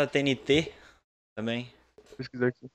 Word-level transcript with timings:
da 0.00 0.06
TNT 0.06 0.72
também. 1.36 1.70
Pesquisar 2.16 2.46
aqui. 2.46 2.70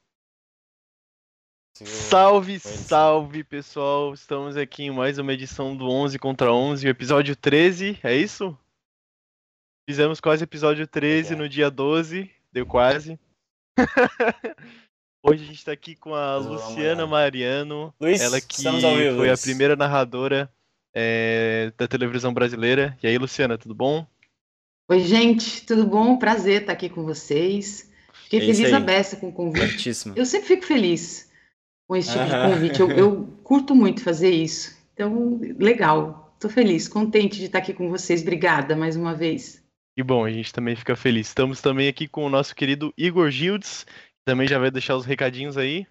Salve, 1.84 2.60
salve 2.60 3.44
pessoal! 3.44 4.14
Estamos 4.14 4.56
aqui 4.56 4.84
em 4.84 4.92
mais 4.92 5.18
uma 5.18 5.34
edição 5.34 5.76
do 5.76 5.90
11 5.90 6.20
contra 6.20 6.54
11, 6.54 6.86
o 6.86 6.90
episódio 6.90 7.36
13, 7.36 8.00
é 8.04 8.16
isso? 8.16 8.56
Fizemos 9.90 10.22
quase 10.22 10.44
episódio 10.44 10.88
13 10.88 11.34
é. 11.34 11.36
no 11.36 11.50
dia 11.50 11.72
12, 11.72 12.30
deu 12.52 12.66
quase. 12.66 13.20
Hoje 15.26 15.44
a 15.44 15.48
gente 15.48 15.66
tá 15.66 15.72
aqui 15.72 15.96
com 15.96 16.14
a 16.14 16.38
Luciana. 16.38 17.08
Mariano, 17.08 17.92
Luiz, 18.00 18.22
ela 18.22 18.40
que 18.40 18.62
foi 18.62 19.32
a 19.32 19.38
primeira 19.38 19.76
narradora 19.76 20.54
é, 20.94 21.74
da 21.76 21.88
televisão 21.88 22.32
brasileira. 22.32 22.96
E 23.02 23.08
aí, 23.08 23.18
Luciana, 23.18 23.58
tudo 23.58 23.74
bom? 23.74 24.08
Oi, 24.88 25.00
gente, 25.00 25.66
tudo 25.66 25.86
bom? 25.88 26.18
Prazer 26.18 26.62
estar 26.62 26.74
aqui 26.74 26.90
com 26.90 27.04
vocês. 27.04 27.92
Fiquei 28.24 28.40
É 28.40 28.42
feliz 28.42 28.60
aí. 28.66 28.74
a 28.74 28.80
beça 28.80 29.16
com 29.18 29.30
o 29.30 29.34
convite. 29.34 29.68
Certíssimo. 29.70 30.14
Eu 30.16 30.26
sempre 30.26 30.48
fico 30.48 30.66
feliz 30.66 31.32
com 31.88 31.96
esse 31.96 32.12
tipo 32.12 32.24
de 32.26 32.32
convite. 32.32 32.80
Eu, 32.80 32.92
eu 32.92 33.24
curto 33.44 33.74
muito 33.74 34.04
fazer 34.04 34.30
isso. 34.30 34.78
Então, 34.94 35.40
legal. 35.60 36.32
Estou 36.36 36.50
feliz, 36.52 36.88
contente 36.88 37.38
de 37.38 37.46
estar 37.46 37.60
aqui 37.60 37.74
com 37.74 37.90
vocês. 37.90 38.22
Obrigada 38.22 38.76
mais 38.76 38.96
uma 38.96 39.16
vez. 39.16 39.64
Que 39.98 40.04
bom, 40.04 40.24
a 40.26 40.32
gente 40.32 40.54
também 40.54 40.76
fica 40.76 40.96
feliz. 40.96 41.28
Estamos 41.30 41.62
também 41.62 41.88
aqui 41.88 42.08
com 42.08 42.26
o 42.26 42.30
nosso 42.30 42.54
querido 42.54 42.94
Igor 42.98 43.32
Gildes, 43.32 43.86
que 43.86 44.26
também 44.26 44.48
já 44.48 44.60
vai 44.60 44.70
deixar 44.70 44.96
os 44.96 45.06
recadinhos 45.06 45.58
aí. 45.58 45.88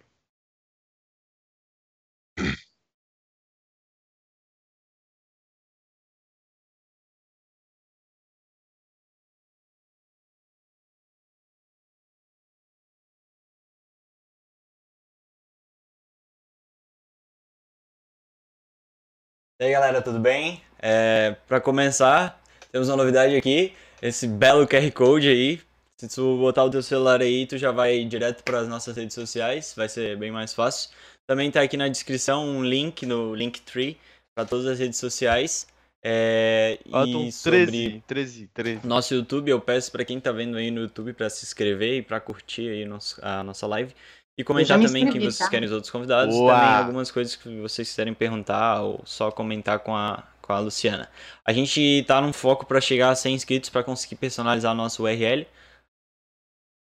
E 19.65 19.67
aí 19.69 19.73
galera, 19.73 20.03
tudo 20.03 20.19
bem? 20.19 20.61
É, 20.79 21.37
para 21.49 21.59
começar, 21.59 22.39
temos 22.71 22.91
uma 22.91 22.99
novidade 22.99 23.35
aqui, 23.35 23.73
esse 24.03 24.29
belo 24.29 24.69
QR 24.69 24.93
Code 24.93 25.27
aí. 25.27 25.59
Se 25.99 26.07
tu 26.07 26.37
botar 26.37 26.65
o 26.65 26.71
teu 26.71 26.83
celular 26.83 27.23
aí, 27.23 27.47
tu 27.47 27.57
já 27.57 27.73
vai 27.73 28.05
direto 28.05 28.43
para 28.43 28.59
as 28.59 28.69
nossas 28.69 28.95
redes 28.95 29.15
sociais, 29.15 29.73
vai 29.75 29.89
ser 29.89 30.19
bem 30.19 30.31
mais 30.31 30.53
fácil. 30.53 30.91
Também 31.27 31.51
tá 31.51 31.63
aqui 31.63 31.79
na 31.79 31.89
descrição 31.89 32.47
um 32.47 32.63
link 32.63 33.07
no 33.07 33.35
Linktree 33.35 33.97
para 34.35 34.47
todas 34.47 34.67
as 34.67 34.79
redes 34.79 34.99
sociais. 34.99 35.67
É, 36.05 36.79
Faltam 36.91 37.25
e 37.25 37.33
sobre 37.33 37.67
13, 37.67 38.03
13, 38.07 38.51
13. 38.53 38.87
nosso 38.87 39.15
YouTube, 39.15 39.49
eu 39.51 39.63
peço 39.63 39.91
para 39.91 40.05
quem 40.05 40.21
tá 40.21 40.31
vendo 40.31 40.59
aí 40.59 40.71
no 40.71 40.83
YouTube 40.83 41.15
para 41.15 41.31
se 41.31 41.43
inscrever 41.43 41.95
e 41.95 42.03
para 42.03 42.21
curtir 42.21 42.69
aí 42.69 42.87
a 43.23 43.43
nossa 43.43 43.67
live. 43.67 43.95
E 44.37 44.43
comentar 44.43 44.79
me 44.79 44.87
também 44.87 45.11
quem 45.11 45.21
vocês 45.21 45.39
tá? 45.39 45.49
querem 45.49 45.67
os 45.67 45.73
outros 45.73 45.91
convidados. 45.91 46.35
Boa! 46.35 46.55
Também 46.55 46.75
algumas 46.77 47.11
coisas 47.11 47.37
que 47.37 47.61
vocês 47.61 47.89
quiserem 47.89 48.13
perguntar 48.15 48.83
ou 48.83 49.01
só 49.05 49.31
comentar 49.31 49.79
com 49.79 49.95
a, 49.95 50.25
com 50.43 50.53
a 50.53 50.59
Luciana. 50.59 51.09
A 51.47 51.53
gente 51.53 52.05
tá 52.07 52.21
num 52.21 52.33
foco 52.33 52.67
para 52.67 52.81
chegar 52.81 53.11
a 53.11 53.15
100 53.15 53.35
inscritos 53.35 53.71
para 53.71 53.85
conseguir 53.85 54.17
personalizar 54.17 54.75
nosso 54.75 55.05
URL. 55.05 55.47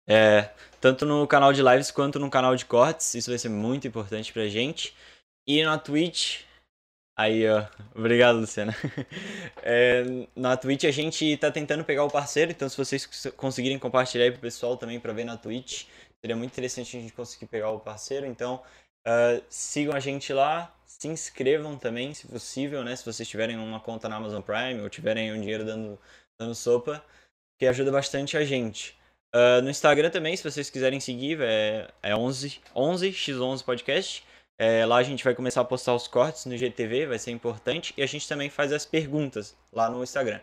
É, 0.06 0.50
tanto 0.81 1.04
no 1.06 1.26
canal 1.26 1.53
de 1.53 1.62
lives 1.62 1.91
quanto 1.91 2.19
no 2.19 2.31
canal 2.31 2.54
de 2.54 2.64
cortes. 2.66 3.14
Isso 3.14 3.31
vai 3.31 3.38
ser 3.38 3.48
muito 3.48 3.87
importante 3.88 4.32
pra 4.32 4.47
gente. 4.48 4.94
E 5.47 5.62
na 5.64 5.78
Twitch. 5.78 6.42
Aí, 7.19 7.48
ó. 7.48 7.66
Obrigado, 7.94 8.38
Luciana. 8.41 8.76
É, 9.70 10.04
na 10.37 10.56
Twitch 10.56 10.84
a 10.84 10.91
gente 10.91 11.37
tá 11.37 11.50
tentando 11.50 11.84
pegar 11.84 12.04
o 12.04 12.10
parceiro, 12.10 12.50
então 12.50 12.69
se 12.69 12.76
vocês 12.76 13.04
cons- 13.04 13.32
conseguirem 13.37 13.78
compartilhar 13.78 14.25
aí 14.25 14.31
pro 14.31 14.41
pessoal 14.41 14.76
também 14.78 14.98
pra 14.98 15.12
ver 15.12 15.25
na 15.25 15.37
Twitch, 15.37 15.84
seria 16.20 16.36
muito 16.36 16.52
interessante 16.52 16.96
a 16.96 17.00
gente 17.00 17.12
conseguir 17.12 17.46
pegar 17.46 17.70
o 17.70 17.80
parceiro. 17.80 18.26
Então, 18.26 18.62
ah, 19.06 19.40
sigam 19.48 19.94
a 19.94 20.00
gente 20.00 20.32
lá, 20.32 20.74
se 20.84 21.08
inscrevam 21.08 21.78
também, 21.78 22.12
se 22.14 22.26
possível, 22.26 22.84
né? 22.84 22.94
Se 22.94 23.04
vocês 23.04 23.28
tiverem 23.28 23.56
uma 23.56 23.80
conta 23.80 24.08
na 24.08 24.16
Amazon 24.16 24.42
Prime 24.42 24.80
ou 24.80 24.88
tiverem 24.88 25.32
um 25.32 25.40
dinheiro 25.40 25.64
dando, 25.64 25.98
dando 26.38 26.54
sopa, 26.54 27.04
que 27.58 27.66
ajuda 27.66 27.90
bastante 27.90 28.36
a 28.36 28.44
gente. 28.44 28.98
Ah, 29.32 29.60
no 29.62 29.70
Instagram 29.70 30.10
também, 30.10 30.36
se 30.36 30.42
vocês 30.44 30.70
quiserem 30.70 31.00
seguir, 31.00 31.40
é, 31.40 31.88
é 32.02 32.14
11, 32.16 32.60
11 32.74 33.10
x11 33.12 33.64
podcast. 33.64 34.24
É, 34.60 34.84
lá 34.84 34.96
a 34.96 35.02
gente 35.02 35.22
vai 35.22 35.34
começar 35.34 35.60
a 35.60 35.64
postar 35.64 35.94
os 35.94 36.08
cortes 36.08 36.44
no 36.46 36.56
GTV, 36.56 37.06
vai 37.06 37.18
ser 37.18 37.30
importante. 37.30 37.94
E 37.96 38.02
a 38.02 38.06
gente 38.06 38.28
também 38.28 38.50
faz 38.50 38.72
as 38.72 38.84
perguntas 38.84 39.56
lá 39.72 39.88
no 39.88 40.02
Instagram, 40.02 40.40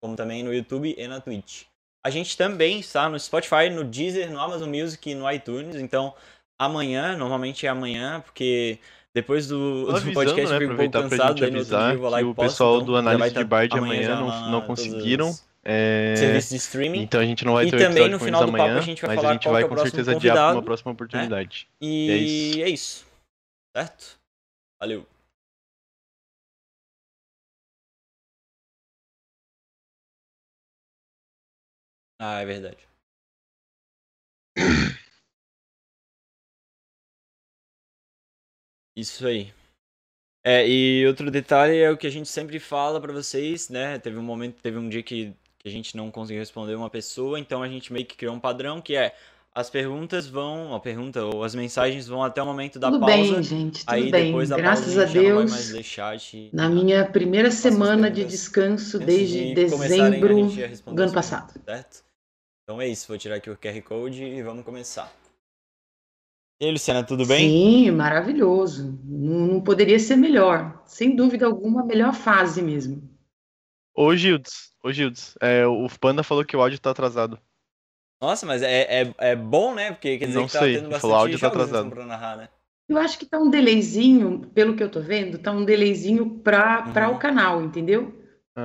como 0.00 0.16
também 0.16 0.42
no 0.42 0.54
YouTube 0.54 0.94
e 0.96 1.06
na 1.06 1.20
Twitch. 1.20 1.64
A 2.04 2.10
gente 2.10 2.36
também 2.36 2.80
está 2.80 3.08
no 3.08 3.18
Spotify, 3.18 3.68
no 3.70 3.84
Deezer, 3.84 4.30
no 4.30 4.40
Amazon 4.40 4.68
Music 4.68 5.10
e 5.10 5.14
no 5.14 5.30
iTunes. 5.30 5.76
Então, 5.76 6.14
amanhã, 6.58 7.16
normalmente 7.16 7.66
é 7.66 7.68
amanhã, 7.68 8.20
porque 8.20 8.78
depois 9.14 9.48
do, 9.48 9.86
do 9.86 9.90
avisando, 9.90 10.14
podcast 10.14 10.48
né? 10.48 10.56
eu 10.56 10.60
fico 10.60 10.72
um 10.72 10.76
pouco 10.76 10.92
cansado, 10.92 11.40
daí 11.40 11.50
no 11.50 11.58
outro 11.58 11.70
dia 11.70 11.78
avisar 11.78 11.94
eu 11.94 12.00
vou 12.00 12.10
lá 12.10 12.18
que 12.18 12.24
e 12.24 12.26
o 12.26 12.34
posto, 12.34 12.48
pessoal 12.50 12.74
então 12.74 12.86
do 12.86 12.96
análise 12.96 13.20
vai 13.20 13.28
de 13.30 13.34
tá 13.34 13.44
bar 13.44 13.68
de 13.68 13.78
amanhã 13.78 14.14
amanhã 14.16 14.20
não, 14.20 14.50
não 14.50 14.60
conseguiram. 14.62 15.34
É, 15.64 16.14
Serviços 16.16 16.50
de 16.50 16.56
streaming. 16.56 17.02
Então 17.02 17.20
a 17.20 17.24
gente 17.24 17.44
não 17.44 17.54
vai 17.54 17.66
E 17.66 17.70
ter 17.70 17.76
o 17.76 17.78
também 17.80 18.08
no 18.08 18.18
com 18.18 18.24
final 18.24 18.46
do 18.46 18.52
papo 18.52 18.62
amanhã, 18.62 18.78
a 18.78 18.82
gente 18.82 19.02
vai 19.02 19.08
mas 19.08 19.16
falar 19.16 19.30
a 19.30 19.32
gente 19.34 19.48
vai 19.48 19.62
é 19.62 19.66
o 19.66 19.68
com 19.68 19.76
certeza 19.78 20.12
adiar 20.12 20.34
pra 20.34 20.52
uma 20.52 20.62
próxima 20.62 20.92
oportunidade. 20.92 21.68
E 21.80 22.10
É 22.10 22.16
isso. 22.16 22.60
é 22.62 22.68
isso. 22.70 23.06
Certo? 23.76 24.18
Valeu. 24.80 25.06
Ah, 32.18 32.40
é 32.40 32.44
verdade. 32.44 32.78
Isso 38.96 39.26
aí. 39.26 39.52
É, 40.44 40.68
e 40.68 41.06
outro 41.06 41.30
detalhe 41.30 41.76
é 41.76 41.90
o 41.90 41.96
que 41.96 42.06
a 42.06 42.10
gente 42.10 42.28
sempre 42.28 42.58
fala 42.58 43.00
pra 43.00 43.12
vocês, 43.12 43.68
né? 43.68 43.98
Teve 43.98 44.18
um 44.18 44.22
momento, 44.22 44.60
teve 44.60 44.78
um 44.78 44.88
dia 44.88 45.02
que, 45.02 45.32
que 45.58 45.68
a 45.68 45.70
gente 45.70 45.96
não 45.96 46.10
conseguiu 46.10 46.40
responder 46.40 46.74
uma 46.74 46.90
pessoa, 46.90 47.38
então 47.38 47.62
a 47.62 47.68
gente 47.68 47.92
meio 47.92 48.06
que 48.06 48.16
criou 48.16 48.34
um 48.34 48.40
padrão 48.40 48.80
que 48.80 48.96
é 48.96 49.14
as 49.54 49.68
perguntas 49.68 50.26
vão, 50.26 50.74
a 50.74 50.80
pergunta 50.80 51.24
ou 51.24 51.44
as 51.44 51.54
mensagens 51.54 52.06
vão 52.06 52.22
até 52.22 52.42
o 52.42 52.46
momento 52.46 52.78
da 52.78 52.90
tudo 52.90 53.00
pausa. 53.00 53.34
bem, 53.34 53.42
gente, 53.42 53.80
tudo 53.84 53.94
aí 53.94 54.10
bem. 54.10 54.32
Graças 54.32 54.96
pausa 54.96 54.98
a 54.98 55.02
a 55.02 55.06
gente 55.06 55.14
já 55.14 55.22
não 55.22 55.36
vai 55.36 55.44
Deus, 55.44 55.50
mais 55.50 55.72
deixar 55.72 56.16
de 56.16 56.50
na 56.52 56.68
minha 56.68 57.04
primeira 57.04 57.50
semana 57.50 58.10
de 58.10 58.24
descanso 58.24 58.98
desde 58.98 59.48
de 59.48 59.54
dezembro 59.54 60.48
do 60.86 61.02
ano 61.02 61.12
as 61.12 61.12
passado. 61.12 61.52
Certo? 61.64 62.07
Então 62.68 62.82
é 62.82 62.86
isso, 62.86 63.08
vou 63.08 63.16
tirar 63.16 63.36
aqui 63.36 63.48
o 63.48 63.56
QR 63.56 63.80
Code 63.80 64.22
e 64.22 64.42
vamos 64.42 64.62
começar. 64.62 65.10
E 66.60 66.66
aí, 66.66 66.70
Luciana, 66.70 67.02
tudo 67.02 67.24
bem? 67.24 67.48
Sim, 67.48 67.90
maravilhoso. 67.92 69.00
Não, 69.06 69.46
não 69.46 69.60
poderia 69.62 69.98
ser 69.98 70.16
melhor. 70.16 70.82
Sem 70.84 71.16
dúvida 71.16 71.46
alguma, 71.46 71.80
a 71.80 71.84
melhor 71.86 72.12
fase 72.12 72.60
mesmo. 72.60 73.08
Ô 73.94 74.14
Gildes, 74.14 74.70
ô 74.84 74.92
Gildes, 74.92 75.34
é, 75.40 75.66
o 75.66 75.86
Panda 75.98 76.22
falou 76.22 76.44
que 76.44 76.54
o 76.54 76.60
áudio 76.60 76.78
tá 76.78 76.90
atrasado. 76.90 77.40
Nossa, 78.20 78.44
mas 78.44 78.60
é, 78.60 79.00
é, 79.04 79.14
é 79.16 79.34
bom, 79.34 79.74
né? 79.74 79.92
Porque 79.92 80.18
quer 80.18 80.26
dizer 80.26 80.38
Não 80.38 80.46
que 80.46 80.52
tá 80.52 80.58
sei, 80.58 80.74
tendo 80.74 80.90
bastante 80.90 81.00
falou, 81.00 81.16
áudio 81.16 81.38
tá 81.40 81.46
atrasado. 81.46 81.88
pra 81.88 82.04
narrar, 82.04 82.36
né? 82.36 82.50
Eu 82.86 82.98
acho 82.98 83.18
que 83.18 83.24
tá 83.24 83.38
um 83.38 83.48
delayzinho, 83.48 84.40
pelo 84.52 84.76
que 84.76 84.82
eu 84.82 84.90
tô 84.90 85.00
vendo, 85.00 85.38
tá 85.38 85.52
um 85.52 85.64
delayzinho 85.64 86.38
pra, 86.40 86.82
pra 86.92 87.08
Uhum. 87.08 87.16
o 87.16 87.18
canal, 87.18 87.62
entendeu? 87.62 88.14
É, 88.54 88.60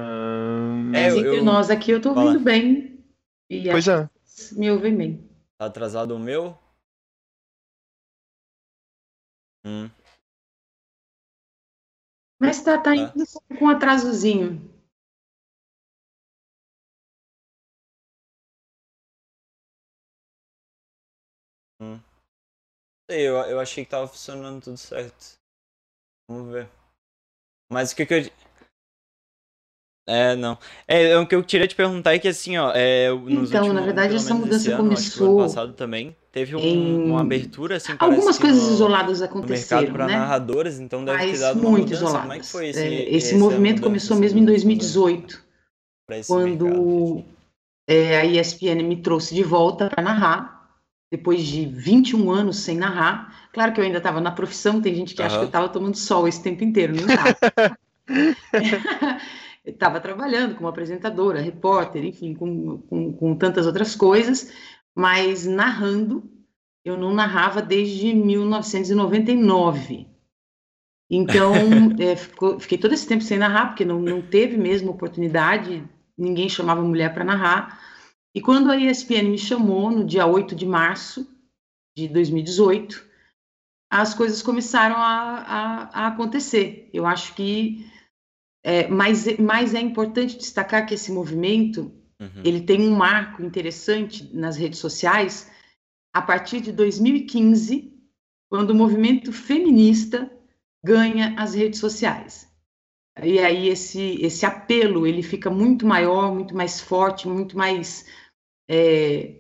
Mas 0.92 1.14
eu- 1.14 1.20
entre 1.22 1.38
eu- 1.38 1.46
nós 1.46 1.70
aqui 1.70 1.90
eu 1.92 2.02
tô 2.02 2.14
Fala. 2.14 2.26
ouvindo 2.26 2.44
bem. 2.44 2.93
E 3.54 3.70
Pois 3.70 3.88
é. 3.88 4.10
me 4.54 4.72
ouvem 4.72 4.96
bem. 4.98 5.30
Tá 5.60 5.68
atrasado 5.68 6.16
o 6.16 6.20
meu? 6.20 6.58
Hum. 9.64 9.90
Mas 12.40 12.62
tá, 12.64 12.82
tá 12.82 12.96
indo 12.96 13.24
com 13.60 13.66
um 13.66 13.70
atrasozinho. 13.70 14.74
Sei, 23.10 23.28
Eu, 23.28 23.36
eu 23.36 23.60
achei 23.60 23.86
que 23.86 23.92
tava 23.92 24.08
funcionando 24.08 24.64
tudo 24.64 24.78
certo. 24.78 25.38
Vamos 26.28 26.52
ver. 26.52 26.70
Mas 27.70 27.92
o 27.92 27.96
que 27.96 28.06
que 28.06 28.14
eu. 28.14 28.43
É, 30.06 30.36
não. 30.36 30.58
É, 30.86 31.18
o 31.18 31.26
que 31.26 31.34
eu 31.34 31.42
queria 31.44 31.66
te 31.68 31.76
perguntar 31.76 32.14
é 32.14 32.20
que 32.20 32.28
assim, 32.28 32.58
ó, 32.58 32.72
é, 32.76 33.10
nos 33.10 33.50
Então, 33.50 33.62
últimos, 33.62 33.74
na 33.74 33.82
verdade, 33.82 34.16
essa 34.16 34.34
mudança 34.34 34.58
esse 34.58 34.68
ano, 34.72 34.84
o 34.84 34.86
ano 34.86 34.96
começou 34.96 35.38
passado 35.38 35.74
também, 35.74 36.14
teve 36.30 36.56
um- 36.58 36.60
em- 36.60 37.10
uma 37.10 37.22
abertura, 37.22 37.78
assim, 37.78 37.94
Algumas 37.98 38.38
coisas 38.38 38.64
no, 38.64 38.74
isoladas 38.74 39.22
mercado 39.22 39.40
aconteceram, 39.40 39.94
para 39.94 40.08
né? 40.08 40.18
narradores, 40.18 40.80
então 40.82 41.06
deve 41.06 41.20
ter 41.20 41.32
Mas 41.32 41.40
dado 41.40 41.60
uma 41.62 41.70
muito 41.70 41.84
mudança. 41.86 42.04
isoladas. 42.04 42.22
Como 42.22 42.34
é 42.34 42.40
que 42.40 42.46
foi 42.46 42.68
esse, 42.68 42.80
É, 42.80 43.16
esse 43.16 43.28
essa 43.30 43.38
movimento 43.38 43.82
começou 43.82 44.18
mesmo 44.18 44.40
em 44.40 44.42
do- 44.44 44.48
2018, 44.48 45.40
pra 46.06 46.18
esse 46.18 46.34
mercado? 46.36 46.58
quando 46.68 47.24
é, 47.88 48.18
a 48.18 48.26
ESPN 48.26 48.84
me 48.84 48.98
trouxe 49.02 49.34
de 49.34 49.44
volta 49.44 49.90
para 49.90 50.04
narrar, 50.04 50.70
depois 51.10 51.46
de 51.46 51.66
21 51.66 52.30
anos 52.30 52.58
sem 52.58 52.76
narrar. 52.78 53.48
Claro 53.54 53.72
que 53.72 53.80
eu 53.80 53.86
ainda 53.86 54.00
estava 54.00 54.20
na 54.20 54.32
profissão, 54.32 54.82
tem 54.82 54.94
gente 54.96 55.14
que 55.16 55.22
acha 55.24 55.38
que 55.38 55.44
eu 55.44 55.48
estava 55.48 55.70
tomando 55.70 55.96
sol 55.96 56.28
esse 56.28 56.44
tempo 56.44 56.62
inteiro, 56.64 56.94
não 56.94 57.08
estava. 57.08 57.38
estava 59.66 60.00
trabalhando 60.00 60.56
como 60.56 60.68
apresentadora, 60.68 61.42
repórter, 61.42 62.04
enfim, 62.06 62.34
com, 62.34 62.78
com, 62.80 63.14
com 63.14 63.36
tantas 63.36 63.66
outras 63.66 63.96
coisas, 63.96 64.52
mas 64.96 65.46
narrando, 65.46 66.30
eu 66.84 66.98
não 66.98 67.14
narrava 67.14 67.62
desde 67.62 68.14
1999. 68.14 70.08
Então, 71.10 71.54
é, 72.00 72.16
ficou- 72.16 72.60
fiquei 72.60 72.78
todo 72.78 72.94
esse 72.94 73.08
tempo 73.08 73.24
sem 73.24 73.38
narrar, 73.38 73.68
porque 73.68 73.86
não, 73.86 74.02
não 74.02 74.22
teve 74.22 74.58
mesmo 74.58 74.92
oportunidade, 74.92 75.84
ninguém 76.18 76.50
chamava 76.50 76.82
mulher 76.82 77.14
para 77.14 77.24
narrar. 77.24 77.80
E 78.36 78.42
quando 78.42 78.72
a 78.72 78.78
ESPN 78.78 79.30
me 79.30 79.38
chamou, 79.38 79.92
no 79.92 80.04
dia 80.06 80.26
8 80.26 80.56
de 80.56 80.66
março 80.66 81.28
de 81.96 82.08
2018, 82.08 83.04
as 83.92 84.14
coisas 84.14 84.42
começaram 84.42 84.96
a, 84.98 85.38
a, 85.92 86.06
a 86.06 86.08
acontecer. 86.08 86.90
Eu 86.94 87.06
acho 87.06 87.36
que. 87.36 87.86
É, 88.64 88.88
mas, 88.88 89.38
mas 89.38 89.74
é 89.74 89.80
importante 89.80 90.38
destacar 90.38 90.86
que 90.86 90.94
esse 90.94 91.12
movimento 91.12 91.92
Uhum. 92.24 92.42
ele 92.44 92.62
tem 92.62 92.82
um 92.88 92.96
marco 92.96 93.44
interessante 93.44 94.30
nas 94.34 94.56
redes 94.56 94.80
sociais 94.80 95.52
a 96.14 96.22
partir 96.22 96.62
de 96.62 96.72
2015, 96.72 97.92
quando 98.50 98.70
o 98.70 98.76
movimento 98.76 99.34
feminista 99.34 100.32
ganha 100.84 101.36
as 101.38 101.54
redes 101.54 101.80
sociais. 101.80 102.48
E 103.22 103.40
aí 103.40 103.68
esse, 103.68 104.18
esse 104.22 104.46
apelo 104.46 105.06
ele 105.06 105.22
fica 105.22 105.50
muito 105.50 105.86
maior, 105.86 106.34
muito 106.34 106.56
mais 106.56 106.80
forte, 106.80 107.28
muito 107.28 107.58
mais 107.58 108.06
é, 108.70 109.36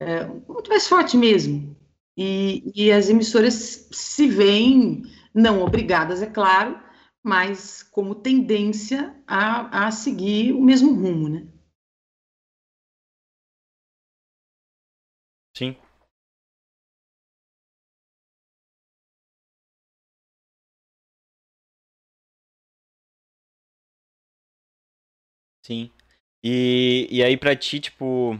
é, 0.00 0.24
muito 0.26 0.68
mais 0.68 0.86
forte 0.86 1.16
mesmo. 1.16 1.76
E, 2.16 2.70
e 2.74 2.92
as 2.92 3.08
emissoras 3.08 3.88
se 3.90 4.26
veem, 4.28 5.02
não 5.34 5.62
obrigadas, 5.62 6.22
é 6.22 6.26
claro, 6.26 6.78
mas 7.22 7.82
como 7.82 8.14
tendência 8.14 9.14
a, 9.26 9.86
a 9.86 9.90
seguir 9.90 10.52
o 10.52 10.62
mesmo 10.62 10.92
rumo, 10.94 11.28
né? 11.28 11.46
Sim. 15.54 15.76
Sim. 25.62 25.90
E, 26.42 27.08
e 27.10 27.22
aí 27.22 27.36
pra 27.36 27.56
ti, 27.56 27.80
tipo, 27.80 28.38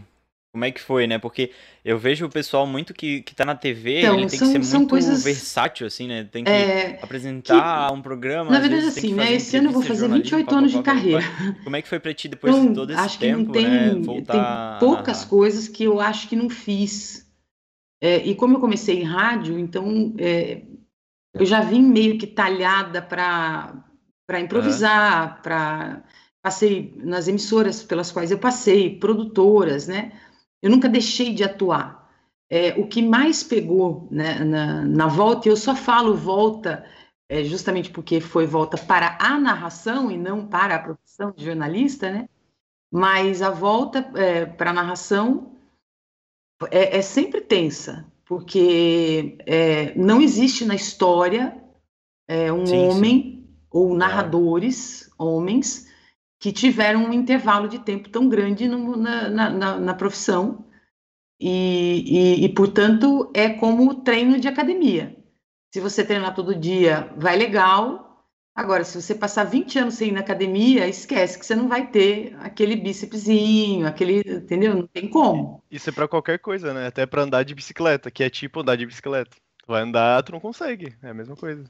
como 0.51 0.65
é 0.65 0.71
que 0.71 0.81
foi, 0.81 1.07
né? 1.07 1.17
Porque 1.17 1.51
eu 1.83 1.97
vejo 1.97 2.25
o 2.25 2.29
pessoal 2.29 2.67
muito 2.67 2.93
que, 2.93 3.21
que 3.21 3.33
tá 3.33 3.45
na 3.45 3.55
TV, 3.55 3.99
Então, 3.99 4.19
ele 4.19 4.29
tem 4.29 4.39
são- 4.39 4.53
que 4.53 4.63
ser 4.65 4.77
muito 4.77 4.89
coisas- 4.89 5.23
versátil, 5.23 5.87
assim, 5.87 6.07
né? 6.07 6.25
Tem 6.25 6.43
que 6.43 6.49
É, 6.51 6.99
apresentar 7.01 7.91
um 7.91 8.01
programa, 8.01 8.51
na 8.51 8.59
verdade, 8.59 8.83
tem 8.83 8.93
que 8.93 8.99
assim, 8.99 9.13
né? 9.15 9.33
Esse 9.33 9.57
ano 9.57 9.69
eu 9.69 9.71
vou 9.73 9.81
fazer 9.81 10.01
jornalismo, 10.01 10.37
28 10.37 10.55
anos 10.55 10.71
de 10.71 10.81
carreira. 10.83 11.23
Como 11.63 11.75
é 11.75 11.81
que 11.81 11.87
foi 11.87 11.99
pra 11.99 12.13
ti 12.13 12.27
depois 12.27 12.53
de 12.53 12.61
Então, 12.61 12.73
todo 12.73 12.91
esse 12.91 12.99
acho 13.01 13.17
que 13.17 13.25
tempo, 13.25 13.43
não 13.45 13.51
tem, 13.53 13.63
né? 13.69 13.93
tem 13.93 14.01
Voltar 14.03 14.75
a 14.75 14.79
poucas 14.79 15.23
coisas 15.23 15.67
que 15.69 15.83
eu 15.85 16.01
acho 16.01 16.27
que 16.27 16.35
não 16.35 16.49
fiz. 16.49 17.25
É, 18.03 18.17
e 18.17 18.35
como 18.35 18.55
eu 18.55 18.59
comecei 18.59 18.99
em 18.99 19.03
rádio, 19.03 19.57
então 19.57 20.13
é, 20.17 20.63
eu 21.33 21.45
já 21.45 21.61
vim 21.61 21.81
meio 21.81 22.17
que 22.17 22.27
talhada 22.27 23.01
para 23.01 23.85
improvisar, 24.39 25.41
para 25.41 26.03
passei 26.43 26.91
nas 26.97 27.27
emissoras 27.27 27.83
pelas 27.83 28.11
quais 28.11 28.31
eu 28.31 28.39
passei, 28.39 28.97
produtoras, 28.99 29.87
né? 29.87 30.11
Eu 30.61 30.69
nunca 30.69 30.87
deixei 30.87 31.33
de 31.33 31.43
atuar. 31.43 32.09
É, 32.49 32.71
o 32.79 32.87
que 32.87 33.01
mais 33.01 33.43
pegou 33.43 34.07
né, 34.11 34.39
na, 34.43 34.83
na 34.83 35.07
volta, 35.07 35.47
e 35.47 35.51
eu 35.51 35.57
só 35.57 35.73
falo 35.75 36.15
volta 36.15 36.85
é, 37.29 37.45
justamente 37.45 37.89
porque 37.89 38.19
foi 38.19 38.45
volta 38.45 38.77
para 38.77 39.17
a 39.17 39.39
narração 39.39 40.11
e 40.11 40.17
não 40.17 40.45
para 40.45 40.75
a 40.75 40.79
profissão 40.79 41.31
de 41.31 41.45
jornalista, 41.45 42.11
né? 42.11 42.27
Mas 42.91 43.41
a 43.41 43.49
volta 43.49 43.99
é, 44.15 44.45
para 44.45 44.71
a 44.71 44.73
narração 44.73 45.55
é, 46.69 46.97
é 46.97 47.01
sempre 47.01 47.39
tensa, 47.39 48.05
porque 48.25 49.37
é, 49.45 49.95
não 49.97 50.21
existe 50.21 50.65
na 50.65 50.75
história 50.75 51.57
é, 52.27 52.51
um 52.51 52.65
Sim, 52.65 52.71
sim. 52.71 52.89
homem 52.89 53.47
ou 53.69 53.87
Claro. 53.87 53.99
narradores, 53.99 55.09
homens, 55.17 55.89
que 56.41 56.51
tiveram 56.51 57.05
um 57.05 57.13
intervalo 57.13 57.69
de 57.69 57.79
tempo 57.79 58.09
tão 58.09 58.27
grande 58.27 58.67
no- 58.67 58.97
na, 58.97 59.29
na, 59.29 59.79
na- 59.79 59.93
profissão. 59.93 60.65
E, 61.39 62.41
e, 62.41 62.45
e, 62.45 62.49
portanto, 62.49 63.31
é 63.33 63.49
como 63.49 64.03
treino 64.03 64.39
de 64.39 64.47
academia. 64.47 65.15
Se 65.73 65.79
você 65.79 66.03
treinar 66.03 66.35
todo 66.35 66.55
dia, 66.55 67.13
vai 67.17 67.37
legal. 67.37 68.25
Agora, 68.55 68.83
se 68.83 69.01
você 69.01 69.15
passar 69.15 69.45
20 69.45 69.79
anos 69.79 69.93
sem 69.93 70.09
ir 70.09 70.11
na 70.11 70.19
academia, 70.19 70.87
esquece 70.87 71.39
que 71.39 71.45
você 71.45 71.55
não 71.55 71.67
vai 71.69 71.87
ter 71.89 72.35
aquele 72.41 72.75
bícepsinho, 72.75 73.87
aquele, 73.87 74.19
entendeu? 74.27 74.75
Não 74.75 74.87
tem 74.87 75.09
como. 75.09 75.63
Isso 75.71 75.89
é 75.89 75.93
pra 75.93 76.07
qualquer 76.07 76.39
coisa, 76.39 76.73
né? 76.73 76.87
Até 76.87 77.05
pra 77.05 77.23
andar 77.23 77.43
de 77.43 77.55
bicicleta, 77.55 78.11
que 78.11 78.23
é 78.23 78.29
tipo 78.29 78.59
andar 78.59 78.75
de 78.75 78.85
bicicleta. 78.85 79.37
Vai 79.65 79.83
andar, 79.83 80.21
tu 80.23 80.33
não 80.33 80.39
consegue. 80.39 80.95
É 81.01 81.09
a 81.09 81.13
mesma 81.13 81.35
coisa. 81.35 81.63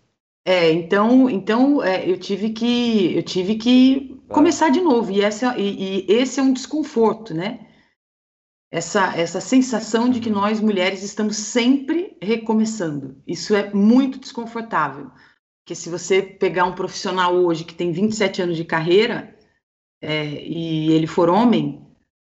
É, 0.45 0.71
então, 0.71 1.29
então 1.29 1.83
é, 1.83 2.09
eu 2.09 2.19
tive 2.19 2.49
que 2.51 3.15
eu 3.15 3.23
tive 3.23 3.55
que 3.55 4.19
começar 4.27 4.69
de 4.69 4.81
novo 4.81 5.11
e, 5.11 5.21
essa, 5.21 5.57
e, 5.57 6.05
e 6.07 6.11
esse 6.11 6.39
é 6.39 6.43
um 6.43 6.53
desconforto, 6.53 7.33
né? 7.33 7.67
Essa, 8.71 9.15
essa 9.17 9.41
sensação 9.41 10.09
de 10.09 10.19
que 10.19 10.29
Uhum. 10.29 10.35
nós 10.35 10.59
mulheres 10.61 11.03
estamos 11.03 11.35
sempre 11.37 12.17
recomeçando. 12.21 13.21
Isso 13.27 13.53
é 13.53 13.71
muito 13.73 14.17
desconfortável. 14.17 15.11
Porque 15.61 15.75
se 15.75 15.89
você 15.89 16.21
pegar 16.21 16.65
um 16.65 16.73
profissional 16.73 17.35
hoje 17.35 17.65
que 17.65 17.75
tem 17.75 17.91
27 17.91 18.41
anos 18.41 18.57
de 18.57 18.65
carreira 18.65 19.37
é, 20.01 20.25
e 20.25 20.91
ele 20.91 21.05
for 21.05 21.29
homem, 21.29 21.85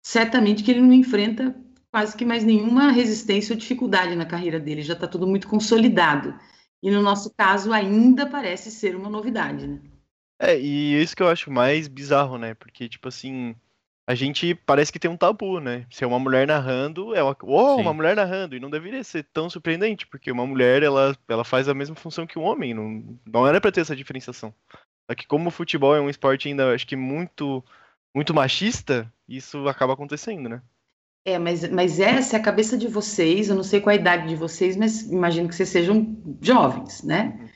certamente 0.02 0.62
que 0.62 0.70
ele 0.70 0.80
não 0.80 0.92
enfrenta 0.92 1.54
quase 1.90 2.16
que 2.16 2.24
mais 2.24 2.44
nenhuma 2.44 2.92
resistência 2.92 3.52
ou 3.52 3.58
dificuldade 3.58 4.14
na 4.14 4.24
carreira 4.24 4.60
dele, 4.60 4.82
já 4.82 4.94
está 4.94 5.06
tudo 5.08 5.26
muito 5.26 5.48
consolidado. 5.48 6.34
E 6.82 6.90
no 6.90 7.02
nosso 7.02 7.32
caso 7.36 7.72
ainda 7.72 8.26
parece 8.28 8.70
ser 8.70 8.94
uma 8.94 9.10
novidade, 9.10 9.66
né? 9.66 9.80
É, 10.40 10.58
e 10.58 11.00
isso 11.02 11.16
que 11.16 11.22
eu 11.22 11.28
acho 11.28 11.50
mais 11.50 11.88
bizarro, 11.88 12.38
né? 12.38 12.54
Porque, 12.54 12.88
tipo 12.88 13.08
assim, 13.08 13.56
a 14.06 14.14
gente 14.14 14.54
parece 14.54 14.92
que 14.92 14.98
tem 14.98 15.10
um 15.10 15.16
tabu, 15.16 15.58
né? 15.58 15.84
Se 15.90 16.04
é 16.04 16.06
uma 16.06 16.18
mulher 16.18 16.46
narrando, 16.46 17.14
é 17.14 17.22
uma, 17.22 17.36
oh, 17.42 17.76
Sim. 17.76 17.82
uma 17.82 17.92
mulher 17.92 18.14
narrando, 18.14 18.54
e 18.54 18.60
não 18.60 18.70
deveria 18.70 19.02
ser 19.02 19.24
tão 19.32 19.50
surpreendente, 19.50 20.06
porque 20.06 20.30
uma 20.30 20.46
mulher, 20.46 20.82
ela, 20.82 21.16
ela 21.28 21.44
faz 21.44 21.68
a 21.68 21.74
mesma 21.74 21.96
função 21.96 22.26
que 22.26 22.38
um 22.38 22.44
homem, 22.44 22.72
não, 22.72 23.18
não 23.26 23.46
era 23.46 23.60
pra 23.60 23.72
ter 23.72 23.80
essa 23.80 23.96
diferenciação. 23.96 24.54
Só 25.10 25.14
que 25.16 25.26
como 25.26 25.48
o 25.48 25.52
futebol 25.52 25.96
é 25.96 26.00
um 26.00 26.08
esporte 26.08 26.48
ainda, 26.48 26.72
acho 26.72 26.86
que 26.86 26.94
muito, 26.94 27.64
muito 28.14 28.32
machista, 28.32 29.12
isso 29.28 29.66
acaba 29.66 29.94
acontecendo, 29.94 30.48
né? 30.48 30.62
É, 31.28 31.38
mas, 31.38 31.68
mas 31.68 32.00
essa 32.00 32.36
é 32.36 32.40
a 32.40 32.42
cabeça 32.42 32.74
de 32.74 32.88
vocês, 32.88 33.50
eu 33.50 33.54
não 33.54 33.62
sei 33.62 33.82
qual 33.82 33.92
a 33.92 33.98
idade 33.98 34.26
de 34.28 34.34
vocês, 34.34 34.78
mas 34.78 35.02
imagino 35.02 35.46
que 35.46 35.54
vocês 35.54 35.68
sejam 35.68 36.16
jovens, 36.40 37.02
né? 37.02 37.50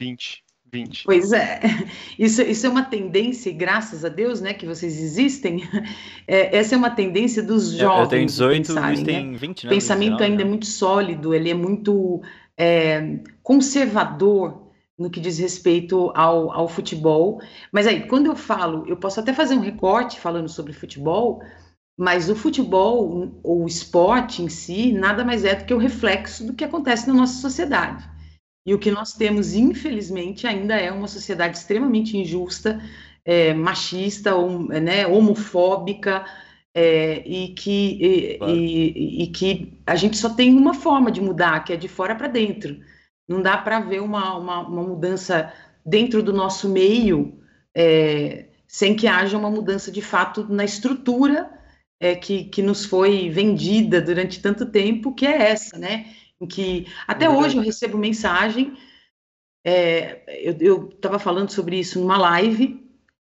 20, 0.00 0.44
20. 0.72 1.02
Pois 1.02 1.32
é, 1.32 1.58
isso, 2.16 2.40
isso 2.42 2.64
é 2.64 2.70
uma 2.70 2.84
tendência, 2.84 3.50
e 3.50 3.52
graças 3.52 4.04
a 4.04 4.08
Deus, 4.08 4.40
né, 4.40 4.54
que 4.54 4.64
vocês 4.64 5.02
existem, 5.02 5.64
é, 6.28 6.56
essa 6.56 6.76
é 6.76 6.78
uma 6.78 6.90
tendência 6.90 7.42
dos 7.42 7.72
jovens 7.72 8.02
eu 8.04 8.08
tenho 8.08 8.26
de 8.26 8.32
18, 8.32 8.54
o 8.54 8.66
pensarem, 8.68 8.94
Luiz 8.94 9.00
né? 9.00 9.12
tem 9.12 9.32
20, 9.32 9.62
O 9.62 9.66
né? 9.66 9.74
pensamento 9.74 10.16
19, 10.18 10.24
ainda 10.24 10.42
é 10.42 10.44
né? 10.44 10.48
muito 10.48 10.66
sólido, 10.66 11.34
ele 11.34 11.50
é 11.50 11.54
muito 11.54 12.22
é, 12.56 13.18
conservador 13.42 14.59
no 15.00 15.10
que 15.10 15.18
diz 15.18 15.38
respeito 15.38 16.12
ao, 16.14 16.52
ao 16.52 16.68
futebol. 16.68 17.40
Mas 17.72 17.86
aí, 17.86 18.06
quando 18.06 18.26
eu 18.26 18.36
falo, 18.36 18.84
eu 18.86 18.96
posso 18.98 19.18
até 19.18 19.32
fazer 19.32 19.54
um 19.54 19.60
recorte 19.60 20.20
falando 20.20 20.48
sobre 20.48 20.74
futebol, 20.74 21.42
Mas 21.98 22.30
o 22.30 22.36
futebol, 22.36 23.40
ou 23.42 23.64
o 23.64 23.66
esporte 23.66 24.42
em 24.42 24.48
si, 24.48 24.92
nada 24.92 25.24
mais 25.24 25.44
é 25.44 25.54
do 25.54 25.64
que 25.66 25.74
o 25.74 25.78
reflexo 25.78 26.46
do 26.46 26.54
que 26.54 26.64
acontece 26.64 27.08
na 27.08 27.14
nossa 27.14 27.40
sociedade. 27.40 28.08
E 28.66 28.74
o 28.74 28.78
que 28.78 28.90
nós 28.90 29.12
temos, 29.14 29.54
infelizmente, 29.54 30.46
ainda 30.46 30.76
é 30.76 30.92
uma 30.92 31.08
sociedade 31.08 31.58
extremamente 31.58 32.16
injusta, 32.16 32.80
é, 33.24 33.54
machista, 33.54 34.36
hom, 34.36 34.66
né, 34.68 35.06
homofóbica, 35.06 36.24
é, 36.74 37.22
e, 37.26 37.48
que, 37.54 37.98
e, 38.00 38.38
claro. 38.38 38.54
e, 38.54 39.22
e, 39.24 39.26
que 39.28 39.78
a 39.86 39.96
gente 39.96 40.16
só 40.16 40.30
tem 40.30 40.56
uma 40.56 40.74
forma 40.74 41.10
de 41.10 41.20
mudar, 41.20 41.64
que 41.64 41.72
é 41.72 41.76
de 41.76 41.88
fora 41.88 42.14
para 42.14 42.28
dentro. 42.28 42.80
Não 43.30 43.40
dá 43.40 43.56
para 43.56 43.78
ver 43.78 44.02
uma, 44.02 44.36
uma, 44.36 44.66
uma, 44.66 44.82
mudança 44.82 45.52
dentro 45.86 46.20
do 46.20 46.32
nosso 46.32 46.68
meio 46.68 47.40
é, 47.72 48.46
sem 48.66 48.96
que 48.96 49.06
haja 49.06 49.38
uma 49.38 49.48
mudança 49.48 49.92
de 49.92 50.02
fato 50.02 50.52
na 50.52 50.64
estrutura 50.64 51.48
é, 52.00 52.16
que, 52.16 52.46
que 52.46 52.60
nos 52.60 52.84
foi 52.84 53.30
vendida 53.30 54.00
durante 54.00 54.42
tanto 54.42 54.66
tempo, 54.66 55.14
que 55.14 55.24
é 55.24 55.52
essa, 55.52 55.78
né? 55.78 56.12
Em 56.40 56.46
que 56.46 56.88
até 57.06 57.26
é 57.26 57.30
hoje 57.30 57.56
eu 57.56 57.62
recebo 57.62 57.96
mensagem. 57.96 58.76
É, 59.64 60.24
eu 60.60 60.88
estava 60.88 61.20
falando 61.20 61.50
sobre 61.50 61.78
isso 61.78 62.00
numa 62.00 62.18
live. 62.18 62.84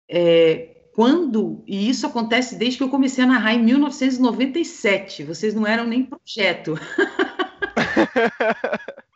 É, 0.10 0.88
quando, 0.96 1.64
e 1.68 1.88
isso 1.88 2.08
acontece 2.08 2.56
desde 2.56 2.80
que 2.80 2.84
eu 2.84 2.90
comecei 2.90 3.24
a 3.24 3.28
narrar 3.28 3.54
em 3.54 3.62
1997, 3.62 5.26
vocês 5.26 5.54
não 5.54 5.68
eram 5.68 5.86
nem 5.86 6.04
projeto. 6.04 6.74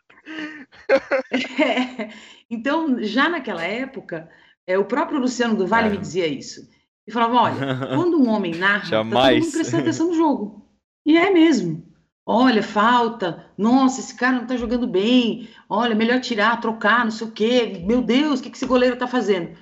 é, 1.60 2.10
então, 2.50 3.02
já 3.02 3.28
naquela 3.28 3.64
época, 3.64 4.28
é, 4.66 4.78
o 4.78 4.84
próprio 4.84 5.18
Luciano 5.18 5.56
do 5.56 5.66
Vale 5.66 5.88
é. 5.88 5.90
me 5.90 5.98
dizia 5.98 6.26
isso. 6.26 6.68
Ele 7.06 7.14
falava: 7.14 7.34
olha, 7.36 7.86
quando 7.94 8.20
um 8.20 8.28
homem 8.28 8.54
narra, 8.54 8.84
Jamais. 8.84 9.14
tá 9.14 9.28
todo 9.28 9.44
mundo 9.44 9.52
prestando 9.52 9.82
atenção 9.82 10.06
no 10.08 10.14
jogo. 10.14 10.66
E 11.04 11.16
é 11.16 11.30
mesmo. 11.30 11.86
Olha, 12.28 12.62
falta. 12.62 13.46
Nossa, 13.56 14.00
esse 14.00 14.16
cara 14.16 14.38
não 14.38 14.46
tá 14.46 14.56
jogando 14.56 14.86
bem. 14.86 15.48
Olha, 15.68 15.94
melhor 15.94 16.20
tirar, 16.20 16.60
trocar, 16.60 17.04
não 17.04 17.12
sei 17.12 17.26
o 17.28 17.30
quê. 17.30 17.84
Meu 17.86 18.02
Deus, 18.02 18.40
o 18.40 18.42
que, 18.42 18.50
que 18.50 18.56
esse 18.56 18.66
goleiro 18.66 18.96
tá 18.96 19.06
fazendo? 19.06 19.56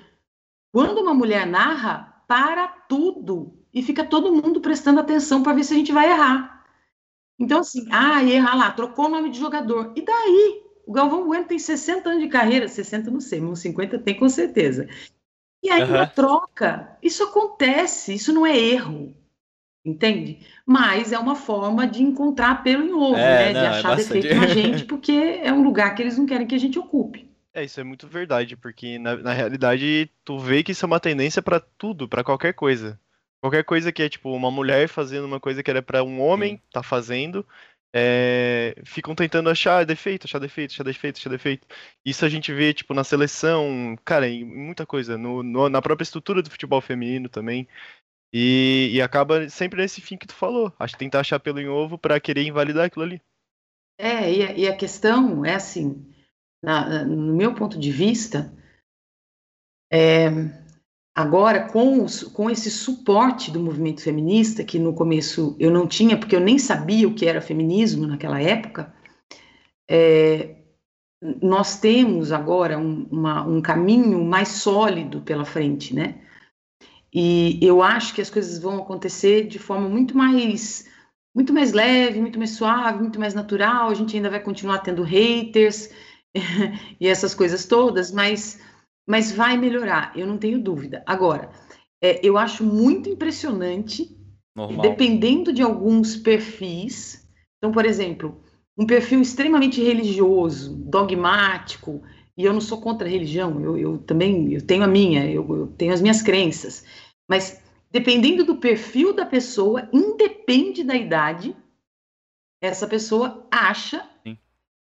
Quando 0.73 0.99
uma 0.99 1.13
mulher 1.13 1.45
narra, 1.45 2.23
para 2.27 2.67
tudo. 2.67 3.53
E 3.71 3.83
fica 3.83 4.03
todo 4.03 4.31
mundo 4.31 4.61
prestando 4.61 4.99
atenção 4.99 5.43
para 5.43 5.53
ver 5.53 5.63
se 5.63 5.73
a 5.73 5.77
gente 5.77 5.91
vai 5.91 6.09
errar. 6.09 6.65
Então, 7.37 7.59
assim, 7.59 7.85
ah, 7.91 8.23
erra 8.23 8.55
lá, 8.55 8.71
trocou 8.71 9.05
o 9.05 9.09
nome 9.09 9.29
de 9.29 9.39
jogador. 9.39 9.93
E 9.95 10.01
daí? 10.01 10.64
O 10.85 10.91
Galvão 10.91 11.25
Bueno 11.25 11.45
tem 11.45 11.57
60 11.57 12.09
anos 12.09 12.21
de 12.21 12.29
carreira, 12.29 12.67
60 12.67 13.09
não 13.09 13.19
sei, 13.19 13.41
mas 13.41 13.59
50 13.59 13.99
tem 13.99 14.15
com 14.15 14.29
certeza. 14.29 14.87
E 15.63 15.69
aí 15.69 15.81
uhum. 15.81 16.07
troca. 16.13 16.97
Isso 17.01 17.23
acontece, 17.23 18.13
isso 18.13 18.31
não 18.31 18.45
é 18.45 18.55
erro. 18.55 19.15
Entende? 19.83 20.39
Mas 20.65 21.11
é 21.11 21.19
uma 21.19 21.35
forma 21.35 21.87
de 21.87 22.01
encontrar 22.01 22.63
pelo 22.63 22.83
em 22.83 22.91
ovo, 22.91 23.17
é, 23.17 23.53
né? 23.53 23.53
Não, 23.53 23.61
de 23.61 23.65
é 23.65 23.69
achar 23.69 23.93
é 23.93 23.95
defeito 23.97 24.35
na 24.35 24.47
gente, 24.47 24.85
porque 24.85 25.39
é 25.43 25.53
um 25.53 25.63
lugar 25.63 25.93
que 25.93 26.01
eles 26.01 26.17
não 26.17 26.25
querem 26.25 26.47
que 26.47 26.55
a 26.55 26.59
gente 26.59 26.79
ocupe. 26.79 27.29
É, 27.53 27.63
isso 27.63 27.79
é 27.79 27.83
muito 27.83 28.07
verdade, 28.07 28.57
porque 28.57 28.99
na, 28.99 29.15
na 29.15 29.31
realidade 29.31 30.09
tu 30.23 30.37
vê 30.39 30.63
que 30.63 30.71
isso 30.71 30.85
é 30.85 30.87
uma 30.87 30.99
tendência 30.99 31.41
para 31.41 31.59
tudo, 31.59 32.07
para 32.09 32.23
qualquer 32.23 32.53
coisa. 32.53 32.99
Qualquer 33.39 33.63
coisa 33.63 33.91
que 33.91 34.01
é 34.01 34.09
tipo 34.09 34.31
uma 34.31 34.49
mulher 34.49 34.87
fazendo 34.87 35.25
uma 35.25 35.39
coisa 35.39 35.61
que 35.61 35.69
era 35.69 35.81
para 35.81 36.03
um 36.03 36.19
homem 36.19 36.59
tá 36.71 36.81
fazendo, 36.81 37.45
é, 37.97 38.75
ficam 38.83 39.15
tentando 39.15 39.49
achar 39.49 39.85
defeito, 39.85 40.25
achar 40.25 40.37
defeito, 40.37 40.71
achar 40.71 40.83
defeito, 40.83 41.17
achar 41.17 41.29
defeito. 41.29 41.65
Isso 42.03 42.25
a 42.25 42.29
gente 42.29 42.53
vê, 42.53 42.73
tipo, 42.73 42.93
na 42.93 43.05
seleção, 43.05 43.97
cara, 44.03 44.27
em 44.27 44.43
muita 44.43 44.85
coisa, 44.85 45.17
no, 45.17 45.41
no, 45.41 45.69
na 45.69 45.81
própria 45.81 46.03
estrutura 46.03 46.41
do 46.41 46.49
futebol 46.49 46.81
feminino 46.81 47.29
também. 47.29 47.65
E, 48.33 48.89
e, 48.91 49.01
acaba 49.01 49.47
sempre 49.47 49.81
nesse 49.81 50.01
fim 50.01 50.17
que 50.17 50.27
tu 50.27 50.33
falou. 50.33 50.73
Acho 50.77 50.97
tentar 50.97 51.21
achar 51.21 51.39
pelo 51.39 51.57
em 51.57 51.69
ovo 51.69 51.97
para 51.97 52.19
querer 52.19 52.43
invalidar 52.43 52.87
aquilo 52.87 53.05
ali. 53.05 53.21
É, 53.97 54.29
e 54.29 54.43
a, 54.43 54.51
e 54.57 54.67
a 54.67 54.75
questão 54.75 55.45
é 55.45 55.55
assim, 55.55 56.05
na, 56.61 57.05
no 57.05 57.33
meu 57.33 57.55
ponto 57.55 57.79
de 57.79 57.91
vista, 57.93 58.53
é, 59.89 60.27
Agora, 61.15 61.69
com, 61.69 62.03
os, 62.03 62.23
com 62.23 62.49
esse 62.49 62.69
suporte 62.69 63.49
do 63.49 63.59
movimento 63.59 64.01
feminista, 64.01 64.65
que 64.65 64.77
no 64.77 64.93
começo 64.93 65.55
eu 65.57 65.71
não 65.71 65.87
tinha, 65.87 66.17
porque 66.17 66.35
eu 66.35 66.41
nem 66.41 66.59
sabia 66.59 67.07
o 67.07 67.13
que 67.13 67.25
era 67.25 67.39
feminismo 67.39 68.05
naquela 68.05 68.41
época, 68.41 68.93
é, 69.89 70.57
nós 71.41 71.79
temos 71.79 72.33
agora 72.33 72.77
um, 72.77 73.07
uma, 73.09 73.47
um 73.47 73.61
caminho 73.61 74.25
mais 74.25 74.49
sólido 74.49 75.21
pela 75.21 75.45
frente, 75.45 75.95
né? 75.95 76.21
E 77.13 77.57
eu 77.61 77.81
acho 77.81 78.13
que 78.13 78.21
as 78.21 78.29
coisas 78.29 78.59
vão 78.59 78.77
acontecer 78.77 79.47
de 79.47 79.57
forma 79.57 79.87
muito 79.87 80.17
mais 80.17 80.85
muito 81.33 81.53
mais 81.53 81.71
leve, 81.73 82.19
muito 82.19 82.37
mais 82.37 82.51
suave, 82.51 82.99
muito 82.99 83.19
mais 83.19 83.33
natural. 83.33 83.89
A 83.89 83.93
gente 83.93 84.15
ainda 84.15 84.29
vai 84.29 84.39
continuar 84.39 84.79
tendo 84.79 85.03
haters 85.03 85.89
e 86.99 87.07
essas 87.07 87.33
coisas 87.33 87.65
todas, 87.65 88.11
mas 88.11 88.59
mas 89.05 89.31
vai 89.31 89.55
melhorar, 89.57 90.11
eu 90.15 90.25
não 90.25 90.37
tenho 90.37 90.61
dúvida. 90.61 91.03
Agora, 91.05 91.51
é, 92.01 92.19
eu 92.25 92.37
acho 92.37 92.63
muito 92.63 93.09
impressionante, 93.09 94.15
dependendo 94.81 95.53
de 95.53 95.61
alguns 95.61 96.15
perfis. 96.15 97.27
Então, 97.57 97.71
por 97.71 97.85
exemplo, 97.85 98.41
um 98.77 98.85
perfil 98.85 99.21
extremamente 99.21 99.81
religioso, 99.81 100.75
dogmático, 100.75 102.01
e 102.37 102.43
eu 102.43 102.53
não 102.53 102.61
sou 102.61 102.81
contra 102.81 103.07
a 103.07 103.11
religião, 103.11 103.61
eu, 103.61 103.77
eu 103.77 103.97
também 103.99 104.53
eu 104.53 104.61
tenho 104.61 104.83
a 104.83 104.87
minha, 104.87 105.25
eu, 105.29 105.47
eu, 105.55 105.67
tenho 105.67 105.93
as 105.93 106.01
minhas 106.01 106.21
crenças. 106.21 106.85
Mas 107.27 107.61
dependendo 107.89 108.43
do 108.43 108.57
perfil 108.57 109.13
da 109.13 109.25
pessoa, 109.25 109.87
independe 109.93 110.83
da 110.83 110.95
idade, 110.95 111.55
essa 112.61 112.87
pessoa 112.87 113.47
acha 113.49 114.05
Sim. 114.23 114.37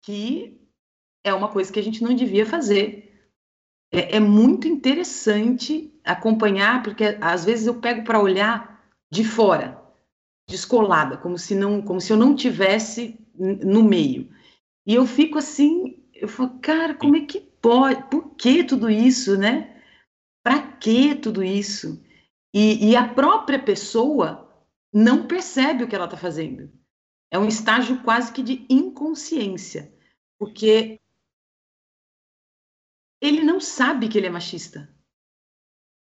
que 0.03 0.61
é 1.25 1.33
uma 1.33 1.49
coisa 1.49 1.73
que 1.73 1.79
a 1.79 1.83
gente 1.83 2.03
não 2.03 2.15
devia 2.15 2.45
fazer 2.45 3.06
é, 3.93 4.17
é 4.17 4.21
muito 4.21 4.69
interessante 4.69 5.93
acompanhar, 6.05 6.83
porque 6.83 7.19
às 7.21 7.45
vezes 7.45 7.67
eu 7.67 7.81
pego 7.81 8.05
para 8.05 8.21
olhar 8.21 8.85
de 9.11 9.25
fora, 9.25 9.81
descolada, 10.49 11.17
como 11.17 11.39
se 11.39 11.55
não, 11.55 11.83
como 11.83 12.01
se 12.01 12.13
eu 12.13 12.17
não 12.17 12.35
tivesse 12.35 13.19
no 13.35 13.83
meio. 13.83 14.31
E 14.87 14.95
eu 14.95 15.07
fico 15.07 15.39
assim, 15.39 16.03
eu 16.15 16.29
falo, 16.29 16.59
cara, 16.61 16.95
como 16.95 17.17
é 17.17 17.21
que 17.21 17.41
pode? 17.41 18.03
Por 18.09 18.35
que 18.37 18.65
tudo 18.65 18.89
isso, 18.89 19.37
né? 19.37 19.83
Para 20.43 20.63
que 20.63 21.15
tudo 21.15 21.43
isso? 21.43 22.03
E, 22.55 22.91
e, 22.91 22.97
a 22.97 23.07
própria 23.07 23.59
pessoa 23.59 24.49
não 24.93 25.27
percebe 25.27 25.85
o 25.85 25.89
que 25.89 25.95
ela 25.95 26.07
está 26.07 26.17
fazendo. 26.17 26.71
É 27.31 27.39
um 27.39 27.49
estágio 27.49 28.03
quase 28.03 28.33
que 28.33 28.43
de 28.43 28.65
inconsciência, 28.71 29.93
porque 30.39 31.01
ele 33.27 33.43
não 33.43 33.61
sabe 33.61 34.09
que 34.09 34.17
ele 34.17 34.27
é 34.27 34.31
machista. 34.31 34.89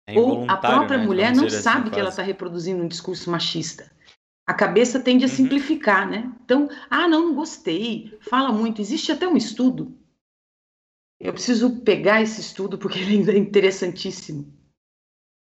É 0.07 0.17
Ou 0.17 0.49
a 0.49 0.55
própria 0.55 0.97
né, 0.97 1.05
mulher 1.05 1.35
não 1.35 1.47
assim, 1.47 1.61
sabe 1.61 1.89
que 1.89 1.99
ela 1.99 2.09
está 2.09 2.23
reproduzindo 2.23 2.81
um 2.81 2.87
discurso 2.87 3.29
machista. 3.29 3.91
A 4.47 4.53
cabeça 4.53 5.01
tende 5.01 5.25
a 5.25 5.27
uhum. 5.27 5.33
simplificar, 5.33 6.09
né? 6.09 6.33
Então, 6.45 6.69
ah, 6.89 7.07
não, 7.07 7.27
não 7.27 7.35
gostei, 7.35 8.17
fala 8.21 8.49
muito. 8.49 8.81
Existe 8.81 9.11
até 9.11 9.27
um 9.27 9.35
estudo. 9.35 9.97
Eu 11.19 11.33
preciso 11.33 11.81
pegar 11.81 12.21
esse 12.21 12.39
estudo 12.39 12.77
porque 12.77 12.99
ele 12.99 13.29
é 13.29 13.37
interessantíssimo. 13.37 14.55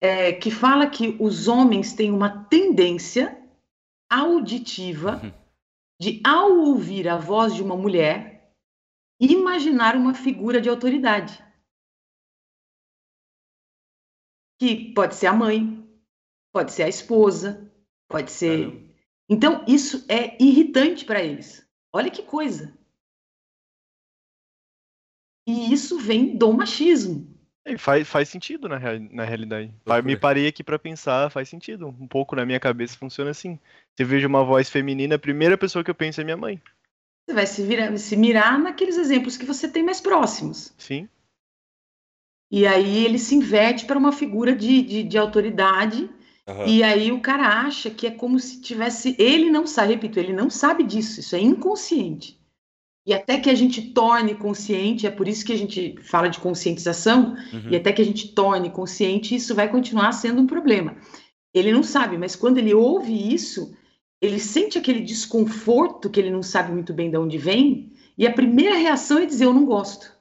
É, 0.02 0.32
que 0.32 0.52
fala 0.52 0.88
que 0.88 1.18
os 1.20 1.48
homens 1.48 1.92
têm 1.94 2.12
uma 2.12 2.46
tendência 2.46 3.38
auditiva 4.10 5.20
uhum. 5.22 5.34
de, 6.00 6.22
ao 6.24 6.52
ouvir 6.52 7.10
a 7.10 7.18
voz 7.18 7.54
de 7.54 7.64
uma 7.64 7.76
mulher, 7.76 8.54
imaginar 9.20 9.96
uma 9.96 10.14
figura 10.14 10.62
de 10.62 10.70
autoridade. 10.70 11.44
Que 14.60 14.94
pode 14.94 15.16
ser 15.16 15.28
a 15.28 15.34
mãe, 15.34 15.86
pode 16.54 16.72
ser 16.72 16.84
a 16.84 16.90
esposa, 16.90 17.72
pode 18.08 18.32
ser. 18.32 18.96
Então, 19.30 19.64
isso 19.68 20.06
é 20.08 20.42
irritante 20.42 21.06
para 21.06 21.24
eles. 21.24 21.68
Olha 21.92 22.12
que 22.12 22.24
coisa. 22.24 22.74
E 25.48 25.74
isso 25.74 26.00
vem 26.00 26.38
do 26.38 26.52
machismo. 26.54 27.36
E 27.66 27.78
faz, 27.78 28.08
faz 28.08 28.30
sentido 28.30 28.70
na, 28.70 28.80
na 29.12 29.24
realidade. 29.24 29.74
Me 30.04 30.16
parei 30.16 30.48
aqui 30.48 30.64
para 30.64 30.78
pensar, 30.78 31.32
faz 31.32 31.50
sentido. 31.50 31.88
Um 31.88 32.08
pouco 32.08 32.36
na 32.36 32.46
minha 32.46 32.60
cabeça 32.60 32.98
funciona 32.98 33.32
assim. 33.32 33.60
Se 33.96 34.04
eu 34.04 34.08
vejo 34.08 34.28
uma 34.28 34.44
voz 34.44 34.70
feminina, 34.70 35.16
a 35.16 35.20
primeira 35.20 35.58
pessoa 35.58 35.84
que 35.84 35.90
eu 35.90 35.96
penso 35.96 36.22
é 36.22 36.24
minha 36.24 36.38
mãe. 36.38 36.62
Você 37.26 37.34
vai 37.34 37.48
se, 37.48 37.64
virar, 37.64 37.98
se 37.98 38.16
mirar 38.16 38.60
naqueles 38.60 38.98
exemplos 38.98 39.36
que 39.36 39.46
você 39.46 39.68
tem 39.68 39.82
mais 39.82 40.00
próximos. 40.00 40.74
Sim. 40.78 41.10
E 42.56 42.66
aí 42.66 43.04
ele 43.04 43.20
se 43.20 43.36
inverte 43.36 43.84
para 43.84 44.00
uma 44.00 44.14
figura 44.14 44.56
de, 44.56 44.82
de, 44.82 45.04
de 45.04 45.18
autoridade. 45.18 46.10
Uhum. 46.48 46.66
E 46.66 46.84
aí 46.84 47.12
o 47.12 47.20
cara 47.20 47.46
acha 47.46 47.90
que 47.90 48.08
é 48.08 48.12
como 48.12 48.40
se 48.40 48.62
tivesse. 48.62 49.14
Ele 49.20 49.52
não 49.52 49.68
sabe, 49.68 49.96
repito, 49.96 50.18
ele 50.18 50.32
não 50.32 50.50
sabe 50.50 50.86
disso, 50.86 51.20
isso 51.20 51.36
é 51.36 51.42
inconsciente. 51.42 52.40
E 53.06 53.14
até 53.14 53.42
que 53.42 53.50
a 53.50 53.56
gente 53.56 53.92
torne 53.92 54.36
consciente, 54.36 55.06
é 55.06 55.12
por 55.12 55.28
isso 55.28 55.44
que 55.44 55.52
a 55.52 55.58
gente 55.58 55.96
fala 56.04 56.30
de 56.30 56.40
conscientização, 56.40 57.36
uhum. 57.52 57.72
e 57.72 57.76
até 57.76 57.92
que 57.92 58.02
a 58.02 58.06
gente 58.06 58.30
torne 58.30 58.70
consciente, 58.70 59.36
isso 59.36 59.54
vai 59.54 59.70
continuar 59.70 60.14
sendo 60.14 60.42
um 60.42 60.48
problema. 60.48 60.96
Ele 61.54 61.74
não 61.74 61.84
sabe, 61.84 62.18
mas 62.18 62.38
quando 62.38 62.58
ele 62.58 62.74
ouve 62.74 63.34
isso, 63.34 63.76
ele 64.22 64.40
sente 64.40 64.78
aquele 64.78 65.02
desconforto 65.02 66.10
que 66.10 66.22
ele 66.22 66.32
não 66.32 66.42
sabe 66.42 66.72
muito 66.72 66.94
bem 66.94 67.12
de 67.12 67.18
onde 67.18 67.38
vem, 67.38 67.92
e 68.18 68.26
a 68.26 68.32
primeira 68.32 68.78
reação 68.78 69.18
é 69.18 69.26
dizer: 69.26 69.44
Eu 69.44 69.54
não 69.54 69.66
gosto. 69.66 70.15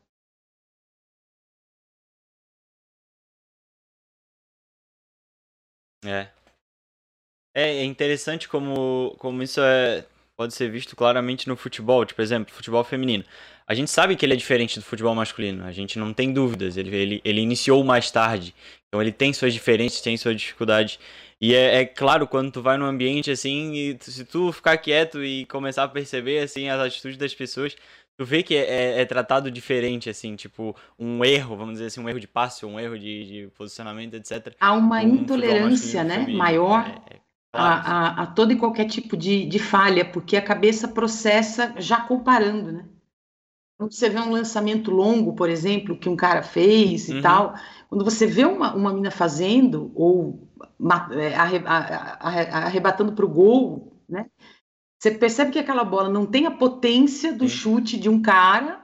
É. 6.04 6.28
É 7.56 7.78
é 7.78 7.84
interessante 7.84 8.48
como, 8.48 9.14
como 9.18 9.42
isso 9.42 9.60
é, 9.60 10.04
pode 10.36 10.54
ser 10.54 10.70
visto 10.70 10.96
claramente 10.96 11.48
no 11.48 11.56
futebol. 11.56 12.04
Tipo, 12.04 12.20
exemplo, 12.22 12.54
futebol 12.54 12.82
feminino. 12.84 13.24
A 13.66 13.74
gente 13.74 13.90
sabe 13.90 14.14
que 14.16 14.26
ele 14.26 14.34
é 14.34 14.36
diferente 14.36 14.78
do 14.78 14.84
futebol 14.84 15.14
masculino, 15.14 15.64
a 15.64 15.72
gente 15.72 15.98
não 15.98 16.12
tem 16.12 16.32
dúvidas. 16.32 16.76
Ele, 16.76 16.94
ele, 16.94 17.22
ele 17.24 17.40
iniciou 17.40 17.82
mais 17.84 18.10
tarde, 18.10 18.54
então 18.88 19.00
ele 19.00 19.12
tem 19.12 19.32
suas 19.32 19.54
diferenças, 19.54 20.00
tem 20.02 20.16
suas 20.16 20.36
dificuldades. 20.36 20.98
E 21.40 21.54
é, 21.54 21.80
é 21.80 21.84
claro, 21.86 22.26
quando 22.26 22.52
tu 22.52 22.60
vai 22.62 22.76
num 22.76 22.84
ambiente 22.86 23.30
assim, 23.30 23.96
tu- 24.02 24.10
se 24.10 24.24
tu 24.24 24.52
ficar 24.52 24.76
quieto 24.78 25.24
e 25.24 25.46
começar 25.46 25.84
a 25.84 25.88
perceber 25.88 26.40
assim 26.40 26.68
as 26.68 26.78
atitudes 26.80 27.16
das 27.16 27.34
pessoas, 27.34 27.76
tu 28.16 28.24
vê 28.24 28.42
que 28.42 28.54
é, 28.54 28.96
é- 28.96 29.00
é 29.00 29.04
tratado 29.04 29.50
diferente, 29.50 30.08
assim, 30.10 30.36
tipo, 30.36 30.74
um 30.98 31.24
erro, 31.24 31.56
vamos 31.56 31.74
dizer 31.74 31.86
assim, 31.86 32.00
um 32.00 32.08
erro 32.08 32.20
de 32.20 32.28
passe, 32.28 32.64
um 32.66 32.78
erro 32.78 32.98
de, 32.98 33.24
de 33.26 33.48
posicionamento, 33.56 34.14
etc. 34.14 34.56
Há 34.60 34.72
uma 34.72 35.02
futebol 35.02 35.20
intolerância 35.20 36.04
né, 36.04 36.18
feminino. 36.18 36.38
maior 36.38 36.86
É- 36.86 37.16
é 37.16 37.20
claro 37.52 37.80
a, 37.80 38.20
a, 38.20 38.22
a 38.22 38.26
todo 38.26 38.52
e 38.52 38.56
qualquer 38.56 38.86
tipo 38.86 39.16
de, 39.16 39.46
de 39.46 39.58
falha, 39.58 40.04
porque 40.04 40.36
a 40.36 40.42
cabeça 40.42 40.88
processa 40.88 41.74
já 41.78 42.00
comparando, 42.00 42.72
né? 42.72 42.84
Quando 43.78 43.92
você 43.92 44.08
vê 44.08 44.20
um 44.20 44.30
lançamento 44.30 44.90
longo, 44.90 45.34
por 45.34 45.48
exemplo, 45.50 45.98
que 45.98 46.08
um 46.08 46.16
cara 46.16 46.42
fez 46.42 47.08
e 47.08 47.14
Uhum. 47.14 47.22
tal, 47.22 47.54
quando 47.88 48.04
você 48.04 48.26
vê 48.26 48.44
uma, 48.44 48.74
uma 48.74 48.92
mina 48.92 49.10
fazendo 49.10 49.90
ou 49.94 50.48
é, 51.12 51.34
arrebatando 51.34 53.12
para 53.12 53.24
o 53.24 53.28
gol, 53.28 53.92
né? 54.08 54.26
Você 55.04 55.10
percebe 55.10 55.50
que 55.50 55.58
aquela 55.58 55.84
bola 55.84 56.08
não 56.08 56.24
tem 56.24 56.46
a 56.46 56.50
potência 56.50 57.30
do 57.30 57.46
Sim. 57.46 57.54
chute 57.54 58.00
de 58.00 58.08
um 58.08 58.22
cara, 58.22 58.82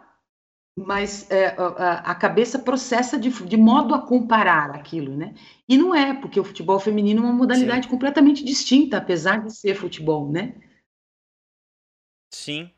mas 0.76 1.30
é, 1.30 1.46
a, 1.46 2.10
a- 2.10 2.14
cabeça 2.14 2.58
processa 2.58 3.18
de, 3.18 3.30
de 3.30 3.56
modo 3.56 3.94
a 3.94 4.02
comparar 4.06 4.70
aquilo, 4.72 5.16
né? 5.16 5.34
E 5.66 5.78
não 5.78 5.94
é, 5.94 6.12
porque 6.12 6.38
o 6.38 6.44
futebol 6.44 6.78
feminino 6.78 7.22
é 7.22 7.24
uma 7.24 7.32
modalidade 7.32 7.88
completamente 7.88 8.44
distinta, 8.44 8.98
apesar 8.98 9.42
de 9.42 9.56
ser 9.56 9.74
futebol, 9.74 10.30
né? 10.30 10.60
Sim. 12.30 12.70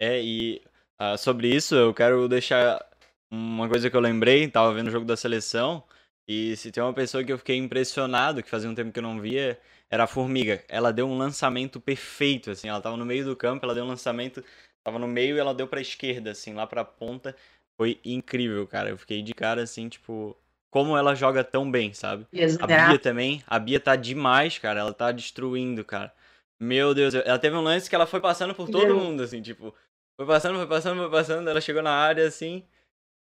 É, 0.00 0.20
e 0.20 0.60
ah, 0.98 1.16
sobre 1.16 1.54
isso 1.54 1.76
eu 1.76 1.94
quero 1.94 2.28
deixar 2.28 2.84
uma 3.30 3.68
coisa 3.68 3.88
que 3.88 3.96
eu 3.96 4.00
lembrei, 4.00 4.48
tava 4.48 4.74
vendo 4.74 4.88
o 4.88 4.90
jogo 4.90 5.06
da 5.06 5.16
seleção, 5.16 5.84
e 6.26 6.56
se 6.56 6.72
tem 6.72 6.82
uma 6.82 6.92
pessoa 6.92 7.22
que 7.22 7.32
eu 7.32 7.38
fiquei 7.38 7.56
impressionado, 7.56 8.42
que 8.42 8.50
fazia 8.50 8.68
um 8.68 8.74
tempo 8.74 8.90
que 8.90 8.98
eu 8.98 9.04
não 9.04 9.20
via, 9.20 9.56
era 9.90 10.04
a 10.04 10.06
Formiga. 10.06 10.62
Ela 10.68 10.92
deu 10.92 11.06
um 11.06 11.16
lançamento 11.16 11.80
perfeito, 11.80 12.50
assim, 12.50 12.68
ela 12.68 12.80
tava 12.80 12.96
no 12.96 13.04
meio 13.04 13.24
do 13.24 13.36
campo, 13.36 13.64
ela 13.64 13.74
deu 13.74 13.84
um 13.84 13.88
lançamento, 13.88 14.42
tava 14.84 14.98
no 14.98 15.08
meio 15.08 15.36
e 15.36 15.38
ela 15.38 15.54
deu 15.54 15.66
pra 15.66 15.80
esquerda, 15.80 16.30
assim, 16.30 16.54
lá 16.54 16.66
pra 16.66 16.84
ponta. 16.84 17.34
Foi 17.76 18.00
incrível, 18.04 18.66
cara. 18.66 18.88
Eu 18.90 18.96
fiquei 18.96 19.22
de 19.22 19.34
cara, 19.34 19.62
assim, 19.62 19.88
tipo, 19.88 20.36
como 20.70 20.96
ela 20.96 21.14
joga 21.14 21.44
tão 21.44 21.70
bem, 21.70 21.92
sabe? 21.92 22.26
A 22.32 22.36
Exato. 22.38 22.66
Bia 22.66 22.98
também. 22.98 23.42
A 23.46 23.58
Bia 23.58 23.78
tá 23.78 23.96
demais, 23.96 24.58
cara. 24.58 24.80
Ela 24.80 24.94
tá 24.94 25.12
destruindo, 25.12 25.84
cara. 25.84 26.12
Meu 26.60 26.94
Deus, 26.94 27.14
ela 27.14 27.38
teve 27.38 27.54
um 27.54 27.60
lance 27.60 27.88
que 27.88 27.94
ela 27.94 28.06
foi 28.06 28.20
passando 28.20 28.54
por 28.54 28.68
todo 28.68 28.94
mundo, 28.94 29.22
assim, 29.22 29.42
tipo. 29.42 29.74
Foi 30.16 30.26
passando, 30.26 30.56
foi 30.56 30.66
passando, 30.66 30.98
foi 31.02 31.10
passando. 31.10 31.50
Ela 31.50 31.60
chegou 31.60 31.82
na 31.82 31.92
área, 31.92 32.26
assim, 32.26 32.64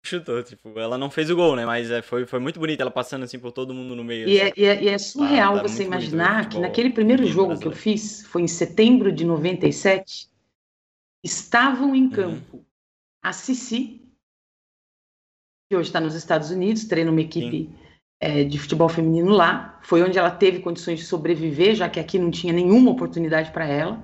chutou. 0.08 0.42
Tipo, 0.44 0.78
ela 0.80 0.98
não 0.98 1.10
fez 1.10 1.30
o 1.30 1.36
gol, 1.36 1.56
né? 1.56 1.66
Mas 1.66 1.90
é, 1.92 2.02
foi, 2.02 2.26
foi 2.26 2.40
muito 2.40 2.60
bonito 2.60 2.82
ela 2.82 2.92
passando, 2.92 3.24
assim, 3.24 3.40
por 3.40 3.52
todo 3.52 3.74
mundo 3.74 3.96
no 3.96 4.04
meio. 4.04 4.28
E 4.28 4.42
assim. 4.42 4.50
é, 4.50 4.54
e 4.62 4.66
é- 4.66 4.84
e 4.84 4.88
é 4.90 4.98
surreal 4.98 5.56
tá 5.58 5.62
você 5.64 5.84
imaginar 5.84 6.50
que 6.50 6.60
naquele 6.60 6.90
primeiro 6.90 7.26
jogo 7.26 7.58
que 7.58 7.66
eu 7.68 7.72
brasileiro. 7.72 7.80
fiz, 7.82 8.26
foi 8.28 8.42
em 8.44 8.48
setembro 8.48 9.12
de 9.12 9.24
97, 9.26 10.28
estavam 11.24 11.90
Uhum. 11.90 11.96
em 11.96 12.10
campo 12.10 12.66
a 13.24 13.34
Cici, 13.34 14.02
que 15.70 15.76
hoje 15.76 15.90
está 15.90 16.00
nos 16.00 16.14
Estados 16.16 16.52
Unidos, 16.52 16.86
treina 16.86 17.10
uma 17.12 17.22
equipe 17.22 17.70
eh, 18.22 18.44
de 18.44 18.58
futebol 18.60 18.88
feminino 18.88 19.32
lá. 19.32 19.80
Foi 19.84 20.02
onde 20.02 20.18
ela 20.18 20.32
teve 20.32 20.60
condições 20.60 21.00
de 21.00 21.06
sobreviver, 21.06 21.76
já 21.76 21.90
que 21.90 22.00
aqui 22.00 22.18
não 22.18 22.32
tinha 22.32 22.54
nenhuma 22.54 22.92
oportunidade 22.92 23.52
para 23.52 23.66
ela. 23.66 24.02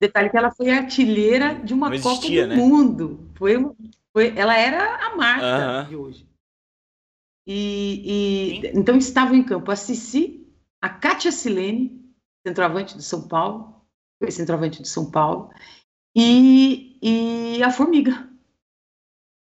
Detalhe 0.00 0.28
que 0.30 0.36
ela 0.36 0.50
foi 0.50 0.70
artilheira 0.70 1.54
de 1.54 1.72
uma 1.72 1.88
Não 1.88 1.96
Copa 1.98 2.16
existia, 2.16 2.42
do 2.42 2.48
né? 2.48 2.56
Mundo. 2.56 3.30
Foi, 3.36 3.56
uma- 3.56 3.74
foi, 4.16 4.32
ela 4.34 4.56
era 4.56 5.08
a 5.08 5.14
Marta 5.14 5.44
Aham. 5.44 5.88
de 5.90 5.94
hoje. 5.94 6.26
E, 7.46 8.62
e- 8.64 8.66
então 8.68 8.96
estavam 8.96 9.34
em 9.34 9.44
campo 9.44 9.70
a 9.70 9.76
Cici, 9.76 10.48
a 10.80 10.88
Kátia 10.88 11.30
Silene, 11.30 12.02
centroavante 12.46 12.96
do 12.96 13.02
São 13.02 13.28
Paulo, 13.28 13.82
foi 14.18 14.30
centroavante 14.30 14.80
do 14.80 14.88
São 14.88 15.10
Paulo, 15.10 15.50
e, 16.16 16.98
e 17.02 17.62
a 17.62 17.70
Formiga, 17.70 18.26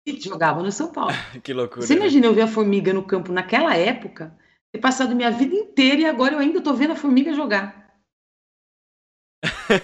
que 0.06 0.22
jogava 0.22 0.62
no 0.62 0.72
São 0.72 0.92
Paulo. 0.92 1.14
Que 1.44 1.52
loucura. 1.52 1.82
Você 1.82 1.96
né? 1.96 2.02
imagina 2.02 2.28
eu 2.28 2.34
ver 2.36 2.44
a 2.44 2.48
Formiga 2.48 2.94
no 2.94 3.04
campo 3.04 3.32
naquela 3.32 3.76
época, 3.76 4.38
ter 4.72 4.78
passado 4.78 5.16
minha 5.16 5.32
vida 5.32 5.56
inteira 5.56 6.02
e 6.02 6.06
agora 6.06 6.36
eu 6.36 6.40
ainda 6.40 6.62
tô 6.62 6.76
vendo 6.76 6.94
a 6.94 6.96
Formiga 6.96 7.34
jogar. 7.34 7.89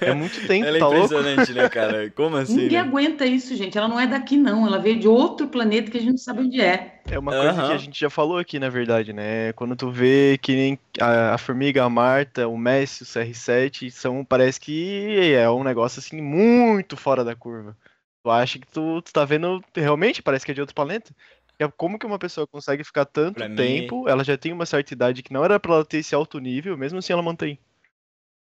É 0.02 0.14
muito 0.14 0.46
tempo, 0.48 0.66
Ela 0.66 0.78
é 0.78 0.80
tá 0.80 0.88
louco? 0.88 1.06
impressionante, 1.06 1.54
né, 1.54 1.70
cara? 1.70 2.12
Como 2.12 2.36
assim? 2.36 2.56
Ninguém 2.56 2.72
né? 2.72 2.80
aguenta 2.80 3.26
isso, 3.26 3.56
gente. 3.56 3.78
Ela 3.78 3.88
não 3.88 4.00
é 4.00 4.08
daqui, 4.08 4.36
não. 4.38 4.66
Ela 4.68 4.80
veio 4.80 5.00
de 5.00 5.08
outro 5.08 5.48
planeta 5.48 5.90
que 5.92 5.98
a 5.98 6.02
gente 6.02 6.12
não 6.12 6.18
sabe 6.18 6.42
onde 6.42 6.60
é. 6.60 7.02
É 7.10 7.20
uma 7.20 7.32
coisa 7.32 7.54
que 7.54 7.60
Aham. 7.60 7.76
a 7.76 7.78
gente 7.78 8.00
já 8.00 8.10
falou 8.10 8.38
aqui, 8.38 8.58
na 8.60 8.68
verdade, 8.70 9.14
né? 9.14 9.54
Quando 9.54 9.76
tu 9.76 9.92
vê 9.92 10.38
que 10.42 10.54
nem 10.56 10.80
a, 11.00 11.36
a 11.36 11.38
Formiga, 11.38 11.84
a 11.84 11.90
Marta, 11.90 12.48
o 12.48 12.58
Messi, 12.58 13.04
o 13.04 13.06
CR7, 13.06 13.92
são, 13.92 14.26
parece 14.26 14.60
que 14.60 15.32
é 15.34 15.50
um 15.50 15.64
negócio 15.64 16.00
assim 16.00 16.20
muito 16.22 16.98
fora 16.98 17.24
da 17.24 17.36
curva. 17.36 17.78
Tu 18.24 18.32
acha 18.32 18.58
que 18.60 18.66
tu, 18.68 19.02
tu 19.04 19.14
tá 19.14 19.24
vendo, 19.24 19.64
realmente 19.76 20.22
parece 20.24 20.44
que 20.46 20.52
é 20.52 20.56
de 20.56 20.62
outro 20.62 20.76
planeta. 20.76 21.14
É 21.60 21.68
Como 21.68 21.98
que 22.00 22.06
uma 22.08 22.18
pessoa 22.20 22.48
consegue 22.48 22.84
ficar 22.84 23.06
tanto 23.06 23.36
Pra 23.36 23.48
mim- 23.48 23.56
tempo, 23.56 24.10
ela 24.10 24.24
já 24.24 24.36
tem 24.36 24.52
uma 24.52 24.66
certa 24.66 24.92
idade 24.94 25.22
que 25.24 25.32
não 25.32 25.46
era 25.46 25.60
pra 25.60 25.76
ela 25.76 25.86
ter 25.86 26.00
esse 26.00 26.14
alto 26.16 26.40
nível, 26.40 26.76
mesmo 26.76 26.98
assim 27.00 27.14
ela 27.14 27.22
mantém. 27.22 27.58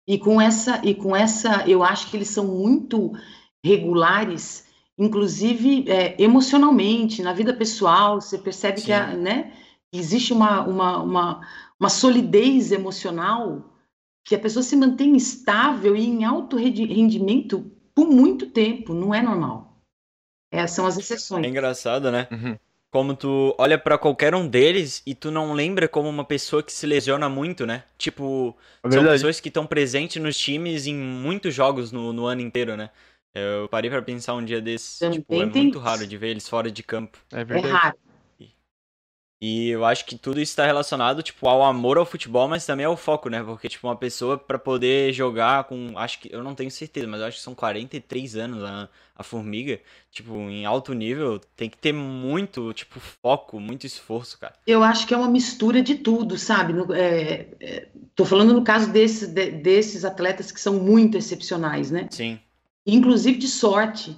E 0.07 0.17
com 0.17 0.39
essa, 0.41 0.81
e 0.85 0.95
com 0.95 1.15
essa, 1.15 1.67
eu 1.67 1.83
acho 1.83 2.09
que 2.09 2.15
eles 2.17 2.29
são 2.29 2.45
muito 2.45 3.11
regulares, 3.63 4.65
inclusive 4.97 5.89
é, 5.89 6.21
emocionalmente, 6.21 7.21
na 7.21 7.33
vida 7.33 7.53
pessoal. 7.53 8.21
Você 8.21 8.37
percebe 8.37 8.81
que 8.81 8.91
a- 8.93 9.11
Sim. 9.11 9.17
né, 9.17 9.53
existe 9.91 10.31
uma, 10.33 10.61
uma, 10.65 11.03
uma, 11.03 11.47
uma 11.79 11.89
solidez 11.89 12.71
emocional 12.71 13.73
que 14.25 14.35
a 14.35 14.39
pessoa 14.39 14.63
se 14.63 14.75
mantém 14.75 15.15
estável 15.15 15.95
e 15.95 16.05
em 16.05 16.23
alto 16.25 16.55
rendi- 16.57 16.85
rendimento 16.85 17.69
por 17.93 18.07
muito 18.07 18.47
tempo. 18.49 18.93
Não 18.93 19.13
é 19.13 19.21
normal. 19.21 19.77
É, 20.51 20.65
são 20.67 20.85
as 20.85 20.97
É 20.97 21.01
exceções. 21.01 21.45
engraçado, 21.45 22.09
né? 22.11 22.27
Uhum. 22.31 22.57
Como 22.91 23.15
tu 23.15 23.53
olha 23.59 23.77
pra 23.77 23.97
qualquer 23.97 24.33
um 24.33 24.47
deles 24.47 25.03
e 25.05 25.13
tu 25.13 25.29
não 25.29 25.53
lembra 25.53 25.87
como 25.89 26.07
uma 26.09 26.23
pessoa 26.25 26.63
que 26.63 26.71
se 26.71 26.85
lesiona 26.87 27.27
muito, 27.29 27.65
né? 27.65 27.83
Tipo, 27.97 28.57
É 28.83 28.89
são 28.89 29.03
pessoas 29.07 29.39
que 29.39 29.49
estão 29.49 29.67
presentes 29.67 30.21
nos 30.21 30.37
times 30.37 30.87
em 30.87 30.95
muitos 30.95 31.53
jogos 31.53 31.91
no, 31.91 32.13
no 32.13 32.25
ano 32.25 32.41
inteiro, 32.41 32.77
né? 32.77 32.89
Eu 33.33 33.67
parei 33.69 33.89
pra 33.91 34.01
pensar 34.01 34.33
um 34.35 34.43
dia 34.43 34.61
desses, 34.61 34.99
Também 34.99 35.11
tipo, 35.11 35.41
é 35.41 35.45
muito 35.45 35.79
raro 35.79 36.07
de 36.07 36.17
ver 36.17 36.29
eles 36.29 36.47
fora 36.47 36.71
de 36.71 36.81
campo. 36.81 37.19
É 37.31 37.43
É 37.49 37.61
verdade. 37.61 37.61
raro. 37.61 37.97
E 39.39 39.69
eu 39.69 39.85
acho 39.85 40.03
que 40.05 40.17
tudo 40.17 40.41
isso 40.41 40.51
está 40.51 40.65
relacionado, 40.65 41.21
tipo, 41.21 41.47
ao 41.47 41.63
amor 41.63 41.97
ao 41.99 42.05
futebol, 42.07 42.47
mas 42.47 42.65
também 42.65 42.85
ao 42.87 42.97
foco, 42.97 43.29
né? 43.29 43.43
Porque, 43.43 43.69
tipo, 43.69 43.85
uma 43.87 43.95
pessoa 43.95 44.35
pra 44.35 44.57
poder 44.57 45.13
jogar 45.13 45.65
com, 45.65 45.95
acho 45.95 46.19
que, 46.19 46.33
eu 46.33 46.43
não 46.43 46.55
tenho 46.55 46.71
certeza, 46.71 47.05
mas 47.07 47.21
eu 47.21 47.27
acho 47.27 47.37
que 47.37 47.43
são 47.43 47.53
43 47.53 48.35
anos 48.35 48.63
a, 48.63 48.89
a 49.15 49.21
Formiga, 49.23 49.79
tipo, 50.11 50.33
em 50.35 50.65
alto 50.65 50.91
nível, 50.93 51.39
tem 51.55 51.69
que 51.69 51.77
ter 51.77 51.93
muito, 51.93 52.73
tipo, 52.73 52.99
foco, 52.99 53.59
muito 53.59 53.85
esforço, 53.85 54.39
cara. 54.39 54.55
Eu 54.65 54.83
acho 54.83 55.05
que 55.05 55.13
é 55.13 55.17
uma 55.17 55.29
mistura 55.29 55.83
de 55.83 55.95
tudo, 55.95 56.35
sabe? 56.35 56.73
No, 56.73 56.91
é, 56.91 57.47
é, 57.59 57.87
tô 58.15 58.25
falando 58.25 58.53
no 58.53 58.63
caso 58.63 58.91
desses, 58.91 59.27
de- 59.29 59.51
desses 59.51 60.03
atletas 60.03 60.51
que 60.51 60.59
são 60.59 60.73
muito 60.79 61.15
excepcionais, 61.15 61.91
né? 61.91 62.07
Sim, 62.09 62.39
Inclusive 62.85 63.37
de 63.37 63.47
sorte, 63.47 64.17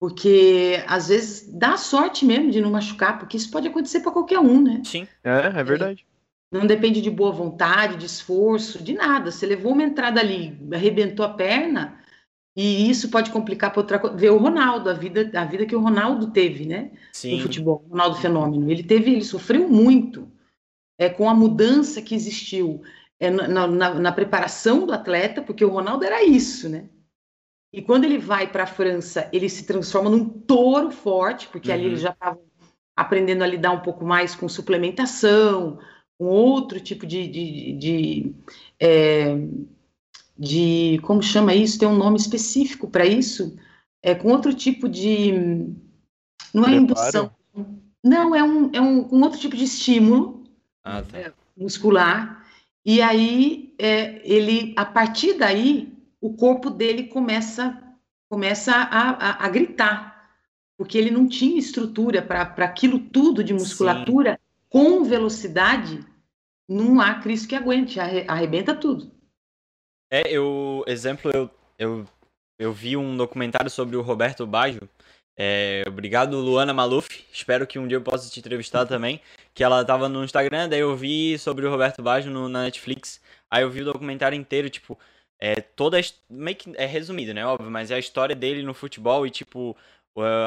porque 0.00 0.82
às 0.88 1.08
vezes 1.08 1.52
dá 1.52 1.76
sorte 1.76 2.24
mesmo 2.24 2.50
de 2.50 2.60
não 2.60 2.70
machucar, 2.70 3.18
porque 3.18 3.36
isso 3.36 3.50
pode 3.50 3.68
acontecer 3.68 4.00
para 4.00 4.10
qualquer 4.10 4.38
um, 4.40 4.60
né? 4.62 4.80
sim. 4.82 5.06
É, 5.22 5.60
é 5.60 5.62
verdade. 5.62 6.06
Não 6.50 6.66
depende 6.66 7.00
de 7.00 7.10
boa 7.10 7.30
vontade, 7.30 7.96
de 7.96 8.06
esforço, 8.06 8.82
de 8.82 8.94
nada. 8.94 9.30
Você 9.30 9.46
levou 9.46 9.72
uma 9.72 9.84
entrada 9.84 10.18
ali, 10.20 10.58
arrebentou 10.72 11.24
a 11.24 11.28
perna, 11.28 12.00
e 12.56 12.90
isso 12.90 13.10
pode 13.10 13.30
complicar 13.30 13.70
para 13.70 13.80
outra 13.80 13.98
coisa. 13.98 14.16
Ver 14.16 14.30
o 14.30 14.38
Ronaldo, 14.38 14.90
a 14.90 14.92
vida, 14.94 15.30
a 15.38 15.44
vida 15.44 15.64
que 15.66 15.76
o 15.76 15.80
Ronaldo 15.80 16.32
teve, 16.32 16.66
né? 16.66 16.90
Sim, 17.12 17.36
no 17.36 17.42
futebol, 17.42 17.84
o 17.86 17.90
Ronaldo 17.90 18.16
Fenômeno. 18.16 18.70
Ele 18.70 18.82
teve, 18.82 19.12
ele 19.12 19.24
sofreu 19.24 19.68
muito 19.68 20.28
é, 20.98 21.08
com 21.08 21.28
a 21.28 21.34
mudança 21.34 22.02
que 22.02 22.14
existiu 22.14 22.82
é, 23.20 23.30
na, 23.30 23.66
na- 23.68 23.94
na 23.94 24.12
preparação 24.12 24.86
do 24.86 24.92
atleta, 24.92 25.42
porque 25.42 25.64
o 25.64 25.70
Ronaldo 25.70 26.04
era 26.04 26.24
isso, 26.24 26.68
né? 26.68 26.88
E 27.72 27.80
quando 27.80 28.04
ele 28.04 28.18
vai 28.18 28.50
para 28.50 28.64
a 28.64 28.66
França, 28.66 29.28
ele 29.32 29.48
se 29.48 29.64
transforma 29.64 30.10
num 30.10 30.28
touro 30.28 30.90
forte, 30.90 31.48
porque 31.48 31.70
ali 31.70 31.82
Uhum. 31.84 31.88
ele 31.90 31.96
já 31.96 32.10
estava 32.10 32.38
aprendendo 32.96 33.42
a 33.42 33.46
lidar 33.46 33.70
um 33.72 33.80
pouco 33.80 34.04
mais 34.04 34.34
com 34.34 34.48
suplementação, 34.48 35.78
com 36.18 36.26
outro 36.26 36.80
tipo 36.80 37.06
de, 37.06 37.26
de, 37.28 37.72
de, 37.78 38.34
é, 38.78 39.36
de, 40.38 40.98
como 41.02 41.22
chama 41.22 41.54
isso? 41.54 41.78
Tem 41.78 41.88
um 41.88 41.96
nome 41.96 42.16
específico 42.18 42.88
para 42.88 43.06
isso? 43.06 43.56
É 44.02 44.14
com 44.14 44.28
outro 44.30 44.52
tipo 44.52 44.88
de, 44.88 45.32
não 46.52 46.64
é 46.64 46.76
Preparo? 46.76 46.82
indução, 46.82 47.30
não 48.02 48.34
é 48.34 48.42
um, 48.42 48.70
é 48.72 48.80
um, 48.80 49.14
um 49.14 49.22
outro 49.22 49.38
tipo 49.38 49.56
de 49.56 49.64
estímulo 49.64 50.42
Ah, 50.82 51.02
tá. 51.02 51.18
É. 51.18 51.32
muscular. 51.56 52.44
E 52.84 53.00
aí 53.02 53.74
é, 53.78 54.20
ele, 54.24 54.74
a 54.76 54.84
partir 54.84 55.34
daí, 55.34 55.92
o 56.20 56.34
corpo 56.34 56.70
dele 56.70 57.04
começa, 57.04 57.82
começa 58.28 58.74
a, 58.74 59.10
a, 59.10 59.46
a 59.46 59.48
gritar, 59.48 60.30
porque 60.76 60.98
ele 60.98 61.10
não 61.10 61.28
tinha 61.28 61.58
estrutura 61.58 62.22
para 62.22 62.42
aquilo 62.64 62.98
tudo 62.98 63.42
de 63.42 63.52
musculatura 63.52 64.38
com 64.68 65.04
velocidade. 65.04 66.04
Não 66.68 67.00
há 67.00 67.14
Cristo 67.16 67.48
que 67.48 67.56
aguente, 67.56 67.98
arre- 67.98 68.24
arrebenta 68.28 68.74
tudo. 68.74 69.10
É, 70.12 70.22
eu, 70.30 70.84
exemplo, 70.86 71.30
eu, 71.34 71.50
eu, 71.78 72.06
eu 72.58 72.72
vi 72.72 72.96
um 72.96 73.16
documentário 73.16 73.70
sobre 73.70 73.96
o 73.96 74.02
Roberto 74.02 74.46
Baggio. 74.46 74.88
É, 75.36 75.82
obrigado, 75.86 76.36
Luana 76.38 76.74
Maluf. 76.74 77.24
Espero 77.32 77.66
que 77.66 77.78
um 77.78 77.88
dia 77.88 77.96
eu 77.96 78.02
possa 78.02 78.30
te 78.30 78.40
entrevistar 78.40 78.84
também. 78.86 79.20
Que 79.54 79.64
ela 79.64 79.84
tava 79.84 80.08
no 80.08 80.22
Instagram, 80.22 80.68
daí 80.68 80.80
eu 80.80 80.94
vi 80.96 81.38
sobre 81.38 81.66
o 81.66 81.70
Roberto 81.70 82.02
Baggio 82.02 82.30
no, 82.30 82.48
na 82.48 82.64
Netflix. 82.64 83.20
Aí 83.50 83.62
eu 83.62 83.70
vi 83.70 83.82
o 83.82 83.86
documentário 83.86 84.36
inteiro, 84.36 84.68
tipo, 84.68 84.98
é 85.40 85.60
toda 85.60 86.00
meio 86.28 86.56
que 86.56 86.72
é 86.76 86.86
resumido, 86.86 87.32
né, 87.34 87.44
óbvio, 87.46 87.70
mas 87.70 87.90
é 87.90 87.94
a 87.94 87.98
história 87.98 88.36
dele 88.36 88.62
no 88.62 88.74
futebol 88.74 89.26
e 89.26 89.30
tipo 89.30 89.76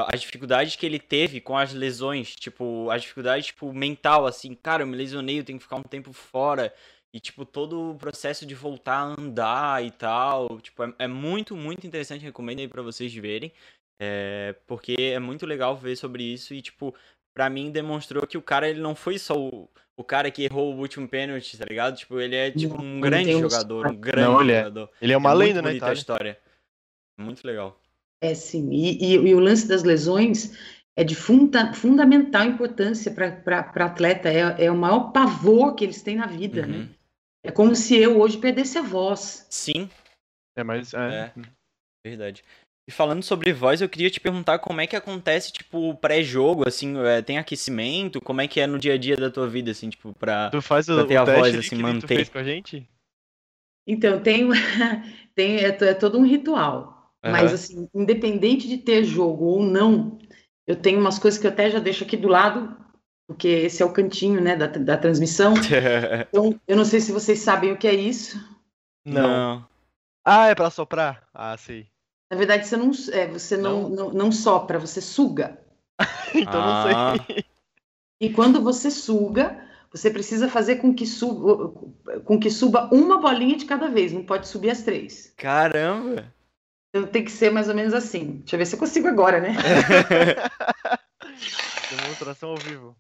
as 0.08 0.22
dificuldades 0.22 0.76
que 0.76 0.86
ele 0.86 1.00
teve 1.00 1.42
com 1.42 1.58
as 1.58 1.74
lesões, 1.74 2.36
tipo, 2.36 2.90
as 2.92 3.02
dificuldades 3.02 3.48
tipo 3.48 3.74
mental 3.74 4.28
assim, 4.28 4.54
cara, 4.54 4.84
eu 4.84 4.88
me 4.88 4.96
lesionei, 4.96 5.40
eu 5.40 5.44
tenho 5.44 5.58
que 5.58 5.64
ficar 5.64 5.78
um 5.78 5.84
tempo 5.84 6.14
fora. 6.14 6.74
E, 7.14 7.20
tipo, 7.20 7.46
todo 7.46 7.92
o 7.92 7.96
processo 7.96 8.44
de 8.46 8.56
voltar 8.56 8.96
a 8.96 9.16
andar 9.20 9.86
e 9.86 9.92
tal. 9.92 10.60
Tipo, 10.60 10.84
é, 10.84 10.94
é 11.00 11.08
muito, 11.08 11.56
muito 11.56 11.86
interessante. 11.86 12.24
Recomendo 12.24 12.60
aí 12.60 12.68
pra 12.68 12.82
vocês 12.82 13.14
verem. 13.14 13.52
É, 14.00 14.56
porque 14.66 14.96
é 15.00 15.20
muito 15.20 15.46
legal 15.46 15.78
ver 15.78 15.96
sobre 15.96 16.24
isso. 16.24 16.56
E, 16.56 16.62
tipo, 16.62 16.94
pra 17.34 17.50
mim 17.50 17.72
demonstrou 17.72 18.26
que 18.28 18.38
o 18.38 18.42
cara, 18.42 18.70
ele 18.70 18.80
não 18.80 18.96
foi 18.96 19.18
só 19.18 19.36
o, 19.38 19.70
o 19.98 20.04
cara 20.04 20.30
que 20.32 20.44
errou 20.44 20.74
o 20.74 20.78
último 20.80 21.08
pênalti, 21.08 21.58
tá 21.58 21.66
ligado? 21.68 21.96
Tipo, 21.98 22.20
ele 22.20 22.36
é, 22.36 22.52
tipo, 22.52 22.76
Não, 22.78 22.84
um 22.84 22.92
ele 22.98 23.02
grande 23.02 23.32
jogador. 23.40 23.88
Um 23.88 23.96
grande 23.96 24.28
Não, 24.28 24.42
ele 24.42 24.52
é. 24.52 24.58
jogador. 24.60 24.90
Ele 25.02 25.14
é 25.14 25.18
uma 25.18 25.32
é 25.32 25.34
lenda, 25.34 25.62
muito 25.62 25.82
né, 25.84 25.90
a 25.90 25.94
história. 25.94 26.40
Muito 27.20 27.46
legal. 27.46 27.80
É 28.22 28.34
sim, 28.34 28.70
e, 28.72 29.16
e- 29.16 29.16
e 29.16 29.36
o 29.36 29.40
lance 29.40 29.68
das 29.68 29.84
lesões 29.84 30.58
é 30.96 31.04
de 31.04 31.16
funda- 31.16 31.74
fundamental 31.74 32.46
importância 32.46 33.12
para 33.14 33.60
atleta, 33.86 34.30
é, 34.30 34.66
é 34.66 34.72
o 34.72 34.78
maior 34.78 35.12
pavor 35.12 35.76
que 35.76 35.84
eles 35.84 36.02
têm 36.02 36.16
na 36.16 36.26
vida, 36.28 36.66
né? 36.66 36.78
Uhum. 36.78 36.90
É 37.46 37.52
como 37.52 37.76
se 37.76 37.98
eu 37.98 38.22
hoje 38.22 38.38
perdesse 38.38 38.78
a 38.78 38.82
voz. 38.82 39.46
Sim, 39.50 39.90
É, 40.56 40.64
mas 40.64 40.94
é. 40.94 41.34
Verdade. 42.06 42.44
E 42.88 42.92
falando 42.92 43.24
sobre 43.24 43.54
voz, 43.54 43.82
eu 43.82 43.88
queria 43.88 44.10
te 44.10 44.20
perguntar 44.20 44.60
como 44.60 44.82
é 44.82 44.88
que 44.88 44.96
acontece, 44.96 45.54
tipo, 45.54 45.90
o 45.90 45.96
pré-jogo, 45.96 46.68
assim, 46.68 46.98
é, 47.00 47.22
tem 47.22 47.38
aquecimento? 47.38 48.20
Como 48.20 48.42
é 48.42 48.48
que 48.48 48.60
é 48.60 48.68
no 48.68 48.78
dia 48.78 48.94
a 48.94 48.98
dia 48.98 49.16
da 49.16 49.32
tua 49.32 49.48
vida, 49.48 49.72
assim, 49.72 49.90
tipo, 49.90 50.14
pra... 50.14 50.50
Tu 50.50 50.62
faz 50.62 50.90
o, 50.90 50.94
Pra 50.94 51.04
o 51.04 51.08
ter 51.08 51.16
a 51.16 51.24
teste 51.24 51.38
voz, 51.38 51.56
assim, 51.56 51.70
que 51.70 51.84
nem 51.84 51.94
tu 51.96 52.02
manter. 52.02 52.18
fez 52.18 52.30
com 52.30 52.38
a 52.40 52.44
gente? 52.44 52.88
Então, 53.88 54.22
tem, 54.22 54.50
tem 55.36 55.58
é, 55.58 55.68
é 55.68 55.94
todo 55.94 56.18
um 56.18 56.26
ritual. 56.26 57.12
Mas, 57.26 57.46
Aham. 57.46 57.54
assim, 57.54 57.90
independente 57.94 58.68
de 58.68 58.78
ter 58.78 59.04
jogo 59.06 59.46
ou 59.46 59.64
não, 59.64 60.20
eu 60.68 60.76
tenho 60.76 61.00
umas 61.00 61.18
coisas 61.18 61.40
que 61.40 61.48
eu 61.48 61.52
até 61.52 61.70
já 61.70 61.80
deixo 61.80 62.04
aqui 62.04 62.18
do 62.18 62.28
lado, 62.28 62.76
porque 63.28 63.48
esse 63.48 63.82
é 63.82 63.86
o 63.86 63.94
cantinho, 63.94 64.42
né, 64.42 64.58
da, 64.58 64.68
da 64.68 64.98
transmissão. 64.98 65.54
Então, 66.30 66.60
eu 66.68 66.76
não 66.76 66.84
sei 66.84 67.00
se 67.00 67.12
vocês 67.12 67.40
sabem 67.40 67.72
o 67.72 67.78
que 67.78 67.88
é 67.88 67.94
isso. 67.94 68.38
Não. 69.06 69.68
Ah, 70.26 70.48
é 70.48 70.56
pra 70.56 70.70
soprar? 70.70 71.28
Ah, 71.34 71.56
sei. 71.58 71.93
Na 72.34 72.40
verdade, 72.40 72.68
você 72.68 72.76
não, 72.76 72.90
é, 73.12 73.28
você 73.28 73.56
não, 73.56 73.90
não, 73.90 74.12
não 74.12 74.32
sopra, 74.32 74.80
você 74.80 75.00
suga. 75.00 75.60
então 76.34 76.60
Ah. 76.60 77.16
não 77.16 77.26
sei. 77.26 77.46
E 78.20 78.32
quando 78.32 78.60
você 78.60 78.90
suga, 78.90 79.64
você 79.92 80.10
precisa 80.10 80.50
fazer 80.50 80.78
com 80.78 80.96
que, 80.96 81.06
suba, 81.06 81.72
com 82.26 82.40
que 82.40 82.50
suba 82.50 82.90
uma 82.92 83.20
bolinha 83.20 83.56
de 83.56 83.66
cada 83.66 83.88
vez, 83.88 84.12
não 84.12 84.24
pode 84.24 84.48
subir 84.48 84.72
as 84.72 84.82
três. 84.82 85.32
Caramba! 85.38 86.26
Então 86.90 87.06
tem 87.06 87.24
que 87.24 87.32
ser 87.32 87.52
mais 87.52 87.70
ou 87.70 87.76
menos 87.76 87.94
assim. 87.94 88.38
Deixa 88.38 88.56
eu 88.56 88.58
ver 88.58 88.66
se 88.66 88.74
eu 88.74 88.80
consigo 88.80 89.08
agora, 89.08 89.40
né? 89.40 89.54
Demonstração 91.92 92.50
ao 92.50 92.58
vivo. 92.58 92.96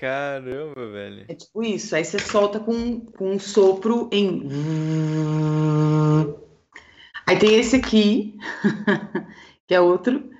Caramba, 0.00 0.90
velho. 0.90 1.26
É 1.28 1.34
tipo 1.34 1.62
isso. 1.62 1.94
Aí 1.94 2.02
você 2.02 2.18
solta 2.18 2.58
com, 2.58 3.00
com 3.00 3.32
um 3.32 3.38
sopro 3.38 4.08
em. 4.10 4.48
Aí 7.26 7.38
tem 7.38 7.60
esse 7.60 7.76
aqui, 7.76 8.38
que 9.68 9.74
é 9.74 9.80
outro. 9.80 10.30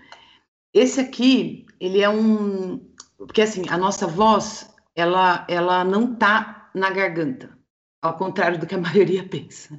Esse 0.72 0.98
aqui, 0.98 1.66
ele 1.78 2.00
é 2.00 2.08
um. 2.08 2.90
Porque 3.18 3.42
assim, 3.42 3.68
a 3.68 3.76
nossa 3.76 4.06
voz, 4.06 4.74
ela, 4.96 5.46
ela 5.46 5.84
não 5.84 6.16
tá 6.16 6.70
na 6.74 6.88
garganta, 6.88 7.54
ao 8.00 8.16
contrário 8.16 8.58
do 8.58 8.66
que 8.66 8.74
a 8.74 8.80
maioria 8.80 9.28
pensa. 9.28 9.78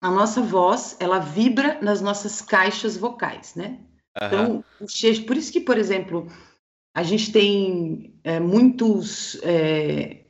A 0.00 0.12
nossa 0.12 0.40
voz, 0.40 0.96
ela 1.00 1.18
vibra 1.18 1.80
nas 1.82 2.00
nossas 2.00 2.40
caixas 2.40 2.96
vocais, 2.96 3.56
né? 3.56 3.80
Aham. 4.16 4.28
Então, 4.28 4.64
o 4.80 5.26
por 5.26 5.36
isso 5.36 5.52
que, 5.52 5.60
por 5.60 5.76
exemplo, 5.76 6.28
a 7.00 7.02
gente 7.02 7.32
tem 7.32 8.14
é, 8.22 8.38
muitos 8.38 9.40
é, 9.42 10.26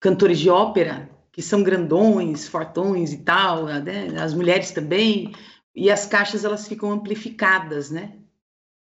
cantores 0.00 0.38
de 0.38 0.48
ópera 0.48 1.10
que 1.30 1.42
são 1.42 1.62
grandões, 1.62 2.48
fortões 2.48 3.12
e 3.12 3.18
tal, 3.18 3.66
né? 3.66 4.18
as 4.18 4.32
mulheres 4.32 4.70
também, 4.70 5.34
e 5.74 5.90
as 5.90 6.06
caixas 6.06 6.46
elas 6.46 6.66
ficam 6.66 6.90
amplificadas, 6.90 7.90
né? 7.90 8.14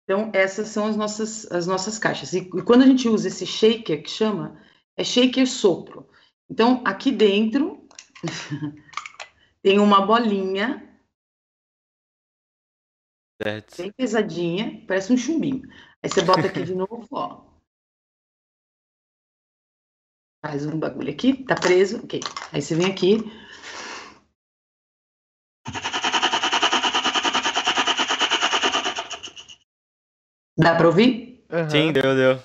Então, 0.03 0.29
essas 0.33 0.67
são 0.67 0.85
as 0.85 0.95
nossas, 0.95 1.51
as 1.51 1.65
nossas 1.65 1.97
caixas. 1.97 2.31
E, 2.33 2.37
e 2.41 2.61
quando 2.61 2.83
a 2.83 2.85
gente 2.85 3.09
usa 3.09 3.27
esse 3.27 3.45
shaker, 3.45 4.03
que 4.03 4.09
chama, 4.09 4.61
é 4.95 5.03
shaker 5.03 5.47
sopro. 5.47 6.07
Então, 6.47 6.83
aqui 6.85 7.11
dentro 7.11 7.87
tem 9.63 9.79
uma 9.79 10.05
bolinha 10.05 10.87
Certo. 13.41 13.77
bem 13.77 13.91
pesadinha, 13.91 14.83
parece 14.87 15.11
um 15.11 15.17
chumbinho. 15.17 15.67
Aí 16.05 16.09
você 16.09 16.21
bota 16.21 16.45
aqui 16.45 16.61
de 16.61 16.75
novo, 16.75 17.07
ó. 17.11 17.41
Faz 20.45 20.63
um 20.67 20.77
bagulho 20.77 21.09
aqui, 21.11 21.43
tá 21.45 21.55
preso, 21.55 21.97
ok. 22.03 22.19
Aí 22.53 22.61
você 22.61 22.75
vem 22.75 22.91
aqui. 22.91 23.23
Dá 30.55 30.75
pra 30.75 30.85
ouvir? 30.85 31.43
Aham. 31.51 31.69
Sim, 31.71 31.91
deu, 31.91 32.15
deu. 32.15 32.39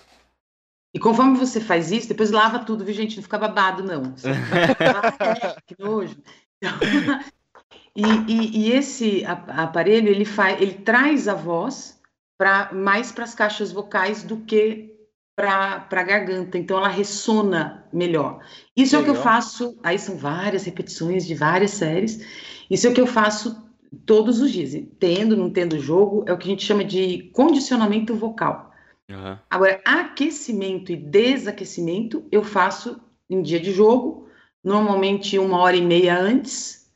E 0.94 0.98
conforme 0.98 1.36
você 1.38 1.60
faz 1.60 1.92
isso, 1.92 2.08
depois 2.08 2.30
lava 2.30 2.60
tudo, 2.60 2.82
viu, 2.82 2.94
gente? 2.94 3.16
Não 3.16 3.22
fica 3.22 3.36
babado, 3.38 3.82
não. 3.84 4.14
Que 5.66 5.76
nojo. 5.78 6.16
Então, 6.56 6.78
e, 7.94 8.04
e- 8.06 8.58
e 8.68 8.72
esse 8.72 9.22
aparelho, 9.26 10.08
ele, 10.08 10.24
faz, 10.24 10.58
ele 10.62 10.72
traz 10.78 11.28
a 11.28 11.34
voz 11.34 11.99
pra, 12.40 12.70
mais 12.72 13.12
para 13.12 13.24
as 13.24 13.34
caixas 13.34 13.70
vocais 13.70 14.22
do 14.22 14.38
que 14.38 14.94
para 15.36 15.86
a 15.90 16.02
garganta. 16.02 16.56
Então, 16.56 16.78
ela 16.78 16.88
ressona 16.88 17.86
melhor. 17.92 18.42
Isso 18.74 18.96
é 18.96 18.98
o 18.98 19.04
que 19.04 19.10
eu 19.10 19.14
faço. 19.14 19.78
Aí 19.82 19.98
são 19.98 20.16
várias 20.16 20.64
repetições 20.64 21.26
de 21.26 21.34
várias 21.34 21.72
séries. 21.72 22.24
Isso 22.70 22.86
é 22.86 22.90
o 22.90 22.94
que 22.94 23.00
eu 23.00 23.06
faço 23.06 23.62
todos 24.06 24.40
os 24.40 24.50
dias. 24.50 24.72
Tendo, 24.98 25.36
não 25.36 25.50
tendo 25.50 25.78
jogo, 25.78 26.24
é 26.26 26.32
o 26.32 26.38
que 26.38 26.48
a 26.48 26.50
gente 26.50 26.64
chama 26.64 26.82
de 26.82 27.30
condicionamento 27.34 28.14
vocal. 28.14 28.72
Aham. 29.10 29.38
Agora, 29.50 29.78
aquecimento 29.84 30.92
e 30.92 30.96
desaquecimento 30.96 32.24
eu 32.32 32.42
faço 32.42 32.98
em 33.28 33.42
dia 33.42 33.60
de 33.60 33.70
jogo, 33.70 34.28
normalmente 34.64 35.38
uma 35.38 35.58
hora 35.58 35.76
e 35.76 35.82
meia 35.82 36.18
antes, 36.18 36.90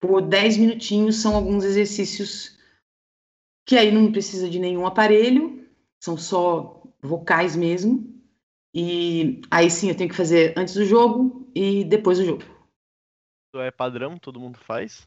por 0.00 0.22
10 0.22 0.56
minutinhos, 0.56 1.16
são 1.16 1.36
alguns 1.36 1.62
exercícios 1.62 2.57
que 3.68 3.76
aí 3.76 3.92
não 3.92 4.10
precisa 4.10 4.48
de 4.48 4.58
nenhum 4.58 4.86
aparelho, 4.86 5.62
são 6.02 6.16
só 6.16 6.82
vocais 7.02 7.54
mesmo. 7.54 8.18
E 8.74 9.42
aí 9.50 9.70
sim 9.70 9.90
eu 9.90 9.94
tenho 9.94 10.08
que 10.08 10.16
fazer 10.16 10.54
antes 10.56 10.72
do 10.72 10.86
jogo 10.86 11.46
e 11.54 11.84
depois 11.84 12.16
do 12.16 12.24
jogo. 12.24 12.42
Isso 12.42 13.62
é 13.62 13.70
padrão, 13.70 14.16
todo 14.16 14.40
mundo 14.40 14.56
faz? 14.56 15.06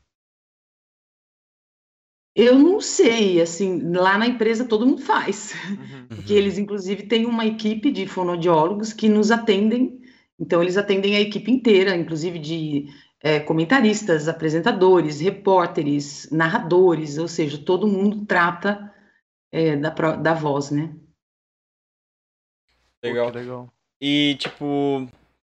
Eu 2.36 2.60
não 2.60 2.80
sei, 2.80 3.42
assim, 3.42 3.94
lá 3.94 4.16
na 4.16 4.28
empresa 4.28 4.68
todo 4.68 4.86
mundo 4.86 5.02
faz. 5.02 5.56
Uhum. 5.68 6.08
Porque 6.16 6.34
eles, 6.34 6.60
inclusive, 6.60 7.08
têm 7.08 7.26
uma 7.26 7.48
equipe 7.48 7.90
de 7.90 8.06
fonoaudiólogos 8.06 8.94
que 8.94 9.10
nos 9.10 9.32
atendem. 9.32 10.04
Então, 10.40 10.62
eles 10.62 10.78
atendem 10.78 11.16
a 11.16 11.20
equipe 11.20 11.50
inteira, 11.50 11.96
inclusive 11.96 12.38
de 12.38 12.86
eh, 13.24 13.40
comentaristas, 13.40 14.28
apresentadores, 14.28 15.20
repórteres, 15.20 16.30
narradores, 16.32 17.18
ou 17.18 17.28
seja, 17.28 17.64
todo 17.64 17.88
mundo 17.88 18.26
trata 18.26 18.94
é, 19.52 19.76
da, 19.76 19.90
da 19.90 20.34
voz, 20.34 20.72
né? 20.72 20.96
Legal. 23.04 23.30
legal. 23.32 23.74
E, 24.00 24.36
tipo, 24.40 25.08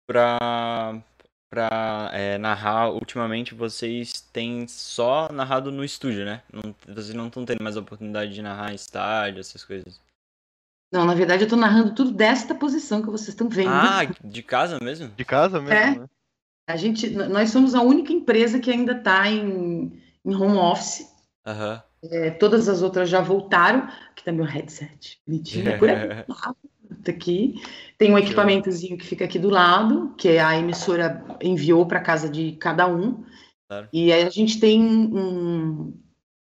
pra, 0.06 1.02
pra 1.48 2.10
é, 2.12 2.38
narrar, 2.38 2.90
ultimamente 2.90 3.54
vocês 3.54 4.20
têm 4.20 4.66
só 4.66 5.28
narrado 5.32 5.70
no 5.70 5.84
estúdio, 5.84 6.24
né? 6.24 6.42
Não, 6.52 6.74
vocês 6.86 7.14
não 7.14 7.28
estão 7.28 7.44
tendo 7.44 7.62
mais 7.62 7.76
a 7.76 7.80
oportunidade 7.80 8.32
de 8.34 8.42
narrar 8.42 8.72
em 8.72 8.76
estádio, 8.76 9.40
essas 9.40 9.64
coisas. 9.64 10.00
Não, 10.92 11.04
na 11.04 11.14
verdade 11.14 11.44
eu 11.44 11.48
tô 11.48 11.54
narrando 11.54 11.94
tudo 11.94 12.10
desta 12.10 12.52
posição 12.52 13.00
que 13.00 13.10
vocês 13.10 13.28
estão 13.28 13.48
vendo. 13.48 13.70
Ah, 13.70 14.00
de 14.24 14.42
casa 14.42 14.78
mesmo? 14.82 15.08
De 15.08 15.24
casa 15.24 15.60
mesmo, 15.60 15.74
É. 15.74 15.98
né? 16.00 16.06
A 16.72 16.76
gente, 16.76 17.10
nós 17.10 17.50
somos 17.50 17.74
a 17.74 17.82
única 17.82 18.12
empresa 18.12 18.58
que 18.60 18.70
ainda 18.70 18.92
está 18.92 19.28
em, 19.28 19.92
em 20.24 20.34
home 20.34 20.56
office. 20.56 21.06
Aham. 21.46 21.82
É, 22.02 22.30
todas 22.30 22.68
as 22.68 22.80
outras 22.82 23.08
já 23.10 23.20
voltaram. 23.20 23.88
Aqui 24.10 24.24
tá 24.24 24.32
meu 24.32 24.44
headset, 24.44 25.20
bonitinho, 25.26 25.78
por 25.78 25.88
aqui, 25.90 26.24
tá 27.04 27.10
aqui. 27.10 27.54
Tem 27.98 28.10
um 28.12 28.18
equipamentozinho 28.18 28.96
que 28.96 29.06
fica 29.06 29.24
aqui 29.26 29.38
do 29.38 29.50
lado, 29.50 30.14
que 30.16 30.38
a 30.38 30.56
emissora 30.56 31.24
enviou 31.42 31.84
para 31.86 32.00
casa 32.00 32.28
de 32.28 32.52
cada 32.52 32.86
um. 32.86 33.22
Claro. 33.68 33.88
E 33.92 34.12
aí 34.12 34.22
a 34.22 34.30
gente 34.30 34.58
tem 34.58 34.82
um, 34.82 35.92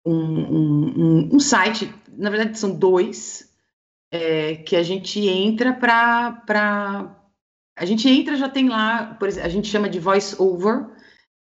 um, 0.07 0.13
um, 0.13 0.15
um- 0.15 1.29
um 1.35 1.41
site, 1.41 1.93
na 2.17 2.31
verdade 2.31 2.59
são 2.59 2.75
dois, 2.75 3.49
é, 4.11 4.55
que 4.57 4.77
a 4.77 4.83
gente 4.83 5.21
entra 5.29 5.73
para. 5.73 7.18
A 7.79 7.85
gente 7.85 8.09
entra, 8.09 8.37
já 8.37 8.49
tem 8.49 8.69
lá, 8.69 9.15
por 9.15 9.29
exemplo, 9.29 9.47
a 9.47 9.51
gente 9.51 9.69
chama 9.69 9.89
de 9.89 9.99
voice 9.99 10.35
over, 10.41 10.87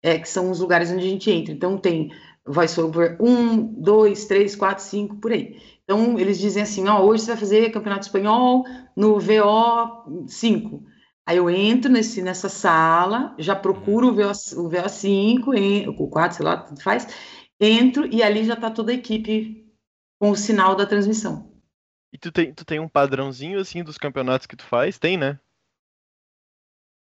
é, 0.02 0.18
que 0.18 0.28
são 0.28 0.50
os 0.50 0.60
lugares 0.60 0.90
onde 0.90 1.06
a 1.06 1.10
gente 1.10 1.30
entra. 1.30 1.52
Então 1.52 1.78
tem 1.78 2.10
voice 2.46 2.80
over 2.80 3.16
1, 3.20 3.80
2, 3.80 4.26
3, 4.26 4.54
4, 4.56 4.84
5, 4.84 5.16
por 5.16 5.32
aí. 5.32 5.60
Então 5.84 6.18
eles 6.18 6.38
dizem 6.38 6.62
assim: 6.62 6.88
ó, 6.88 7.02
hoje 7.02 7.22
você 7.24 7.30
vai 7.32 7.40
fazer 7.40 7.70
campeonato 7.70 8.06
espanhol 8.06 8.64
no 8.96 9.18
VO 9.20 10.26
5. 10.28 10.84
Aí 11.26 11.38
eu 11.38 11.48
entro 11.48 11.90
nesse, 11.90 12.20
nessa 12.20 12.50
sala, 12.50 13.34
já 13.38 13.56
procuro 13.56 14.08
o 14.08 14.14
VO, 14.14 14.30
o 14.58 14.68
VO5, 14.68 15.54
en- 15.54 15.88
o 15.88 16.08
4, 16.08 16.36
sei 16.36 16.44
lá, 16.44 16.58
tudo 16.58 16.82
faz, 16.82 17.06
entro 17.58 18.06
e 18.12 18.22
ali 18.22 18.44
já 18.44 18.54
está 18.54 18.70
toda 18.70 18.92
a 18.92 18.94
equipe 18.94 19.64
com 20.20 20.30
o 20.30 20.36
sinal 20.36 20.74
da 20.74 20.84
transmissão. 20.84 21.50
E 22.12 22.18
tu 22.18 22.30
tem, 22.30 22.52
tu 22.52 22.64
tem 22.64 22.78
um 22.78 22.88
padrãozinho 22.88 23.58
assim 23.58 23.82
dos 23.82 23.96
campeonatos 23.98 24.46
que 24.46 24.54
tu 24.56 24.64
faz? 24.64 24.98
Tem, 24.98 25.16
né? 25.16 25.38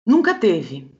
Nunca 0.05 0.33
teve. 0.33 0.91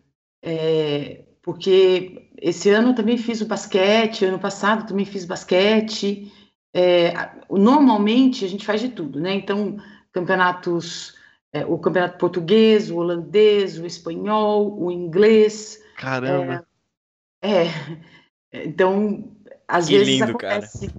É, 0.44 1.24
porque 1.42 2.30
esse 2.38 2.70
ano 2.70 2.90
eu 2.90 2.96
também 2.96 3.18
fiz 3.18 3.42
o 3.42 3.46
basquete, 3.46 4.26
ano 4.26 4.40
passado 4.40 4.88
também 4.88 5.06
fiz 5.06 5.26
basquete. 5.26 6.32
É, 6.74 7.14
normalmente 7.50 8.46
a 8.46 8.48
gente 8.48 8.66
faz 8.66 8.82
de 8.82 8.90
tudo, 8.90 9.20
né? 9.20 9.34
Então, 9.34 9.78
campeonatos, 10.12 11.16
é, 11.52 11.66
o 11.66 11.78
campeonato 11.78 12.18
português, 12.18 12.90
o 12.90 12.98
holandês, 12.98 13.78
o 13.78 13.86
espanhol, 13.86 14.82
o 14.82 14.92
inglês. 14.92 15.82
Caramba. 15.98 16.66
É, 17.44 17.66
então, 18.54 19.36
às 19.68 19.88
Que 19.88 19.98
vezes 19.98 20.20
lindo, 20.20 20.38
cara. 20.38 20.58
acontece 20.58 20.90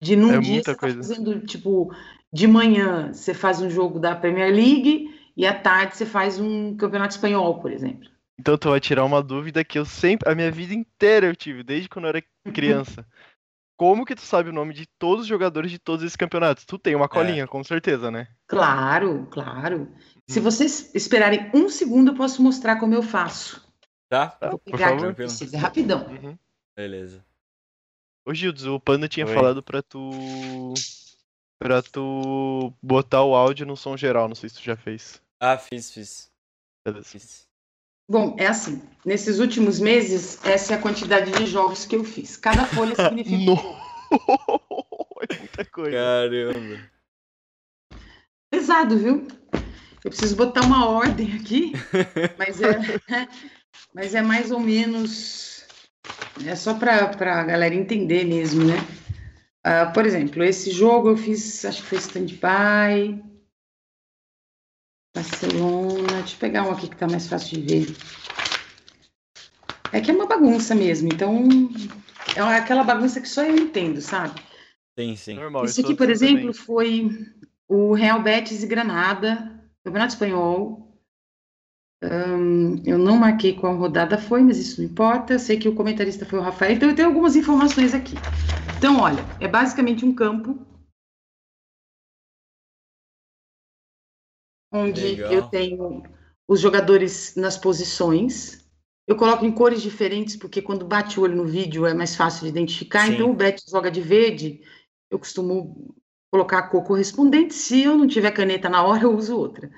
de 0.00 0.16
num 0.16 0.34
É 0.34 0.40
dia 0.40 0.52
muita 0.54 0.72
você 0.72 0.76
tá 0.76 0.88
fazendo, 0.88 1.40
tipo, 1.40 1.94
de 2.32 2.46
manhã 2.46 3.12
você 3.12 3.32
faz 3.32 3.60
um 3.62 3.70
jogo 3.70 3.98
da 3.98 4.14
Premier 4.14 4.54
League 4.54 5.15
e 5.36 5.46
à 5.46 5.52
tarde 5.58 5.96
você 5.96 6.06
faz 6.06 6.38
um 6.40 6.76
campeonato 6.76 7.14
espanhol, 7.14 7.60
por 7.60 7.70
exemplo. 7.72 8.08
Então 8.38 8.56
tu 8.58 8.70
vai 8.70 8.80
tirar 8.80 9.04
uma 9.04 9.22
dúvida 9.22 9.64
que 9.64 9.78
eu 9.78 9.84
sempre, 9.84 10.30
a 10.30 10.34
minha 10.34 10.50
vida 10.50 10.74
inteira 10.74 11.26
eu 11.26 11.36
tive, 11.36 11.62
desde 11.62 11.88
quando 11.88 12.04
eu 12.06 12.10
era 12.10 12.22
criança. 12.54 13.06
Como 13.78 14.06
que 14.06 14.14
tu 14.14 14.22
sabe 14.22 14.48
o 14.48 14.52
nome 14.52 14.72
de 14.72 14.86
todos 14.98 15.22
os 15.22 15.28
jogadores 15.28 15.70
de 15.70 15.78
todos 15.78 16.02
esses 16.02 16.16
campeonatos? 16.16 16.64
Tu 16.64 16.78
tem 16.78 16.94
uma 16.94 17.08
colinha, 17.08 17.46
com 17.46 17.62
certeza, 17.62 18.10
né? 18.10 18.26
Claro, 18.46 19.26
claro. 19.30 19.92
Se 20.26 20.40
Hum. 20.40 20.42
vocês 20.44 20.94
esperarem 20.94 21.50
um 21.52 21.68
segundo, 21.68 22.12
eu 22.12 22.14
posso 22.14 22.42
mostrar 22.42 22.76
como 22.76 22.94
eu 22.94 23.02
faço. 23.02 23.62
Tá? 24.08 24.28
Tá, 24.28 24.48
Vou 24.50 24.58
por 24.58 24.70
pegar 24.72 24.94
aqui 24.94 25.00
favor. 25.00 25.52
é 25.52 25.56
rapidão. 25.58 26.06
Uhum. 26.06 26.38
Beleza. 26.74 27.22
Ô 28.26 28.32
Gildes, 28.32 28.64
o 28.64 28.80
Panda 28.80 29.08
tinha 29.08 29.26
Oi. 29.26 29.34
falado 29.34 29.62
pra 29.62 29.82
tu. 29.82 30.72
pra 31.58 31.82
tu 31.82 32.72
botar 32.82 33.22
o 33.24 33.34
áudio 33.34 33.66
no 33.66 33.76
som 33.76 33.96
geral, 33.96 34.26
não 34.26 34.34
sei 34.34 34.48
se 34.48 34.56
tu 34.56 34.62
já 34.62 34.76
fez. 34.76 35.22
Ah, 35.40 35.58
fiz, 35.58 35.92
fiz. 35.92 36.30
Beleza. 36.84 37.04
fiz. 37.08 37.46
Bom, 38.08 38.36
é 38.38 38.46
assim. 38.46 38.80
Nesses 39.04 39.38
últimos 39.38 39.80
meses, 39.80 40.44
essa 40.44 40.74
é 40.74 40.76
a 40.76 40.80
quantidade 40.80 41.32
de 41.32 41.46
jogos 41.46 41.84
que 41.84 41.96
eu 41.96 42.04
fiz. 42.04 42.36
Cada 42.36 42.64
folha 42.64 42.94
significa. 42.96 43.36
No- 43.36 43.76
é 45.28 45.38
muita 45.38 45.64
coisa. 45.64 45.96
Caramba. 45.96 46.90
Pesado, 48.50 48.96
viu? 48.96 49.26
Eu 50.04 50.10
preciso 50.10 50.36
botar 50.36 50.62
uma 50.62 50.88
ordem 50.88 51.34
aqui, 51.34 51.72
mas 52.38 52.60
é, 52.62 52.78
mas 53.92 54.14
é 54.14 54.22
mais 54.22 54.50
ou 54.52 54.60
menos. 54.60 55.64
É 56.46 56.54
só 56.54 56.74
para 56.74 57.06
a 57.10 57.42
galera 57.44 57.74
entender 57.74 58.24
mesmo, 58.24 58.64
né? 58.64 58.76
Ah, 59.64 59.86
por 59.86 60.06
exemplo, 60.06 60.44
esse 60.44 60.70
jogo 60.70 61.08
eu 61.08 61.16
fiz, 61.16 61.64
acho 61.64 61.82
que 61.82 61.88
foi 61.88 61.98
stand-by. 61.98 63.20
Barcelona. 65.16 66.18
Deixa 66.18 66.34
eu 66.34 66.38
pegar 66.38 66.62
um 66.64 66.70
aqui 66.70 66.88
que 66.88 66.96
tá 66.96 67.06
mais 67.08 67.26
fácil 67.26 67.60
de 67.60 67.84
ver. 67.84 67.96
É 69.92 70.00
que 70.00 70.10
é 70.10 70.14
uma 70.14 70.26
bagunça 70.26 70.74
mesmo, 70.74 71.08
então. 71.08 71.48
É 72.36 72.40
aquela 72.40 72.84
bagunça 72.84 73.20
que 73.20 73.28
só 73.28 73.42
eu 73.42 73.56
entendo, 73.56 74.00
sabe? 74.02 74.38
Sim, 74.98 75.16
sim. 75.16 75.34
Normal, 75.34 75.64
Isso 75.64 75.80
aqui, 75.80 75.94
por 75.94 76.10
exemplo, 76.10 76.38
também. 76.38 76.52
foi 76.52 77.10
o 77.66 77.94
Real 77.94 78.22
Betis 78.22 78.62
e 78.62 78.66
Granada, 78.66 79.58
Campeonato 79.82 80.12
Espanhol. 80.12 80.82
Ahn, 82.02 82.82
eu 82.84 82.98
não 82.98 83.16
marquei 83.16 83.54
qual 83.54 83.74
rodada 83.74 84.18
foi, 84.18 84.42
mas 84.42 84.58
isso 84.58 84.82
não 84.82 84.88
importa. 84.88 85.32
Eu 85.32 85.38
sei 85.38 85.56
que 85.56 85.68
o 85.68 85.74
comentarista 85.74 86.26
foi 86.26 86.38
o 86.38 86.42
Rafael, 86.42 86.72
então 86.72 86.90
eu 86.90 86.94
tenho 86.94 87.08
algumas 87.08 87.36
informações 87.36 87.94
aqui. 87.94 88.14
Então, 88.76 89.00
olha, 89.00 89.24
é 89.40 89.48
basicamente 89.48 90.04
um 90.04 90.14
campo 90.14 90.58
onde 94.76 95.00
Legal. 95.00 95.32
eu 95.32 95.42
tenho 95.42 96.02
os 96.48 96.60
jogadores 96.60 97.34
nas 97.36 97.56
posições. 97.56 98.64
Eu 99.06 99.16
coloco 99.16 99.44
em 99.44 99.52
cores 99.52 99.82
diferentes, 99.82 100.36
porque 100.36 100.60
quando 100.60 100.84
bate 100.84 101.18
o 101.18 101.22
olho 101.22 101.36
no 101.36 101.46
vídeo 101.46 101.86
é 101.86 101.94
mais 101.94 102.16
fácil 102.16 102.42
de 102.42 102.48
identificar. 102.48 103.06
Sim. 103.06 103.14
Então, 103.14 103.30
o 103.30 103.34
Betis 103.34 103.64
joga 103.70 103.90
de 103.90 104.00
verde, 104.00 104.60
eu 105.10 105.18
costumo 105.18 105.94
colocar 106.30 106.58
a 106.58 106.68
cor 106.68 106.82
correspondente. 106.84 107.54
Se 107.54 107.82
eu 107.82 107.96
não 107.96 108.06
tiver 108.06 108.30
caneta 108.32 108.68
na 108.68 108.84
hora, 108.84 109.04
eu 109.04 109.16
uso 109.16 109.36
outra. 109.36 109.70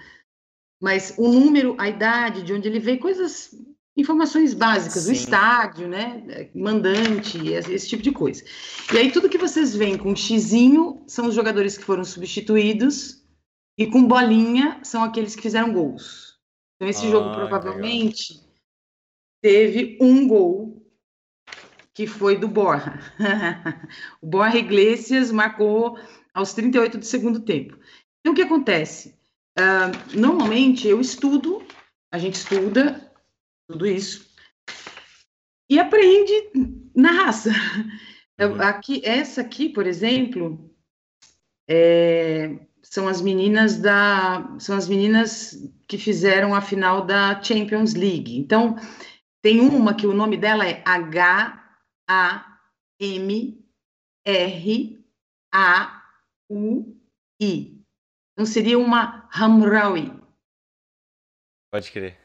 Mas 0.80 1.14
o 1.18 1.28
número, 1.28 1.74
a 1.78 1.88
idade, 1.88 2.42
de 2.42 2.52
onde 2.52 2.68
ele 2.68 2.78
veio, 2.78 3.00
coisas, 3.00 3.50
informações 3.96 4.54
básicas, 4.54 5.02
Sim. 5.02 5.10
o 5.10 5.12
estádio, 5.12 5.88
né? 5.88 6.50
Mandante, 6.54 7.48
esse, 7.48 7.88
tipo 7.88 8.02
de 8.02 8.12
coisa. 8.12 8.44
E 8.92 8.96
aí, 8.96 9.10
tudo 9.10 9.28
que 9.28 9.38
vocês 9.38 9.74
veem 9.74 9.98
com 9.98 10.14
xizinho 10.14 11.02
são 11.06 11.26
os 11.26 11.34
jogadores 11.34 11.76
que 11.76 11.84
foram 11.84 12.04
substituídos, 12.04 13.24
e 13.78 13.86
com 13.86 14.04
bolinha 14.04 14.80
são 14.82 15.04
aqueles 15.04 15.36
que 15.36 15.42
fizeram 15.42 15.72
gols. 15.72 16.36
Então, 16.74 16.88
esse 16.88 17.06
Ah, 17.06 17.10
jogo 17.10 17.34
provavelmente 17.34 18.40
teve 19.40 19.96
um 20.00 20.26
gol 20.26 20.84
que 21.94 22.06
foi 22.06 22.36
do 22.36 22.48
Borja. 22.48 22.98
o 24.20 24.26
Borja 24.26 24.58
Iglesias 24.58 25.30
marcou 25.30 25.96
aos 26.34 26.52
38 26.52 26.98
do 26.98 27.04
segundo 27.04 27.40
tempo. 27.40 27.78
Então, 28.20 28.32
o 28.32 28.36
que 28.36 28.42
acontece? 28.42 29.16
Ah, 29.56 29.90
normalmente 30.12 30.88
eu 30.88 31.00
estudo, 31.00 31.64
a 32.12 32.18
gente 32.18 32.34
estuda 32.34 33.12
tudo 33.68 33.86
isso 33.86 34.28
e 35.70 35.78
aprende 35.78 36.32
na 36.94 37.12
raça. 37.12 37.50
Uhum. 38.40 38.60
Aqui, 38.60 39.02
essa 39.04 39.40
aqui, 39.40 39.68
por 39.68 39.86
exemplo, 39.86 40.72
é, 41.68 42.67
são 42.90 43.06
as 43.06 43.20
meninas 43.20 43.78
da, 43.78 44.56
são 44.58 44.76
as 44.76 44.88
meninas 44.88 45.56
que 45.86 45.98
fizeram 45.98 46.54
a 46.54 46.60
final 46.60 47.04
da 47.04 47.40
Champions 47.42 47.94
League. 47.94 48.38
Então, 48.38 48.76
tem 49.42 49.60
uma 49.60 49.94
que 49.94 50.06
o 50.06 50.14
nome 50.14 50.36
dela 50.36 50.66
é 50.66 50.82
H 50.84 51.64
A 52.08 52.58
M 52.98 53.64
R 54.26 55.04
A 55.52 56.02
U 56.50 56.96
I. 57.40 57.78
Então 58.32 58.46
seria 58.46 58.78
uma 58.78 59.28
Hamraoui. 59.32 60.12
Pode 61.70 61.90
crer. 61.92 62.16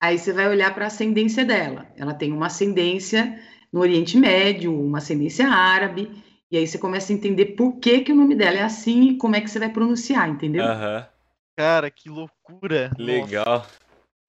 Aí 0.00 0.18
você 0.18 0.32
vai 0.32 0.48
olhar 0.48 0.74
para 0.74 0.84
a 0.84 0.88
ascendência 0.88 1.44
dela. 1.44 1.90
Ela 1.96 2.14
tem 2.14 2.32
uma 2.32 2.46
ascendência 2.46 3.40
no 3.72 3.80
Oriente 3.80 4.16
Médio, 4.16 4.74
uma 4.74 4.98
ascendência 4.98 5.48
árabe, 5.48 6.22
e 6.50 6.56
aí 6.56 6.66
você 6.66 6.78
começa 6.78 7.12
a 7.12 7.16
entender 7.16 7.46
por 7.56 7.76
que, 7.76 8.00
que 8.00 8.12
o 8.12 8.16
nome 8.16 8.34
dela 8.34 8.58
é 8.58 8.62
assim 8.62 9.10
e 9.10 9.18
como 9.18 9.36
é 9.36 9.40
que 9.40 9.50
você 9.50 9.58
vai 9.58 9.70
pronunciar, 9.70 10.28
entendeu? 10.28 10.64
Aham. 10.64 11.06
Cara, 11.56 11.90
que 11.90 12.08
loucura. 12.08 12.90
Legal. 12.98 13.66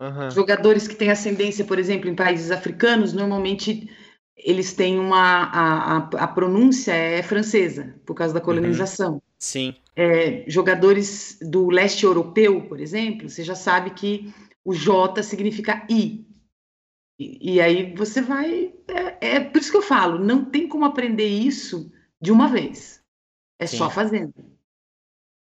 Aham. 0.01 0.31
Jogadores 0.31 0.87
que 0.87 0.95
têm 0.95 1.11
ascendência, 1.11 1.63
por 1.63 1.79
exemplo, 1.79 2.09
em 2.09 2.15
países 2.15 2.51
africanos, 2.51 3.13
normalmente 3.13 3.89
eles 4.35 4.73
têm 4.73 4.99
uma. 4.99 5.43
A, 5.43 5.97
a, 5.97 5.97
a 5.97 6.27
pronúncia 6.27 6.91
é 6.91 7.21
francesa, 7.21 7.95
por 8.05 8.15
causa 8.15 8.33
da 8.33 8.41
colonização. 8.41 9.21
Sim. 9.37 9.75
É, 9.95 10.43
jogadores 10.47 11.37
do 11.41 11.69
leste 11.69 12.05
europeu, 12.05 12.67
por 12.67 12.79
exemplo, 12.79 13.29
você 13.29 13.43
já 13.43 13.55
sabe 13.55 13.91
que 13.91 14.33
o 14.65 14.73
J 14.73 15.21
significa 15.23 15.85
I. 15.89 16.25
E, 17.19 17.55
e 17.55 17.61
aí 17.61 17.93
você 17.95 18.21
vai. 18.21 18.73
É, 18.87 19.35
é, 19.35 19.39
por 19.39 19.59
isso 19.59 19.71
que 19.71 19.77
eu 19.77 19.81
falo, 19.81 20.17
não 20.17 20.45
tem 20.45 20.67
como 20.67 20.85
aprender 20.85 21.27
isso 21.27 21.91
de 22.21 22.31
uma 22.31 22.47
vez. 22.47 23.01
É 23.59 23.67
Sim. 23.67 23.77
só 23.77 23.89
fazendo. 23.89 24.33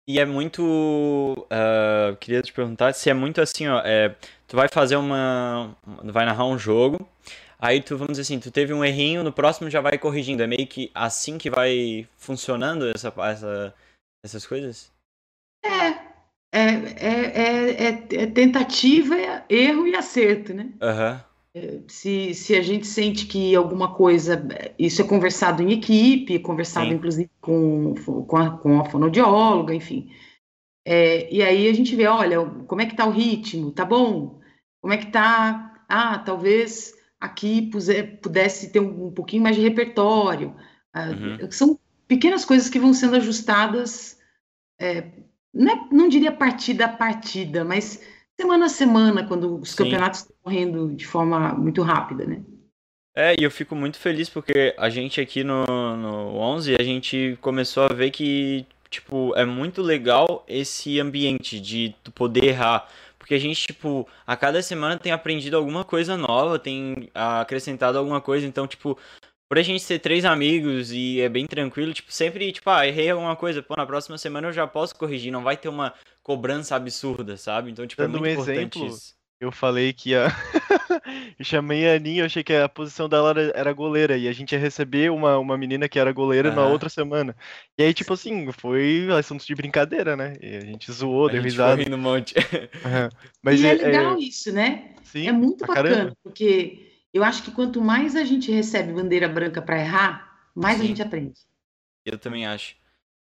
E 0.06 0.18
é 0.18 0.24
muito. 0.24 0.62
Uh, 0.62 2.16
queria 2.16 2.40
te 2.40 2.52
perguntar 2.52 2.94
se 2.94 3.10
é 3.10 3.14
muito 3.14 3.40
assim, 3.40 3.68
ó. 3.68 3.80
É, 3.84 4.16
tu 4.46 4.56
vai 4.56 4.66
fazer 4.66 4.96
uma. 4.96 5.76
Vai 6.04 6.24
narrar 6.24 6.46
um 6.46 6.58
jogo. 6.58 7.06
Aí 7.58 7.82
tu, 7.82 7.96
vamos 7.96 8.12
dizer 8.16 8.22
assim, 8.22 8.40
tu 8.40 8.50
teve 8.50 8.72
um 8.72 8.84
errinho, 8.84 9.22
no 9.22 9.32
próximo 9.32 9.68
já 9.68 9.80
vai 9.80 9.98
corrigindo. 9.98 10.42
É 10.42 10.46
meio 10.46 10.66
que 10.66 10.90
assim 10.94 11.36
que 11.36 11.50
vai 11.50 12.08
funcionando 12.16 12.88
essa, 12.88 13.12
essa, 13.18 13.74
essas 14.24 14.46
coisas? 14.46 14.90
É. 15.64 16.08
É, 16.50 16.60
é, 16.60 17.84
é, 17.84 18.22
é 18.22 18.26
tentativa, 18.26 19.14
erro 19.50 19.86
e 19.86 19.94
acerto, 19.94 20.54
né? 20.54 20.72
Aham. 20.80 21.12
Uhum. 21.12 21.28
Se, 21.88 22.34
se 22.34 22.54
a 22.54 22.62
gente 22.62 22.86
sente 22.86 23.26
que 23.26 23.54
alguma 23.54 23.94
coisa. 23.94 24.46
Isso 24.78 25.02
é 25.02 25.06
conversado 25.06 25.62
em 25.62 25.72
equipe, 25.72 26.38
conversado 26.38 26.88
Sim. 26.88 26.94
inclusive 26.94 27.30
com, 27.40 27.94
com, 28.26 28.36
a, 28.36 28.50
com 28.58 28.80
a 28.80 28.84
fonoaudióloga, 28.84 29.74
enfim. 29.74 30.10
É, 30.86 31.32
e 31.32 31.42
aí 31.42 31.68
a 31.68 31.72
gente 31.72 31.94
vê, 31.96 32.06
olha, 32.06 32.44
como 32.66 32.80
é 32.80 32.86
que 32.86 32.96
tá 32.96 33.06
o 33.06 33.10
ritmo? 33.10 33.72
Tá 33.72 33.84
bom? 33.84 34.40
Como 34.80 34.92
é 34.92 34.96
que 34.96 35.10
tá? 35.10 35.84
Ah, 35.88 36.18
talvez 36.18 36.94
aqui 37.20 37.70
pudesse 38.22 38.70
ter 38.70 38.80
um, 38.80 39.06
um 39.06 39.10
pouquinho 39.10 39.42
mais 39.42 39.56
de 39.56 39.62
repertório. 39.62 40.54
Uhum. 40.94 41.50
São 41.50 41.78
pequenas 42.06 42.44
coisas 42.44 42.70
que 42.70 42.78
vão 42.78 42.94
sendo 42.94 43.16
ajustadas, 43.16 44.18
é, 44.80 45.10
não, 45.52 45.72
é, 45.72 45.88
não, 45.92 46.08
diria 46.08 46.32
partida 46.32 46.86
a 46.86 46.88
partida, 46.88 47.64
mas 47.64 48.02
semana 48.40 48.66
a 48.66 48.68
semana, 48.68 49.26
quando 49.26 49.56
os 49.56 49.70
Sim. 49.70 49.76
campeonatos 49.78 50.20
estão 50.20 50.36
correndo 50.42 50.94
de 50.94 51.06
forma 51.06 51.52
muito 51.54 51.82
rápida, 51.82 52.24
né? 52.24 52.42
É, 53.14 53.34
e 53.38 53.42
eu 53.42 53.50
fico 53.50 53.74
muito 53.74 53.98
feliz 53.98 54.28
porque 54.28 54.74
a 54.78 54.88
gente 54.88 55.20
aqui 55.20 55.42
no, 55.42 55.66
no 55.66 56.36
11, 56.36 56.76
a 56.78 56.82
gente 56.84 57.36
começou 57.40 57.82
a 57.82 57.92
ver 57.92 58.12
que, 58.12 58.64
tipo, 58.88 59.34
é 59.34 59.44
muito 59.44 59.82
legal 59.82 60.44
esse 60.46 61.00
ambiente 61.00 61.58
de 61.58 61.96
tu 62.04 62.12
poder 62.12 62.44
errar. 62.44 62.88
Porque 63.18 63.34
a 63.34 63.38
gente, 63.38 63.66
tipo, 63.66 64.08
a 64.24 64.36
cada 64.36 64.62
semana 64.62 64.96
tem 64.96 65.10
aprendido 65.10 65.56
alguma 65.56 65.84
coisa 65.84 66.16
nova, 66.16 66.58
tem 66.58 67.10
acrescentado 67.12 67.98
alguma 67.98 68.20
coisa. 68.20 68.46
Então, 68.46 68.68
tipo, 68.68 68.96
por 69.48 69.58
a 69.58 69.62
gente 69.62 69.82
ser 69.82 69.98
três 69.98 70.24
amigos 70.24 70.92
e 70.92 71.20
é 71.20 71.28
bem 71.28 71.46
tranquilo, 71.46 71.92
tipo, 71.94 72.12
sempre, 72.12 72.52
tipo, 72.52 72.68
ah, 72.68 72.86
errei 72.86 73.10
alguma 73.10 73.34
coisa, 73.34 73.62
pô, 73.62 73.74
na 73.76 73.86
próxima 73.86 74.18
semana 74.18 74.48
eu 74.48 74.52
já 74.52 74.66
posso 74.66 74.94
corrigir, 74.94 75.32
não 75.32 75.42
vai 75.42 75.56
ter 75.56 75.68
uma 75.68 75.94
cobrança 76.22 76.76
absurda, 76.76 77.36
sabe? 77.36 77.70
Então, 77.70 77.86
tipo, 77.86 78.02
Dando 78.02 78.18
é 78.18 78.20
muito 78.20 78.30
um 78.30 78.32
importante 78.32 78.78
exemplo, 78.78 78.86
isso. 78.88 79.18
Eu 79.40 79.52
falei 79.52 79.92
que 79.92 80.16
a. 80.16 80.26
eu 81.38 81.44
chamei 81.44 81.88
a 81.88 81.94
Aninha, 81.94 82.22
eu 82.22 82.26
achei 82.26 82.42
que 82.42 82.52
a 82.52 82.68
posição 82.68 83.08
dela 83.08 83.30
era, 83.30 83.52
era 83.54 83.72
goleira. 83.72 84.16
E 84.16 84.26
a 84.26 84.32
gente 84.32 84.50
ia 84.50 84.58
receber 84.58 85.12
uma, 85.12 85.38
uma 85.38 85.56
menina 85.56 85.88
que 85.88 85.96
era 85.96 86.10
goleira 86.10 86.50
na 86.50 86.62
Aham. 86.62 86.72
outra 86.72 86.88
semana. 86.88 87.36
E 87.78 87.84
aí, 87.84 87.94
tipo 87.94 88.12
assim, 88.14 88.50
foi 88.50 89.06
assunto 89.16 89.46
de 89.46 89.54
brincadeira, 89.54 90.16
né? 90.16 90.36
E 90.42 90.56
a 90.56 90.60
gente 90.62 90.90
zoou, 90.90 91.28
A 91.28 91.30
deu 91.30 91.40
gente 91.40 91.52
risada. 91.52 91.76
foi 91.76 91.84
rindo 91.84 91.96
um 91.96 92.00
monte. 92.00 92.34
Aham. 92.84 93.08
Mas 93.40 93.60
e 93.60 93.66
é, 93.66 93.70
é, 93.70 93.86
legal 93.86 94.18
isso, 94.18 94.52
né? 94.52 94.96
sim, 95.04 95.28
É 95.28 95.32
muito 95.32 95.64
bacana, 95.64 95.84
caramba. 95.88 96.16
porque 96.24 96.87
eu 97.12 97.24
acho 97.24 97.42
que 97.42 97.50
quanto 97.50 97.80
mais 97.80 98.14
a 98.14 98.24
gente 98.24 98.50
recebe 98.50 98.92
bandeira 98.92 99.28
branca 99.28 99.62
para 99.62 99.80
errar, 99.80 100.50
mais 100.54 100.78
Sim. 100.78 100.84
a 100.84 100.86
gente 100.86 101.02
aprende. 101.02 101.40
Eu 102.04 102.18
também 102.18 102.46
acho. 102.46 102.76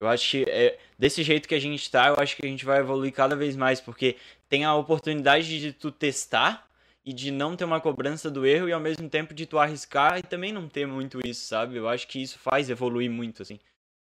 Eu 0.00 0.08
acho 0.08 0.30
que 0.30 0.44
é, 0.48 0.78
desse 0.98 1.22
jeito 1.22 1.46
que 1.46 1.54
a 1.54 1.60
gente 1.60 1.90
tá, 1.90 2.08
eu 2.08 2.16
acho 2.18 2.34
que 2.34 2.46
a 2.46 2.48
gente 2.48 2.64
vai 2.64 2.80
evoluir 2.80 3.12
cada 3.12 3.36
vez 3.36 3.54
mais, 3.54 3.80
porque 3.80 4.16
tem 4.48 4.64
a 4.64 4.74
oportunidade 4.74 5.60
de 5.60 5.72
tu 5.72 5.92
testar 5.92 6.68
e 7.04 7.12
de 7.12 7.30
não 7.30 7.54
ter 7.54 7.64
uma 7.64 7.80
cobrança 7.80 8.30
do 8.30 8.46
erro 8.46 8.68
e 8.68 8.72
ao 8.72 8.80
mesmo 8.80 9.08
tempo 9.08 9.34
de 9.34 9.46
tu 9.46 9.58
arriscar 9.58 10.18
e 10.18 10.22
também 10.22 10.52
não 10.52 10.68
ter 10.68 10.86
muito 10.86 11.20
isso, 11.26 11.46
sabe? 11.46 11.76
Eu 11.76 11.88
acho 11.88 12.08
que 12.08 12.22
isso 12.22 12.38
faz 12.38 12.70
evoluir 12.70 13.10
muito, 13.10 13.42
assim, 13.42 13.58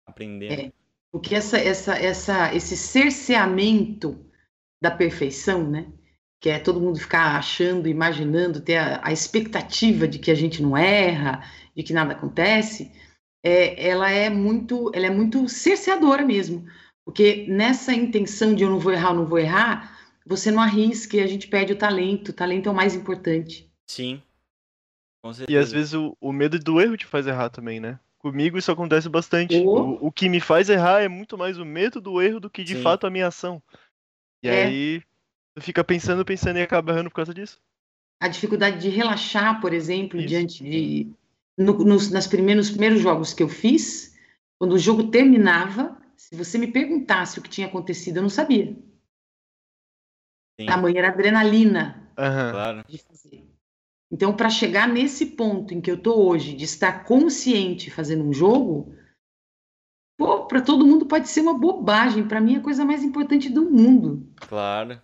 aprendendo. 0.05 0.61
É. 0.61 0.71
Porque 1.11 1.35
essa, 1.35 1.59
essa, 1.59 1.95
essa, 1.95 2.55
esse 2.55 2.75
cerceamento 2.75 4.25
da 4.81 4.89
perfeição, 4.89 5.69
né? 5.69 5.91
Que 6.43 6.49
é 6.49 6.59
todo 6.59 6.81
mundo 6.81 6.99
ficar 6.99 7.37
achando, 7.37 7.87
imaginando, 7.87 8.59
ter 8.59 8.75
a, 8.75 8.99
a 9.01 9.13
expectativa 9.13 10.05
de 10.05 10.19
que 10.19 10.29
a 10.29 10.35
gente 10.35 10.61
não 10.61 10.75
erra, 10.75 11.41
de 11.73 11.81
que 11.83 11.93
nada 11.93 12.11
acontece, 12.11 12.91
é, 13.41 13.87
ela 13.87 14.11
é 14.11 14.29
muito, 14.29 14.91
ela 14.93 15.05
é 15.05 15.09
muito 15.09 15.47
cerceadora 15.47 16.25
mesmo. 16.25 16.67
Porque 17.05 17.45
nessa 17.47 17.93
intenção 17.93 18.53
de 18.53 18.61
eu 18.61 18.69
não 18.69 18.77
vou 18.77 18.91
errar, 18.91 19.11
eu 19.11 19.15
não 19.15 19.25
vou 19.25 19.39
errar, 19.39 19.97
você 20.25 20.51
não 20.51 20.61
arrisca 20.61 21.15
e 21.15 21.21
a 21.21 21.27
gente 21.27 21.47
perde 21.47 21.71
o 21.71 21.77
talento. 21.77 22.29
O 22.29 22.33
talento 22.33 22.67
é 22.67 22.71
o 22.73 22.75
mais 22.75 22.93
importante. 22.93 23.71
Sim. 23.89 24.21
Com 25.23 25.31
E 25.47 25.55
às 25.55 25.71
vezes 25.71 25.93
o, 25.93 26.13
o 26.19 26.33
medo 26.33 26.59
do 26.59 26.81
erro 26.81 26.97
te 26.97 27.05
faz 27.05 27.25
errar 27.25 27.51
também, 27.51 27.79
né? 27.79 27.97
Comigo 28.17 28.57
isso 28.57 28.69
acontece 28.69 29.07
bastante. 29.07 29.55
Oh. 29.65 29.91
O, 29.91 30.07
o 30.07 30.11
que 30.11 30.27
me 30.27 30.41
faz 30.41 30.67
errar 30.67 31.03
é 31.03 31.07
muito 31.07 31.37
mais 31.37 31.57
o 31.57 31.63
medo 31.63 32.01
do 32.01 32.21
erro 32.21 32.41
do 32.41 32.49
que 32.49 32.65
de 32.65 32.75
Sim. 32.75 32.81
fato 32.81 33.07
a 33.07 33.09
minha 33.09 33.27
ação. 33.27 33.63
E 34.43 34.49
É. 34.49 34.65
aí 34.65 35.03
fica 35.59 35.83
pensando, 35.83 36.25
pensando 36.25 36.57
e 36.59 36.61
acaba 36.61 36.91
errando 36.91 37.09
por 37.09 37.15
causa 37.17 37.33
disso. 37.33 37.61
A 38.21 38.27
dificuldade 38.27 38.79
de 38.79 38.89
relaxar, 38.89 39.59
por 39.59 39.73
exemplo, 39.73 40.17
Isso. 40.19 40.27
diante 40.27 40.63
de. 40.63 41.11
no- 41.57 41.83
nos, 41.83 42.09
nas 42.09 42.25
primeiros, 42.27 42.67
nos 42.67 42.71
primeiros 42.77 43.01
jogos 43.01 43.33
que 43.33 43.43
eu 43.43 43.49
fiz, 43.49 44.17
quando 44.57 44.73
o 44.73 44.79
jogo 44.79 45.09
terminava, 45.11 45.97
se 46.15 46.35
você 46.35 46.57
me 46.57 46.67
perguntasse 46.67 47.39
o 47.39 47.41
que 47.41 47.49
tinha 47.49 47.67
acontecido, 47.67 48.17
eu 48.17 48.21
não 48.23 48.29
sabia. 48.29 48.75
Sim, 50.59 50.67
Tamanha 50.67 50.99
era 50.99 51.09
adrenalina 51.09 52.09
Aham. 52.17 52.51
claro. 52.51 52.83
de 52.87 52.97
fazer. 52.99 53.43
Então, 54.11 54.35
para 54.35 54.49
chegar 54.49 54.87
nesse 54.87 55.25
ponto 55.25 55.73
em 55.73 55.81
que 55.81 55.89
eu 55.89 55.97
tô 55.99 56.15
hoje, 56.27 56.53
de 56.55 56.63
estar 56.65 57.03
consciente 57.03 57.89
fazendo 57.89 58.23
um 58.23 58.31
jogo, 58.31 58.95
pô, 60.17 60.45
para 60.45 60.61
todo 60.61 60.85
mundo 60.85 61.07
pode 61.07 61.27
ser 61.27 61.41
uma 61.41 61.57
bobagem. 61.57 62.27
Para 62.27 62.39
mim, 62.39 62.53
é 62.55 62.57
a 62.59 62.63
coisa 62.63 62.85
mais 62.85 63.03
importante 63.03 63.49
do 63.49 63.69
mundo. 63.69 64.31
Claro. 64.35 65.01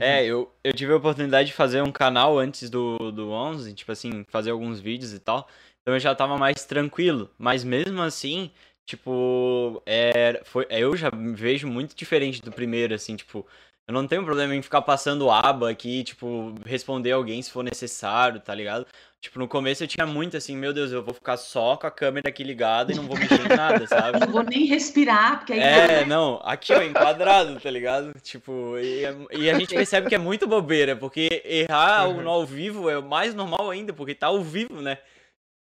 É, 0.00 0.24
eu, 0.24 0.50
eu 0.64 0.72
tive 0.72 0.92
a 0.92 0.96
oportunidade 0.96 1.48
de 1.48 1.54
fazer 1.54 1.82
um 1.82 1.92
canal 1.92 2.38
antes 2.38 2.70
do, 2.70 3.12
do 3.12 3.30
11, 3.30 3.74
tipo 3.74 3.92
assim, 3.92 4.24
fazer 4.28 4.50
alguns 4.50 4.80
vídeos 4.80 5.12
e 5.12 5.18
tal. 5.18 5.46
Então 5.82 5.94
eu 5.94 6.00
já 6.00 6.14
tava 6.14 6.38
mais 6.38 6.64
tranquilo. 6.64 7.30
Mas 7.38 7.62
mesmo 7.62 8.00
assim, 8.00 8.50
tipo, 8.86 9.82
é, 9.86 10.40
foi, 10.44 10.66
eu 10.70 10.96
já 10.96 11.10
me 11.10 11.34
vejo 11.34 11.66
muito 11.68 11.94
diferente 11.94 12.40
do 12.40 12.50
primeiro, 12.52 12.94
assim, 12.94 13.16
tipo, 13.16 13.46
eu 13.88 13.94
não 13.94 14.06
tenho 14.06 14.24
problema 14.24 14.54
em 14.54 14.62
ficar 14.62 14.82
passando 14.82 15.30
aba 15.30 15.70
aqui, 15.70 16.04
tipo, 16.04 16.54
responder 16.64 17.12
alguém 17.12 17.42
se 17.42 17.50
for 17.50 17.62
necessário, 17.62 18.40
tá 18.40 18.54
ligado? 18.54 18.86
Tipo, 19.20 19.38
no 19.38 19.46
começo 19.46 19.84
eu 19.84 19.88
tinha 19.88 20.04
muito 20.04 20.36
assim, 20.36 20.56
meu 20.56 20.72
Deus, 20.72 20.90
eu 20.90 21.00
vou 21.02 21.14
ficar 21.14 21.36
só 21.36 21.76
com 21.76 21.86
a 21.86 21.90
câmera 21.92 22.28
aqui 22.28 22.42
ligada 22.42 22.92
e 22.92 22.96
não 22.96 23.04
vou 23.06 23.16
mexer 23.16 23.40
em 23.40 23.56
nada, 23.56 23.86
sabe? 23.86 24.18
Não 24.18 24.26
vou 24.32 24.42
nem 24.42 24.64
respirar, 24.64 25.38
porque 25.38 25.52
aí 25.52 25.60
É, 25.60 26.04
não, 26.04 26.40
aqui 26.42 26.72
ó, 26.72 26.82
enquadrado, 26.82 27.60
tá 27.60 27.70
ligado? 27.70 28.12
Tipo, 28.20 28.76
e, 28.78 29.02
e 29.38 29.48
a 29.48 29.56
gente 29.58 29.72
percebe 29.74 30.08
que 30.08 30.14
é 30.14 30.18
muito 30.18 30.46
bobeira, 30.48 30.96
porque 30.96 31.40
errar 31.44 32.08
Uhum. 32.08 32.22
no 32.22 32.30
ao 32.30 32.44
vivo 32.44 32.90
é 32.90 33.00
mais 33.00 33.32
normal 33.32 33.70
ainda, 33.70 33.92
porque 33.92 34.14
tá 34.14 34.26
ao 34.26 34.42
vivo, 34.42 34.80
né? 34.82 34.98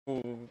Tipo, 0.07 0.49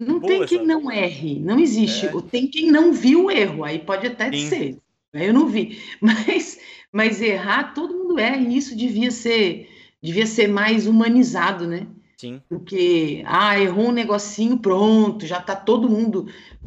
Não 0.00 0.18
boa, 0.18 0.32
tem 0.38 0.46
quem 0.46 0.58
sabe? 0.58 0.68
não 0.68 0.90
erre, 0.90 1.38
não 1.38 1.60
existe. 1.60 2.06
É. 2.06 2.12
Tem 2.30 2.48
quem 2.48 2.72
não 2.72 2.92
viu 2.92 3.26
o 3.26 3.30
erro, 3.30 3.64
aí 3.64 3.78
pode 3.78 4.06
até 4.08 4.32
Sim. 4.32 4.48
ser. 4.48 4.78
né? 5.12 5.28
Eu 5.28 5.32
não 5.32 5.46
vi, 5.46 5.80
mas, 6.02 6.58
mas 6.92 7.20
errar, 7.20 7.74
todo 7.74 7.94
mundo 7.94 8.18
erra, 8.18 8.36
e 8.36 8.56
isso 8.56 8.76
devia 8.76 9.10
ser, 9.10 9.68
devia 10.02 10.26
ser 10.26 10.48
mais 10.48 10.86
humanizado, 10.86 11.66
né? 11.66 11.86
sim, 12.18 12.40
Porque, 12.48 13.22
ah, 13.26 13.58
errou 13.58 13.88
um 13.88 13.92
negocinho, 13.92 14.58
pronto, 14.58 15.26
já 15.26 15.40
tá 15.40 15.56
todo 15.56 15.88
mundo 15.88 16.26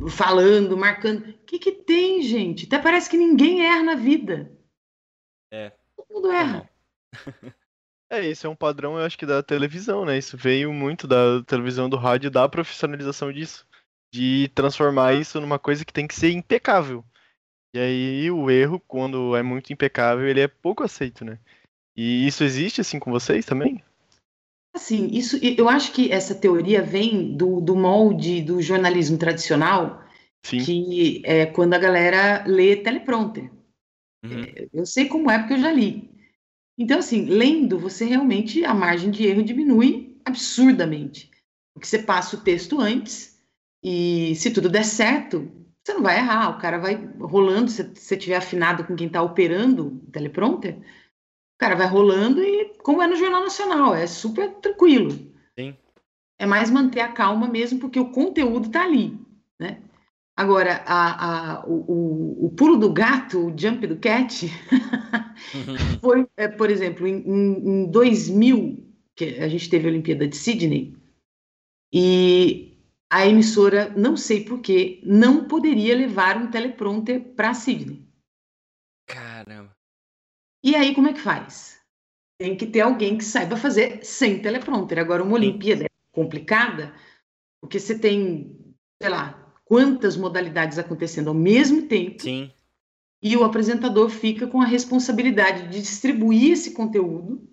falando, 0.09 0.77
marcando. 0.77 1.29
O 1.29 1.33
que 1.45 1.59
que 1.59 1.71
tem, 1.71 2.21
gente? 2.21 2.65
Até 2.65 2.79
parece 2.79 3.09
que 3.09 3.17
ninguém 3.17 3.65
erra 3.65 3.83
na 3.83 3.95
vida. 3.95 4.51
É. 5.51 5.71
Todo 5.95 6.07
mundo 6.13 6.31
erra. 6.31 6.69
É, 8.07 8.23
esse 8.23 8.45
é 8.45 8.49
um 8.49 8.55
padrão, 8.55 8.99
eu 8.99 9.03
acho 9.03 9.17
que 9.17 9.25
da 9.25 9.41
televisão, 9.41 10.05
né? 10.05 10.15
Isso 10.15 10.37
veio 10.37 10.71
muito 10.71 11.07
da 11.07 11.41
televisão, 11.43 11.89
do 11.89 11.97
rádio, 11.97 12.29
da 12.29 12.47
profissionalização 12.47 13.33
disso. 13.33 13.67
De 14.13 14.47
transformar 14.53 15.13
isso 15.15 15.41
numa 15.41 15.57
coisa 15.57 15.83
que 15.83 15.91
tem 15.91 16.07
que 16.07 16.13
ser 16.13 16.31
impecável. 16.31 17.03
E 17.75 17.79
aí 17.79 18.31
o 18.31 18.49
erro, 18.49 18.81
quando 18.87 19.35
é 19.35 19.43
muito 19.43 19.73
impecável, 19.73 20.25
ele 20.25 20.39
é 20.39 20.47
pouco 20.47 20.81
aceito, 20.81 21.25
né? 21.25 21.37
E 21.95 22.25
isso 22.25 22.43
existe 22.43 22.79
assim 22.79 22.99
com 22.99 23.11
vocês 23.11 23.45
também? 23.45 23.83
Assim, 24.73 25.07
isso, 25.07 25.37
eu 25.41 25.67
acho 25.67 25.91
que 25.91 26.11
essa 26.11 26.33
teoria 26.33 26.81
vem 26.81 27.35
do, 27.35 27.59
do 27.59 27.75
molde 27.75 28.41
do 28.41 28.61
jornalismo 28.61 29.17
tradicional, 29.17 30.01
Sim. 30.45 30.63
que 30.63 31.21
é 31.25 31.45
quando 31.45 31.73
a 31.73 31.77
galera 31.77 32.45
lê 32.45 32.77
teleprompter. 32.77 33.51
uhum, 34.23 34.67
Eu 34.73 34.85
sei 34.85 35.07
como 35.07 35.29
é 35.29 35.37
porque 35.37 35.53
eu 35.55 35.61
já 35.61 35.71
li. 35.71 36.09
Então, 36.77 36.99
assim, 36.99 37.25
lendo, 37.25 37.79
você 37.79 38.05
realmente, 38.05 38.63
a 38.63 38.73
margem 38.73 39.11
de 39.11 39.25
erro 39.25 39.43
diminui 39.43 40.17
absurdamente. 40.25 41.29
Porque 41.73 41.87
você 41.87 41.99
passa 41.99 42.37
o 42.37 42.41
texto 42.41 42.79
antes 42.79 43.37
e, 43.83 44.33
se 44.35 44.51
tudo 44.51 44.69
der 44.69 44.83
certo, 44.85 45.49
você 45.85 45.93
não 45.93 46.01
vai 46.01 46.17
errar, 46.17 46.49
o 46.49 46.57
cara 46.59 46.79
vai 46.79 46.95
rolando, 47.19 47.69
se 47.69 47.83
você 47.83 48.17
tiver 48.17 48.37
afinado 48.37 48.83
com 48.83 48.95
quem 48.95 49.05
está 49.05 49.21
operando 49.21 49.87
o 49.87 50.11
teleprompter, 50.11 50.77
o 50.77 51.57
cara 51.59 51.75
vai 51.75 51.85
rolando 51.85 52.41
e, 52.41 52.73
como 52.79 53.03
é 53.03 53.07
no 53.07 53.15
Jornal 53.15 53.43
Nacional, 53.43 53.93
é 53.93 54.07
super 54.07 54.49
tranquilo. 54.55 55.11
Sim. 55.57 55.77
É 56.39 56.45
mais 56.45 56.71
manter 56.71 57.01
a 57.01 57.11
calma 57.11 57.47
mesmo, 57.47 57.79
porque 57.79 57.99
o 57.99 58.11
conteúdo 58.11 58.65
está 58.65 58.83
ali, 58.83 59.17
né? 59.59 59.79
Agora, 60.35 60.83
a, 60.85 61.59
a, 61.59 61.65
o, 61.65 62.47
o, 62.47 62.49
pulo 62.49 62.75
do 62.77 62.91
gato, 62.91 63.47
o 63.47 63.57
jump 63.57 63.87
do 63.87 63.95
cat, 63.95 64.51
foi, 66.01 66.27
é, 66.35 66.47
por 66.49 66.69
exemplo, 66.69 67.07
em, 67.07 67.23
em 67.25 67.85
2000, 67.89 68.85
que 69.15 69.39
a 69.39 69.47
gente 69.47 69.69
teve 69.69 69.87
a 69.87 69.91
Olimpíada 69.91 70.27
de 70.27 70.35
Sydney, 70.35 70.93
e 71.93 72.74
a 73.15 73.25
emissora, 73.25 73.93
não 73.95 74.17
sei 74.17 74.43
porquê, 74.43 74.99
não 75.01 75.47
poderia 75.47 75.95
levar 75.95 76.35
um 76.35 76.51
teleprompter 76.51 77.33
para 77.33 77.53
Sydney. 77.53 78.05
Caramba. 79.07 79.73
E 80.61 80.75
aí, 80.75 80.93
como 80.93 81.07
é 81.07 81.13
que 81.13 81.21
faz? 81.21 81.79
Tem 82.37 82.57
que 82.57 82.67
ter 82.67 82.81
alguém 82.81 83.17
que 83.17 83.23
saiba 83.23 83.55
fazer 83.55 84.03
sem 84.03 84.41
teleprompter. 84.41 84.99
Agora, 84.99 85.23
uma 85.23 85.35
Olimpíada 85.35 85.85
é 85.85 85.87
complicada, 86.11 86.93
porque 87.61 87.79
você 87.79 87.97
tem, 87.97 88.75
sei 89.01 89.09
lá, 89.09 89.49
quantas 89.63 90.17
modalidades 90.17 90.77
acontecendo 90.77 91.29
ao 91.29 91.33
mesmo 91.33 91.87
tempo. 91.87 92.21
Sim. 92.21 92.51
E 93.23 93.37
o 93.37 93.45
apresentador 93.45 94.09
fica 94.09 94.45
com 94.45 94.61
a 94.61 94.65
responsabilidade 94.65 95.69
de 95.69 95.79
distribuir 95.79 96.51
esse 96.51 96.73
conteúdo, 96.73 97.49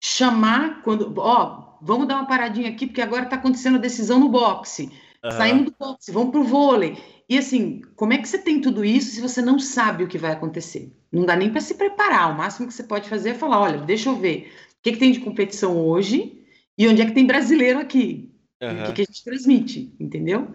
chamar 0.00 0.82
quando, 0.82 1.12
ó, 1.18 1.73
vamos 1.84 2.08
dar 2.08 2.16
uma 2.16 2.26
paradinha 2.26 2.70
aqui 2.70 2.86
porque 2.86 3.02
agora 3.02 3.24
está 3.24 3.36
acontecendo 3.36 3.76
a 3.76 3.80
decisão 3.80 4.18
no 4.18 4.28
boxe. 4.28 4.90
Uhum. 5.22 5.30
Saímos 5.30 5.64
do 5.66 5.74
boxe, 5.78 6.10
vamos 6.10 6.30
pro 6.30 6.44
vôlei. 6.44 6.96
E 7.28 7.38
assim, 7.38 7.80
como 7.96 8.12
é 8.12 8.18
que 8.18 8.28
você 8.28 8.38
tem 8.38 8.60
tudo 8.60 8.84
isso 8.84 9.12
se 9.12 9.20
você 9.20 9.40
não 9.40 9.58
sabe 9.58 10.04
o 10.04 10.08
que 10.08 10.18
vai 10.18 10.32
acontecer? 10.32 10.92
Não 11.10 11.24
dá 11.24 11.36
nem 11.36 11.50
para 11.50 11.60
se 11.60 11.74
preparar. 11.74 12.30
O 12.30 12.36
máximo 12.36 12.66
que 12.66 12.74
você 12.74 12.82
pode 12.82 13.08
fazer 13.08 13.30
é 13.30 13.34
falar, 13.34 13.60
olha, 13.60 13.78
deixa 13.78 14.08
eu 14.08 14.16
ver 14.16 14.52
o 14.72 14.82
que, 14.82 14.92
que 14.92 14.98
tem 14.98 15.12
de 15.12 15.20
competição 15.20 15.78
hoje 15.78 16.42
e 16.76 16.88
onde 16.88 17.00
é 17.00 17.06
que 17.06 17.12
tem 17.12 17.26
brasileiro 17.26 17.78
aqui. 17.78 18.30
Uhum. 18.62 18.82
O 18.82 18.86
que, 18.86 18.92
que 18.92 19.02
a 19.02 19.04
gente 19.04 19.24
transmite, 19.24 19.94
entendeu? 19.98 20.54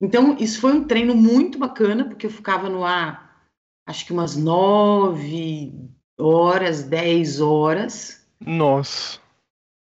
Então, 0.00 0.36
isso 0.38 0.60
foi 0.60 0.72
um 0.72 0.84
treino 0.84 1.14
muito 1.14 1.58
bacana, 1.58 2.04
porque 2.04 2.26
eu 2.26 2.30
ficava 2.30 2.68
no 2.68 2.84
ar, 2.84 3.46
acho 3.86 4.04
que 4.04 4.12
umas 4.12 4.36
nove 4.36 5.72
horas, 6.18 6.82
dez 6.82 7.40
horas. 7.40 8.26
Nossa. 8.44 9.20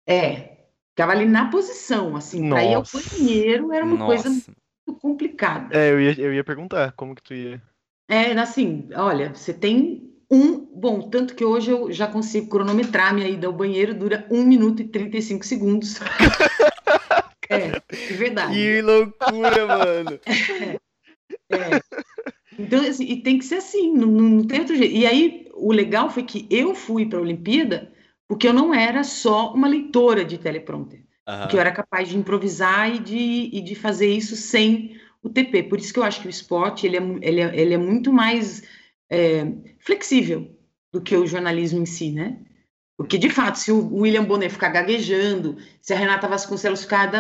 É, 0.07 0.54
ficava 0.95 1.11
ali 1.11 1.27
na 1.27 1.51
posição, 1.51 2.15
assim, 2.15 2.49
para 2.49 2.65
ir 2.65 2.75
ao 2.75 2.85
banheiro 2.85 3.73
era 3.73 3.85
uma 3.85 3.97
Nossa. 3.97 4.07
coisa 4.07 4.31
muito 4.31 5.01
complicada. 5.01 5.77
É, 5.77 5.91
eu 5.91 6.01
ia, 6.01 6.21
eu 6.21 6.33
ia 6.33 6.45
perguntar 6.45 6.93
como 6.93 7.15
que 7.15 7.23
tu 7.23 7.35
ia. 7.35 7.61
É, 8.09 8.33
assim, 8.33 8.89
olha, 8.95 9.35
você 9.35 9.53
tem 9.53 10.09
um. 10.31 10.59
Bom, 10.73 11.09
tanto 11.11 11.35
que 11.35 11.45
hoje 11.45 11.71
eu 11.71 11.91
já 11.91 12.07
consigo 12.07 12.49
cronometrar 12.49 13.13
minha 13.13 13.29
ida 13.29 13.49
ao 13.49 13.53
banheiro, 13.53 13.93
dura 13.93 14.27
1 14.31 14.45
minuto 14.45 14.83
e 14.83 14.89
35 14.89 15.45
segundos. 15.45 16.01
É, 17.51 17.77
é 17.77 18.13
verdade. 18.15 18.55
Que 18.55 18.81
loucura, 18.81 19.67
mano. 19.67 20.19
É, 21.51 21.57
é. 21.57 21.81
Então, 22.59 22.81
assim, 22.81 23.05
e 23.05 23.21
tem 23.21 23.39
que 23.39 23.45
ser 23.45 23.57
assim, 23.57 23.93
não, 23.93 24.07
não 24.07 24.47
tem 24.47 24.61
outro 24.61 24.75
jeito. 24.75 24.95
E 24.95 25.07
aí, 25.07 25.47
o 25.53 25.71
legal 25.71 26.09
foi 26.09 26.23
que 26.23 26.47
eu 26.51 26.75
fui 26.75 27.05
para 27.05 27.19
a 27.19 27.23
Olimpíada 27.23 27.93
porque 28.29 28.49
eu 28.49 28.53
não 28.53 28.75
era 28.75 29.05
só 29.05 29.53
uma 29.53 29.69
leitora 29.69 30.25
de 30.25 30.39
teleprompter. 30.39 31.01
Uhum. 31.29 31.39
Porque 31.41 31.57
eu 31.57 31.61
era 31.61 31.73
capaz 31.73 32.09
de 32.09 32.17
improvisar 32.17 32.95
e 32.95 32.99
de, 32.99 33.51
e 33.53 33.61
de 33.61 33.75
fazer 33.75 34.09
isso 34.09 34.37
sem 34.37 34.99
o 35.23 35.29
TP. 35.29 35.63
Por 35.65 35.79
isso 35.79 35.93
que 35.93 35.99
eu 35.99 36.05
acho 36.05 36.21
que 36.21 36.27
o 36.27 36.31
esporte 36.31 36.87
ele 36.87 36.97
é, 36.97 37.19
ele 37.23 37.41
é, 37.41 37.61
ele 37.61 37.75
é 37.75 37.79
muito 37.79 38.13
mais 38.13 38.63
é, 39.11 39.47
flexível 39.79 40.51
do 40.93 41.01
que 41.01 41.17
o 41.17 41.27
jornalismo 41.27 41.81
em 41.81 41.87
si, 41.87 42.13
né? 42.13 42.39
Porque, 42.97 43.19
de 43.19 43.29
fato, 43.29 43.59
se 43.59 43.73
o 43.73 43.93
William 43.97 44.25
Bonner 44.25 44.49
ficar 44.49 44.69
gaguejando, 44.69 45.57
se 45.81 45.93
a 45.93 45.97
Renata 45.97 46.29
Vasconcelos 46.29 46.83
ficar 46.83 47.11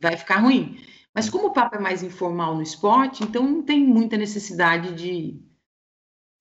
vai 0.00 0.16
ficar 0.16 0.40
ruim. 0.40 0.76
Mas 1.14 1.30
como 1.30 1.46
o 1.46 1.52
papo 1.52 1.76
é 1.76 1.78
mais 1.78 2.02
informal 2.02 2.56
no 2.56 2.62
esporte, 2.62 3.22
então 3.22 3.48
não 3.48 3.62
tem 3.62 3.84
muita 3.84 4.16
necessidade 4.16 4.92
de, 4.94 5.40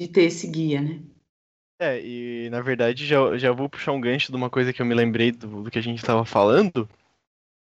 de 0.01 0.07
ter 0.07 0.23
esse 0.23 0.47
guia, 0.47 0.81
né? 0.81 1.03
É, 1.83 1.99
e 2.01 2.49
na 2.49 2.61
verdade 2.61 3.05
já, 3.05 3.37
já 3.37 3.51
vou 3.51 3.67
puxar 3.67 3.91
um 3.91 3.99
gancho 3.99 4.31
de 4.31 4.37
uma 4.37 4.49
coisa 4.49 4.71
que 4.71 4.81
eu 4.81 4.85
me 4.85 4.93
lembrei 4.95 5.31
do, 5.33 5.63
do 5.63 5.71
que 5.71 5.77
a 5.77 5.81
gente 5.83 5.97
estava 5.97 6.23
falando 6.23 6.87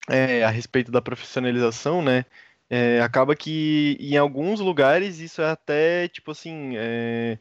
é, 0.08 0.44
a 0.44 0.50
respeito 0.50 0.92
da 0.92 1.02
profissionalização, 1.02 2.04
né? 2.04 2.26
É, 2.70 3.02
acaba 3.02 3.36
que 3.36 3.98
em 4.00 4.16
alguns 4.18 4.60
lugares 4.60 5.20
isso 5.20 5.42
é 5.42 5.50
até 5.50 6.08
tipo 6.08 6.32
assim 6.32 6.74
é, 6.78 7.40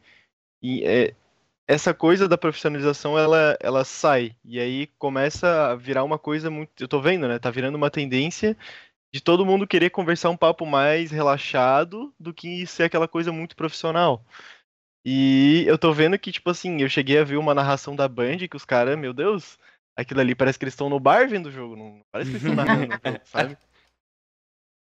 é, 0.63 1.13
essa 1.67 1.93
coisa 1.93 2.27
da 2.27 2.37
profissionalização 2.37 3.17
ela, 3.17 3.57
ela 3.61 3.85
sai 3.85 4.35
e 4.43 4.59
aí 4.59 4.87
começa 4.97 5.71
a 5.71 5.75
virar 5.75 6.03
uma 6.03 6.17
coisa 6.19 6.49
muito, 6.49 6.71
eu 6.83 6.87
tô 6.87 6.99
vendo, 6.99 7.27
né? 7.27 7.37
Tá 7.39 7.51
virando 7.51 7.75
uma 7.75 7.91
tendência 7.91 8.57
de 9.13 9.21
todo 9.21 9.45
mundo 9.45 9.67
querer 9.67 9.89
conversar 9.91 10.29
um 10.31 10.37
papo 10.37 10.65
mais 10.65 11.11
relaxado 11.11 12.13
do 12.19 12.33
que 12.33 12.65
ser 12.65 12.83
aquela 12.83 13.07
coisa 13.07 13.31
muito 13.31 13.55
profissional. 13.55 14.25
E 15.03 15.63
eu 15.67 15.77
tô 15.77 15.91
vendo 15.91 16.17
que, 16.17 16.31
tipo 16.31 16.49
assim, 16.49 16.81
eu 16.81 16.89
cheguei 16.89 17.17
a 17.17 17.23
ver 17.23 17.37
uma 17.37 17.55
narração 17.55 17.95
da 17.95 18.07
Band 18.07 18.37
que 18.49 18.55
os 18.55 18.65
caras, 18.65 18.97
meu 18.97 19.13
Deus, 19.13 19.57
aquilo 19.95 20.19
ali 20.19 20.35
parece 20.35 20.59
que 20.59 20.65
eles 20.65 20.73
estão 20.73 20.89
no 20.89 20.99
bar 20.99 21.27
vendo 21.27 21.47
o 21.47 21.51
jogo, 21.51 21.75
não 21.75 22.01
parece 22.11 22.29
que 22.29 22.37
eles 22.37 22.47
estão 22.47 22.65
narrando, 22.65 22.91
sabe? 23.25 23.57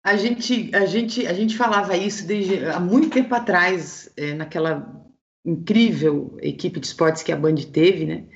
A 0.06 0.16
gente, 0.16 0.74
a, 0.74 0.86
gente, 0.86 1.28
a 1.28 1.34
gente 1.34 1.58
falava 1.58 1.98
isso 1.98 2.26
desde 2.26 2.66
há 2.66 2.80
muito 2.80 3.10
tempo 3.10 3.36
atrás, 3.36 4.12
é, 4.16 4.34
naquela 4.34 5.06
incrível 5.46 6.38
equipe 6.42 6.80
de 6.80 6.88
esportes 6.88 7.24
que 7.24 7.32
a 7.32 7.38
Band 7.38 7.56
teve, 7.74 8.06
né? 8.06 8.28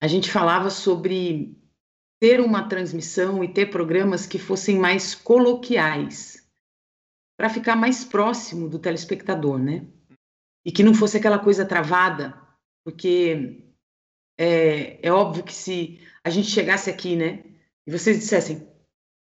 A 0.00 0.06
gente 0.06 0.30
falava 0.30 0.70
sobre 0.70 1.56
ter 2.20 2.40
uma 2.40 2.68
transmissão 2.68 3.42
e 3.42 3.52
ter 3.52 3.70
programas 3.70 4.26
que 4.26 4.38
fossem 4.38 4.78
mais 4.78 5.14
coloquiais, 5.14 6.48
para 7.36 7.50
ficar 7.50 7.74
mais 7.74 8.04
próximo 8.04 8.68
do 8.68 8.78
telespectador, 8.78 9.58
né? 9.58 9.86
E 10.64 10.72
que 10.72 10.82
não 10.82 10.94
fosse 10.94 11.16
aquela 11.16 11.38
coisa 11.38 11.64
travada, 11.66 12.34
porque 12.84 13.62
é, 14.38 15.06
é 15.06 15.12
óbvio 15.12 15.44
que 15.44 15.52
se 15.52 16.00
a 16.22 16.30
gente 16.30 16.48
chegasse 16.48 16.88
aqui, 16.88 17.16
né, 17.16 17.44
e 17.86 17.90
vocês 17.90 18.18
dissessem 18.18 18.66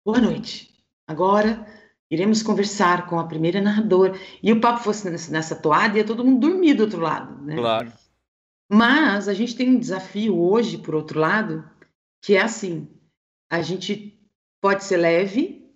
boa 0.05 0.21
noite, 0.21 0.73
agora 1.09 1.67
iremos 2.11 2.43
conversar 2.43 3.09
com 3.09 3.19
a 3.19 3.27
primeira 3.27 3.61
narradora. 3.61 4.15
E 4.43 4.53
o 4.53 4.61
papo 4.61 4.85
fosse 4.85 5.09
nessa, 5.31 5.57
toada, 5.57 5.99
ia 5.99 6.05
todo 6.05 6.25
mundo 6.25 6.49
dormir 6.49 6.75
do 6.75 6.85
outro 6.85 7.01
lado, 7.01 7.43
né? 7.43 7.57
Claro. 7.57 7.93
Mas 8.71 9.29
a 9.29 9.35
gente 9.35 9.57
tem 9.57 9.71
um 9.71 9.79
desafio 9.79 10.39
hoje, 10.39 10.79
por 10.79 10.95
outro 10.95 11.19
lado, 11.19 11.69
que 12.23 12.37
é 12.37 12.43
assim: 12.43 12.89
a 13.51 13.61
gente 13.61 14.19
pode 14.61 14.85
ser 14.85 14.97
leve, 14.97 15.71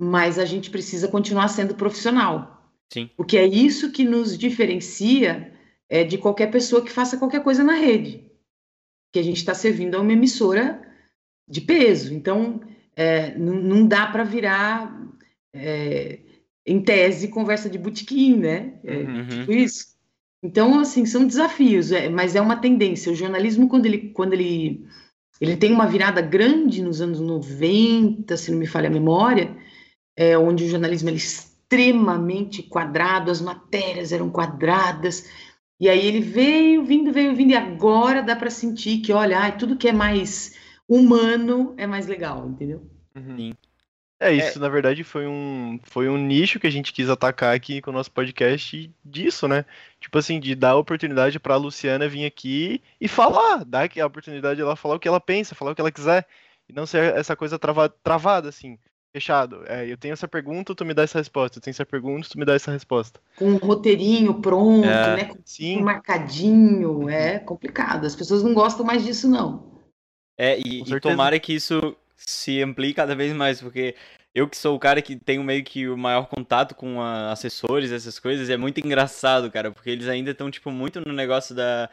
mas 0.00 0.38
a 0.38 0.44
gente 0.44 0.70
precisa 0.70 1.08
continuar 1.08 1.48
sendo 1.48 1.74
profissional. 1.74 2.57
Sim. 2.92 3.10
Porque 3.16 3.36
é 3.36 3.46
isso 3.46 3.92
que 3.92 4.04
nos 4.04 4.36
diferencia 4.36 5.52
é, 5.88 6.04
de 6.04 6.18
qualquer 6.18 6.50
pessoa 6.50 6.82
que 6.82 6.90
faça 6.90 7.18
qualquer 7.18 7.42
coisa 7.42 7.62
na 7.62 7.74
rede. 7.74 8.24
Que 9.12 9.18
a 9.18 9.22
gente 9.22 9.36
está 9.38 9.54
servindo 9.54 9.96
a 9.96 10.00
uma 10.00 10.12
emissora 10.12 10.82
de 11.48 11.60
peso. 11.60 12.14
Então, 12.14 12.60
é, 12.96 13.36
não, 13.36 13.54
não 13.54 13.86
dá 13.86 14.06
para 14.06 14.24
virar 14.24 15.06
é, 15.52 16.20
em 16.66 16.80
tese, 16.82 17.28
conversa 17.28 17.70
de 17.70 17.78
botequim, 17.78 18.36
né? 18.36 18.74
É, 18.84 18.96
uhum. 18.96 19.28
Tipo 19.28 19.52
isso. 19.52 19.98
Então, 20.42 20.78
assim, 20.78 21.04
são 21.04 21.26
desafios, 21.26 21.90
é, 21.90 22.08
mas 22.08 22.36
é 22.36 22.40
uma 22.40 22.56
tendência. 22.56 23.10
O 23.10 23.14
jornalismo, 23.14 23.68
quando 23.68 23.86
ele, 23.86 24.10
quando 24.10 24.34
ele, 24.34 24.86
ele 25.40 25.56
tem 25.56 25.72
uma 25.72 25.86
virada 25.86 26.20
grande 26.20 26.82
nos 26.82 27.00
anos 27.00 27.20
90, 27.20 28.36
se 28.36 28.50
não 28.50 28.58
me 28.58 28.66
falha 28.66 28.88
a 28.88 28.92
memória, 28.92 29.56
é, 30.16 30.38
onde 30.38 30.64
o 30.64 30.68
jornalismo 30.68 31.08
é 31.08 31.12
extremamente 31.68 32.62
quadrado, 32.62 33.30
as 33.30 33.42
matérias 33.42 34.10
eram 34.10 34.30
quadradas, 34.30 35.28
e 35.78 35.88
aí 35.88 36.04
ele 36.06 36.20
veio 36.20 36.82
vindo, 36.82 37.12
veio 37.12 37.36
vindo, 37.36 37.50
e 37.50 37.56
agora 37.56 38.22
dá 38.22 38.34
para 38.34 38.48
sentir 38.48 39.00
que, 39.00 39.12
olha, 39.12 39.38
ai, 39.38 39.56
tudo 39.56 39.76
que 39.76 39.88
é 39.88 39.92
mais 39.92 40.56
humano 40.88 41.74
é 41.76 41.86
mais 41.86 42.06
legal, 42.06 42.48
entendeu? 42.48 42.82
Uhum. 43.14 43.52
É, 44.18 44.32
isso 44.32 44.58
é... 44.58 44.60
na 44.60 44.68
verdade 44.68 45.04
foi 45.04 45.28
um, 45.28 45.78
foi 45.84 46.08
um 46.08 46.16
nicho 46.16 46.58
que 46.58 46.66
a 46.66 46.70
gente 46.70 46.92
quis 46.92 47.08
atacar 47.08 47.54
aqui 47.54 47.80
com 47.80 47.90
o 47.90 47.94
nosso 47.94 48.10
podcast 48.10 48.90
disso, 49.04 49.46
né? 49.46 49.64
Tipo 50.00 50.18
assim, 50.18 50.40
de 50.40 50.54
dar 50.56 50.70
a 50.70 50.76
oportunidade 50.76 51.38
pra 51.38 51.54
Luciana 51.54 52.08
vir 52.08 52.24
aqui 52.24 52.82
e 53.00 53.06
falar, 53.06 53.64
dar 53.64 53.88
a 54.00 54.06
oportunidade 54.06 54.56
de 54.56 54.62
ela 54.62 54.74
falar 54.74 54.96
o 54.96 54.98
que 54.98 55.06
ela 55.06 55.20
pensa, 55.20 55.54
falar 55.54 55.72
o 55.72 55.74
que 55.74 55.80
ela 55.80 55.92
quiser, 55.92 56.26
e 56.68 56.72
não 56.72 56.86
ser 56.86 57.14
essa 57.14 57.36
coisa 57.36 57.58
trava, 57.58 57.88
travada, 57.88 58.48
assim, 58.48 58.78
fechado. 59.12 59.62
É, 59.66 59.86
eu 59.86 59.96
tenho 59.96 60.12
essa 60.12 60.28
pergunta, 60.28 60.74
tu 60.74 60.84
me 60.84 60.94
dá 60.94 61.02
essa 61.02 61.18
resposta, 61.18 61.58
eu 61.58 61.62
tenho 61.62 61.72
essa 61.72 61.86
pergunta, 61.86 62.28
tu 62.28 62.38
me 62.38 62.44
dá 62.44 62.54
essa 62.54 62.70
resposta. 62.70 63.20
Com 63.36 63.52
um 63.52 63.56
roteirinho 63.56 64.40
pronto, 64.40 64.86
é, 64.86 65.16
né? 65.16 65.24
Com 65.24 65.38
sim. 65.44 65.82
marcadinho, 65.82 67.08
é 67.08 67.38
complicado. 67.38 68.06
As 68.06 68.16
pessoas 68.16 68.42
não 68.42 68.54
gostam 68.54 68.84
mais 68.84 69.04
disso, 69.04 69.28
não. 69.28 69.78
É, 70.36 70.58
e, 70.58 70.82
e 70.82 71.00
tomara 71.00 71.38
que 71.40 71.52
isso 71.52 71.96
se 72.16 72.62
amplie 72.62 72.94
cada 72.94 73.14
vez 73.14 73.32
mais, 73.32 73.60
porque 73.60 73.94
eu 74.34 74.48
que 74.48 74.56
sou 74.56 74.76
o 74.76 74.78
cara 74.78 75.02
que 75.02 75.16
tenho 75.16 75.42
meio 75.42 75.64
que 75.64 75.88
o 75.88 75.96
maior 75.96 76.26
contato 76.26 76.74
com 76.74 77.00
a, 77.00 77.32
assessores, 77.32 77.90
essas 77.90 78.18
coisas, 78.18 78.48
é 78.48 78.56
muito 78.56 78.78
engraçado, 78.78 79.50
cara, 79.50 79.72
porque 79.72 79.90
eles 79.90 80.06
ainda 80.06 80.30
estão, 80.30 80.50
tipo, 80.50 80.70
muito 80.70 81.00
no 81.00 81.12
negócio 81.12 81.54
da, 81.54 81.90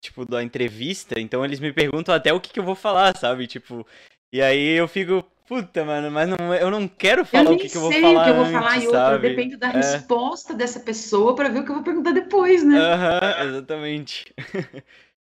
tipo, 0.00 0.24
da 0.24 0.42
entrevista, 0.42 1.18
então 1.18 1.44
eles 1.44 1.58
me 1.58 1.72
perguntam 1.72 2.14
até 2.14 2.32
o 2.32 2.40
que, 2.40 2.50
que 2.50 2.60
eu 2.60 2.64
vou 2.64 2.74
falar, 2.74 3.16
sabe? 3.16 3.46
Tipo, 3.46 3.86
e 4.32 4.40
aí 4.40 4.76
eu 4.76 4.86
fico, 4.86 5.24
puta, 5.50 5.84
mano, 5.84 6.12
mas 6.12 6.28
não, 6.28 6.54
eu 6.54 6.70
não 6.70 6.86
quero 6.86 7.24
falar 7.24 7.50
o 7.50 7.58
que, 7.58 7.68
que 7.68 7.76
eu 7.76 7.80
vou 7.80 7.90
falar. 7.90 7.98
Eu 7.98 8.04
sei 8.04 8.16
o 8.16 8.22
que 8.22 8.30
eu 8.30 8.34
vou 8.36 8.44
antes, 8.44 8.52
falar 8.52 8.78
e 8.78 8.86
outra, 8.86 9.18
depende 9.18 9.56
da 9.56 9.68
É. 9.68 9.72
resposta 9.72 10.54
dessa 10.54 10.78
pessoa 10.78 11.34
para 11.34 11.48
ver 11.48 11.58
o 11.58 11.64
que 11.64 11.70
eu 11.72 11.74
vou 11.74 11.82
perguntar 11.82 12.12
depois, 12.12 12.62
né? 12.62 12.78
Aham, 12.78 13.48
exatamente. 13.48 14.32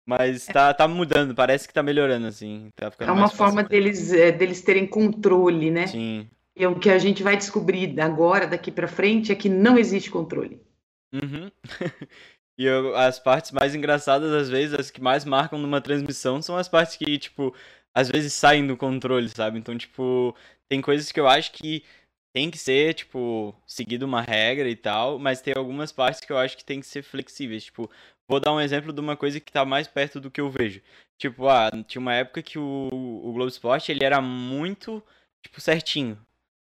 Mas 0.05 0.45
tá, 0.45 0.71
tá 0.73 0.87
mudando, 0.87 1.33
parece 1.33 1.67
que 1.67 1.73
tá 1.73 1.81
melhorando, 1.81 2.27
assim. 2.27 2.69
Tá 2.75 2.91
ficando 2.91 3.09
É 3.09 3.11
uma 3.11 3.27
forma 3.29 3.63
deles, 3.63 4.13
é, 4.13 4.31
deles 4.31 4.61
terem 4.61 4.85
controle, 4.85 5.71
né? 5.71 5.87
Sim. 5.87 6.27
E 6.55 6.67
o 6.67 6.77
que 6.77 6.91
a 6.91 6.99
gente 6.99 7.23
vai 7.23 7.35
descobrir 7.35 7.99
agora, 7.99 8.45
daqui 8.45 8.71
para 8.71 8.87
frente, 8.87 9.31
é 9.31 9.35
que 9.35 9.49
não 9.49 9.77
existe 9.79 10.11
controle. 10.11 10.61
Uhum. 11.11 11.49
E 12.55 12.65
eu- 12.65 12.95
as 12.95 13.17
partes 13.17 13.51
mais 13.51 13.73
engraçadas, 13.73 14.31
às 14.31 14.47
vezes, 14.47 14.75
as 14.79 14.91
que 14.91 15.01
mais 15.01 15.25
marcam 15.25 15.57
numa 15.57 15.81
transmissão, 15.81 16.39
são 16.39 16.55
as 16.55 16.69
partes 16.69 16.95
que, 16.95 17.17
tipo, 17.17 17.51
às 17.93 18.09
vezes 18.09 18.33
saem 18.33 18.65
do 18.65 18.77
controle, 18.77 19.29
sabe? 19.29 19.59
Então, 19.59 19.77
tipo, 19.77 20.35
tem 20.69 20.81
coisas 20.81 21.11
que 21.11 21.19
eu 21.19 21.27
acho 21.27 21.51
que 21.51 21.83
tem 22.33 22.49
que 22.49 22.57
ser, 22.57 22.95
tipo, 22.95 23.55
seguido 23.67 24.05
uma 24.05 24.21
regra 24.21 24.67
e 24.67 24.75
tal, 24.75 25.19
mas 25.19 25.41
tem 25.41 25.53
algumas 25.55 25.91
partes 25.91 26.21
que 26.21 26.31
eu 26.31 26.37
acho 26.37 26.57
que 26.57 26.65
tem 26.65 26.79
que 26.79 26.87
ser 26.87 27.03
flexíveis. 27.03 27.65
Tipo, 27.65 27.89
vou 28.27 28.39
dar 28.39 28.53
um 28.53 28.59
exemplo 28.59 28.91
de 28.91 28.99
uma 28.99 29.15
coisa 29.15 29.39
que 29.39 29.51
tá 29.51 29.63
mais 29.63 29.87
perto 29.87 30.19
do 30.19 30.31
que 30.31 30.41
eu 30.41 30.49
vejo. 30.49 30.81
Tipo, 31.17 31.47
ah, 31.47 31.69
tinha 31.87 32.01
uma 32.01 32.13
época 32.15 32.41
que 32.41 32.57
o, 32.57 32.89
o 32.91 33.31
Globo 33.33 33.49
Esporte, 33.49 33.91
ele 33.91 34.03
era 34.03 34.19
muito, 34.21 35.03
tipo, 35.43 35.61
certinho, 35.61 36.17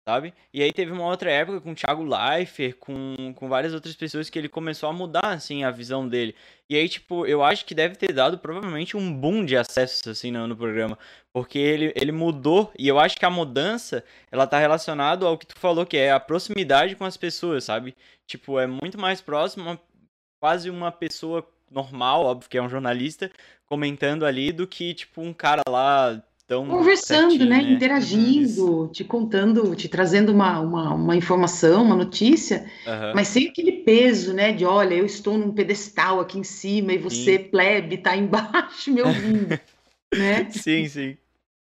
sabe? 0.06 0.34
E 0.52 0.62
aí 0.62 0.72
teve 0.72 0.92
uma 0.92 1.06
outra 1.06 1.30
época 1.30 1.60
com 1.60 1.72
o 1.72 1.74
Thiago 1.74 2.02
Leifert, 2.02 2.76
com, 2.78 3.32
com 3.34 3.48
várias 3.48 3.72
outras 3.72 3.96
pessoas 3.96 4.28
que 4.28 4.38
ele 4.38 4.48
começou 4.48 4.88
a 4.88 4.92
mudar, 4.92 5.26
assim, 5.26 5.64
a 5.64 5.70
visão 5.70 6.06
dele. 6.06 6.34
E 6.68 6.76
aí, 6.76 6.88
tipo, 6.88 7.26
eu 7.26 7.42
acho 7.42 7.64
que 7.64 7.74
deve 7.74 7.96
ter 7.96 8.12
dado 8.12 8.38
provavelmente 8.38 8.96
um 8.96 9.12
boom 9.12 9.44
de 9.44 9.56
acessos, 9.56 10.06
assim, 10.06 10.30
no, 10.30 10.46
no 10.46 10.56
programa. 10.56 10.98
Porque 11.32 11.58
ele, 11.58 11.92
ele 11.96 12.12
mudou, 12.12 12.70
e 12.78 12.86
eu 12.86 12.98
acho 12.98 13.16
que 13.16 13.24
a 13.24 13.30
mudança, 13.30 14.04
ela 14.30 14.46
tá 14.46 14.58
relacionada 14.58 15.26
ao 15.26 15.38
que 15.38 15.46
tu 15.46 15.58
falou, 15.58 15.86
que 15.86 15.96
é 15.96 16.12
a 16.12 16.20
proximidade 16.20 16.96
com 16.96 17.04
as 17.04 17.16
pessoas, 17.16 17.64
sabe? 17.64 17.96
Tipo, 18.26 18.58
é 18.60 18.66
muito 18.66 19.00
mais 19.00 19.20
próximo, 19.22 19.78
quase 20.40 20.68
uma 20.68 20.92
pessoa 20.92 21.46
normal, 21.70 22.24
óbvio 22.24 22.48
que 22.48 22.58
é 22.58 22.62
um 22.62 22.68
jornalista, 22.68 23.30
comentando 23.66 24.26
ali, 24.26 24.52
do 24.52 24.66
que, 24.66 24.94
tipo, 24.94 25.22
um 25.22 25.32
cara 25.32 25.62
lá 25.68 26.22
tão 26.46 26.66
Conversando, 26.66 27.28
certinho, 27.28 27.48
né? 27.48 27.58
Uhum, 27.60 27.72
Isso. 27.72 27.74
Interagindo, 27.76 28.88
te 28.88 29.04
contando, 29.04 29.74
te 29.76 29.88
trazendo 29.88 30.32
uma, 30.32 30.60
uma, 30.60 30.94
uma 30.94 31.16
informação, 31.16 31.84
uma 31.84 31.94
notícia, 31.94 32.70
Aham. 32.86 33.12
mas 33.14 33.28
sem 33.28 33.48
aquele 33.48 33.84
peso, 33.84 34.32
né? 34.32 34.52
De 34.52 34.64
olha, 34.64 34.94
eu 34.94 35.04
estou 35.04 35.36
num 35.38 35.52
pedestal 35.52 36.20
aqui 36.20 36.38
em 36.38 36.44
cima 36.44 36.92
e 36.92 36.98
você, 36.98 37.38
plebe, 37.38 37.98
tá 37.98 38.16
embaixo 38.16 38.90
me 38.92 39.02
ouvindo, 39.02 39.58
né? 40.14 40.50
Sim, 40.50 40.88
sim. 40.88 41.18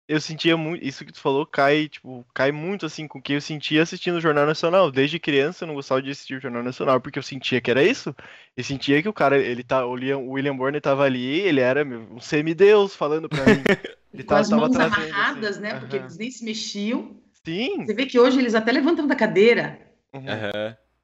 Eu 0.08 0.20
sentia 0.22 0.58
muito. 0.58 0.84
Isso 0.86 1.06
que 1.06 1.12
tu 1.14 1.20
falou 1.22 1.46
cai, 1.46 1.88
tipo, 1.90 2.26
cai 2.34 2.52
muito 2.52 2.86
assim 2.86 3.08
com 3.08 3.20
o 3.20 3.22
que 3.22 3.34
eu 3.34 3.42
sentia 3.42 3.82
assistindo 3.84 4.18
o 4.18 4.22
Jornal 4.22 4.46
Nacional. 4.46 4.92
Desde 4.92 5.20
criança 5.20 5.64
eu 5.64 5.68
não 5.68 5.76
gostava 5.76 6.02
de 6.02 6.12
assistir 6.12 6.36
o 6.38 6.42
Jornal 6.42 6.64
Nacional, 6.64 7.00
porque 7.02 7.20
eu 7.20 7.24
sentia 7.24 7.62
que 7.62 7.72
era 7.72 7.84
isso. 7.84 8.16
E 8.58 8.64
sentia 8.64 9.02
que 9.02 9.10
o 9.10 9.14
cara, 9.14 9.38
ele 9.40 9.64
tá. 9.64 9.86
O 9.86 9.94
William, 9.94 10.56
Bonner 10.58 10.82
tava 10.82 11.04
ali, 11.06 11.40
ele 11.42 11.62
era 11.62 11.86
meu, 11.86 12.02
um 12.12 12.20
semideus 12.20 12.96
falando 12.96 13.30
pra 13.30 13.48
mim. 13.48 13.70
Ele 14.14 14.24
Com 14.24 14.36
as 14.36 14.50
tava 14.50 14.62
mãos 14.62 14.72
trazendo, 14.72 14.96
amarradas, 14.96 15.52
assim. 15.52 15.62
né? 15.62 15.80
Porque 15.80 15.96
Aham. 15.98 16.06
eles 16.06 16.18
nem 16.18 16.32
se 16.32 16.44
mexiam. 16.46 17.18
Sim. 17.46 17.86
Você 17.86 17.94
vê 17.94 18.06
que 18.06 18.20
hoje 18.20 18.40
eles 18.40 18.56
até 18.56 18.72
levantam 18.72 19.06
da 19.08 19.16
cadeira. 19.16 19.80
Uhum. 20.14 20.22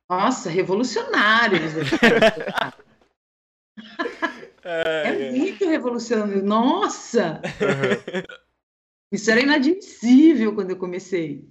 Nossa, 0.09 0.49
revolucionário. 0.49 1.57
Eles 1.57 1.73
é 4.63 5.31
muito 5.31 5.67
revolucionário. 5.67 6.43
Nossa! 6.43 7.41
Isso 9.11 9.31
era 9.31 9.41
inadmissível 9.41 10.53
quando 10.53 10.69
eu 10.69 10.77
comecei. 10.77 11.49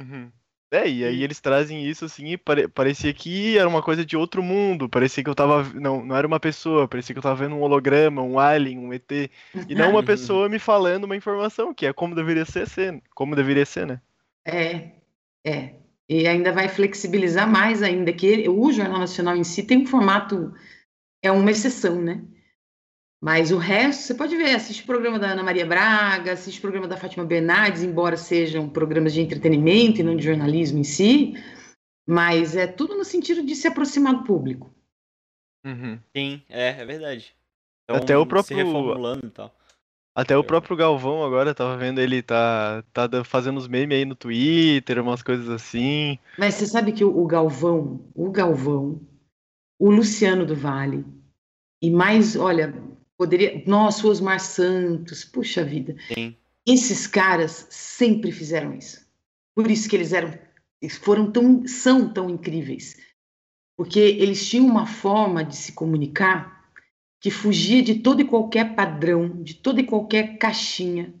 Uhum. 0.00 0.32
É, 0.70 0.88
e 0.88 1.04
aí 1.04 1.22
eles 1.22 1.40
trazem 1.40 1.86
isso 1.86 2.04
assim 2.04 2.32
e 2.32 2.36
pare- 2.36 2.66
parecia 2.68 3.14
que 3.14 3.56
era 3.56 3.68
uma 3.68 3.80
coisa 3.82 4.04
de 4.04 4.16
outro 4.16 4.42
mundo, 4.42 4.88
parecia 4.88 5.22
que 5.22 5.30
eu 5.30 5.34
tava, 5.34 5.62
não, 5.74 6.04
não 6.04 6.16
era 6.16 6.26
uma 6.26 6.40
pessoa, 6.40 6.88
parecia 6.88 7.14
que 7.14 7.18
eu 7.18 7.22
tava 7.22 7.36
vendo 7.36 7.54
um 7.54 7.62
holograma, 7.62 8.20
um 8.22 8.38
alien, 8.38 8.78
um 8.78 8.92
ET, 8.92 9.30
e 9.68 9.74
não 9.76 9.90
uma 9.90 10.02
pessoa 10.04 10.48
me 10.48 10.58
falando 10.58 11.04
uma 11.04 11.14
informação, 11.16 11.72
que 11.72 11.86
é 11.86 11.92
como 11.92 12.16
deveria 12.16 12.44
ser, 12.44 12.66
ser 12.68 13.00
como 13.14 13.36
deveria 13.36 13.64
ser, 13.64 13.86
né? 13.86 14.00
É, 14.44 14.92
é. 15.44 15.74
E 16.08 16.26
ainda 16.26 16.52
vai 16.52 16.68
flexibilizar 16.68 17.50
mais 17.50 17.82
ainda, 17.82 18.12
que 18.12 18.48
o 18.48 18.72
Jornal 18.72 19.00
Nacional 19.00 19.36
em 19.36 19.44
si 19.44 19.64
tem 19.64 19.78
um 19.78 19.86
formato, 19.86 20.54
é 21.22 21.30
uma 21.32 21.50
exceção, 21.50 22.02
né? 22.02 22.24
Mas 23.20 23.50
o 23.50 23.56
resto, 23.56 24.02
você 24.02 24.14
pode 24.14 24.36
ver, 24.36 24.54
assiste 24.54 24.82
o 24.82 24.86
programa 24.86 25.18
da 25.18 25.28
Ana 25.32 25.42
Maria 25.42 25.64
Braga, 25.64 26.32
assiste 26.32 26.58
o 26.58 26.60
programa 26.60 26.86
da 26.86 26.96
Fátima 26.96 27.24
Bernardes, 27.24 27.82
embora 27.82 28.16
sejam 28.16 28.68
programas 28.68 29.12
de 29.14 29.20
entretenimento 29.20 30.00
e 30.00 30.04
não 30.04 30.14
de 30.14 30.22
jornalismo 30.22 30.78
em 30.78 30.84
si, 30.84 31.34
mas 32.06 32.54
é 32.54 32.66
tudo 32.66 32.96
no 32.96 33.04
sentido 33.04 33.42
de 33.42 33.54
se 33.56 33.66
aproximar 33.66 34.14
do 34.14 34.24
público. 34.24 34.70
Sim, 36.14 36.42
é, 36.48 36.80
é 36.80 36.84
verdade. 36.84 37.34
Até 37.88 38.16
o 38.16 38.22
se 38.22 38.28
próprio- 38.28 38.56
reformulando 38.58 39.26
e 39.26 39.30
tal. 39.30 39.54
Até 40.14 40.34
o 40.34 40.44
próprio 40.44 40.76
Galvão 40.76 41.22
agora, 41.22 41.54
tava 41.54 41.76
vendo 41.76 42.00
ele 42.00 42.22
tá, 42.22 42.82
tá 42.90 43.22
fazendo 43.22 43.58
uns 43.58 43.68
memes 43.68 43.98
aí 43.98 44.04
no 44.06 44.14
Twitter, 44.14 44.98
umas 45.02 45.22
coisas 45.22 45.50
assim. 45.50 46.18
Mas 46.38 46.54
você 46.54 46.66
sabe 46.66 46.92
que 46.92 47.04
o, 47.04 47.18
o 47.18 47.26
Galvão, 47.26 48.00
o 48.14 48.30
Galvão, 48.30 48.98
o 49.78 49.90
Luciano 49.90 50.46
do 50.46 50.56
Vale, 50.56 51.04
e 51.82 51.90
mais, 51.90 52.34
olha, 52.34 52.74
poderia. 53.16 53.62
Nossa, 53.66 54.06
o 54.06 54.10
Osmar 54.10 54.40
Santos, 54.40 55.24
puxa 55.24 55.64
vida. 55.64 55.96
Sim. 56.12 56.36
Esses 56.66 57.06
caras 57.06 57.66
sempre 57.70 58.32
fizeram 58.32 58.74
isso. 58.74 59.06
Por 59.54 59.70
isso 59.70 59.88
que 59.88 59.96
eles 59.96 60.12
eram, 60.12 60.36
eles 60.82 60.96
foram 60.96 61.30
tão, 61.30 61.66
são 61.66 62.12
tão 62.12 62.28
incríveis. 62.28 62.96
Porque 63.76 64.00
eles 64.00 64.48
tinham 64.48 64.66
uma 64.66 64.86
forma 64.86 65.44
de 65.44 65.56
se 65.56 65.72
comunicar 65.72 66.56
que 67.20 67.30
fugia 67.30 67.82
de 67.82 67.96
todo 67.96 68.20
e 68.20 68.24
qualquer 68.24 68.74
padrão, 68.74 69.42
de 69.42 69.54
toda 69.54 69.80
e 69.80 69.84
qualquer 69.84 70.38
caixinha. 70.38 71.14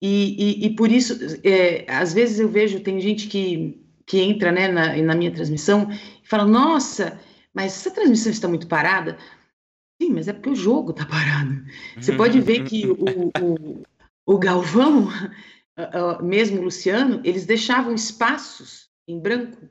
E, 0.00 0.62
e, 0.62 0.66
e 0.66 0.70
por 0.70 0.90
isso, 0.90 1.18
é, 1.44 1.84
às 1.88 2.12
vezes 2.14 2.38
eu 2.38 2.48
vejo, 2.48 2.80
tem 2.80 3.00
gente 3.00 3.26
que, 3.26 3.84
que 4.06 4.20
entra 4.20 4.52
né, 4.52 4.68
na, 4.68 4.96
na 4.96 5.14
minha 5.14 5.32
transmissão 5.32 5.88
e 5.90 6.28
fala: 6.28 6.46
Nossa, 6.46 7.20
mas 7.52 7.72
essa 7.72 7.90
transmissão 7.90 8.30
está 8.30 8.46
muito 8.48 8.68
parada. 8.68 9.18
Sim, 10.00 10.10
mas 10.12 10.28
é 10.28 10.32
porque 10.32 10.50
o 10.50 10.56
jogo 10.56 10.92
está 10.92 11.04
parado. 11.04 11.62
Você 12.00 12.12
pode 12.12 12.40
ver 12.40 12.64
que 12.64 12.86
o, 12.86 13.30
o, 13.42 13.82
o 14.24 14.38
Galvão, 14.38 15.08
mesmo 16.22 16.60
o 16.60 16.64
Luciano, 16.64 17.20
eles 17.24 17.44
deixavam 17.44 17.94
espaços 17.94 18.88
em 19.08 19.18
branco. 19.18 19.68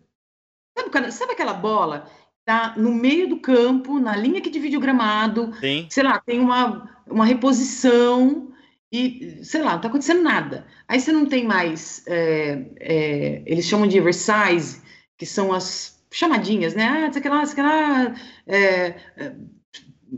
Sabe, 0.77 1.11
sabe 1.11 1.31
aquela 1.31 1.53
bola? 1.53 2.09
Tá 2.45 2.75
no 2.77 2.93
meio 2.93 3.27
do 3.27 3.39
campo, 3.39 3.99
na 3.99 4.15
linha 4.15 4.41
que 4.41 4.49
divide 4.49 4.77
o 4.77 4.81
gramado, 4.81 5.53
Sim. 5.59 5.87
sei 5.89 6.03
lá, 6.03 6.19
tem 6.19 6.39
uma, 6.39 6.89
uma 7.07 7.25
reposição 7.25 8.53
e, 8.91 9.43
sei 9.43 9.61
lá, 9.61 9.73
não 9.73 9.81
tá 9.81 9.87
acontecendo 9.87 10.21
nada. 10.21 10.65
Aí 10.87 10.99
você 10.99 11.11
não 11.11 11.25
tem 11.25 11.45
mais, 11.45 12.03
é, 12.07 12.65
é, 12.79 13.43
eles 13.45 13.65
chamam 13.65 13.87
de 13.87 13.99
oversize, 13.99 14.81
que 15.17 15.25
são 15.25 15.51
as 15.51 16.01
chamadinhas, 16.11 16.73
né? 16.73 16.85
Ah, 16.85 17.11
sei 17.11 17.29
lá, 17.29 17.45
sei 17.45 17.63
lá, 17.63 18.15
é, 18.45 18.95
é, 19.17 19.35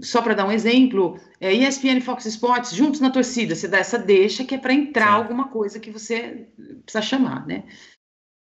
só 0.01 0.21
para 0.21 0.33
dar 0.33 0.47
um 0.47 0.51
exemplo, 0.51 1.19
é, 1.39 1.53
ESPN 1.53 1.97
e 1.97 2.01
Fox 2.01 2.25
Sports 2.25 2.71
juntos 2.71 2.99
na 2.99 3.09
torcida, 3.09 3.55
você 3.55 3.67
dá 3.67 3.79
essa 3.79 3.97
deixa 3.97 4.45
que 4.45 4.55
é 4.55 4.57
para 4.57 4.73
entrar 4.73 5.07
Sim. 5.07 5.13
alguma 5.13 5.47
coisa 5.49 5.79
que 5.79 5.91
você 5.91 6.47
precisa 6.83 7.01
chamar, 7.01 7.45
né? 7.47 7.63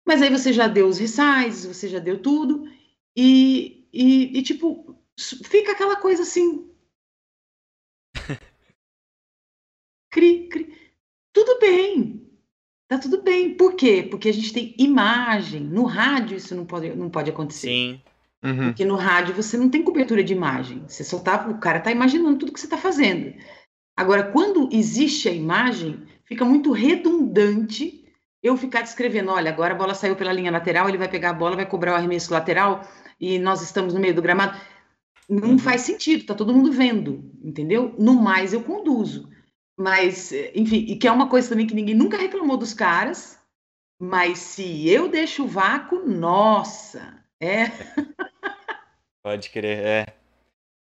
Mas 0.06 0.22
aí 0.22 0.30
você 0.30 0.52
já 0.52 0.68
deu 0.68 0.86
os 0.86 0.98
resizes, 0.98 1.64
você 1.64 1.88
já 1.88 1.98
deu 1.98 2.20
tudo, 2.20 2.68
e, 3.16 3.88
e, 3.92 4.38
e, 4.38 4.42
tipo, 4.42 4.96
fica 5.18 5.72
aquela 5.72 5.96
coisa 5.96 6.22
assim. 6.22 6.70
Cri, 10.10 10.48
cri. 10.48 10.92
Tudo 11.32 11.58
bem. 11.58 12.24
Tá 12.86 12.98
tudo 12.98 13.20
bem. 13.20 13.56
Por 13.56 13.74
quê? 13.74 14.06
Porque 14.08 14.28
a 14.28 14.32
gente 14.32 14.52
tem 14.52 14.72
imagem. 14.78 15.60
No 15.60 15.84
rádio 15.84 16.36
isso 16.36 16.54
não 16.54 16.64
pode, 16.64 16.94
não 16.94 17.10
pode 17.10 17.30
acontecer. 17.30 17.66
Sim. 17.66 18.00
Uhum. 18.44 18.66
Porque 18.66 18.84
no 18.84 18.96
rádio 18.96 19.34
você 19.34 19.56
não 19.56 19.70
tem 19.70 19.82
cobertura 19.82 20.22
de 20.22 20.32
imagem. 20.34 20.84
Você 20.86 21.02
só 21.02 21.18
tá, 21.18 21.48
o 21.48 21.58
cara 21.58 21.80
tá 21.80 21.90
imaginando 21.90 22.38
tudo 22.38 22.52
que 22.52 22.60
você 22.60 22.68
tá 22.68 22.76
fazendo. 22.76 23.34
Agora, 23.96 24.24
quando 24.24 24.68
existe 24.72 25.28
a 25.28 25.32
imagem, 25.32 26.02
fica 26.24 26.44
muito 26.44 26.72
redundante 26.72 28.04
eu 28.42 28.56
ficar 28.56 28.82
descrevendo, 28.82 29.30
olha, 29.30 29.50
agora 29.50 29.72
a 29.72 29.76
bola 29.76 29.94
saiu 29.94 30.14
pela 30.14 30.32
linha 30.32 30.50
lateral, 30.50 30.88
ele 30.88 30.98
vai 30.98 31.08
pegar 31.08 31.30
a 31.30 31.34
bola, 31.34 31.56
vai 31.56 31.64
cobrar 31.64 31.92
o 31.92 31.94
arremesso 31.96 32.32
lateral 32.32 32.82
e 33.18 33.38
nós 33.38 33.62
estamos 33.62 33.94
no 33.94 34.00
meio 34.00 34.14
do 34.14 34.20
gramado. 34.20 34.60
Não 35.26 35.50
Uhum. 35.52 35.58
faz 35.58 35.80
sentido, 35.80 36.26
tá 36.26 36.34
todo 36.34 36.52
mundo 36.52 36.70
vendo, 36.70 37.32
entendeu? 37.42 37.94
No 37.98 38.14
mais 38.14 38.52
eu 38.52 38.62
conduzo. 38.62 39.30
Mas, 39.78 40.30
enfim, 40.54 40.84
e 40.88 40.96
que 40.96 41.08
é 41.08 41.12
uma 41.12 41.28
coisa 41.28 41.48
também 41.48 41.66
que 41.66 41.74
ninguém 41.74 41.94
nunca 41.94 42.18
reclamou 42.18 42.58
dos 42.58 42.74
caras, 42.74 43.38
mas 43.98 44.38
se 44.38 44.88
eu 44.88 45.08
deixo 45.08 45.44
o 45.44 45.48
vácuo, 45.48 46.06
nossa, 46.06 47.24
é. 47.40 47.70
Pode 49.24 49.48
crer, 49.48 49.78
é. 49.78 50.06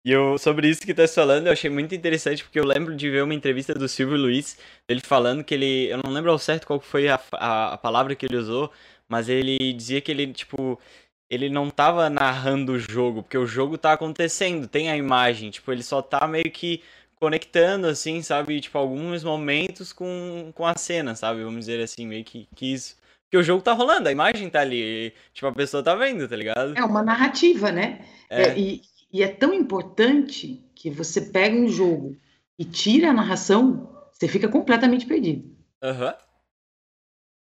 E 0.05 0.12
eu, 0.12 0.38
sobre 0.38 0.68
isso 0.68 0.80
que 0.80 0.95
tá 0.95 1.07
falando, 1.07 1.47
eu 1.49 1.53
achei 1.53 1.68
muito 1.70 1.95
interessante, 1.95 2.43
porque 2.43 2.59
eu 2.59 2.64
lembro 2.64 2.97
de 2.97 3.11
ver 3.11 3.22
uma 3.22 3.34
entrevista 3.34 3.74
do 3.74 3.86
Silvio 3.86 4.16
Luiz, 4.16 4.59
ele 4.88 5.01
falando 5.03 5.45
que 5.45 5.55
ele, 5.55 5.91
eu 5.93 5.99
não 6.03 6.11
lembro 6.11 6.30
ao 6.30 6.38
certo 6.38 6.66
qual 6.66 6.80
foi 6.80 7.09
a, 7.09 7.20
a, 7.34 7.74
a 7.74 7.78
palavra 7.78 8.14
que 8.14 8.24
ele 8.24 8.36
usou, 8.38 8.72
mas 9.09 9.28
ele 9.28 9.74
dizia 9.74 10.01
que 10.01 10.11
ele, 10.11 10.32
tipo, 10.32 10.80
ele 11.28 11.51
não 11.51 11.70
tava 11.70 12.09
narrando 12.09 12.72
o 12.72 12.78
jogo, 12.78 13.22
porque 13.22 13.36
o 13.36 13.47
jogo 13.47 13.76
tá 13.76 13.93
acontecendo, 13.93 14.66
tem 14.66 14.91
a 14.91 14.97
imagem, 14.97 15.51
tipo, 15.51 15.70
ele 15.70 15.82
só 15.82 16.01
tá 16.01 16.26
meio 16.26 16.51
que 16.51 16.82
conectando, 17.16 17.86
assim, 17.86 18.22
sabe, 18.22 18.61
tipo, 18.61 18.78
alguns 18.78 19.22
momentos 19.22 19.93
com, 19.93 20.51
com 20.55 20.66
a 20.66 20.76
cena, 20.76 21.14
sabe, 21.14 21.45
vamos 21.45 21.61
dizer 21.66 21.82
assim, 21.82 22.07
meio 22.07 22.24
que, 22.24 22.49
que 22.57 22.72
isso. 22.72 22.97
Porque 23.31 23.39
o 23.39 23.45
jogo 23.45 23.62
tá 23.62 23.72
rolando, 23.72 24.09
a 24.09 24.12
imagem 24.12 24.51
tá 24.51 24.61
ali, 24.61 25.14
tipo, 25.33 25.47
a 25.47 25.53
pessoa 25.53 25.85
tá 25.85 25.95
vendo, 25.95 26.28
tá 26.28 26.35
ligado? 26.35 26.76
É 26.76 26.85
uma 26.85 27.01
narrativa, 27.01 27.70
né? 27.70 28.05
É. 28.28 28.43
É, 28.43 28.59
e, 28.59 28.83
e 29.12 29.22
é 29.22 29.28
tão 29.28 29.55
importante 29.55 30.68
que 30.74 30.91
você 30.91 31.20
pega 31.20 31.55
um 31.55 31.68
jogo 31.68 32.16
e 32.59 32.64
tira 32.64 33.11
a 33.11 33.12
narração, 33.12 33.89
você 34.12 34.26
fica 34.26 34.49
completamente 34.49 35.07
perdido. 35.07 35.57
Aham. 35.81 36.12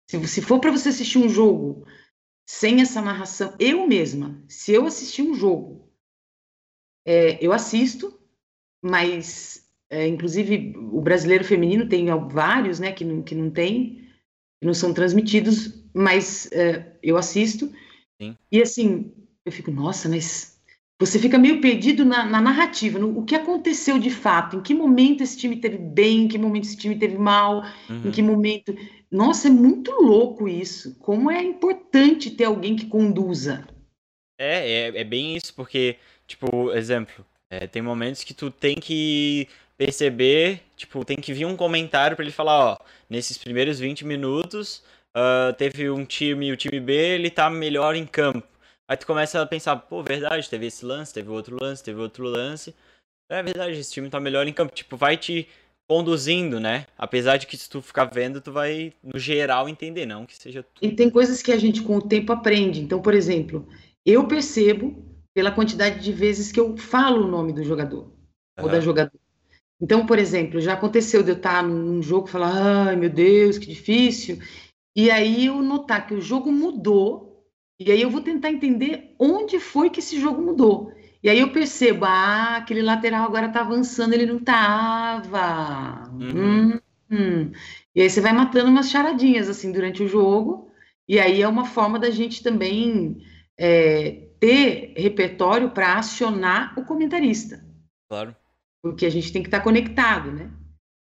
Se, 0.09 0.29
se 0.29 0.41
for 0.41 0.61
para 0.61 0.71
você 0.71 0.91
assistir 0.91 1.19
um 1.19 1.29
jogo 1.29 1.85
sem 2.47 2.81
essa 2.81 3.03
narração, 3.03 3.53
eu 3.59 3.85
mesma, 3.85 4.41
se 4.47 4.73
eu 4.73 4.87
assistir 4.87 5.23
um 5.23 5.35
jogo, 5.35 5.93
é, 7.05 7.45
eu 7.45 7.53
assisto, 7.53 8.17
mas 8.81 9.69
é, 9.91 10.07
inclusive 10.07 10.75
o 10.77 11.01
brasileiro 11.01 11.43
feminino 11.43 11.89
tem 11.89 12.07
vários, 12.29 12.79
né, 12.79 12.93
que 12.93 13.05
não, 13.05 13.21
que 13.21 13.35
não 13.35 13.51
tem, 13.51 13.97
que 13.97 14.02
não 14.63 14.75
são 14.75 14.95
transmitidos, 14.95 15.73
mas 15.93 16.51
é, 16.53 16.93
eu 17.03 17.17
assisto. 17.17 17.71
Sim. 18.21 18.37
E 18.51 18.63
assim, 18.63 19.13
eu 19.45 19.53
fico, 19.53 19.71
nossa, 19.71 20.09
mas 20.09 20.59
você 21.01 21.19
fica 21.19 21.37
meio 21.37 21.61
perdido 21.61 22.05
na, 22.05 22.25
na 22.25 22.41
narrativa, 22.41 22.99
no 22.99 23.19
o 23.19 23.25
que 23.25 23.35
aconteceu 23.35 23.99
de 23.99 24.11
fato, 24.11 24.57
em 24.57 24.63
que 24.63 24.73
momento 24.73 25.23
esse 25.23 25.37
time 25.37 25.57
teve 25.57 25.77
bem, 25.77 26.23
em 26.23 26.29
que 26.29 26.39
momento 26.39 26.65
esse 26.65 26.77
time 26.77 26.97
teve 26.97 27.19
mal, 27.19 27.65
Uhum. 27.91 28.07
em 28.07 28.11
que 28.13 28.23
momento. 28.23 28.77
Nossa, 29.11 29.49
é 29.49 29.51
muito 29.51 29.91
louco 30.01 30.49
isso. 30.49 30.97
Como 31.01 31.31
é 31.31 31.43
importante 31.43 32.31
ter 32.31 32.45
alguém 32.45 32.77
que 32.77 32.87
conduza. 32.87 33.67
É, 34.39 34.89
é, 34.89 35.01
é 35.01 35.05
bem 35.05 35.37
isso, 35.37 35.53
porque, 35.55 35.97
tipo, 36.27 36.73
exemplo, 36.73 37.25
é, 37.51 37.67
tem 37.67 37.83
momentos 37.83 38.25
que 38.25 38.33
tu 38.33 38.51
tem 38.51 38.77
que 38.77 39.49
perceber, 39.85 40.61
tipo, 40.77 41.05
tem 41.05 41.17
que 41.17 41.33
vir 41.33 41.45
um 41.45 41.57
comentário 41.57 42.17
pra 42.17 42.25
ele 42.25 42.33
falar, 42.33 42.73
ó, 42.73 42.79
nesses 43.11 43.37
primeiros 43.37 43.81
20 43.81 44.05
minutos, 44.05 44.83
ah, 45.13 45.53
teve 45.59 45.91
um 45.91 46.05
time, 46.05 46.53
o 46.53 46.57
time 46.57 46.79
B, 46.79 46.95
ele 46.95 47.31
tá 47.31 47.51
melhor 47.51 47.97
em 47.97 48.07
campo. 48.07 48.47
Aí 48.89 48.97
tu 48.97 49.07
começa 49.07 49.41
a 49.41 49.47
pensar, 49.47 49.77
pô, 49.77 50.03
verdade, 50.03 50.49
teve 50.49 50.67
esse 50.67 50.85
lance, 50.85 51.13
teve 51.13 51.31
outro 51.31 51.57
lance, 51.61 51.83
teve 51.83 52.01
outro 52.01 52.25
lance. 52.25 52.75
É 53.29 53.43
verdade, 53.43 53.79
esse 53.79 53.93
time 53.93 54.09
tá 54.09 54.21
melhor 54.21 54.47
em 54.47 54.53
campo. 54.53 54.75
Tipo, 54.75 54.97
vai 54.97 55.17
te 55.17 55.49
conduzindo, 55.89 56.61
né? 56.61 56.87
Apesar 56.97 57.37
de 57.37 57.47
que 57.47 57.57
se 57.57 57.69
tu 57.69 57.81
ficar 57.81 58.05
vendo, 58.05 58.41
tu 58.41 58.53
vai, 58.53 58.93
no 59.03 59.19
geral, 59.19 59.69
entender, 59.69 60.07
não 60.07 60.27
que 60.27 60.37
seja 60.37 60.63
tu. 60.63 60.85
E 60.85 60.93
tem 60.93 61.11
coisas 61.11 61.43
que 61.43 61.51
a 61.51 61.59
gente, 61.59 61.83
com 61.83 61.97
o 61.97 62.03
tempo, 62.03 62.33
aprende. 62.33 62.81
Então, 62.81 63.01
por 63.01 63.15
exemplo, 63.15 63.67
eu 64.05 64.29
percebo 64.29 65.03
pela 65.35 65.51
quantidade 65.51 66.01
de 66.01 66.13
vezes 66.13 66.53
que 66.53 66.61
eu 66.61 66.77
falo 66.77 67.25
o 67.25 67.31
nome 67.31 67.53
do 67.53 67.65
jogador 67.65 68.13
ou 68.61 68.69
da 68.69 68.81
jogadora. 68.81 69.22
Então, 69.83 70.07
por 70.07 70.17
exemplo, 70.17 70.61
já 70.61 70.75
aconteceu 70.75 71.25
de 71.25 71.33
eu 71.33 71.37
estar 71.37 71.61
num 71.65 72.01
jogo 72.01 72.29
e 72.29 72.31
falar, 72.31 72.89
ai 72.89 72.97
meu 72.97 73.11
Deus, 73.11 73.59
que 73.59 73.67
difícil. 73.67 74.39
E 74.95 75.11
aí 75.11 75.47
eu 75.47 75.61
notar 75.61 76.07
que 76.07 76.15
o 76.15 76.21
jogo 76.21 76.53
mudou, 76.53 77.45
e 77.81 77.91
aí 77.91 78.01
eu 78.01 78.09
vou 78.09 78.21
tentar 78.21 78.51
entender 78.51 79.17
onde 79.19 79.59
foi 79.59 79.91
que 79.91 79.99
esse 79.99 80.21
jogo 80.21 80.41
mudou. 80.41 80.93
E 81.21 81.29
aí 81.29 81.41
eu 81.41 81.53
percebo, 81.53 82.05
ah, 82.05 82.59
aquele 82.59 82.81
lateral 82.81 83.25
agora 83.25 83.49
tá 83.49 83.61
avançando, 83.61 84.13
ele 84.13 84.27
não 84.27 84.39
tava. 84.39 86.09
Uhum. 86.13 86.81
Hum. 87.11 87.51
E 87.95 88.03
aí 88.03 88.09
você 88.09 88.21
vai 88.21 88.33
matando 88.33 88.71
umas 88.71 88.89
charadinhas 88.89 89.49
assim 89.49 89.73
durante 89.73 90.03
o 90.03 90.09
jogo, 90.09 90.71
e 91.09 91.19
aí 91.19 91.43
é 91.43 91.49
uma 91.49 91.65
forma 91.65 91.99
da 91.99 92.11
gente 92.11 92.41
também 92.41 93.21
é, 93.59 94.29
ter 94.39 94.95
repertório 94.97 95.71
para 95.71 95.95
acionar 95.99 96.73
o 96.79 96.85
comentarista 96.85 97.65
Claro. 98.09 98.37
Porque 98.83 99.07
a 99.07 99.11
gente 99.11 99.33
tem 99.33 99.43
que 99.43 99.49
estar 99.49 99.61
conectado, 99.61 100.33
né? 100.33 100.51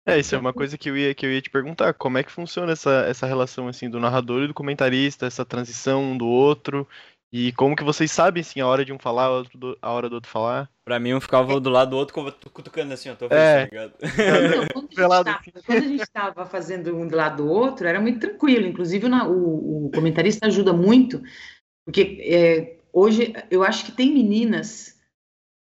É, 0.06 0.18
isso 0.18 0.34
é 0.34 0.38
uma 0.38 0.52
coisa 0.52 0.76
que 0.76 0.90
eu 0.90 0.96
ia, 0.96 1.14
que 1.14 1.24
eu 1.24 1.32
ia 1.32 1.40
te 1.40 1.48
perguntar. 1.48 1.94
Como 1.94 2.18
é 2.18 2.22
que 2.22 2.30
funciona 2.30 2.72
essa, 2.72 3.06
essa 3.08 3.26
relação 3.26 3.68
assim 3.68 3.88
do 3.88 3.98
narrador 3.98 4.42
e 4.42 4.46
do 4.46 4.54
comentarista, 4.54 5.26
essa 5.26 5.44
transição 5.44 6.02
um 6.04 6.16
do 6.18 6.26
outro? 6.26 6.86
E 7.32 7.52
como 7.52 7.74
que 7.74 7.82
vocês 7.82 8.12
sabem 8.12 8.42
assim, 8.42 8.60
a 8.60 8.66
hora 8.66 8.84
de 8.84 8.92
um 8.92 8.98
falar, 8.98 9.24
a 9.24 9.30
hora 9.30 9.48
do, 9.54 9.78
a 9.82 9.90
hora 9.90 10.08
do 10.08 10.14
outro 10.16 10.30
falar? 10.30 10.70
Pra 10.84 11.00
mim, 11.00 11.14
um 11.14 11.20
ficava 11.20 11.58
do 11.58 11.70
lado 11.70 11.90
do 11.90 11.96
outro, 11.96 12.14
cutu- 12.14 12.50
cutucando 12.50 12.92
assim, 12.92 13.08
ó, 13.10 13.14
tô 13.14 13.24
É. 13.26 13.66
tá 13.66 13.70
ligado? 13.72 13.94
Então, 14.02 14.68
quando, 14.72 14.84
a 14.84 14.88
gente 14.90 14.96
Velado 14.96 15.24
tava, 15.24 15.40
assim. 15.56 15.94
estava 15.96 16.46
fazendo 16.46 16.94
um 16.94 17.08
do 17.08 17.16
lado 17.16 17.42
do 17.42 17.48
outro, 17.50 17.88
era 17.88 17.98
muito 17.98 18.20
tranquilo. 18.20 18.66
Inclusive, 18.66 19.06
o, 19.06 19.08
na- 19.08 19.26
o- 19.26 19.86
o 19.86 19.90
comentarista 19.90 20.46
ajuda 20.46 20.72
muito, 20.72 21.20
porque 21.84 22.20
é, 22.22 22.76
hoje 22.92 23.32
eu 23.50 23.64
acho 23.64 23.86
que 23.86 23.92
tem 23.92 24.12
meninas 24.12 24.93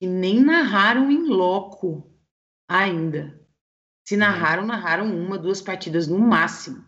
que 0.00 0.06
nem 0.06 0.40
narraram 0.40 1.10
em 1.10 1.26
loco 1.28 2.10
ainda. 2.68 3.38
Se 4.06 4.16
narraram, 4.16 4.64
narraram 4.64 5.06
uma, 5.14 5.38
duas 5.38 5.60
partidas 5.60 6.08
no 6.08 6.18
máximo. 6.18 6.84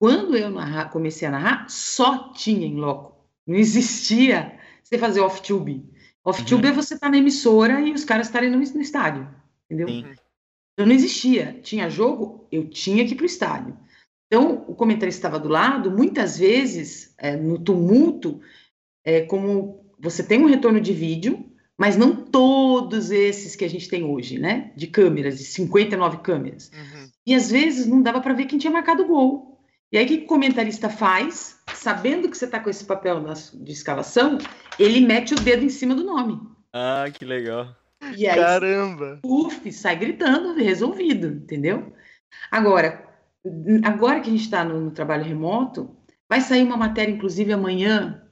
Quando 0.00 0.36
eu 0.36 0.50
narrar- 0.50 0.90
comecei 0.90 1.26
a 1.28 1.30
narrar, 1.30 1.68
só 1.68 2.32
tinha 2.32 2.66
em 2.66 2.76
loco. 2.76 3.24
Não 3.46 3.56
existia 3.56 4.58
você 4.82 4.98
fazer 4.98 5.20
off-tube. 5.20 5.88
Off-tube 6.24 6.64
Uhum. 6.66 6.72
é 6.72 6.74
você 6.74 6.94
estar 6.94 7.10
na 7.10 7.18
emissora 7.18 7.80
e 7.80 7.92
os 7.92 8.04
caras 8.04 8.26
estarem 8.28 8.50
no, 8.50 8.56
no 8.58 8.80
estádio, 8.80 9.28
entendeu? 9.66 9.88
Sim. 9.88 10.06
Então 10.72 10.86
não 10.86 10.94
existia. 10.94 11.60
Tinha 11.62 11.90
jogo, 11.90 12.46
eu 12.50 12.68
tinha 12.68 13.04
que 13.06 13.12
ir 13.12 13.16
para 13.16 13.24
o 13.24 13.26
estádio. 13.26 13.78
Então, 14.26 14.64
o 14.66 14.74
comentarista 14.74 15.18
estava 15.18 15.38
do 15.38 15.48
lado, 15.48 15.90
muitas 15.90 16.38
vezes, 16.38 17.14
é, 17.18 17.36
no 17.36 17.58
tumulto, 17.58 18.40
é, 19.04 19.20
como 19.26 19.84
você 19.98 20.22
tem 20.24 20.40
um 20.42 20.46
retorno 20.48 20.80
de 20.80 20.92
vídeo, 20.92 21.53
mas 21.78 21.96
não 21.96 22.14
todos 22.14 23.10
esses 23.10 23.56
que 23.56 23.64
a 23.64 23.68
gente 23.68 23.88
tem 23.88 24.04
hoje, 24.04 24.38
né? 24.38 24.72
De 24.76 24.86
câmeras, 24.86 25.38
de 25.38 25.44
59 25.44 26.18
câmeras. 26.18 26.70
E 27.26 27.34
às 27.34 27.50
vezes 27.50 27.86
não 27.86 28.02
dava 28.02 28.20
para 28.20 28.34
ver 28.34 28.46
quem 28.46 28.58
tinha 28.58 28.72
marcado 28.72 29.02
o 29.02 29.06
gol. 29.06 29.54
E 29.90 29.98
aí, 29.98 30.04
o 30.04 30.08
que 30.08 30.14
o 30.24 30.26
comentarista 30.26 30.88
faz? 30.88 31.60
Sabendo 31.72 32.28
que 32.28 32.36
você 32.36 32.46
está 32.46 32.58
com 32.58 32.68
esse 32.68 32.84
papel 32.84 33.24
de 33.54 33.72
escalação, 33.72 34.38
ele 34.78 35.00
mete 35.00 35.34
o 35.34 35.40
dedo 35.40 35.64
em 35.64 35.68
cima 35.68 35.94
do 35.94 36.04
nome. 36.04 36.40
Ah, 36.72 37.04
que 37.12 37.24
legal. 37.24 37.76
E 38.16 38.26
aí, 38.26 38.36
Caramba! 38.36 39.20
Uf, 39.24 39.72
sai 39.72 39.96
gritando, 39.96 40.54
resolvido, 40.54 41.28
entendeu? 41.28 41.92
Agora, 42.50 43.08
agora 43.84 44.20
que 44.20 44.28
a 44.28 44.32
gente 44.32 44.44
está 44.44 44.64
no, 44.64 44.80
no 44.80 44.90
trabalho 44.90 45.24
remoto, 45.24 45.96
vai 46.28 46.40
sair 46.40 46.64
uma 46.64 46.76
matéria, 46.76 47.12
inclusive 47.12 47.52
amanhã. 47.52 48.28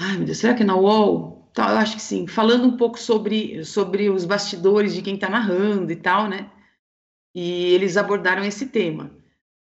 Ai, 0.00 0.16
meu 0.16 0.24
Deus, 0.24 0.38
será 0.38 0.54
que 0.54 0.62
é 0.62 0.66
na 0.66 0.76
UOL? 0.76 1.35
Tá, 1.56 1.70
eu 1.70 1.78
acho 1.78 1.96
que 1.96 2.02
sim, 2.02 2.26
falando 2.26 2.68
um 2.68 2.76
pouco 2.76 2.98
sobre, 2.98 3.64
sobre 3.64 4.10
os 4.10 4.26
bastidores 4.26 4.92
de 4.92 5.00
quem 5.00 5.14
está 5.14 5.26
narrando 5.26 5.90
e 5.90 5.96
tal, 5.96 6.28
né? 6.28 6.50
E 7.34 7.72
eles 7.72 7.96
abordaram 7.96 8.44
esse 8.44 8.66
tema, 8.66 9.10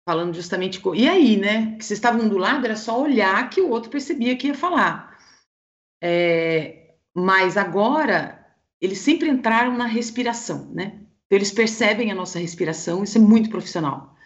falando 0.09 0.32
justamente. 0.32 0.80
E 0.95 1.07
aí, 1.07 1.37
né? 1.37 1.76
Que 1.76 1.85
vocês 1.85 1.99
estavam 1.99 2.26
do 2.26 2.39
lado, 2.39 2.64
era 2.64 2.74
só 2.74 3.03
olhar 3.03 3.51
que 3.51 3.61
o 3.61 3.68
outro 3.68 3.91
percebia 3.91 4.35
que 4.35 4.47
ia 4.47 4.55
falar. 4.55 5.14
É, 6.03 6.95
mas 7.14 7.59
agora 7.59 8.43
eles 8.80 9.01
sempre 9.01 9.28
entraram 9.28 9.76
na 9.76 9.85
respiração, 9.85 10.70
né? 10.72 11.01
Então, 11.26 11.37
eles 11.37 11.53
percebem 11.53 12.11
a 12.11 12.14
nossa 12.14 12.39
respiração, 12.39 13.05
isso 13.05 13.18
é 13.18 13.20
muito 13.20 13.51
profissional. 13.51 14.16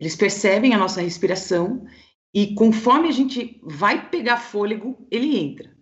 Eles 0.00 0.16
percebem 0.16 0.72
a 0.72 0.78
nossa 0.78 1.02
respiração 1.02 1.86
e 2.32 2.54
conforme 2.54 3.08
a 3.08 3.12
gente 3.12 3.60
vai 3.62 4.08
pegar 4.08 4.38
fôlego, 4.38 5.06
ele 5.10 5.38
entra. 5.38 5.77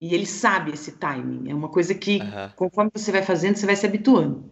E 0.00 0.14
ele 0.14 0.26
sabe 0.26 0.72
esse 0.72 0.92
timing. 0.98 1.50
É 1.50 1.54
uma 1.54 1.68
coisa 1.68 1.94
que, 1.94 2.20
Aham. 2.20 2.52
conforme 2.56 2.90
você 2.94 3.10
vai 3.10 3.22
fazendo, 3.22 3.56
você 3.56 3.66
vai 3.66 3.76
se 3.76 3.86
habituando. 3.86 4.48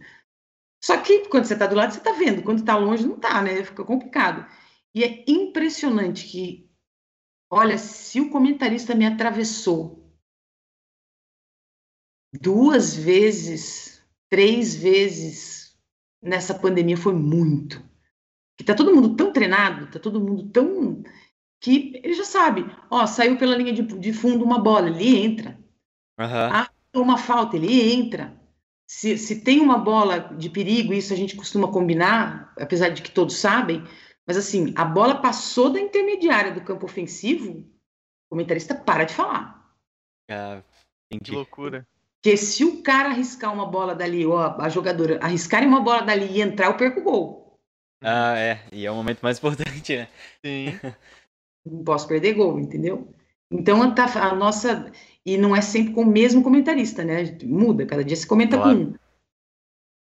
Só 0.83 1.01
que 1.01 1.27
quando 1.29 1.45
você 1.45 1.53
está 1.53 1.65
do 1.65 1.75
lado, 1.75 1.93
você 1.93 1.99
está 1.99 2.11
vendo. 2.11 2.43
Quando 2.43 2.59
está 2.59 2.77
longe, 2.77 3.07
não 3.07 3.15
está, 3.15 3.41
né? 3.41 3.63
Fica 3.63 3.83
complicado. 3.83 4.45
E 4.93 5.03
é 5.03 5.23
impressionante 5.27 6.27
que, 6.27 6.69
olha, 7.49 7.77
se 7.77 8.19
o 8.19 8.29
comentarista 8.29 8.93
me 8.93 9.05
atravessou 9.05 10.11
duas 12.41 12.95
vezes, 12.95 14.03
três 14.29 14.75
vezes 14.75 15.77
nessa 16.21 16.53
pandemia 16.53 16.97
foi 16.97 17.13
muito. 17.13 17.81
Que 18.57 18.63
tá 18.63 18.75
todo 18.75 18.93
mundo 18.93 19.15
tão 19.15 19.31
treinado, 19.31 19.89
tá 19.91 19.99
todo 19.99 20.19
mundo 20.19 20.49
tão 20.49 21.03
que 21.59 21.99
ele 22.03 22.13
já 22.13 22.23
sabe, 22.23 22.65
ó, 22.89 23.05
saiu 23.07 23.37
pela 23.37 23.55
linha 23.55 23.73
de, 23.73 23.81
de 23.81 24.13
fundo 24.13 24.43
uma 24.45 24.59
bola, 24.59 24.89
ele 24.89 25.17
entra. 25.17 25.57
Aham. 26.19 26.49
Ah, 26.53 26.69
uma 26.95 27.17
falta, 27.17 27.55
ele 27.55 27.93
entra. 27.93 28.33
se, 28.87 29.17
se 29.17 29.41
tem 29.41 29.59
uma 29.59 29.77
bola 29.77 30.19
de 30.37 30.49
perigo, 30.49 30.93
isso 30.93 31.13
a 31.13 31.15
gente 31.15 31.35
costuma 31.35 31.71
combinar, 31.71 32.53
apesar 32.57 32.89
de 32.89 33.01
que 33.01 33.11
todos 33.11 33.35
sabem, 33.37 33.83
mas 34.25 34.37
assim, 34.37 34.73
a 34.75 34.83
bola 34.85 35.21
passou 35.21 35.69
da 35.69 35.79
intermediária 35.79 36.51
do 36.51 36.61
campo 36.61 36.85
ofensivo, 36.85 37.59
o 37.59 38.29
comentarista 38.29 38.75
para 38.75 39.03
de 39.03 39.13
falar. 39.13 39.71
Ah, 40.29 40.61
Que 41.09 41.15
entendi. 41.15 41.35
loucura. 41.35 41.87
Porque 42.21 42.35
se 42.35 42.65
o 42.65 42.81
cara 42.81 43.09
arriscar 43.09 43.53
uma 43.53 43.65
bola 43.65 43.95
dali, 43.95 44.25
ou 44.25 44.37
a, 44.37 44.65
a 44.65 44.69
jogadora 44.69 45.19
arriscarem 45.21 45.67
uma 45.67 45.79
bola 45.81 46.01
dali 46.01 46.25
e 46.25 46.41
entrar, 46.41 46.67
eu 46.67 46.77
perco 46.77 46.99
o 46.99 47.03
gol. 47.03 47.59
Ah, 48.01 48.37
é. 48.37 48.59
E 48.71 48.85
é 48.85 48.91
o 48.91 48.95
momento 48.95 49.21
mais 49.21 49.37
importante, 49.37 49.95
né? 49.97 50.07
Sim. 50.43 50.67
Não 51.71 51.83
posso 51.83 52.07
perder 52.07 52.33
gol, 52.33 52.59
entendeu? 52.59 53.07
Então 53.51 53.93
tá, 53.93 54.05
a 54.05 54.35
nossa. 54.35 54.91
E 55.25 55.37
não 55.37 55.55
é 55.55 55.61
sempre 55.61 55.93
com 55.93 56.01
o 56.01 56.05
mesmo 56.05 56.41
comentarista, 56.43 57.03
né? 57.03 57.37
Muda, 57.43 57.85
cada 57.85 58.03
dia 58.03 58.15
se 58.15 58.25
comenta 58.27 58.57
Claro. 58.57 58.77
com 58.77 58.83
um. 58.83 58.93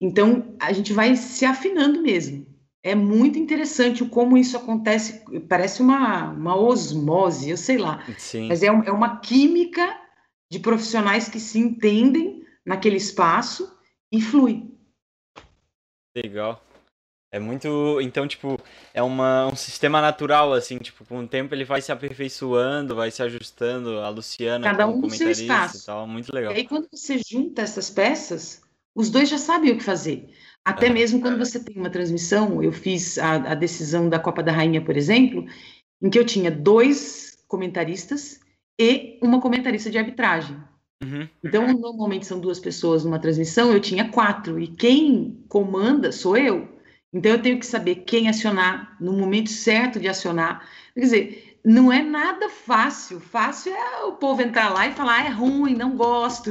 Então 0.01 0.57
a 0.61 0.73
gente 0.73 0.93
vai 0.93 1.17
se 1.17 1.45
afinando 1.45 2.03
mesmo. 2.03 2.47
É 2.83 2.95
muito 2.95 3.39
interessante 3.39 4.05
como 4.05 4.37
isso 4.37 4.57
acontece, 4.57 5.25
parece 5.49 5.81
uma, 5.81 6.31
uma 6.31 6.55
osmose, 6.55 7.49
eu 7.49 7.57
sei 7.57 7.79
lá. 7.79 8.05
Sim. 8.19 8.49
Mas 8.49 8.63
é, 8.63 8.67
é 8.67 8.93
uma 8.93 9.21
química 9.21 9.99
de 10.51 10.59
profissionais 10.59 11.29
que 11.29 11.41
se 11.41 11.59
entendem 11.59 12.45
naquele 12.65 12.97
espaço 12.97 13.75
e 14.13 14.21
flui. 14.21 14.71
Legal. 16.15 16.63
É 17.35 17.39
muito. 17.41 18.01
Então, 18.01 18.29
tipo, 18.29 18.61
é 18.95 19.03
uma, 19.03 19.49
um 19.49 19.57
sistema 19.57 20.01
natural, 20.01 20.53
assim, 20.53 20.79
tipo, 20.79 21.05
com 21.05 21.19
o 21.19 21.27
tempo 21.27 21.53
ele 21.53 21.65
vai 21.65 21.83
se 21.83 21.91
aperfeiçoando, 21.91 22.95
vai 22.95 23.11
se 23.11 23.21
ajustando, 23.25 23.99
a 23.99 24.09
Luciana 24.09 24.65
Cada 24.65 24.87
um 24.87 25.01
no 25.01 25.11
seu 25.11 25.29
espaço. 25.29 25.79
e 25.79 25.85
tal. 25.85 26.07
Muito 26.07 26.29
E 26.29 26.33
legal. 26.33 26.53
aí, 26.53 26.65
quando 26.65 26.87
você 26.93 27.19
junta 27.29 27.63
essas 27.63 27.91
peças, 27.91 28.63
os 28.95 29.11
dois 29.11 29.29
já 29.29 29.37
sabem 29.37 29.73
o 29.73 29.77
que 29.77 29.83
fazer. 29.83 30.29
Até 30.65 30.87
É. 30.87 30.91
mesmo 30.91 31.21
quando 31.21 31.37
você 31.37 31.59
tem 31.59 31.77
uma 31.77 31.91
transmissão, 31.91 32.63
eu 32.63 32.71
fiz 32.71 33.19
a, 33.19 33.33
a 33.35 33.55
decisão 33.57 34.09
da 34.09 34.21
Copa 34.21 34.41
da 34.41 34.53
Rainha, 34.53 34.81
por 34.81 34.97
exemplo, 34.97 35.45
em 36.01 36.09
que 36.09 36.19
eu 36.19 36.25
tinha 36.25 36.53
dois 36.53 37.37
comentaristas 37.49 38.39
e 38.81 39.19
uma 39.21 39.41
comentarista 39.41 39.91
de 39.91 39.99
arbitragem. 39.99 40.57
Uhum. 41.03 41.29
Então, 41.43 41.67
normalmente 41.73 42.27
são 42.27 42.39
duas 42.39 42.61
pessoas 42.61 43.05
numa 43.05 43.19
transmissão, 43.19 43.73
eu 43.73 43.81
tinha 43.81 44.09
quatro, 44.09 44.61
e 44.61 44.69
quem 44.69 45.45
comanda 45.49 46.13
sou 46.13 46.37
eu. 46.37 46.73
Então, 47.15 47.31
eu 47.31 47.41
tenho 47.41 47.61
que 47.61 47.65
saber 47.65 48.03
quem 48.07 48.29
acionar, 48.29 48.97
no 49.01 49.13
momento 49.13 49.49
certo 49.49 50.01
de 50.01 50.09
acionar. 50.09 50.69
Quer 50.93 51.01
dizer, 51.01 51.59
não 51.65 51.93
é 51.93 52.03
nada 52.03 52.51
fácil. 52.51 53.21
Fácil 53.21 53.73
é 53.73 54.03
o 54.03 54.13
povo 54.13 54.43
entrar 54.43 54.69
lá 54.69 54.89
e 54.89 54.93
falar, 54.93 55.23
ah, 55.23 55.27
é 55.27 55.31
ruim, 55.31 55.75
não 55.75 55.97
gosto, 55.97 56.51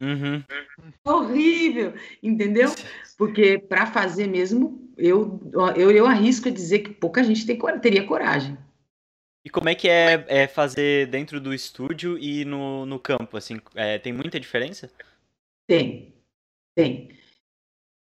Uhum. 0.00 0.42
é 0.48 1.10
horrível, 1.10 1.94
entendeu? 2.22 2.70
Porque 3.18 3.58
para 3.58 3.86
fazer 3.86 4.26
mesmo, 4.26 4.90
eu, 4.96 5.38
eu, 5.76 5.90
eu 5.90 6.06
arrisco 6.06 6.48
a 6.48 6.52
dizer 6.52 6.80
que 6.80 6.90
pouca 6.90 7.22
gente 7.22 7.46
tem, 7.46 7.58
teria 7.80 8.06
coragem. 8.06 8.56
E 9.44 9.50
como 9.50 9.68
é 9.68 9.74
que 9.74 9.88
é, 9.88 10.24
é 10.28 10.46
fazer 10.46 11.06
dentro 11.06 11.40
do 11.40 11.54
estúdio 11.54 12.18
e 12.18 12.44
no, 12.44 12.84
no 12.84 12.98
campo, 12.98 13.36
assim? 13.36 13.60
É, 13.74 13.98
tem 13.98 14.12
muita 14.12 14.40
diferença? 14.40 14.90
Tem, 15.66 16.14
tem. 16.74 17.19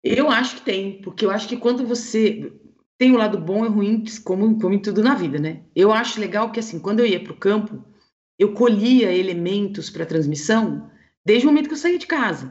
Eu 0.03 0.29
acho 0.29 0.57
que 0.57 0.61
tem, 0.63 1.01
porque 1.01 1.25
eu 1.25 1.31
acho 1.31 1.47
que 1.47 1.55
quando 1.55 1.85
você 1.87 2.51
tem 2.97 3.11
o 3.11 3.17
lado 3.17 3.37
bom 3.37 3.65
e 3.65 3.69
ruim, 3.69 4.03
como, 4.23 4.59
como 4.59 4.73
em 4.73 4.79
tudo 4.79 5.01
na 5.01 5.15
vida, 5.15 5.39
né? 5.39 5.61
Eu 5.75 5.91
acho 5.93 6.19
legal 6.19 6.51
que, 6.51 6.59
assim, 6.59 6.79
quando 6.79 6.99
eu 6.99 7.05
ia 7.05 7.23
para 7.23 7.31
o 7.31 7.37
campo, 7.37 7.83
eu 8.37 8.53
colhia 8.53 9.13
elementos 9.13 9.89
para 9.89 10.05
transmissão 10.05 10.89
desde 11.25 11.47
o 11.47 11.49
momento 11.49 11.67
que 11.67 11.73
eu 11.73 11.77
saía 11.77 11.97
de 11.97 12.07
casa. 12.07 12.47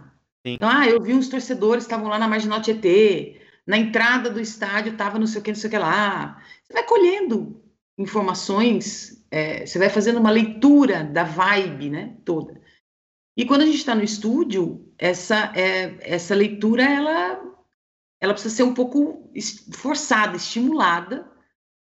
Sim. 0.46 0.54
Então, 0.54 0.68
ah, 0.68 0.88
eu 0.88 1.00
vi 1.00 1.12
uns 1.12 1.28
torcedores 1.28 1.84
estavam 1.84 2.08
lá 2.08 2.18
na 2.18 2.26
Marginal 2.26 2.62
Tietê, 2.62 3.40
na 3.66 3.76
entrada 3.78 4.30
do 4.30 4.40
estádio 4.40 4.92
estava 4.92 5.18
não 5.18 5.26
sei 5.26 5.40
o 5.40 5.44
que, 5.44 5.50
não 5.50 5.58
sei 5.58 5.68
o 5.68 5.70
que 5.70 5.78
lá. 5.78 6.42
Você 6.64 6.72
vai 6.72 6.84
colhendo 6.84 7.62
informações, 7.98 9.24
é, 9.30 9.64
você 9.66 9.78
vai 9.78 9.88
fazendo 9.88 10.18
uma 10.18 10.30
leitura 10.30 11.04
da 11.04 11.22
vibe, 11.22 11.90
né, 11.90 12.16
toda. 12.24 12.60
E 13.36 13.44
quando 13.44 13.62
a 13.62 13.66
gente 13.66 13.76
está 13.76 13.94
no 13.94 14.02
estúdio, 14.02 14.91
essa, 15.02 15.52
é, 15.56 15.96
essa 16.02 16.32
leitura 16.32 16.84
ela, 16.84 17.42
ela 18.20 18.32
precisa 18.32 18.54
ser 18.54 18.62
um 18.62 18.72
pouco 18.72 19.28
forçada, 19.72 20.36
estimulada. 20.36 21.28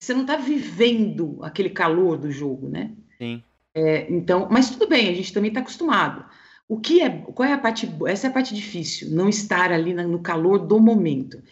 Você 0.01 0.15
não 0.15 0.21
está 0.21 0.37
vivendo 0.37 1.41
aquele 1.43 1.71
calor 1.71 2.17
do 2.17 2.31
jogo, 2.31 2.69
né? 2.69 2.95
Sim. 3.19 3.43
É, 3.75 4.09
então, 4.13 4.47
mas 4.49 4.71
tudo 4.71 4.89
bem, 4.89 5.09
a 5.09 5.15
gente 5.15 5.33
também 5.33 5.49
está 5.49 5.59
acostumado. 5.59 6.25
O 6.69 6.79
que 6.79 7.03
é, 7.03 7.11
qual 7.11 7.49
é 7.49 7.53
a 7.53 7.59
parte, 7.59 7.93
essa 8.07 8.29
é 8.29 8.31
a 8.31 8.33
parte 8.33 8.55
difícil, 8.55 9.11
não 9.11 9.29
estar 9.29 9.73
ali 9.73 9.93
no 9.93 10.21
calor 10.21 10.61
do 10.61 10.79
momento. 10.79 11.43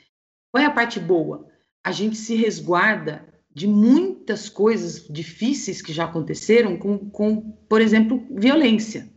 Qual 0.53 0.63
é 0.63 0.67
a 0.67 0.71
parte 0.71 1.01
boa? 1.01 1.49
A 1.83 1.91
gente 1.91 2.17
se 2.17 2.37
resguarda 2.37 3.27
de 3.53 3.67
muitas 3.67 4.49
coisas 4.49 5.05
difíceis 5.11 5.83
que 5.83 5.93
já 5.93 6.05
aconteceram 6.05 6.77
com, 6.77 7.11
com 7.11 7.51
por 7.69 7.81
exemplo, 7.81 8.25
violência. 8.31 9.11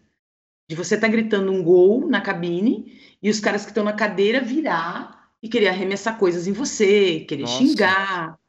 De 0.71 0.75
você 0.77 0.95
estar 0.95 1.09
gritando 1.09 1.51
um 1.51 1.61
gol 1.61 2.07
na 2.07 2.21
cabine 2.21 2.97
e 3.21 3.29
os 3.29 3.41
caras 3.41 3.63
que 3.65 3.71
estão 3.71 3.83
na 3.83 3.91
cadeira 3.91 4.39
virar 4.39 5.27
e 5.43 5.49
querer 5.49 5.67
arremessar 5.67 6.17
coisas 6.17 6.47
em 6.47 6.53
você, 6.53 7.25
querer 7.27 7.41
Nossa. 7.41 7.57
xingar. 7.57 8.39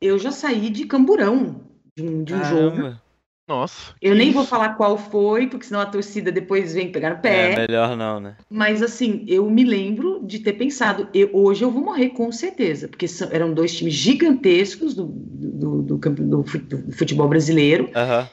Eu 0.00 0.18
já 0.18 0.30
saí 0.30 0.70
de 0.70 0.86
camburão 0.86 1.60
de 1.94 2.02
um, 2.02 2.24
de 2.24 2.32
um 2.32 2.42
jogo. 2.44 2.76
Caramba. 2.76 3.02
Nossa. 3.46 3.92
Eu 4.00 4.14
nem 4.14 4.32
vou 4.32 4.40
isso? 4.40 4.48
falar 4.50 4.70
qual 4.70 4.96
foi, 4.96 5.46
porque 5.46 5.66
senão 5.66 5.80
a 5.82 5.86
torcida 5.86 6.32
depois 6.32 6.72
vem 6.72 6.90
pegar 6.90 7.10
no 7.10 7.16
É, 7.16 7.20
pé. 7.20 7.56
melhor 7.56 7.94
não, 7.94 8.18
né? 8.18 8.38
Mas 8.48 8.82
assim, 8.82 9.22
eu 9.28 9.50
me 9.50 9.64
lembro 9.64 10.24
de 10.26 10.38
ter 10.38 10.54
pensado, 10.54 11.10
eu- 11.12 11.28
hoje 11.34 11.62
eu 11.62 11.70
vou 11.70 11.84
morrer 11.84 12.08
com 12.08 12.32
certeza, 12.32 12.88
porque 12.88 13.06
são- 13.06 13.28
eram 13.30 13.52
dois 13.52 13.76
times 13.76 13.92
gigantescos 13.92 14.94
do, 14.94 15.04
do, 15.04 15.82
do, 15.82 15.98
do 15.98 16.42
fu- 16.42 16.56
do 16.56 16.90
futebol 16.92 17.28
brasileiro, 17.28 17.90
Aham. 17.94 18.26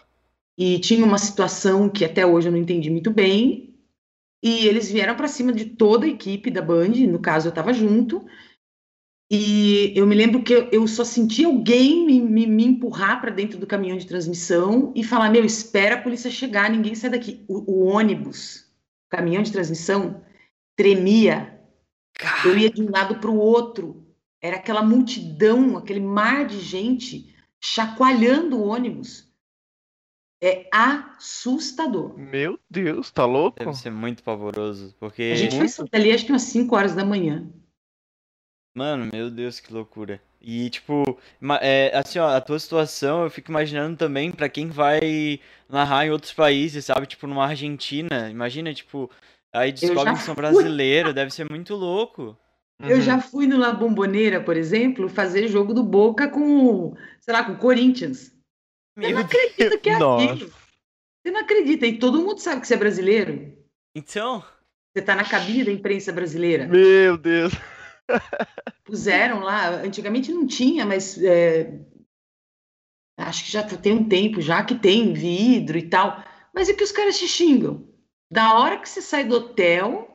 E 0.58 0.80
tinha 0.80 1.06
uma 1.06 1.18
situação 1.18 1.90
que 1.90 2.06
até 2.06 2.26
hoje 2.26 2.48
eu 2.48 2.52
não 2.52 2.60
entendi 2.60 2.90
muito 2.90 3.12
bem, 3.12 3.76
e 4.44 4.68
eles 4.68 4.92
vieram 4.92 5.16
para 5.16 5.28
cima 5.28 5.54
de 5.54 5.66
toda 5.66 6.06
a 6.06 6.10
equipe 6.10 6.50
da 6.50 6.62
Band, 6.62 6.90
no 7.08 7.20
caso 7.20 7.48
eu 7.48 7.52
estava 7.52 7.74
junto, 7.74 8.26
e 9.34 9.94
eu 9.96 10.06
me 10.06 10.14
lembro 10.14 10.44
que 10.44 10.68
eu, 10.74 10.86
só 10.90 11.06
senti 11.06 11.46
alguém 11.46 12.06
me, 12.06 12.20
me, 12.20 12.46
me 12.46 12.66
empurrar 12.66 13.22
para 13.22 13.32
dentro 13.32 13.58
do 13.58 13.66
caminhão 13.66 13.98
de 13.98 14.06
transmissão 14.06 14.92
e 14.94 15.06
falar: 15.06 15.30
Meu, 15.30 15.46
espera 15.46 15.96
a 15.96 16.02
polícia 16.02 16.30
chegar, 16.30 16.70
ninguém 16.70 16.96
sai 16.96 17.12
daqui. 17.12 17.46
O, 17.48 17.60
o 17.72 17.86
ônibus, 17.86 18.70
o 19.08 19.10
caminhão 19.10 19.42
de 19.42 19.54
transmissão, 19.54 20.22
tremia. 20.76 21.58
Eu 22.44 22.58
ia 22.58 22.70
de 22.70 22.84
um 22.84 22.92
lado 22.92 23.22
para 23.22 23.32
o 23.32 23.38
outro. 23.38 24.06
Era 24.42 24.58
aquela 24.58 24.84
multidão, 24.84 25.78
aquele 25.78 26.02
mar 26.02 26.46
de 26.46 26.60
gente 26.60 27.34
chacoalhando 27.58 28.58
o 28.58 28.68
ônibus. 28.68 29.31
É 30.44 30.68
assustador. 30.74 32.18
Meu 32.18 32.60
Deus, 32.70 33.12
tá 33.12 33.26
louco? 33.26 33.60
Deve 33.60 33.74
ser 33.76 33.92
muito 33.92 34.24
pavoroso, 34.24 34.96
porque... 35.00 35.32
A 35.34 35.36
gente 35.36 35.70
foi 35.70 35.88
dali 35.90 36.12
acho 36.12 36.26
que 36.26 36.32
umas 36.32 36.42
5 36.44 36.76
horas 36.76 36.96
da 36.96 37.06
manhã. 37.06 37.48
Mano, 38.76 39.10
meu 39.12 39.30
Deus, 39.30 39.60
que 39.60 39.72
loucura. 39.72 40.22
E, 40.42 40.70
tipo, 40.70 41.20
é, 41.62 41.96
assim, 41.96 42.18
ó, 42.18 42.30
a 42.30 42.42
tua 42.42 42.58
situação, 42.58 43.24
eu 43.24 43.30
fico 43.30 43.52
imaginando 43.52 43.96
também 43.98 44.32
pra 44.32 44.50
quem 44.50 44.70
vai 44.70 45.40
narrar 45.70 46.08
em 46.08 46.10
outros 46.10 46.34
países, 46.34 46.86
sabe? 46.86 47.06
Tipo, 47.06 47.28
numa 47.28 47.46
Argentina. 47.46 48.30
Imagina, 48.30 48.74
tipo, 48.74 49.12
aí 49.54 49.72
descobre 49.72 50.14
que 50.14 50.20
são 50.24 50.34
fui. 50.34 50.42
brasileiros, 50.42 51.14
deve 51.14 51.32
ser 51.32 51.48
muito 51.50 51.76
louco. 51.76 52.36
Eu 52.80 52.96
Uhum. 52.96 53.02
já 53.02 53.22
fui 53.22 53.46
no 53.46 53.60
La 53.60 53.72
Bombonera, 53.74 54.42
por 54.42 54.58
exemplo, 54.58 55.08
fazer 55.08 55.48
jogo 55.48 55.72
do 55.72 55.84
Boca 55.84 56.28
com, 56.28 56.96
sei 57.20 57.32
lá, 57.32 57.44
com 57.44 57.52
o 57.52 57.58
Corinthians. 57.60 58.36
Você 58.96 59.08
Meu 59.08 59.12
não 59.12 59.22
acredita 59.22 59.78
que 59.78 59.90
é 59.90 59.98
Nossa. 59.98 60.34
aquilo. 60.34 60.50
Você 60.50 61.32
não 61.32 61.42
acredita. 61.42 61.86
E 61.86 62.00
todo 62.00 62.22
mundo 62.22 62.40
sabe 62.40 62.62
que 62.62 62.68
você 62.68 62.74
é 62.74 62.78
brasileiro. 62.78 63.58
Então, 63.96 64.44
Você 64.94 65.00
está 65.00 65.16
na 65.16 65.24
cabine 65.24 65.64
da 65.64 65.72
imprensa 65.72 66.12
brasileira. 66.12 66.68
Meu 66.68 67.18
Deus. 67.18 67.54
Puseram 68.84 69.40
lá, 69.40 69.70
antigamente 69.70 70.32
não 70.34 70.46
tinha, 70.46 70.86
mas 70.86 71.22
é, 71.24 71.80
acho 73.18 73.46
que 73.46 73.52
já 73.52 73.64
tem 73.64 73.94
um 73.94 74.08
tempo 74.08 74.42
já 74.42 74.64
que 74.64 74.76
tem 74.76 75.14
vidro 75.14 75.78
e 75.78 75.88
tal. 75.88 76.24
Mas 76.54 76.68
é 76.68 76.74
que 76.74 76.84
os 76.84 76.92
caras 76.92 77.18
te 77.18 77.28
xingam. 77.28 77.88
Da 78.30 78.60
hora 78.60 78.78
que 78.78 78.90
você 78.90 79.02
sai 79.02 79.24
do 79.24 79.36
hotel, 79.36 80.08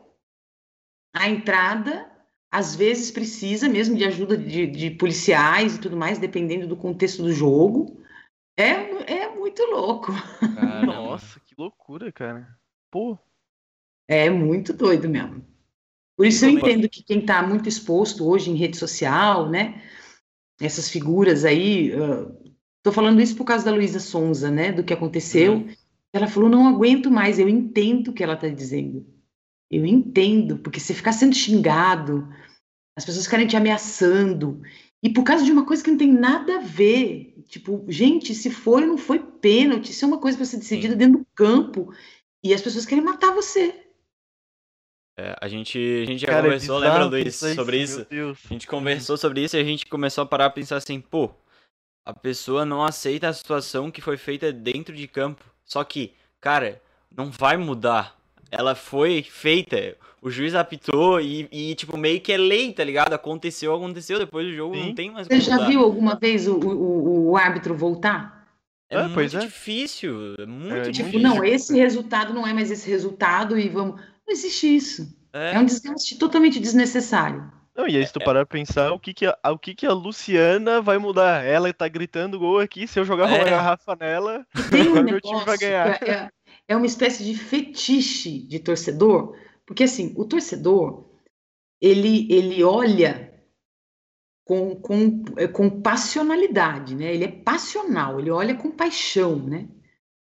a 1.14 1.29
entrada, 1.29 2.11
às 2.51 2.74
vezes 2.74 3.11
precisa 3.11 3.68
mesmo 3.68 3.97
de 3.97 4.05
ajuda 4.05 4.37
de, 4.37 4.66
de 4.66 4.91
policiais 4.91 5.77
e 5.77 5.81
tudo 5.81 5.97
mais, 5.97 6.18
dependendo 6.18 6.66
do 6.66 6.77
contexto 6.77 7.22
do 7.22 7.33
jogo. 7.33 8.03
É, 8.57 8.70
é 9.12 9.34
muito 9.34 9.62
louco. 9.64 10.12
caramba. 10.54 10.86
Nossa, 10.86 11.40
que 11.40 11.54
loucura, 11.57 12.11
cara. 12.11 12.48
Pô. 12.90 13.18
É 14.09 14.30
muito 14.30 14.72
doido 14.72 15.09
mesmo. 15.09 15.44
Por 16.16 16.26
isso 16.26 16.44
eu 16.44 16.50
entendo 16.50 16.88
que 16.88 17.02
quem 17.02 17.18
está 17.18 17.42
muito 17.42 17.68
exposto 17.68 18.26
hoje 18.26 18.50
em 18.50 18.57
rede 18.57 18.76
social, 18.76 19.50
né? 19.50 19.82
Essas 20.61 20.88
figuras 20.88 21.44
aí. 21.44 21.92
Estou 22.78 22.92
falando 22.92 23.20
isso 23.20 23.36
por 23.36 23.44
causa 23.44 23.64
da 23.64 23.72
Luísa 23.72 24.00
Sonza, 24.00 24.50
né? 24.50 24.72
Do 24.72 24.84
que 24.84 24.94
aconteceu. 24.94 25.54
Uhum. 25.54 25.74
Ela 26.12 26.26
falou: 26.26 26.48
não 26.48 26.66
aguento 26.66 27.11
mais, 27.11 27.38
eu 27.38 27.48
entendo 27.48 28.09
o 28.09 28.12
que 28.12 28.22
ela 28.22 28.34
está 28.34 28.48
dizendo. 28.48 29.07
Eu 29.70 29.84
entendo, 29.84 30.59
porque 30.59 30.80
você 30.80 30.94
ficar 30.94 31.12
sendo 31.12 31.34
xingado, 31.34 32.26
as 32.96 33.04
pessoas 33.04 33.24
ficarem 33.26 33.46
te 33.46 33.57
ameaçando, 33.57 34.62
e 35.03 35.11
por 35.11 35.24
causa 35.24 35.44
de 35.44 35.53
uma 35.53 35.66
coisa 35.66 35.82
que 35.82 35.90
não 35.90 35.99
tem 35.99 36.12
nada 36.12 36.57
a 36.57 36.61
ver. 36.61 37.34
Tipo, 37.49 37.84
gente, 37.88 38.34
se 38.34 38.51
foi 38.51 38.82
ou 38.82 38.88
não 38.88 38.99
foi 38.99 39.18
pênalti, 39.18 39.90
isso 39.90 40.05
é 40.05 40.09
uma 40.09 40.18
coisa 40.18 40.36
para 40.36 40.47
ser 40.47 40.59
decidida 40.59 40.94
Sim. 40.94 40.99
dentro 40.99 41.18
do 41.20 41.26
campo. 41.34 41.92
E 42.42 42.55
as 42.55 42.61
pessoas 42.61 42.86
querem 42.86 43.05
matar 43.05 43.32
você. 43.32 43.74
É, 45.18 45.34
a 45.40 45.49
gente, 45.49 45.78
a 45.78 46.07
gente 46.07 46.20
já 46.20 46.26
Cara, 46.26 46.40
é 46.40 46.42
conversou, 46.42 46.78
lembra, 46.78 47.05
Luiz, 47.07 47.36
sobre 47.36 47.80
isso? 47.80 48.07
A 48.11 48.49
gente 48.53 48.66
conversou 48.66 49.16
sobre 49.16 49.44
isso 49.44 49.57
e 49.57 49.61
a 49.61 49.64
gente 49.64 49.86
começou 49.86 50.22
a 50.22 50.26
parar 50.26 50.47
a 50.47 50.51
pensar 50.51 50.76
assim, 50.76 51.01
pô, 51.01 51.30
a 52.05 52.12
pessoa 52.12 52.64
não 52.64 52.84
aceita 52.84 53.28
a 53.28 53.32
situação 53.32 53.90
que 53.90 54.01
foi 54.01 54.16
feita 54.16 54.53
dentro 54.53 54.94
de 54.94 55.09
campo. 55.09 55.44
Só 55.64 55.82
que, 55.82 56.14
cara, 56.40 56.82
não 57.11 57.30
vai 57.30 57.57
mudar. 57.57 58.15
Ela 58.51 58.74
foi 58.74 59.22
feita, 59.22 59.97
o 60.22 60.30
juiz 60.30 60.55
apitou 60.55 61.20
e, 61.20 61.49
e, 61.51 61.74
tipo, 61.74 61.97
meio 61.97 62.20
que 62.20 62.32
é 62.32 62.36
lei, 62.36 62.72
tá 62.72 62.84
ligado? 62.84 63.12
Aconteceu, 63.12 63.74
aconteceu, 63.74 64.18
depois 64.18 64.47
do 64.47 64.53
jogo 64.55 64.74
Sim. 64.74 64.86
não 64.86 64.94
tem 64.94 65.11
mais 65.11 65.26
Você 65.26 65.40
já 65.40 65.66
viu 65.66 65.80
alguma 65.80 66.14
vez 66.16 66.47
o, 66.47 66.57
o, 66.57 67.30
o 67.30 67.36
árbitro 67.36 67.74
voltar? 67.74 68.47
É 68.88 68.99
Ah, 68.99 69.11
pois 69.12 69.32
muito 69.32 69.44
é. 69.44 69.47
difícil, 69.49 70.34
é 70.38 70.47
muito 70.47 70.74
É, 70.74 70.90
difícil. 70.90 71.07
Tipo, 71.07 71.18
não, 71.18 71.44
esse 71.44 71.76
resultado 71.76 72.32
não 72.32 72.47
é 72.47 72.53
mais 72.53 72.70
esse 72.70 72.88
resultado 72.88 73.59
e 73.59 73.68
vamos. 73.68 73.97
Não 74.26 74.32
existe 74.32 74.74
isso. 74.76 75.16
É, 75.32 75.55
É 75.55 75.59
um 75.59 75.64
desgaste 75.64 76.16
totalmente 76.18 76.61
desnecessário. 76.61 77.51
Não, 77.76 77.86
e 77.86 77.94
aí 77.97 78.07
se 78.07 78.12
tu 78.12 78.20
parar 78.20 78.47
pra 78.47 78.59
pensar, 78.59 78.90
o 78.92 78.99
que 78.99 79.12
que 79.12 79.26
a, 79.26 79.36
o 79.51 79.59
que 79.59 79.74
que 79.74 79.84
a 79.86 79.92
Luciana 79.92 80.80
vai 80.80 80.97
mudar? 80.97 81.44
Ela 81.44 81.70
tá 81.74 81.86
gritando 81.88 82.38
gol 82.38 82.59
aqui, 82.59 82.86
se 82.86 82.99
eu 82.99 83.05
jogar 83.05 83.26
uma 83.26 83.36
É. 83.36 83.51
garrafa 83.51 83.94
nela, 84.01 84.47
tem 84.70 84.88
um 84.88 85.03
meu 85.03 85.20
time 85.20 85.44
vai 85.44 85.59
ganhar. 85.59 86.01
É, 86.68 86.76
uma 86.76 86.86
espécie 86.86 87.24
de 87.24 87.36
fetiche 87.36 88.38
de 88.38 88.58
torcedor, 88.58 89.36
porque 89.64 89.84
assim, 89.84 90.12
o 90.16 90.24
torcedor, 90.24 91.04
ele, 91.80 92.26
ele 92.30 92.62
olha 92.62 93.32
com, 94.44 94.76
com, 94.76 95.24
é, 95.36 95.48
com 95.48 95.68
passionalidade, 95.82 96.94
né? 96.94 97.12
Ele 97.12 97.24
é 97.24 97.28
passional, 97.28 98.18
ele 98.18 98.30
olha 98.30 98.54
com 98.54 98.70
paixão, 98.70 99.36
né? 99.36 99.68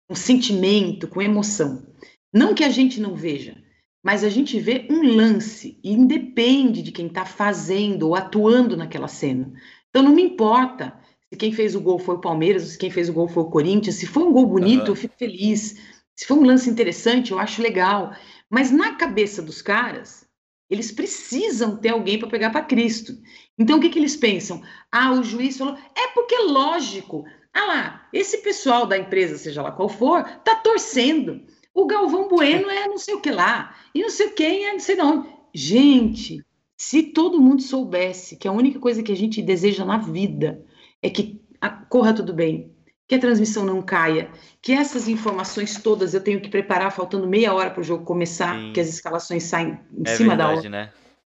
Com 0.09 0.14
sentimento, 0.14 1.09
com 1.09 1.20
emoção. 1.20 1.86
Não 2.32 2.55
que 2.55 2.64
a 2.64 2.70
gente 2.70 3.01
não 3.01 3.14
veja, 3.14 3.57
mas 4.03 4.24
a 4.24 4.28
gente 4.28 4.59
vê 4.59 4.86
um 4.90 5.03
lance, 5.14 5.78
e 5.82 5.92
independe 5.92 6.82
de 6.82 6.92
quem 6.92 7.07
está 7.07 7.24
fazendo 7.24 8.09
ou 8.09 8.14
atuando 8.14 8.76
naquela 8.76 9.09
cena. 9.09 9.53
Então 9.88 10.03
não 10.03 10.14
me 10.14 10.22
importa 10.22 10.99
se 11.30 11.38
quem 11.38 11.53
fez 11.53 11.74
o 11.74 11.80
gol 11.80 11.99
foi 11.99 12.16
o 12.16 12.20
Palmeiras, 12.20 12.62
se 12.64 12.78
quem 12.78 12.90
fez 12.90 13.09
o 13.09 13.12
gol 13.12 13.28
foi 13.28 13.42
o 13.42 13.51
Corinthians. 13.51 13.97
Se 13.97 14.07
foi 14.07 14.22
um 14.22 14.32
gol 14.32 14.47
bonito, 14.47 14.82
Aham. 14.82 14.90
eu 14.90 14.97
fico 14.97 15.14
feliz. 15.18 15.76
Se 16.17 16.27
foi 16.27 16.37
um 16.37 16.45
lance 16.45 16.71
interessante, 16.71 17.33
eu 17.33 17.39
acho 17.39 17.62
legal. 17.62 18.15
Mas 18.49 18.71
na 18.71 18.95
cabeça 18.95 19.43
dos 19.43 19.61
caras, 19.61 20.27
eles 20.71 20.93
precisam 20.93 21.77
ter 21.77 21.91
alguém 21.91 22.19
para 22.19 22.29
pegar 22.29 22.51
para 22.51 22.65
Cristo. 22.65 23.17
Então 23.59 23.79
o 23.79 23.81
que, 23.81 23.91
que 23.91 23.99
eles 23.99 24.17
pensam? 24.17 24.62
Ah, 24.91 25.12
o 25.12 25.23
juiz 25.23 25.57
falou, 25.57 25.77
é 25.97 26.09
porque 26.09 26.37
lógico. 26.39 27.25
Ah 27.53 27.67
lá, 27.67 28.09
esse 28.12 28.39
pessoal 28.39 28.87
da 28.87 28.99
empresa, 28.99 29.39
seja 29.39 29.62
lá 29.62 29.71
qual 29.71 29.89
for, 29.89 30.25
tá 30.45 30.57
torcendo. 30.57 31.41
O 31.73 31.87
Galvão 31.87 32.29
Bueno 32.29 32.69
é 32.71 32.87
não 32.87 32.99
sei 32.99 33.15
o 33.15 33.21
que 33.21 33.31
lá, 33.31 33.77
e 33.95 34.01
não 34.01 34.11
sei 34.11 34.31
quem 34.31 34.67
é 34.67 34.73
não 34.73 34.81
sei 34.81 34.97
de 34.97 35.03
onde. 35.03 35.29
Gente, 35.53 36.45
se 36.77 37.03
todo 37.03 37.41
mundo 37.41 37.62
soubesse 37.62 38.37
que 38.37 38.49
a 38.49 38.53
única 38.53 38.79
coisa 38.79 39.03
que 39.03 39.12
a 39.12 39.17
gente 39.17 39.41
deseja 39.43 39.85
na 39.85 39.99
vida 39.99 40.65
é 41.03 41.09
que 41.11 41.41
corra 41.89 42.12
tudo 42.12 42.33
bem, 42.33 42.74
que 43.07 43.15
a 43.15 43.19
transmissão 43.19 43.65
não 43.65 43.83
caia, 43.83 44.31
que 44.63 44.73
essas 44.73 45.09
informações 45.09 45.81
todas 45.81 46.15
eu 46.15 46.23
tenho 46.23 46.41
que 46.41 46.49
preparar 46.49 46.91
faltando 46.91 47.27
meia 47.27 47.53
hora 47.53 47.71
para 47.71 47.81
o 47.81 47.85
jogo 47.85 48.05
começar, 48.05 48.59
Sim. 48.59 48.73
que 48.73 48.81
as 48.81 48.89
escalações 48.89 49.43
saem 49.43 49.79
em 49.93 50.03
é 50.07 50.17
cima 50.17 50.37
da 50.37 50.47
hora. 50.47 50.61
verdade, 50.61 50.69
né? 50.71 50.93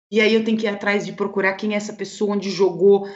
E 0.09 0.21
aí 0.21 0.33
eu 0.33 0.43
tenho 0.43 0.57
que 0.57 0.65
ir 0.65 0.69
atrás 0.69 1.05
de 1.05 1.11
procurar 1.11 1.53
quem 1.53 1.73
é 1.73 1.77
essa 1.77 1.91
pessoa, 1.91 2.35
onde 2.35 2.49
jogou, 2.49 3.09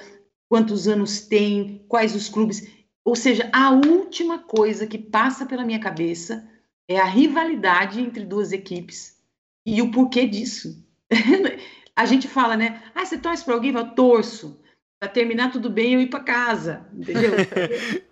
quantos 0.49 0.88
anos 0.88 1.22
tem, 1.22 1.86
quais 1.88 2.14
os 2.14 2.28
clubes. 2.28 2.68
Ou 3.06 3.16
seja, 3.16 3.49
a 3.54 3.72
última 3.72 4.39
coisa 4.39 4.86
que 4.86 4.97
passa 4.97 5.45
pela 5.45 5.64
minha 5.64 5.80
cabeça 5.80 6.45
é 6.89 6.99
a 6.99 7.06
rivalidade 7.06 8.02
entre 8.02 8.26
duas 8.26 8.52
equipes 8.52 9.18
e 9.66 9.82
o 9.82 9.91
porquê 9.91 10.28
disso. 10.28 10.86
a 11.95 12.06
gente 12.06 12.28
fala, 12.28 12.58
né? 12.58 12.84
Ah, 12.93 13.06
você 13.06 13.18
torce 13.18 13.45
para 13.45 13.54
alguém? 13.54 13.74
Eu 13.74 13.95
torço. 13.95 14.60
Para 14.99 15.10
terminar 15.10 15.52
tudo 15.52 15.70
bem, 15.70 15.93
eu 15.93 16.02
ir 16.02 16.10
para 16.10 16.20
casa. 16.20 16.86
Entendeu? 16.93 17.32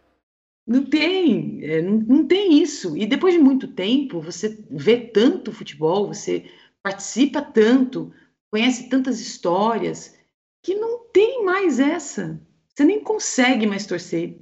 Não 0.69 0.85
tem, 0.85 1.65
é, 1.65 1.81
não, 1.81 1.97
não 1.97 2.27
tem 2.27 2.61
isso. 2.61 2.95
E 2.95 3.07
depois 3.07 3.33
de 3.33 3.39
muito 3.39 3.67
tempo, 3.69 4.21
você 4.21 4.63
vê 4.69 4.97
tanto 4.99 5.51
futebol, 5.51 6.07
você 6.07 6.47
participa 6.83 7.41
tanto, 7.41 8.13
conhece 8.51 8.87
tantas 8.87 9.19
histórias, 9.19 10.15
que 10.63 10.75
não 10.75 11.09
tem 11.11 11.43
mais 11.43 11.79
essa. 11.79 12.39
Você 12.67 12.85
nem 12.85 13.03
consegue 13.03 13.65
mais 13.65 13.87
torcer. 13.87 14.37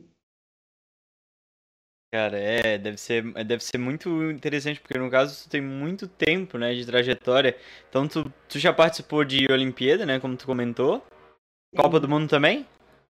Cara, 2.11 2.37
é, 2.37 2.77
deve 2.77 2.97
ser, 2.97 3.23
deve 3.45 3.63
ser 3.63 3.77
muito 3.77 4.29
interessante, 4.29 4.81
porque 4.81 4.97
no 4.97 5.09
caso 5.09 5.45
tu 5.45 5.49
tem 5.49 5.61
muito 5.61 6.09
tempo, 6.09 6.57
né, 6.57 6.73
de 6.73 6.85
trajetória. 6.85 7.57
Então 7.87 8.05
tu, 8.05 8.29
tu 8.49 8.59
já 8.59 8.73
participou 8.73 9.23
de 9.23 9.47
Olimpíada, 9.49 10.05
né, 10.05 10.19
como 10.19 10.35
tu 10.35 10.45
comentou. 10.45 11.01
Copa 11.73 12.01
do 12.01 12.09
Mundo 12.09 12.27
também? 12.27 12.67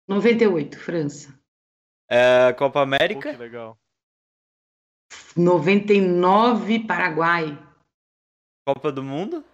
98, 0.06 0.78
França. 0.78 1.37
É, 2.08 2.52
Copa 2.54 2.72
Pô, 2.74 2.78
América? 2.80 3.32
que 3.32 3.38
legal. 3.38 3.76
99, 5.36 6.80
Paraguai. 6.86 7.56
Copa 8.66 8.90
do 8.92 9.02
Mundo? 9.02 9.44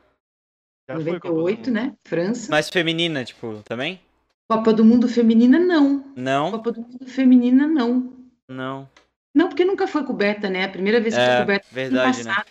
Já 0.89 0.97
foi 0.97 1.05
Copa 1.21 1.29
do 1.29 1.35
98, 1.35 1.59
Mundo. 1.59 1.71
né? 1.75 1.97
França. 2.05 2.51
Mas 2.51 2.69
feminina, 2.69 3.25
tipo, 3.25 3.63
também? 3.65 4.01
Copa 4.51 4.73
do 4.73 4.85
Mundo 4.85 5.09
feminina, 5.09 5.59
não. 5.59 6.13
Não, 6.17 6.51
Copa 6.51 6.73
do 6.73 6.81
Mundo 6.83 7.07
feminina, 7.07 7.67
não. 7.67 8.13
não. 8.49 8.89
Não, 9.35 9.49
porque 9.49 9.65
nunca 9.65 9.87
foi 9.89 10.05
coberta, 10.05 10.49
né? 10.49 10.65
A 10.65 10.69
primeira 10.69 11.01
vez 11.01 11.15
que 11.15 11.21
foi 11.21 11.31
É, 11.31 11.41
coberta 11.41 11.67
foi 11.67 11.75
verdade, 11.75 12.21
ano 12.21 12.29
né? 12.29 12.35
passado. 12.35 12.51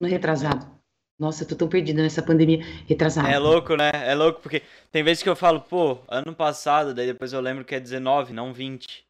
No 0.00 0.08
retrasado. 0.08 0.79
Nossa, 1.20 1.44
eu 1.44 1.48
tô 1.48 1.54
tão 1.54 1.68
perdida 1.68 2.02
nessa 2.02 2.22
pandemia. 2.22 2.64
Retrasado. 2.88 3.28
É 3.28 3.38
louco, 3.38 3.76
né? 3.76 3.90
É 3.92 4.14
louco, 4.14 4.40
porque 4.40 4.62
tem 4.90 5.02
vezes 5.04 5.22
que 5.22 5.28
eu 5.28 5.36
falo, 5.36 5.60
pô, 5.60 5.98
ano 6.08 6.34
passado, 6.34 6.94
daí 6.94 7.06
depois 7.06 7.34
eu 7.34 7.42
lembro 7.42 7.62
que 7.62 7.74
é 7.74 7.80
19, 7.80 8.32
não 8.32 8.54
20. 8.54 9.04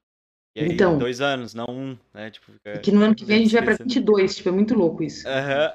E 0.57 0.61
aí, 0.61 0.73
Então. 0.73 0.99
dois 0.99 1.21
anos, 1.21 1.55
não 1.55 1.67
um, 1.69 1.97
né? 2.13 2.29
Tipo, 2.33 2.51
fica... 2.51 2.81
Que 2.81 2.91
no 2.91 3.01
ano 3.03 3.15
que 3.15 3.25
vem 3.25 3.37
a 3.37 3.41
gente 3.41 3.53
vai 3.53 3.63
pra 3.63 3.73
esquecendo. 3.75 3.95
22, 3.95 4.37
tipo, 4.37 4.49
é 4.49 4.53
muito 4.53 4.75
louco 4.75 5.05
isso. 5.05 5.29
Aham. 5.29 5.73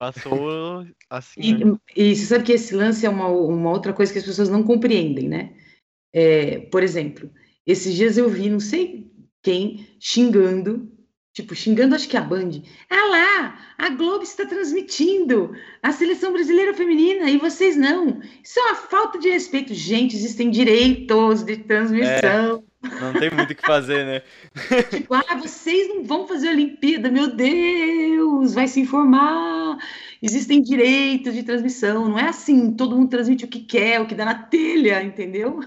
Passou 0.00 0.84
assim, 1.08 1.40
E, 1.40 1.64
né? 1.64 1.76
e 1.96 2.16
você 2.16 2.26
sabe 2.26 2.44
que 2.44 2.52
esse 2.52 2.74
lance 2.74 3.06
é 3.06 3.08
uma, 3.08 3.28
uma 3.28 3.70
outra 3.70 3.92
coisa 3.92 4.12
que 4.12 4.18
as 4.18 4.24
pessoas 4.24 4.48
não 4.48 4.64
compreendem, 4.64 5.28
né? 5.28 5.56
É, 6.12 6.58
por 6.58 6.82
exemplo, 6.82 7.30
esses 7.64 7.94
dias 7.94 8.18
eu 8.18 8.28
vi, 8.28 8.50
não 8.50 8.58
sei 8.58 9.08
quem, 9.40 9.86
xingando, 10.00 10.91
tipo, 11.32 11.54
xingando 11.54 11.94
acho 11.94 12.08
que 12.08 12.16
a 12.16 12.20
Band. 12.20 12.62
Ah 12.90 13.08
lá, 13.08 13.58
a 13.78 13.88
Globo 13.90 14.22
está 14.22 14.44
transmitindo 14.44 15.56
a 15.82 15.92
seleção 15.92 16.32
brasileira 16.32 16.74
feminina 16.74 17.30
e 17.30 17.38
vocês 17.38 17.76
não. 17.76 18.20
Isso 18.42 18.58
é 18.58 18.62
uma 18.62 18.74
falta 18.74 19.18
de 19.18 19.30
respeito. 19.30 19.74
Gente, 19.74 20.14
existem 20.14 20.50
direitos 20.50 21.42
de 21.42 21.56
transmissão. 21.58 22.64
Não 22.82 23.12
tem 23.12 23.30
muito 23.30 23.52
o 23.52 23.54
que 23.54 23.64
fazer, 23.64 24.04
né? 24.04 24.22
Tipo, 24.90 25.14
ah, 25.14 25.36
vocês 25.36 25.88
não 25.88 26.04
vão 26.04 26.26
fazer 26.26 26.48
a 26.48 26.52
Olimpíada, 26.52 27.10
meu 27.10 27.28
Deus, 27.28 28.54
vai 28.54 28.66
se 28.66 28.80
informar. 28.80 29.78
Existem 30.20 30.60
direitos 30.60 31.32
de 31.32 31.42
transmissão, 31.42 32.08
não 32.08 32.18
é 32.18 32.28
assim, 32.28 32.72
todo 32.72 32.96
mundo 32.96 33.10
transmite 33.10 33.44
o 33.44 33.48
que 33.48 33.60
quer, 33.60 34.00
o 34.00 34.06
que 34.06 34.14
dá 34.14 34.24
na 34.24 34.34
telha, 34.34 35.02
entendeu? 35.02 35.60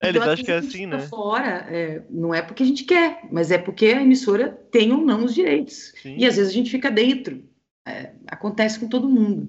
É, 0.00 0.08
eles 0.08 0.20
Então, 0.20 0.32
às 0.32 0.34
acham 0.34 0.44
que 0.44 0.52
é 0.52 0.56
assim, 0.56 0.68
fica 0.84 0.96
né? 0.96 0.98
Fora, 1.00 1.66
é, 1.68 2.02
não 2.08 2.32
é 2.34 2.40
porque 2.40 2.62
a 2.62 2.66
gente 2.66 2.84
quer, 2.84 3.20
mas 3.32 3.50
é 3.50 3.58
porque 3.58 3.86
a 3.86 4.02
emissora 4.02 4.48
tem 4.70 4.92
ou 4.92 5.00
não 5.00 5.24
os 5.24 5.34
direitos. 5.34 5.92
Sim. 6.00 6.16
E 6.16 6.24
às 6.24 6.36
vezes 6.36 6.50
a 6.50 6.54
gente 6.54 6.70
fica 6.70 6.90
dentro. 6.90 7.42
É, 7.86 8.12
acontece 8.26 8.78
com 8.78 8.88
todo 8.88 9.08
mundo. 9.08 9.48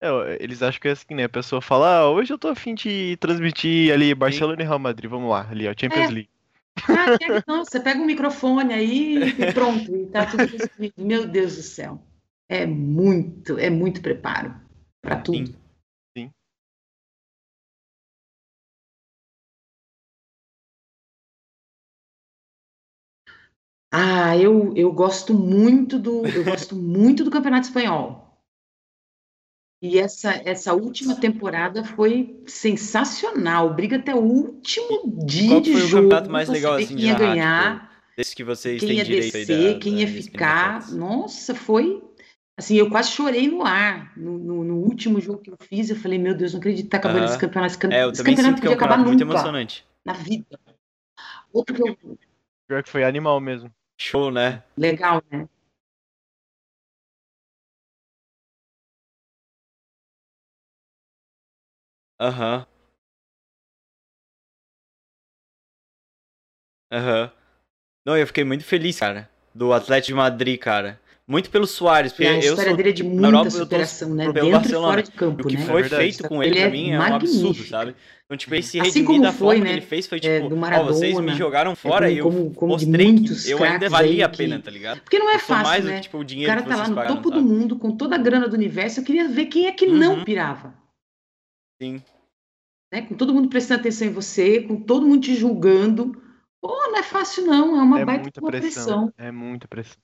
É, 0.00 0.38
eles 0.40 0.62
acham 0.62 0.80
que 0.80 0.86
é 0.88 0.92
assim, 0.92 1.14
né? 1.14 1.24
A 1.24 1.28
pessoa 1.28 1.60
fala, 1.60 1.98
ah, 1.98 2.10
hoje 2.10 2.32
eu 2.32 2.38
tô 2.38 2.48
afim 2.48 2.74
de 2.74 3.16
transmitir 3.16 3.92
ali 3.92 4.14
Barcelona 4.14 4.62
e 4.62 4.64
Real 4.64 4.78
Madrid, 4.78 5.10
vamos 5.10 5.28
lá, 5.30 5.48
ali, 5.50 5.66
ó, 5.66 5.74
Champions 5.76 6.10
É. 6.10 6.12
League. 6.12 6.28
Ah, 6.88 7.18
quer- 7.18 7.42
não, 7.46 7.64
você 7.66 7.80
pega 7.80 8.00
um 8.00 8.06
microfone 8.06 8.72
aí 8.72 9.24
e 9.30 9.32
pronto, 9.52 9.92
e 9.96 10.06
tá 10.06 10.24
tudo 10.26 10.44
resolvido. 10.46 10.92
Meu 10.96 11.26
Deus 11.26 11.56
do 11.56 11.62
céu. 11.62 12.00
É 12.48 12.64
muito, 12.64 13.58
é 13.58 13.68
muito 13.68 14.00
preparo 14.00 14.54
para 15.02 15.16
tudo. 15.16 15.54
Ah, 23.90 24.36
eu, 24.36 24.74
eu 24.76 24.92
gosto 24.92 25.32
muito 25.32 25.98
do 25.98 26.26
eu 26.26 26.44
gosto 26.44 26.76
muito 26.76 27.24
do 27.24 27.30
Campeonato 27.30 27.68
Espanhol. 27.68 28.26
E 29.80 29.98
essa 29.98 30.32
essa 30.44 30.74
última 30.74 31.14
temporada 31.14 31.84
foi 31.84 32.42
sensacional. 32.46 33.72
Briga 33.74 33.96
até 33.96 34.14
o 34.14 34.18
último 34.18 35.24
dia 35.24 35.48
qual 35.48 35.60
de 35.60 35.72
foi 35.72 35.82
o 35.82 35.86
jogo 35.86 36.02
campeonato 36.08 36.30
mais 36.30 36.48
legal, 36.48 36.74
assim, 36.74 36.96
quem 36.96 37.04
ia 37.06 37.14
ganhar, 37.14 38.02
que 38.34 38.44
vocês 38.44 38.80
quem 38.80 38.88
têm 38.88 38.98
ia 38.98 39.04
direito 39.04 39.36
aí 39.36 39.46
descer, 39.46 39.74
da, 39.74 39.80
quem 39.80 39.94
da 39.94 40.00
ia 40.00 40.08
ficar. 40.08 40.90
Nossa, 40.92 41.54
foi 41.54 42.02
Assim, 42.58 42.74
eu 42.74 42.90
quase 42.90 43.12
chorei 43.12 43.46
no 43.46 43.64
ar. 43.64 44.12
No, 44.18 44.36
no- 44.36 44.64
no 44.64 44.74
último 44.78 45.20
jogo 45.20 45.38
que 45.38 45.48
eu 45.48 45.56
fiz, 45.60 45.90
eu 45.90 45.96
falei, 45.96 46.18
meu 46.18 46.34
Deus, 46.36 46.52
não 46.52 46.58
acredito 46.58 46.86
que 46.86 46.90
tá 46.90 46.96
acabando 46.96 47.26
esse 47.26 47.38
campeonato. 47.38 47.72
Esse, 47.72 47.86
É, 47.86 48.02
eu 48.02 48.10
esse 48.10 48.20
campeonato 48.24 48.46
sinto 48.48 48.60
que 48.60 48.66
é 48.66 48.70
um 48.70 48.72
podia 48.72 48.74
acabar 48.74 48.96
campeonato 48.96 49.08
muito 49.08 49.20
nunca 49.20 49.32
emocionante. 49.34 49.86
na 50.04 50.12
vida. 50.14 50.60
Outro 51.52 51.76
que 51.76 51.82
eu... 51.88 52.18
Pior 52.66 52.82
que 52.82 52.90
foi 52.90 53.04
animal 53.04 53.40
mesmo. 53.40 53.72
Show, 53.98 54.30
né? 54.30 54.62
Legal, 54.76 55.22
né? 55.30 55.46
Aham. 62.20 62.66
Aham. 66.92 67.30
Não, 68.04 68.16
eu 68.16 68.26
fiquei 68.26 68.44
muito 68.44 68.64
feliz, 68.64 68.98
cara, 68.98 69.30
do 69.54 69.72
Atlético 69.72 70.08
de 70.08 70.14
Madrid, 70.14 70.58
cara. 70.58 71.00
Muito 71.30 71.50
pelo 71.50 71.66
Soares, 71.66 72.10
porque 72.10 72.24
E 72.24 72.26
a 72.26 72.32
eu 72.36 72.38
história 72.40 72.68
sou 72.70 72.76
dele 72.78 72.88
é 72.88 72.92
de 72.92 73.02
muita 73.02 73.26
Europa, 73.26 73.50
superação, 73.50 74.14
né? 74.14 74.24
Dentro 74.24 74.32
pelo 74.32 74.46
e 74.46 74.50
fora 74.50 74.60
Barcelona. 74.62 75.02
de 75.02 75.10
campo, 75.10 75.42
O 75.42 75.46
que 75.46 75.56
né? 75.58 75.66
foi 75.66 75.80
É 75.82 75.84
feito 75.84 76.26
com 76.26 76.42
ele, 76.42 76.52
Ele 76.52 76.60
pra 76.60 76.68
é 76.68 76.72
mim, 76.72 76.90
é 76.92 76.98
um 76.98 77.02
absurdo, 77.14 77.64
sabe? 77.64 77.94
Então, 78.24 78.34
tipo, 78.38 78.54
ele 78.54 78.62
se 78.62 78.80
Assim 78.80 78.88
redimir 78.88 79.06
como 79.06 79.22
da 79.22 79.32
foi, 79.32 79.38
forma 79.38 79.54
que 79.56 79.64
né, 79.64 79.72
ele 79.72 79.80
fez 79.86 80.06
foi 80.06 80.18
é, 80.18 80.20
tipo, 80.22 80.48
do 80.48 80.56
ó, 80.56 80.84
vocês 80.84 81.12
me 81.14 81.20
Maradona, 81.20 81.36
jogaram 81.36 81.72
é, 81.72 81.74
fora 81.74 82.10
e 82.10 82.16
eu 82.16 82.24
como- 82.24 82.54
como 82.54 82.72
mostrei 82.72 83.12
muitos 83.12 83.44
que 83.44 83.50
eu 83.50 83.62
ainda 83.62 83.90
valia 83.90 84.24
a 84.24 84.28
pena, 84.30 84.56
que- 84.56 84.62
tá 84.62 84.70
ligado? 84.70 85.00
Porque 85.02 85.18
não 85.18 85.28
é 85.28 85.32
mais 85.32 85.42
fácil, 85.42 85.82
do 85.82 85.88
né? 85.88 85.94
que, 85.96 86.00
tipo, 86.00 86.16
o 86.16 86.20
O 86.20 86.24
dinheiro 86.24 86.50
cara 86.50 86.62
que 86.62 86.68
tá 86.70 86.76
lá 86.76 86.88
no 86.88 86.94
pagaram, 86.94 87.16
topo 87.16 87.30
do 87.30 87.36
sabe? 87.36 87.48
mundo, 87.48 87.78
com 87.78 87.94
toda 87.94 88.14
a 88.14 88.18
grana 88.18 88.48
do 88.48 88.54
universo. 88.54 89.00
Eu 89.00 89.04
queria 89.04 89.28
ver 89.28 89.46
quem 89.46 89.66
é 89.66 89.72
que 89.72 89.84
Uhum. 89.86 89.96
não 89.98 90.24
pirava. 90.24 90.72
Sim. 91.82 92.02
Né? 92.90 93.02
Com 93.02 93.14
todo 93.14 93.34
mundo 93.34 93.50
prestando 93.50 93.80
atenção 93.80 94.08
em 94.08 94.12
você, 94.12 94.62
com 94.62 94.76
todo 94.80 95.06
mundo 95.06 95.20
te 95.20 95.34
julgando. 95.34 96.12
Pô, 96.60 96.68
não 96.68 96.96
é 96.96 97.02
fácil, 97.02 97.44
não. 97.44 97.78
É 97.78 97.82
uma 97.82 98.00
é 98.00 98.04
baita 98.06 98.22
muita 98.22 98.40
uma 98.40 98.50
pressão. 98.50 99.12
É 99.18 99.30
muita 99.30 99.68
pressão. 99.68 99.96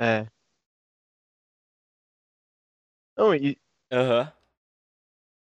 É. 0.00 0.26
Não, 3.16 3.34
e 3.34 3.56
Aham. 3.92 4.32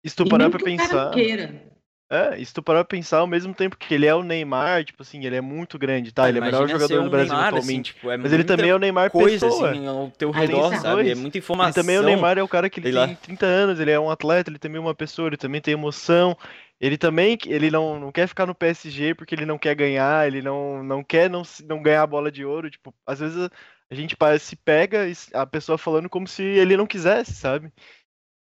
e 0.03 0.09
se 0.09 0.15
tu 0.15 0.25
parar 0.27 0.49
pra 0.49 0.59
pensar. 0.59 1.11
queira. 1.11 1.71
É, 2.09 2.37
e 2.37 2.45
se 2.45 2.53
tu 2.53 2.61
parar 2.61 2.83
pra 2.83 2.97
pensar, 2.97 3.19
ao 3.19 3.27
mesmo 3.27 3.53
tempo 3.53 3.77
que 3.77 3.93
ele 3.93 4.05
é 4.05 4.13
o 4.13 4.21
Neymar, 4.21 4.83
tipo 4.83 5.01
assim, 5.01 5.23
ele 5.25 5.35
é 5.35 5.39
muito 5.39 5.79
grande, 5.79 6.11
tá? 6.11 6.25
Ah, 6.25 6.29
ele 6.29 6.39
é 6.39 6.41
o 6.41 6.43
melhor 6.43 6.67
jogador 6.67 7.03
do 7.03 7.09
Brasil 7.09 7.29
Neymar, 7.33 7.47
assim, 7.47 7.57
atualmente. 7.57 7.93
tipo, 7.93 8.11
é 8.11 8.17
Mas 8.17 8.33
ele 8.33 8.43
também 8.43 8.69
é 8.69 8.75
o 8.75 8.79
Neymar 8.79 9.09
coisa, 9.11 9.45
pessoa. 9.47 9.71
assim, 9.71 9.87
ao 9.87 10.11
teu 10.11 10.29
redor, 10.31 10.75
sabe? 10.75 11.09
É 11.09 11.15
muita 11.15 11.37
Ele 11.37 11.43
informação. 11.43 11.73
também 11.83 11.95
é 11.95 11.99
o 12.01 12.03
Neymar, 12.03 12.37
é 12.37 12.43
o 12.43 12.49
cara 12.49 12.69
que 12.69 12.79
ele 12.81 12.87
sei 12.91 12.99
lá. 12.99 13.05
tem 13.07 13.15
30 13.15 13.45
anos, 13.45 13.79
ele 13.79 13.91
é 13.91 13.99
um 13.99 14.09
atleta, 14.09 14.49
ele 14.49 14.59
também 14.59 14.77
é 14.77 14.81
uma 14.81 14.95
pessoa, 14.95 15.29
ele 15.29 15.37
também 15.37 15.61
tem 15.61 15.73
emoção. 15.73 16.35
Ele 16.81 16.97
também, 16.97 17.37
ele 17.45 17.71
não, 17.71 17.97
não 17.97 18.11
quer 18.11 18.27
ficar 18.27 18.45
no 18.45 18.55
PSG 18.55 19.13
porque 19.15 19.35
ele 19.35 19.45
não 19.45 19.57
quer 19.57 19.75
ganhar, 19.75 20.27
ele 20.27 20.41
não, 20.41 20.83
não 20.83 21.03
quer 21.03 21.29
não, 21.29 21.43
se- 21.45 21.63
não 21.63 21.81
ganhar 21.81 22.01
a 22.01 22.07
bola 22.07 22.29
de 22.31 22.43
ouro. 22.43 22.69
Tipo, 22.69 22.93
às 23.05 23.19
vezes 23.21 23.47
a, 23.91 23.95
gente 23.95 24.15
parece, 24.15 24.45
se 24.45 24.55
pega 24.55 24.99
a 25.33 25.45
pessoa 25.45 25.77
falando 25.77 26.09
como 26.09 26.25
se 26.27 26.41
ele 26.41 26.77
não 26.77 26.87
quisesse, 26.87 27.33
sabe? 27.33 27.71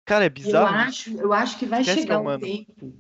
Cara, 0.08 0.24
é 0.26 0.28
Eu 0.28 0.32
bizarro. 0.32 0.76
isso. 0.90 1.10
acho, 1.10 1.18
eu 1.20 1.34
acho 1.34 1.60
que 1.60 1.66
vai 1.66 1.82
Esquece 1.82 1.98
que 1.98 2.02
é 2.02 2.04
chegar 2.06 2.20
o 2.20 2.22
humano. 2.22 2.44
tempo, 2.46 2.94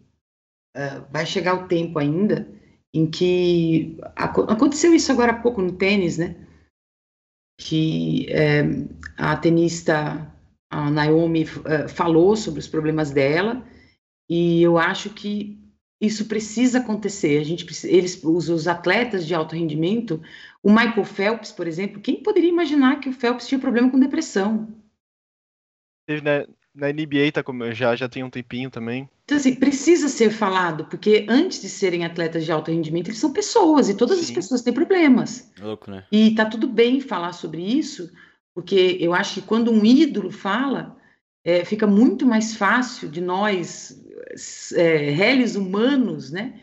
ah, 0.75 0.99
vai 1.11 1.25
chegar 1.25 1.53
o 1.55 1.67
tempo 1.67 1.97
ainda 1.97 2.47
em 2.93 3.09
que 3.09 3.97
aco- 4.15 4.49
aconteceu 4.51 4.93
isso 4.93 5.11
agora 5.11 5.31
há 5.31 5.41
pouco 5.41 5.61
no 5.61 5.71
tênis, 5.77 6.17
né? 6.17 6.35
Que 7.57 8.27
eh, 8.29 8.63
a 9.17 9.37
tenista 9.37 10.31
a 10.69 10.89
Naomi 10.91 11.43
eh, 11.65 11.87
falou 11.87 12.35
sobre 12.35 12.59
os 12.59 12.67
problemas 12.67 13.11
dela 13.11 13.65
e 14.29 14.61
eu 14.61 14.77
acho 14.77 15.09
que 15.11 15.57
isso 16.05 16.25
precisa 16.25 16.79
acontecer. 16.79 17.39
A 17.39 17.43
gente 17.43 17.65
precisa, 17.65 17.91
eles, 17.91 18.21
os, 18.23 18.49
os 18.49 18.67
atletas 18.67 19.25
de 19.25 19.33
alto 19.33 19.55
rendimento, 19.55 20.21
o 20.61 20.69
Michael 20.69 21.05
Phelps, 21.05 21.51
por 21.51 21.67
exemplo, 21.67 22.01
quem 22.01 22.21
poderia 22.21 22.49
imaginar 22.49 22.99
que 22.99 23.09
o 23.09 23.13
Phelps 23.13 23.47
tinha 23.47 23.59
problema 23.59 23.89
com 23.89 23.99
depressão? 23.99 24.67
Teve 26.07 26.21
na, 26.21 26.45
na 26.73 26.91
NBA, 26.91 27.31
tá 27.33 27.41
como, 27.43 27.71
já, 27.71 27.95
já 27.95 28.09
tem 28.09 28.23
um 28.23 28.29
tempinho 28.29 28.69
também. 28.69 29.09
Então, 29.23 29.37
assim, 29.37 29.55
precisa 29.55 30.07
ser 30.07 30.29
falado, 30.29 30.85
porque 30.85 31.25
antes 31.27 31.61
de 31.61 31.69
serem 31.69 32.05
atletas 32.05 32.45
de 32.45 32.51
alto 32.51 32.69
rendimento, 32.69 33.07
eles 33.07 33.19
são 33.19 33.33
pessoas, 33.33 33.89
e 33.89 33.95
todas 33.95 34.19
as 34.19 34.25
Sim. 34.25 34.35
pessoas 34.35 34.61
têm 34.61 34.73
problemas. 34.73 35.51
Louco, 35.59 35.89
né? 35.89 36.05
E 36.11 36.35
tá 36.35 36.45
tudo 36.45 36.67
bem 36.67 36.99
falar 36.99 37.33
sobre 37.33 37.61
isso, 37.61 38.11
porque 38.53 38.97
eu 38.99 39.13
acho 39.13 39.35
que 39.35 39.47
quando 39.47 39.71
um 39.71 39.83
ídolo 39.83 40.29
fala, 40.29 40.95
é, 41.43 41.63
fica 41.65 41.87
muito 41.87 42.25
mais 42.25 42.55
fácil 42.55 43.09
de 43.09 43.21
nós, 43.21 44.03
é, 44.75 45.09
réis 45.11 45.55
humanos, 45.55 46.31
né, 46.31 46.61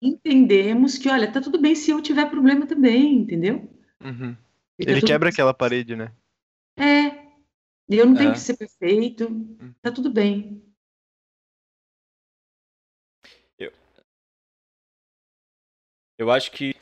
entendemos 0.00 0.98
que, 0.98 1.08
olha, 1.08 1.30
tá 1.30 1.40
tudo 1.40 1.60
bem 1.60 1.74
se 1.74 1.90
eu 1.90 2.00
tiver 2.02 2.28
problema 2.30 2.66
também, 2.66 3.18
entendeu? 3.18 3.68
Uhum. 4.02 4.34
Tá 4.34 4.40
Ele 4.78 5.00
tudo- 5.00 5.06
quebra 5.06 5.28
aquela 5.28 5.54
parede, 5.54 5.94
né? 5.96 6.12
É, 6.78 7.22
eu 7.88 8.06
não 8.06 8.16
tenho 8.16 8.30
É. 8.30 8.32
que 8.32 8.40
ser 8.40 8.56
perfeito, 8.56 9.28
tá 9.80 9.92
tudo 9.92 10.10
bem. 10.10 10.62
Eu 16.18 16.30
acho 16.30 16.52
que. 16.52 16.74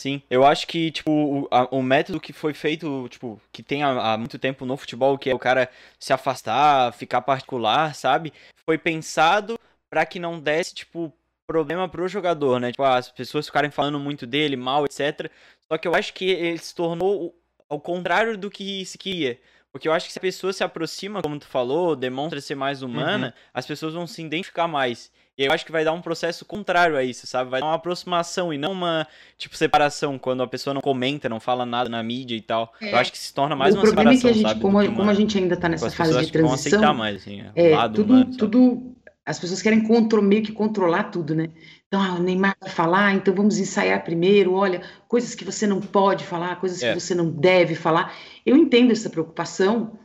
Sim, 0.00 0.22
eu 0.30 0.46
acho 0.46 0.66
que, 0.66 0.90
tipo, 0.90 1.10
o, 1.12 1.48
a- 1.50 1.68
o 1.70 1.82
método 1.82 2.18
que 2.18 2.32
foi 2.32 2.54
feito, 2.54 3.06
tipo, 3.10 3.38
que 3.52 3.62
tem 3.62 3.82
há, 3.82 4.14
há 4.14 4.16
muito 4.16 4.38
tempo 4.38 4.64
no 4.64 4.74
futebol, 4.74 5.18
que 5.18 5.28
é 5.28 5.34
o 5.34 5.38
cara 5.38 5.68
se 5.98 6.10
afastar, 6.10 6.90
ficar 6.94 7.20
particular, 7.20 7.94
sabe? 7.94 8.32
Foi 8.64 8.78
pensado 8.78 9.58
pra 9.90 10.06
que 10.06 10.18
não 10.18 10.40
desse, 10.40 10.74
tipo, 10.74 11.12
problema 11.46 11.86
pro 11.86 12.08
jogador, 12.08 12.58
né? 12.58 12.70
Tipo, 12.70 12.82
as 12.84 13.10
pessoas 13.10 13.44
ficarem 13.44 13.70
falando 13.70 14.00
muito 14.00 14.26
dele, 14.26 14.56
mal, 14.56 14.86
etc. 14.86 15.30
Só 15.70 15.76
que 15.76 15.86
eu 15.86 15.94
acho 15.94 16.14
que 16.14 16.24
ele 16.30 16.56
se 16.58 16.74
tornou 16.74 17.34
ao 17.68 17.78
contrário 17.78 18.38
do 18.38 18.50
que 18.50 18.86
se 18.86 18.96
queria. 18.96 19.38
Porque 19.70 19.86
eu 19.86 19.92
acho 19.92 20.06
que 20.06 20.12
se 20.14 20.18
a 20.18 20.22
pessoa 20.22 20.50
se 20.54 20.64
aproxima, 20.64 21.20
como 21.20 21.38
tu 21.38 21.46
falou, 21.46 21.94
demonstra 21.94 22.40
ser 22.40 22.54
mais 22.54 22.80
humana, 22.80 23.34
as 23.52 23.66
pessoas 23.66 23.92
vão 23.92 24.06
se 24.06 24.22
identificar 24.22 24.66
mais. 24.66 25.12
E 25.38 25.44
eu 25.44 25.52
acho 25.52 25.64
que 25.64 25.72
vai 25.72 25.84
dar 25.84 25.92
um 25.92 26.02
processo 26.02 26.44
contrário 26.44 26.96
a 26.96 27.02
isso, 27.04 27.26
sabe? 27.26 27.50
Vai 27.50 27.60
dar 27.60 27.66
uma 27.68 27.74
aproximação 27.74 28.52
e 28.52 28.58
não 28.58 28.72
uma, 28.72 29.06
tipo, 29.38 29.56
separação, 29.56 30.18
quando 30.18 30.42
a 30.42 30.46
pessoa 30.46 30.74
não 30.74 30.82
comenta, 30.82 31.28
não 31.28 31.40
fala 31.40 31.64
nada 31.64 31.88
na 31.88 32.02
mídia 32.02 32.36
e 32.36 32.42
tal. 32.42 32.72
É. 32.80 32.92
Eu 32.92 32.98
acho 32.98 33.10
que 33.10 33.16
se 33.18 33.32
torna 33.32 33.56
mais 33.56 33.74
o 33.74 33.78
uma 33.78 33.82
problema 33.84 34.10
é 34.10 34.14
que 34.14 34.18
separação, 34.20 34.30
a 34.30 34.34
gente, 34.42 34.48
sabe? 34.48 34.60
como, 34.60 34.80
que 34.80 34.88
como 34.88 35.02
uma- 35.02 35.12
a 35.12 35.14
gente 35.14 35.38
ainda 35.38 35.54
está 35.54 35.68
nessa 35.68 35.86
as 35.86 35.94
fase 35.94 36.10
de 36.30 36.38
vão 36.38 36.52
aceitar 36.52 36.78
transição, 36.78 36.94
mais, 36.94 37.16
assim, 37.16 37.42
é, 37.54 37.74
lado 37.74 37.94
tudo, 37.94 38.12
humano, 38.12 38.36
tudo, 38.36 38.94
as 39.24 39.38
pessoas 39.38 39.62
querem 39.62 39.82
contro, 39.82 40.20
meio 40.20 40.42
que 40.42 40.52
controlar 40.52 41.04
tudo, 41.04 41.34
né? 41.34 41.48
Então, 41.86 42.02
ah, 42.02 42.14
o 42.16 42.22
Neymar 42.22 42.54
vai 42.60 42.70
falar, 42.70 43.14
então 43.14 43.32
vamos 43.34 43.58
ensaiar 43.58 44.04
primeiro, 44.04 44.52
olha, 44.52 44.82
coisas 45.08 45.34
que 45.34 45.44
você 45.44 45.66
não 45.66 45.80
pode 45.80 46.22
falar, 46.24 46.56
coisas 46.60 46.82
É. 46.82 46.92
que 46.92 47.00
você 47.00 47.14
não 47.14 47.30
deve 47.30 47.74
falar. 47.74 48.14
Eu 48.44 48.56
entendo 48.56 48.92
essa 48.92 49.08
preocupação, 49.08 49.98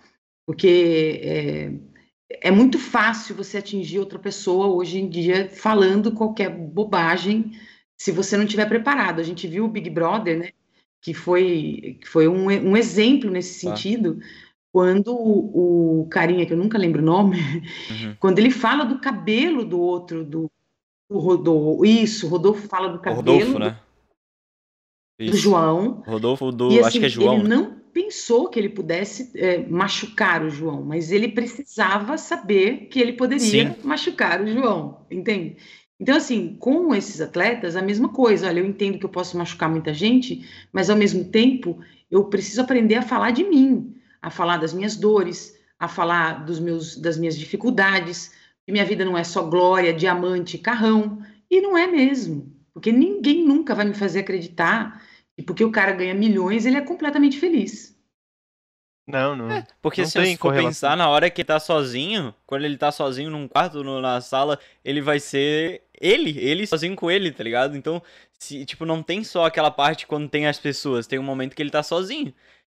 porque 0.47 1.19
é, 1.23 1.71
é 2.41 2.51
muito 2.51 2.77
fácil 2.79 3.35
você 3.35 3.57
atingir 3.57 3.99
outra 3.99 4.17
pessoa 4.19 4.67
hoje 4.67 4.99
em 4.99 5.07
dia 5.09 5.49
falando 5.49 6.11
qualquer 6.11 6.49
bobagem 6.49 7.51
se 7.97 8.11
você 8.11 8.35
não 8.37 8.43
estiver 8.45 8.67
preparado. 8.67 9.19
A 9.19 9.23
gente 9.23 9.47
viu 9.47 9.65
o 9.65 9.69
Big 9.69 9.89
Brother, 9.89 10.37
né? 10.39 10.49
Que 11.01 11.13
foi, 11.13 11.97
que 12.01 12.07
foi 12.07 12.27
um, 12.27 12.45
um 12.47 12.75
exemplo 12.77 13.29
nesse 13.29 13.65
Tá. 13.65 13.75
sentido, 13.75 14.19
quando 14.73 15.15
o, 15.15 16.01
o 16.01 16.07
carinha, 16.07 16.45
que 16.45 16.53
eu 16.53 16.57
nunca 16.57 16.77
lembro 16.77 17.01
o 17.01 17.05
nome, 17.05 17.37
Uhum. 17.91 18.15
quando 18.19 18.39
ele 18.39 18.51
fala 18.51 18.83
do 18.85 18.99
cabelo 18.99 19.63
do 19.63 19.79
outro, 19.79 20.23
do, 20.25 20.49
do 21.09 21.17
Rodolfo, 21.19 21.85
isso, 21.85 22.25
o 22.25 22.29
Rodolfo 22.29 22.67
fala 22.67 22.89
do 22.89 22.97
O 22.97 23.01
cabelo 23.01 23.21
Rodolfo, 23.39 23.59
né? 23.59 23.79
do 25.19 25.25
Isso. 25.25 25.37
João, 25.37 26.03
Rodolfo 26.05 26.51
do. 26.51 26.71
e 26.71 26.79
acho 26.79 26.87
assim, 26.89 26.99
que 26.99 27.05
é 27.05 27.09
João. 27.09 27.35
ele 27.35 27.43
né? 27.47 27.55
não 27.55 27.84
pensou 27.95 28.49
que 28.49 28.59
ele 28.59 28.67
pudesse 28.67 29.31
é, 29.35 29.57
machucar 29.69 30.43
o 30.43 30.49
João, 30.49 30.83
mas 30.83 31.13
ele 31.13 31.29
precisava 31.29 32.17
saber 32.17 32.89
que 32.91 32.99
ele 32.99 33.13
poderia 33.13 33.73
Sim. 33.73 33.75
machucar 33.85 34.41
o 34.41 34.47
João, 34.47 35.05
entende? 35.09 35.55
Então, 35.97 36.17
assim, 36.17 36.57
com 36.59 36.93
esses 36.93 37.21
atletas, 37.21 37.77
a 37.77 37.81
mesma 37.81 38.09
coisa. 38.09 38.47
Olha, 38.47 38.59
eu 38.59 38.65
entendo 38.65 38.99
que 38.99 39.05
eu 39.05 39.09
posso 39.09 39.37
machucar 39.37 39.69
muita 39.69 39.93
gente, 39.93 40.45
mas 40.73 40.89
ao 40.89 40.97
mesmo 40.97 41.23
tempo, 41.23 41.79
eu 42.11 42.25
preciso 42.25 42.59
aprender 42.59 42.95
a 42.95 43.01
falar 43.01 43.31
de 43.31 43.45
mim, 43.45 43.95
a 44.21 44.29
falar 44.29 44.57
das 44.57 44.73
minhas 44.73 44.97
dores, 44.97 45.57
a 45.79 45.87
falar 45.87 46.45
dos 46.45 46.59
meus, 46.59 46.97
das 46.97 47.17
minhas 47.17 47.37
dificuldades, 47.37 48.29
que 48.65 48.73
minha 48.73 48.83
vida 48.83 49.05
não 49.05 49.17
é 49.17 49.23
só 49.23 49.41
glória, 49.43 49.93
diamante, 49.93 50.57
carrão, 50.57 51.19
e 51.49 51.61
não 51.61 51.77
é 51.77 51.87
mesmo, 51.87 52.53
porque 52.73 52.91
ninguém 52.91 53.47
nunca 53.47 53.73
vai 53.73 53.85
me 53.85 53.93
fazer 53.93 54.19
acreditar 54.19 55.01
que 55.35 55.43
porque 55.43 55.63
o 55.63 55.71
cara 55.71 55.93
ganha 55.93 56.13
milhões, 56.13 56.65
ele 56.65 56.77
é 56.77 56.81
completamente 56.81 57.39
feliz. 57.39 57.95
Não, 59.07 59.35
não. 59.35 59.47
Porque 59.81 60.01
Não 60.01 60.09
se 60.09 60.17
você 60.19 60.35
for 60.37 60.51
pensar, 60.55 60.97
na 60.97 61.07
hora 61.09 61.29
que 61.29 61.41
ele 61.41 61.45
tá 61.45 61.59
sozinho, 61.59 62.33
quando 62.45 62.65
ele 62.65 62.75
tá 62.77 62.91
sozinho 62.91 63.29
num 63.29 63.47
quarto, 63.47 63.83
no- 63.83 64.01
na 64.01 64.19
sala, 64.19 64.59
ele 64.83 64.99
vai 64.99 65.19
ser 65.19 65.83
ele, 66.01 66.39
ele 66.39 66.65
sozinho 66.65 66.95
com 66.95 67.09
ele, 67.11 67.31
tá 67.31 67.43
ligado? 67.43 67.77
Então, 67.77 68.01
se, 68.39 68.65
tipo, 68.65 68.83
não 68.83 69.03
tem 69.03 69.23
só 69.23 69.45
aquela 69.45 69.69
parte 69.69 70.07
quando 70.07 70.27
tem 70.27 70.47
as 70.47 70.57
pessoas, 70.59 71.05
tem 71.05 71.19
um 71.19 71.23
momento 71.23 71.55
que 71.55 71.61
ele 71.61 71.69
tá 71.69 71.83
sozinho. 71.83 72.33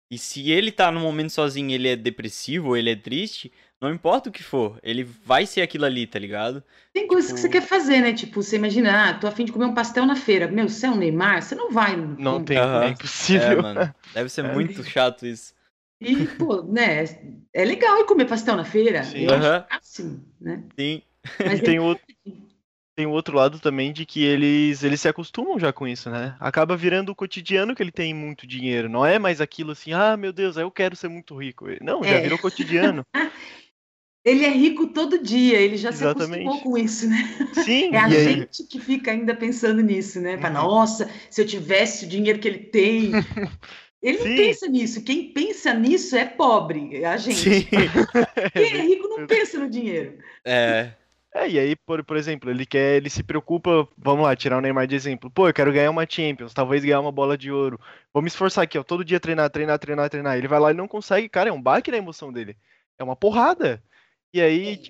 E 0.10 0.18
se 0.18 0.50
ele 0.52 0.72
tá 0.72 0.90
no 0.92 1.02
momento 1.02 1.32
sozinho 1.32 1.70
e 1.70 1.74
ele 1.74 1.90
é 1.90 1.96
depressivo, 1.98 2.70
ou 2.70 2.78
ele 2.78 2.90
é 2.92 2.96
triste, 2.96 3.52
Não 3.82 3.92
importa 3.92 4.30
o 4.30 4.32
que 4.32 4.44
for, 4.44 4.80
ele 4.84 5.04
vai 5.04 5.46
ser 5.48 5.62
aquilo 5.62 5.86
ali, 5.86 6.06
tá 6.06 6.20
ligado? 6.20 6.64
Tem 6.94 7.08
coisas 7.08 7.32
que 7.32 7.40
você 7.40 7.48
Tipo- 7.50 7.60
quer 7.62 7.68
fazer, 7.68 8.00
né? 8.00 8.14
Tipo, 8.14 8.44
você 8.44 8.56
imagina, 8.56 9.10
ah, 9.10 9.14
tô 9.16 9.26
afim 9.26 9.44
de 9.44 9.52
comer 9.52 9.66
um 9.66 9.74
pastel 9.74 10.06
na 10.06 10.16
feira. 10.16 10.48
Meu, 10.48 10.70
você 10.70 10.86
é 10.86 10.90
um 10.92 10.96
Neymar? 10.98 11.42
Você 11.42 11.56
não 11.56 11.72
vai. 11.72 11.96
no- 11.98 12.16
Não 12.20 12.44
tem, 12.44 12.58
Aham. 12.58 12.84
é 12.84 12.88
É, 12.88 12.90
impossível. 12.92 13.62
mano. 13.62 13.96
Deve 14.14 14.30
ser 14.30 14.46
É. 14.46 14.54
muito 14.54 14.84
chato 14.84 15.26
isso. 15.26 15.56
E, 16.00 16.28
pô, 16.28 16.62
né? 16.62 17.06
É 17.54 17.66
legal 17.66 18.00
ir 18.00 18.06
comer 18.06 18.26
pastel 18.26 18.56
na 18.56 18.64
feira. 18.66 19.04
Sim. 19.04 19.24
Eu 19.26 19.38
máximo, 19.70 20.24
né? 20.40 20.64
Sim. 20.80 21.02
Mas 21.44 21.60
E 21.60 21.64
tem 21.64 21.78
é- 21.78 21.82
outro, 21.82 22.04
tem 22.96 23.06
o 23.08 23.12
outro 23.12 23.36
lado 23.36 23.60
também 23.60 23.92
de 23.92 24.06
que 24.06 24.24
eles, 24.24 24.84
eles 24.84 25.02
se 25.02 25.08
acostumam 25.08 25.60
já 25.60 25.74
com 25.74 25.88
isso, 25.88 26.10
né? 26.12 26.36
Acaba 26.40 26.78
virando 26.78 27.12
o 27.12 27.16
cotidiano 27.16 27.76
que 27.76 27.82
ele 27.82 27.92
tem 27.92 28.14
muito 28.14 28.46
dinheiro. 28.46 28.88
Não 28.90 29.04
é 29.06 29.18
mais 29.18 29.42
aquilo 29.42 29.72
assim, 29.72 29.92
ah, 29.94 30.16
meu 30.16 30.32
Deus, 30.32 30.56
eu 30.58 30.70
quero 30.70 30.96
ser 30.96 31.08
muito 31.08 31.36
rico. 31.36 31.66
Não, 31.82 32.04
já 32.04 32.10
É. 32.12 32.22
virou 32.22 32.38
cotidiano. 32.38 33.04
Ele 34.24 34.46
é 34.46 34.50
rico 34.50 34.88
todo 34.88 35.18
dia, 35.24 35.60
ele 35.60 35.78
já 35.78 35.92
se 35.92 36.04
Exatamente. 36.04 36.48
acostumou 36.48 36.62
com 36.62 36.78
isso, 36.78 37.10
né? 37.10 37.50
Sim, 37.54 37.90
É 37.94 37.98
a 37.98 38.10
e 38.10 38.16
aí, 38.18 38.24
gente 38.36 38.64
que 38.68 38.80
fica 38.80 39.12
ainda 39.12 39.34
pensando 39.36 39.82
nisso, 39.82 40.22
né? 40.22 40.38
Fala, 40.38 40.62
Uhum. 40.62 40.68
nossa, 40.68 41.10
se 41.30 41.42
eu 41.42 41.46
tivesse 41.46 42.06
o 42.06 42.08
dinheiro 42.08 42.38
que 42.40 42.48
ele 42.48 42.60
tem. 42.60 43.12
Ele 44.04 44.18
não 44.18 44.26
Sim. 44.26 44.36
pensa 44.36 44.68
nisso. 44.68 45.04
Quem 45.04 45.32
pensa 45.32 45.76
nisso 45.76 46.16
é 46.16 46.26
pobre, 46.26 46.96
é 46.96 47.06
a 47.06 47.18
gente. 47.18 47.38
Sim. 47.38 47.68
Quem 48.52 48.74
é 48.74 48.82
rico 48.82 49.08
não 49.08 49.26
pensa 49.28 49.60
no 49.60 49.70
dinheiro. 49.70 50.18
É. 50.44 50.94
É, 51.36 51.48
e 51.48 51.60
aí, 51.60 51.76
por, 51.76 52.04
por 52.04 52.18
exemplo, 52.18 52.50
ele 52.50 52.66
quer, 52.66 52.98
ele 52.98 53.12
se 53.12 53.22
preocupa, 53.24 53.88
vamos 53.96 54.24
lá, 54.26 54.36
tirar 54.36 54.58
o 54.58 54.62
Neymar 54.62 54.88
de 54.88 54.96
exemplo. 54.96 55.30
Pô, 55.30 55.48
eu 55.48 55.54
quero 55.54 55.72
ganhar 55.72 55.92
uma 55.92 56.06
Champions, 56.10 56.52
talvez 56.52 56.84
ganhar 56.84 57.00
uma 57.00 57.12
bola 57.12 57.38
de 57.38 57.52
ouro. 57.52 57.80
Vou 58.12 58.22
me 58.24 58.28
esforçar 58.28 58.64
aqui, 58.64 58.78
ó, 58.78 58.84
todo 58.84 59.06
dia 59.06 59.20
treinar, 59.20 59.50
treinar, 59.52 59.78
treinar, 59.80 60.10
treinar. 60.10 60.36
Ele 60.36 60.48
vai 60.48 60.60
lá 60.60 60.72
e 60.72 60.74
não 60.74 60.88
consegue, 60.88 61.30
cara, 61.30 61.50
é 61.50 61.54
um 61.54 61.62
baque 61.62 61.90
na 61.92 61.98
emoção 61.98 62.34
dele. 62.34 62.58
É 62.98 63.04
uma 63.04 63.16
porrada. 63.16 63.82
E 64.34 64.42
aí, 64.42 64.82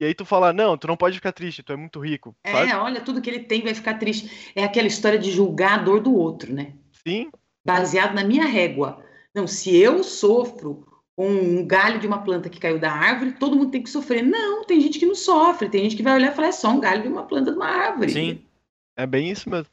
e 0.00 0.04
aí 0.04 0.14
tu 0.14 0.24
fala, 0.24 0.52
não, 0.52 0.76
tu 0.76 0.88
não 0.88 0.96
pode 0.96 1.14
ficar 1.14 1.32
triste, 1.32 1.62
tu 1.62 1.72
é 1.72 1.76
muito 1.76 2.00
rico? 2.00 2.34
É, 2.42 2.74
olha, 2.76 3.00
tudo 3.00 3.22
que 3.22 3.30
ele 3.30 3.40
tem 3.40 3.62
vai 3.62 3.72
ficar 3.72 3.94
triste. 3.94 4.52
É 4.54 4.64
aquela 4.64 4.88
história 4.88 5.18
de 5.18 5.30
julgar 5.30 5.78
a 5.78 5.82
dor 5.82 6.00
do 6.00 6.12
outro, 6.12 6.52
né? 6.52 6.74
Sim, 7.06 7.30
Baseado 7.64 8.14
na 8.14 8.24
minha 8.24 8.44
régua. 8.44 9.04
Não, 9.32 9.46
se 9.46 9.76
eu 9.76 10.02
sofro 10.02 10.84
com 11.14 11.28
um 11.28 11.64
galho 11.64 12.00
de 12.00 12.06
uma 12.08 12.22
planta 12.22 12.50
que 12.50 12.58
caiu 12.58 12.80
da 12.80 12.90
árvore, 12.90 13.32
todo 13.32 13.54
mundo 13.54 13.70
tem 13.70 13.82
que 13.82 13.90
sofrer. 13.90 14.22
Não, 14.22 14.64
tem 14.64 14.80
gente 14.80 14.98
que 14.98 15.06
não 15.06 15.14
sofre. 15.14 15.68
Tem 15.68 15.84
gente 15.84 15.94
que 15.94 16.02
vai 16.02 16.14
olhar 16.14 16.32
e 16.32 16.34
falar, 16.34 16.48
é 16.48 16.52
só 16.52 16.70
um 16.70 16.80
galho 16.80 17.02
de 17.02 17.08
uma 17.08 17.24
planta 17.24 17.52
de 17.52 17.56
uma 17.56 17.68
árvore. 17.68 18.10
Sim. 18.10 18.42
é 18.96 19.06
bem 19.06 19.30
isso 19.30 19.48
mesmo. 19.48 19.70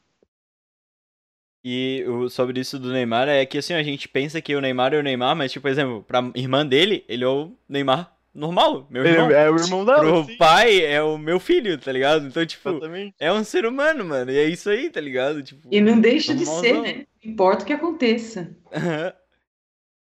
E 1.63 2.05
o, 2.07 2.29
sobre 2.29 2.59
isso 2.59 2.77
do 2.77 2.93
Neymar 2.93 3.27
é 3.27 3.45
que 3.47 3.57
assim, 3.57 3.73
a 3.73 3.81
gente 3.81 4.07
pensa 4.07 4.39
que 4.39 4.55
o 4.55 4.61
Neymar 4.61 4.93
é 4.93 4.99
o 4.99 5.03
Neymar, 5.03 5.35
mas, 5.35 5.51
tipo, 5.51 5.63
por 5.63 5.71
exemplo, 5.71 6.03
pra 6.03 6.31
irmã 6.35 6.65
dele, 6.65 7.03
ele 7.07 7.23
é 7.23 7.27
o 7.27 7.51
Neymar 7.67 8.15
normal, 8.39 8.87
meu 8.89 9.05
irmão. 9.05 9.29
é 9.31 9.49
o 9.51 9.55
irmão 9.57 9.85
dela, 9.85 9.99
Pro 9.99 10.25
sim, 10.25 10.37
pai 10.37 10.83
é 10.85 11.01
o 11.03 11.17
meu 11.17 11.39
filho, 11.39 11.77
tá 11.79 11.91
ligado? 11.91 12.25
Então, 12.25 12.45
tipo, 12.45 12.69
exatamente. 12.69 13.15
é 13.19 13.31
um 13.31 13.43
ser 13.43 13.65
humano, 13.65 14.03
mano. 14.05 14.31
E 14.31 14.37
é 14.37 14.45
isso 14.45 14.69
aí, 14.69 14.89
tá 14.89 14.99
ligado? 15.01 15.43
Tipo. 15.43 15.67
E 15.71 15.81
não 15.81 15.99
deixa 15.99 16.33
de 16.33 16.45
ser, 16.45 16.73
Normalzão. 16.73 16.81
né? 16.81 17.05
Não 17.23 17.31
importa 17.31 17.63
o 17.63 17.67
que 17.67 17.73
aconteça. 17.73 18.55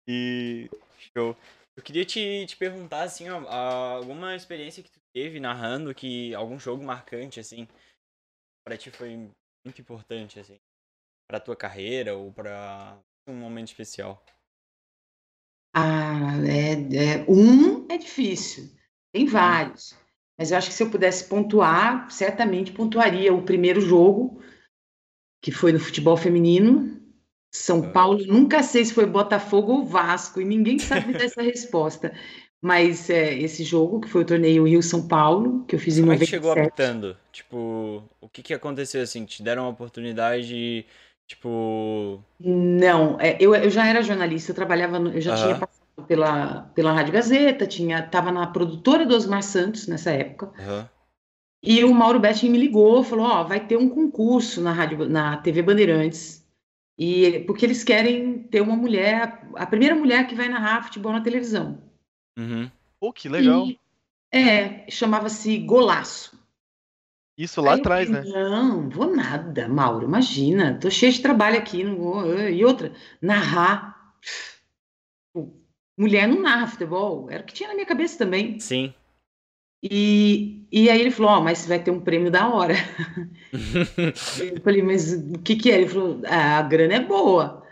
e. 0.07 0.69
Show. 1.17 1.35
Eu 1.75 1.83
queria 1.83 2.05
te, 2.05 2.45
te 2.45 2.55
perguntar, 2.57 3.03
assim, 3.03 3.29
ó, 3.29 3.39
alguma 3.47 4.35
experiência 4.35 4.83
que 4.83 4.91
tu 4.91 4.99
teve 5.13 5.39
narrando, 5.39 5.95
que 5.95 6.33
algum 6.35 6.59
jogo 6.59 6.83
marcante, 6.83 7.39
assim, 7.39 7.67
pra 8.65 8.77
ti 8.77 8.91
foi 8.91 9.15
muito 9.65 9.79
importante, 9.81 10.39
assim, 10.39 10.57
pra 11.29 11.39
tua 11.39 11.55
carreira 11.55 12.15
ou 12.15 12.31
pra 12.31 12.97
um 13.27 13.33
momento 13.33 13.69
especial. 13.69 14.23
Ah, 15.73 16.33
é, 16.45 16.73
é- 16.73 17.25
um 17.29 17.80
é 17.80 17.80
difícil, 18.01 18.69
tem 19.13 19.25
vários. 19.25 19.95
Mas 20.37 20.51
eu 20.51 20.57
acho 20.57 20.69
que 20.69 20.73
se 20.75 20.83
eu 20.83 20.89
pudesse 20.91 21.25
pontuar, 21.25 22.09
certamente 22.11 22.71
pontuaria 22.71 23.33
o 23.33 23.43
primeiro 23.43 23.81
jogo, 23.81 24.41
que 25.41 25.51
foi 25.51 25.71
no 25.71 25.79
futebol 25.79 26.17
feminino. 26.17 26.99
São 27.53 27.83
Ah. 27.83 27.91
Paulo, 27.91 28.25
nunca 28.25 28.63
sei 28.63 28.85
se 28.85 28.93
foi 28.93 29.05
Botafogo 29.05 29.73
ou 29.73 29.85
Vasco, 29.85 30.39
e 30.41 30.45
ninguém 30.45 30.79
sabe 30.79 31.07
me 31.07 31.13
dar 31.13 31.25
essa 31.25 31.41
resposta. 31.41 32.13
Mas 32.61 33.09
é, 33.09 33.33
esse 33.37 33.63
jogo, 33.63 33.99
que 34.01 34.07
foi 34.09 34.21
o 34.21 34.25
torneio 34.25 34.65
Rio-São 34.67 35.07
Paulo, 35.07 35.65
que 35.65 35.75
eu 35.75 35.79
fiz 35.79 35.97
em 35.97 36.01
Como 36.01 36.11
é 36.13 36.17
que 36.17 36.25
chegou 36.25 36.51
97. 36.51 36.67
apitando? 36.67 37.17
Tipo, 37.31 38.03
o 38.19 38.29
que 38.29 38.41
que 38.43 38.53
aconteceu, 38.53 39.01
assim? 39.01 39.25
Te 39.25 39.43
deram 39.43 39.63
uma 39.63 39.69
oportunidade, 39.71 40.85
tipo... 41.27 42.23
Não, 42.39 43.19
é, 43.19 43.37
eu, 43.39 43.53
eu 43.55 43.69
já 43.69 43.87
era 43.87 44.01
jornalista, 44.01 44.51
eu 44.51 44.55
trabalhava, 44.55 44.99
no- 44.99 45.13
eu 45.13 45.21
já 45.21 45.31
tinha 45.31 45.55
Aham. 45.55 45.59
passado 45.59 45.80
pela, 46.07 46.71
pela 46.75 46.93
Rádio 46.93 47.13
Gazeta, 47.13 47.65
tinha, 47.65 47.99
estava 47.99 48.31
na 48.31 48.47
produtora 48.47 49.05
do 49.05 49.15
Osmar 49.15 49.43
Santos 49.43 49.87
nessa 49.87 50.11
época. 50.11 50.51
aham. 50.59 50.89
E 51.63 51.83
o 51.83 51.93
Mauro 51.93 52.19
Betting 52.19 52.49
me 52.49 52.57
ligou, 52.57 53.03
falou: 53.03 53.25
Ó, 53.27 53.43
vai 53.43 53.59
ter 53.59 53.77
um 53.77 53.87
concurso 53.87 54.61
na 54.61 54.73
rádio, 54.73 55.07
na 55.07 55.37
TV 55.37 55.61
Bandeirantes. 55.61 56.43
E 56.97 57.39
porque 57.41 57.65
eles 57.65 57.83
querem 57.83 58.43
ter 58.43 58.61
uma 58.61 58.75
mulher, 58.75 59.47
a 59.55 59.65
primeira 59.65 59.95
mulher 59.95 60.27
que 60.27 60.35
vai 60.35 60.49
narrar 60.49 60.83
futebol 60.83 61.11
na 61.11 61.21
televisão. 61.21 61.81
Uhum. 62.37 62.69
Pô, 62.99 63.13
que 63.13 63.29
legal. 63.29 63.65
E, 63.65 63.79
é, 64.31 64.89
chamava-se 64.89 65.57
Golaço. 65.59 66.39
Isso 67.37 67.61
lá 67.61 67.75
atrás, 67.75 68.09
né? 68.09 68.23
Não, 68.23 68.89
vou 68.89 69.15
nada, 69.15 69.67
Mauro, 69.67 70.05
imagina, 70.05 70.77
tô 70.79 70.91
cheio 70.91 71.11
de 71.11 71.21
trabalho 71.21 71.57
aqui, 71.57 71.83
não 71.83 71.95
vou. 71.95 72.39
E 72.49 72.63
outra, 72.63 72.93
narrar. 73.21 74.13
Mulher 76.01 76.27
não 76.27 76.41
narra 76.41 76.65
futebol, 76.65 77.29
era 77.29 77.43
o 77.43 77.45
que 77.45 77.53
tinha 77.53 77.69
na 77.69 77.75
minha 77.75 77.85
cabeça 77.85 78.17
também. 78.17 78.59
Sim. 78.59 78.91
E, 79.83 80.65
e 80.71 80.89
aí 80.89 80.99
ele 80.99 81.11
falou, 81.11 81.33
ó, 81.33 81.41
mas 81.41 81.67
vai 81.67 81.77
ter 81.83 81.91
um 81.91 82.01
prêmio 82.01 82.31
da 82.31 82.49
hora. 82.49 82.73
Eu 84.41 84.59
falei, 84.63 84.81
mas 84.81 85.13
o 85.13 85.37
que 85.43 85.55
que 85.55 85.69
é? 85.69 85.75
Ele 85.75 85.87
falou, 85.87 86.19
ah, 86.25 86.57
a 86.57 86.63
grana 86.63 86.95
é 86.95 86.99
boa. 86.99 87.63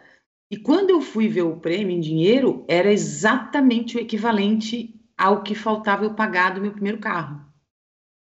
E 0.52 0.58
quando 0.58 0.92
eu 0.92 1.02
fui 1.02 1.28
ver 1.28 1.42
o 1.42 1.60
prêmio 1.60 1.96
em 1.96 2.00
dinheiro, 2.00 2.66
era 2.68 2.92
exatamente 2.92 3.98
o 3.98 4.00
equivalente 4.00 4.94
ao 5.18 5.42
que 5.42 5.56
faltava 5.56 6.06
eu 6.06 6.14
pagar 6.14 6.54
do 6.54 6.62
meu 6.62 6.72
primeiro 6.72 7.00
carro. 7.00 7.44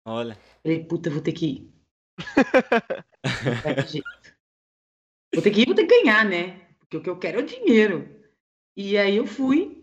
Olha. 0.05 0.37
Falei, 0.63 0.83
puta, 0.83 1.09
vou 1.09 1.21
ter 1.21 1.33
que 1.33 1.45
ir. 1.45 1.73
Vou 5.34 5.43
ter 5.43 5.51
que 5.51 5.61
ir, 5.61 5.65
vou 5.67 5.76
ter 5.76 5.85
que 5.85 6.01
ganhar, 6.01 6.26
né? 6.26 6.61
Porque 6.80 6.97
o 6.97 7.03
que 7.03 7.09
eu 7.09 7.19
quero 7.19 7.39
é 7.39 7.43
o 7.43 7.45
dinheiro. 7.45 8.09
E 8.76 8.97
aí 8.97 9.15
eu 9.15 9.27
fui 9.27 9.78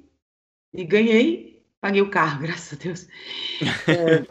e 0.76 0.84
ganhei, 0.84 1.62
paguei 1.80 2.02
o 2.02 2.10
carro, 2.10 2.42
graças 2.46 2.78
a 2.78 2.82
Deus. 2.82 3.08
É, 3.88 4.26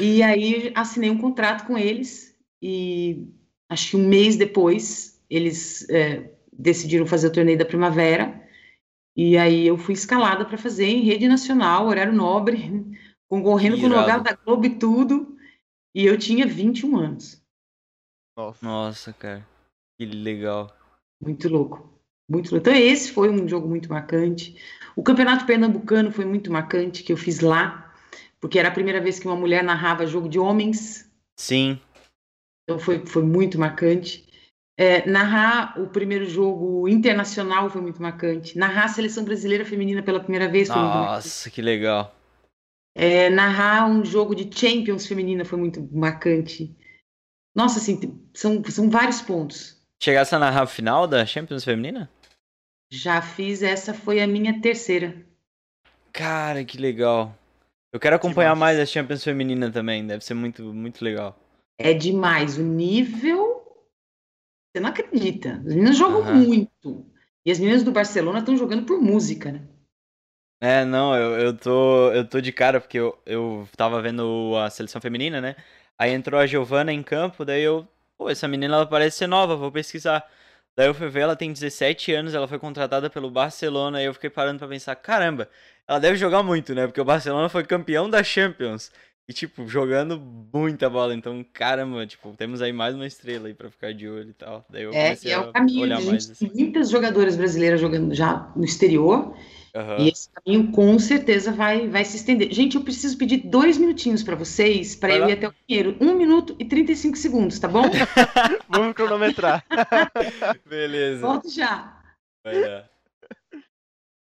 e 0.00 0.22
aí 0.22 0.72
assinei 0.74 1.10
um 1.10 1.18
contrato 1.18 1.66
com 1.66 1.76
eles 1.76 2.36
e 2.62 3.28
acho 3.68 3.90
que 3.90 3.96
um 3.96 4.06
mês 4.06 4.36
depois 4.36 5.20
eles 5.28 5.88
é, 5.88 6.30
decidiram 6.52 7.06
fazer 7.06 7.28
o 7.28 7.32
torneio 7.32 7.58
da 7.58 7.64
primavera. 7.64 8.44
E 9.16 9.38
aí 9.38 9.66
eu 9.66 9.78
fui 9.78 9.94
escalada 9.94 10.44
para 10.44 10.58
fazer 10.58 10.86
em 10.86 11.02
rede 11.02 11.26
nacional, 11.26 11.86
horário 11.86 12.12
nobre, 12.12 12.84
concorrendo 13.28 13.76
com 13.76 13.84
o 13.84 13.86
Irado. 13.86 14.00
lugar 14.02 14.20
da 14.20 14.32
Globo 14.34 14.66
e 14.66 14.78
tudo. 14.78 15.36
E 15.94 16.04
eu 16.04 16.18
tinha 16.18 16.46
21 16.46 16.96
anos. 16.96 17.42
Nossa. 18.36 18.66
Nossa, 18.66 19.12
cara. 19.14 19.46
Que 19.98 20.04
legal. 20.04 20.76
Muito 21.22 21.48
louco. 21.48 21.95
Muito. 22.28 22.56
Então, 22.56 22.74
esse 22.74 23.12
foi 23.12 23.30
um 23.30 23.48
jogo 23.48 23.68
muito 23.68 23.88
marcante. 23.88 24.56
O 24.94 25.02
Campeonato 25.02 25.44
Pernambucano 25.44 26.10
foi 26.10 26.24
muito 26.24 26.50
marcante, 26.50 27.02
que 27.02 27.12
eu 27.12 27.16
fiz 27.16 27.40
lá, 27.40 27.94
porque 28.40 28.58
era 28.58 28.68
a 28.68 28.72
primeira 28.72 29.00
vez 29.00 29.18
que 29.18 29.26
uma 29.26 29.36
mulher 29.36 29.62
narrava 29.62 30.06
jogo 30.06 30.28
de 30.28 30.38
homens. 30.38 31.10
Sim. 31.38 31.78
Então, 32.64 32.78
foi, 32.78 33.04
foi 33.06 33.22
muito 33.22 33.58
marcante. 33.58 34.26
É, 34.78 35.08
narrar 35.08 35.80
o 35.80 35.88
primeiro 35.88 36.28
jogo 36.28 36.86
internacional 36.88 37.70
foi 37.70 37.80
muito 37.80 38.02
marcante. 38.02 38.58
Narrar 38.58 38.84
a 38.84 38.88
seleção 38.88 39.24
brasileira 39.24 39.64
feminina 39.64 40.02
pela 40.02 40.20
primeira 40.20 40.48
vez 40.48 40.68
foi 40.68 40.76
muito 40.76 40.92
marcante. 40.92 41.14
Nossa, 41.14 41.50
que 41.50 41.62
legal. 41.62 42.14
É, 42.94 43.30
narrar 43.30 43.88
um 43.88 44.04
jogo 44.04 44.34
de 44.34 44.50
Champions 44.54 45.06
feminina 45.06 45.44
foi 45.44 45.58
muito 45.58 45.86
marcante. 45.92 46.76
Nossa, 47.54 47.78
assim, 47.78 48.20
são, 48.34 48.62
são 48.64 48.90
vários 48.90 49.22
pontos. 49.22 49.76
Chegasse 50.02 50.34
a 50.34 50.38
narrar 50.38 50.62
a 50.62 50.66
final 50.66 51.06
da 51.06 51.24
Champions 51.24 51.64
Feminina? 51.64 52.10
Já 52.90 53.20
fiz, 53.20 53.62
essa 53.62 53.92
foi 53.92 54.20
a 54.20 54.26
minha 54.26 54.60
terceira. 54.60 55.26
Cara, 56.12 56.64
que 56.64 56.78
legal. 56.78 57.36
Eu 57.92 58.00
quero 58.00 58.16
acompanhar 58.16 58.50
massa. 58.50 58.60
mais 58.60 58.78
a 58.78 58.86
Champions 58.86 59.24
Feminina 59.24 59.70
também. 59.70 60.06
Deve 60.06 60.24
ser 60.24 60.34
muito, 60.34 60.72
muito 60.72 61.04
legal. 61.04 61.38
É 61.78 61.92
demais. 61.92 62.58
O 62.58 62.62
nível. 62.62 63.62
Você 64.70 64.80
não 64.80 64.90
acredita. 64.90 65.54
As 65.54 65.64
meninas 65.64 65.96
jogam 65.96 66.24
muito. 66.34 67.06
E 67.44 67.50
as 67.50 67.58
meninas 67.58 67.82
do 67.82 67.92
Barcelona 67.92 68.40
estão 68.40 68.56
jogando 68.56 68.84
por 68.84 69.00
música, 69.00 69.52
né? 69.52 69.62
É, 70.60 70.84
não, 70.84 71.14
eu, 71.14 71.38
eu 71.38 71.56
tô 71.56 72.10
eu 72.12 72.26
tô 72.26 72.40
de 72.40 72.50
cara 72.50 72.80
porque 72.80 72.98
eu, 72.98 73.18
eu 73.26 73.68
tava 73.76 74.00
vendo 74.00 74.54
a 74.56 74.70
seleção 74.70 75.00
feminina, 75.00 75.40
né? 75.40 75.54
Aí 75.98 76.12
entrou 76.12 76.40
a 76.40 76.46
Giovana 76.46 76.92
em 76.92 77.02
campo, 77.02 77.44
daí 77.44 77.62
eu, 77.62 77.86
pô, 78.16 78.30
essa 78.30 78.48
menina 78.48 78.74
ela 78.74 78.86
parece 78.86 79.18
ser 79.18 79.26
nova, 79.26 79.54
vou 79.56 79.70
pesquisar. 79.70 80.26
Daí 80.76 80.86
eu 80.88 80.94
fui 80.94 81.08
ver, 81.08 81.20
ela 81.20 81.36
tem 81.36 81.52
17 81.52 82.12
anos, 82.12 82.34
ela 82.34 82.46
foi 82.46 82.58
contratada 82.58 83.08
pelo 83.08 83.30
Barcelona, 83.30 84.02
e 84.02 84.04
eu 84.06 84.14
fiquei 84.14 84.28
parando 84.30 84.58
pra 84.58 84.68
pensar, 84.68 84.94
caramba, 84.96 85.48
ela 85.88 85.98
deve 85.98 86.16
jogar 86.16 86.42
muito, 86.42 86.74
né? 86.74 86.86
Porque 86.86 87.00
o 87.00 87.04
Barcelona 87.04 87.48
foi 87.48 87.64
campeão 87.64 88.10
da 88.10 88.22
Champions. 88.22 88.90
E, 89.28 89.32
tipo, 89.32 89.66
jogando 89.66 90.20
muita 90.20 90.88
bola. 90.88 91.12
Então, 91.12 91.44
caramba, 91.52 92.06
tipo, 92.06 92.32
temos 92.36 92.62
aí 92.62 92.72
mais 92.72 92.94
uma 92.94 93.06
estrela 93.06 93.48
aí 93.48 93.54
pra 93.54 93.68
ficar 93.70 93.92
de 93.92 94.08
olho 94.08 94.30
e 94.30 94.34
tal. 94.34 94.64
Daí 94.70 94.84
eu 94.84 94.92
É, 94.92 95.06
comecei 95.06 95.32
é 95.32 95.38
o 95.38 95.52
caminho. 95.52 95.82
olhar 95.82 95.96
A 95.96 96.00
mais, 96.00 96.22
gente 96.24 96.32
assim. 96.32 96.48
tem 96.48 96.64
muitas 96.64 96.90
jogadoras 96.90 97.36
brasileiras 97.36 97.80
jogando 97.80 98.14
já 98.14 98.52
no 98.54 98.64
exterior. 98.64 99.34
Aham. 99.76 99.98
E 99.98 100.08
esse 100.08 100.30
caminho 100.30 100.72
com 100.72 100.98
certeza 100.98 101.52
vai, 101.52 101.86
vai 101.86 102.02
se 102.02 102.16
estender. 102.16 102.50
Gente, 102.50 102.76
eu 102.76 102.82
preciso 102.82 103.18
pedir 103.18 103.42
dois 103.46 103.76
minutinhos 103.76 104.22
para 104.22 104.34
vocês, 104.34 104.96
para 104.96 105.14
eu 105.14 105.28
ir 105.28 105.32
até 105.32 105.48
o 105.48 105.54
banheiro. 105.68 105.94
Um 106.00 106.14
minuto 106.14 106.56
e 106.58 106.64
35 106.64 107.14
segundos, 107.18 107.58
tá 107.58 107.68
bom? 107.68 107.82
Vamos 108.70 108.94
cronometrar. 108.94 109.62
Beleza. 110.64 111.20
Volto 111.20 111.50
já. 111.50 112.02
Vai 112.42 112.58
lá. 112.58 112.88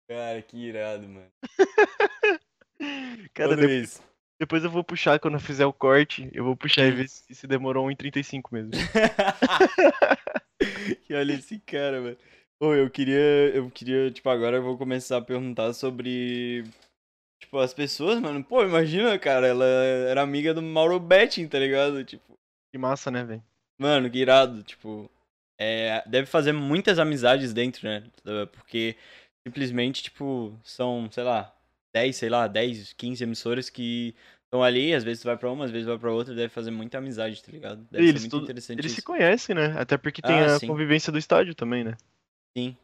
Cara, 0.08 0.40
que 0.40 0.56
irado, 0.56 1.06
mano. 1.06 1.26
Cara, 3.34 3.52
Ô, 3.52 3.56
de- 3.56 3.66
Luiz. 3.66 4.00
depois 4.40 4.64
eu 4.64 4.70
vou 4.70 4.82
puxar 4.84 5.18
quando 5.18 5.34
eu 5.34 5.40
fizer 5.40 5.66
o 5.66 5.72
corte. 5.72 6.30
Eu 6.32 6.44
vou 6.44 6.56
puxar 6.56 6.86
e 6.86 6.92
ver 6.92 7.08
se 7.10 7.34
se 7.34 7.46
demorou 7.46 7.86
1,35 7.88 8.42
mesmo. 8.52 8.70
e 11.10 11.14
olha 11.14 11.34
esse 11.34 11.58
cara, 11.58 12.00
mano. 12.00 12.16
Ô, 12.60 12.72
eu 12.74 12.88
queria, 12.90 13.54
eu 13.54 13.70
queria, 13.70 14.10
tipo, 14.10 14.28
agora 14.30 14.56
eu 14.56 14.62
vou 14.62 14.78
começar 14.78 15.18
a 15.18 15.22
perguntar 15.22 15.74
sobre, 15.74 16.64
tipo, 17.40 17.58
as 17.58 17.74
pessoas, 17.74 18.18
mano. 18.20 18.42
Pô, 18.42 18.62
imagina, 18.64 19.18
cara, 19.18 19.46
ela 19.46 19.64
era 19.64 20.22
amiga 20.22 20.54
do 20.54 20.62
Mauro 20.62 20.98
Betting, 20.98 21.48
tá 21.48 21.58
ligado? 21.58 22.02
Tipo, 22.04 22.38
Que 22.72 22.78
massa, 22.78 23.10
né, 23.10 23.24
velho? 23.24 23.44
mano, 23.78 24.10
que 24.10 24.18
irado, 24.18 24.62
tipo, 24.62 25.10
é, 25.60 26.02
deve 26.08 26.26
fazer 26.26 26.52
muitas 26.52 26.98
amizades 26.98 27.52
dentro, 27.52 27.86
né? 27.86 28.10
Porque 28.52 28.96
simplesmente, 29.46 30.02
tipo, 30.04 30.58
são, 30.64 31.10
sei 31.12 31.24
lá, 31.24 31.54
10, 31.94 32.16
sei 32.16 32.30
lá, 32.30 32.46
10, 32.48 32.94
15 32.94 33.22
emissoras 33.22 33.68
que 33.68 34.14
estão 34.44 34.62
ali, 34.62 34.94
às 34.94 35.04
vezes 35.04 35.22
vai 35.22 35.36
pra 35.36 35.50
uma, 35.52 35.66
às 35.66 35.70
vezes 35.70 35.86
vai 35.86 35.98
pra 35.98 36.10
outra, 36.10 36.34
deve 36.34 36.48
fazer 36.48 36.70
muita 36.70 36.96
amizade, 36.98 37.42
tá 37.42 37.52
ligado? 37.52 37.86
Deve 37.90 38.04
E 38.04 38.06
ser 38.06 38.12
eles 38.12 38.22
muito 38.22 38.30
tudo- 38.30 38.44
interessante 38.44 38.78
Eles 38.78 38.92
isso. 38.92 39.00
se 39.02 39.06
conhecem, 39.06 39.54
né? 39.54 39.74
Até 39.78 39.98
porque 39.98 40.22
tem 40.22 40.40
Ah, 40.40 40.56
a 40.56 40.58
sim. 40.58 40.66
convivência 40.68 41.12
do 41.12 41.18
estádio 41.18 41.54
também, 41.54 41.84
né? 41.84 41.92
Sim. 42.56 42.74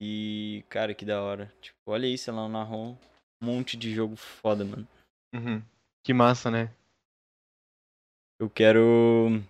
E, 0.00 0.64
cara, 0.70 0.94
que 0.94 1.04
da 1.04 1.20
hora. 1.20 1.52
Tipo, 1.60 1.76
olha 1.86 2.06
isso, 2.06 2.30
ela 2.30 2.48
narrou 2.48 2.96
um 3.42 3.46
monte 3.46 3.76
de 3.76 3.92
jogo 3.92 4.16
foda, 4.16 4.64
mano. 4.64 4.88
Uhum. 5.34 5.62
Que 6.02 6.14
massa, 6.14 6.50
né? 6.50 6.72
Eu 8.40 8.48
quero. 8.48 9.42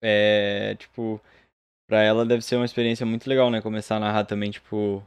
É, 0.00 0.76
tipo, 0.76 1.20
pra 1.88 2.02
ela 2.02 2.24
deve 2.24 2.42
ser 2.42 2.54
uma 2.54 2.64
experiência 2.64 3.04
muito 3.04 3.28
legal, 3.28 3.50
né? 3.50 3.60
Começar 3.60 3.96
a 3.96 4.00
narrar 4.00 4.24
também, 4.26 4.52
tipo, 4.52 5.02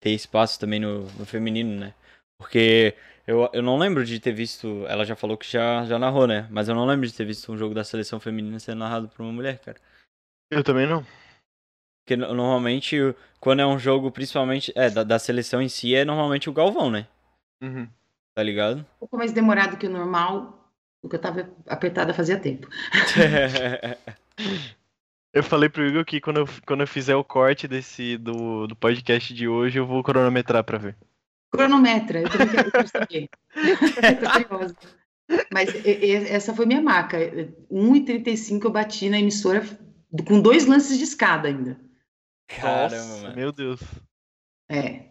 ter 0.00 0.10
espaço 0.10 0.60
também 0.60 0.78
no, 0.78 1.10
no 1.18 1.26
feminino, 1.26 1.80
né? 1.80 1.92
Porque 2.38 2.94
eu, 3.26 3.50
eu 3.52 3.62
não 3.62 3.78
lembro 3.78 4.04
de 4.04 4.20
ter 4.20 4.32
visto. 4.32 4.86
Ela 4.86 5.04
já 5.04 5.16
falou 5.16 5.36
que 5.36 5.50
já, 5.50 5.84
já 5.86 5.98
narrou, 5.98 6.28
né? 6.28 6.46
Mas 6.52 6.68
eu 6.68 6.74
não 6.76 6.86
lembro 6.86 7.04
de 7.04 7.14
ter 7.14 7.24
visto 7.24 7.50
um 7.50 7.58
jogo 7.58 7.74
da 7.74 7.82
seleção 7.82 8.20
feminina 8.20 8.60
sendo 8.60 8.78
narrado 8.78 9.08
por 9.08 9.22
uma 9.22 9.32
mulher, 9.32 9.58
cara. 9.58 9.80
Eu 10.48 10.62
também 10.62 10.86
não. 10.86 11.04
Porque 12.04 12.16
no- 12.16 12.34
normalmente, 12.34 12.96
quando 13.40 13.60
é 13.60 13.66
um 13.66 13.78
jogo, 13.78 14.10
principalmente, 14.10 14.72
é, 14.74 14.90
da, 14.90 15.04
da 15.04 15.18
seleção 15.18 15.62
em 15.62 15.68
si, 15.68 15.94
é 15.94 16.04
normalmente 16.04 16.50
o 16.50 16.52
Galvão, 16.52 16.90
né? 16.90 17.06
Uhum. 17.62 17.88
Tá 18.34 18.42
ligado? 18.42 18.78
Um 18.80 18.84
pouco 19.00 19.16
mais 19.16 19.32
demorado 19.32 19.76
que 19.76 19.86
o 19.86 19.90
normal, 19.90 20.72
porque 21.00 21.16
eu 21.16 21.20
tava 21.20 21.48
apertada 21.68 22.14
fazia 22.14 22.38
tempo. 22.38 22.66
Eu 25.34 25.42
falei 25.42 25.68
pro 25.70 25.86
Igor 25.86 26.04
que 26.04 26.20
quando 26.20 26.40
eu, 26.40 26.48
quando 26.66 26.82
eu 26.82 26.86
fizer 26.86 27.16
o 27.16 27.24
corte 27.24 27.66
desse 27.66 28.18
do, 28.18 28.66
do 28.66 28.76
podcast 28.76 29.32
de 29.32 29.48
hoje, 29.48 29.78
eu 29.78 29.86
vou 29.86 30.02
cronometrar 30.02 30.62
pra 30.62 30.76
ver. 30.76 30.94
Cronometra, 31.50 32.20
eu 32.20 32.28
também 32.28 32.48
quero, 32.48 32.88
saber. 32.88 33.28
tô 34.20 34.44
curiosa. 34.48 34.76
Mas 35.50 35.70
essa 35.86 36.54
foi 36.54 36.66
minha 36.66 36.82
marca. 36.82 37.16
1,35 37.70 38.62
eu 38.64 38.70
bati 38.70 39.08
na 39.08 39.18
emissora 39.18 39.64
com 40.26 40.38
dois 40.40 40.66
lances 40.66 40.98
de 40.98 41.04
escada 41.04 41.48
ainda. 41.48 41.80
Caramba, 42.60 42.96
Nossa, 42.96 43.22
mano. 43.22 43.36
meu 43.36 43.52
Deus. 43.52 43.80
É. 44.70 45.10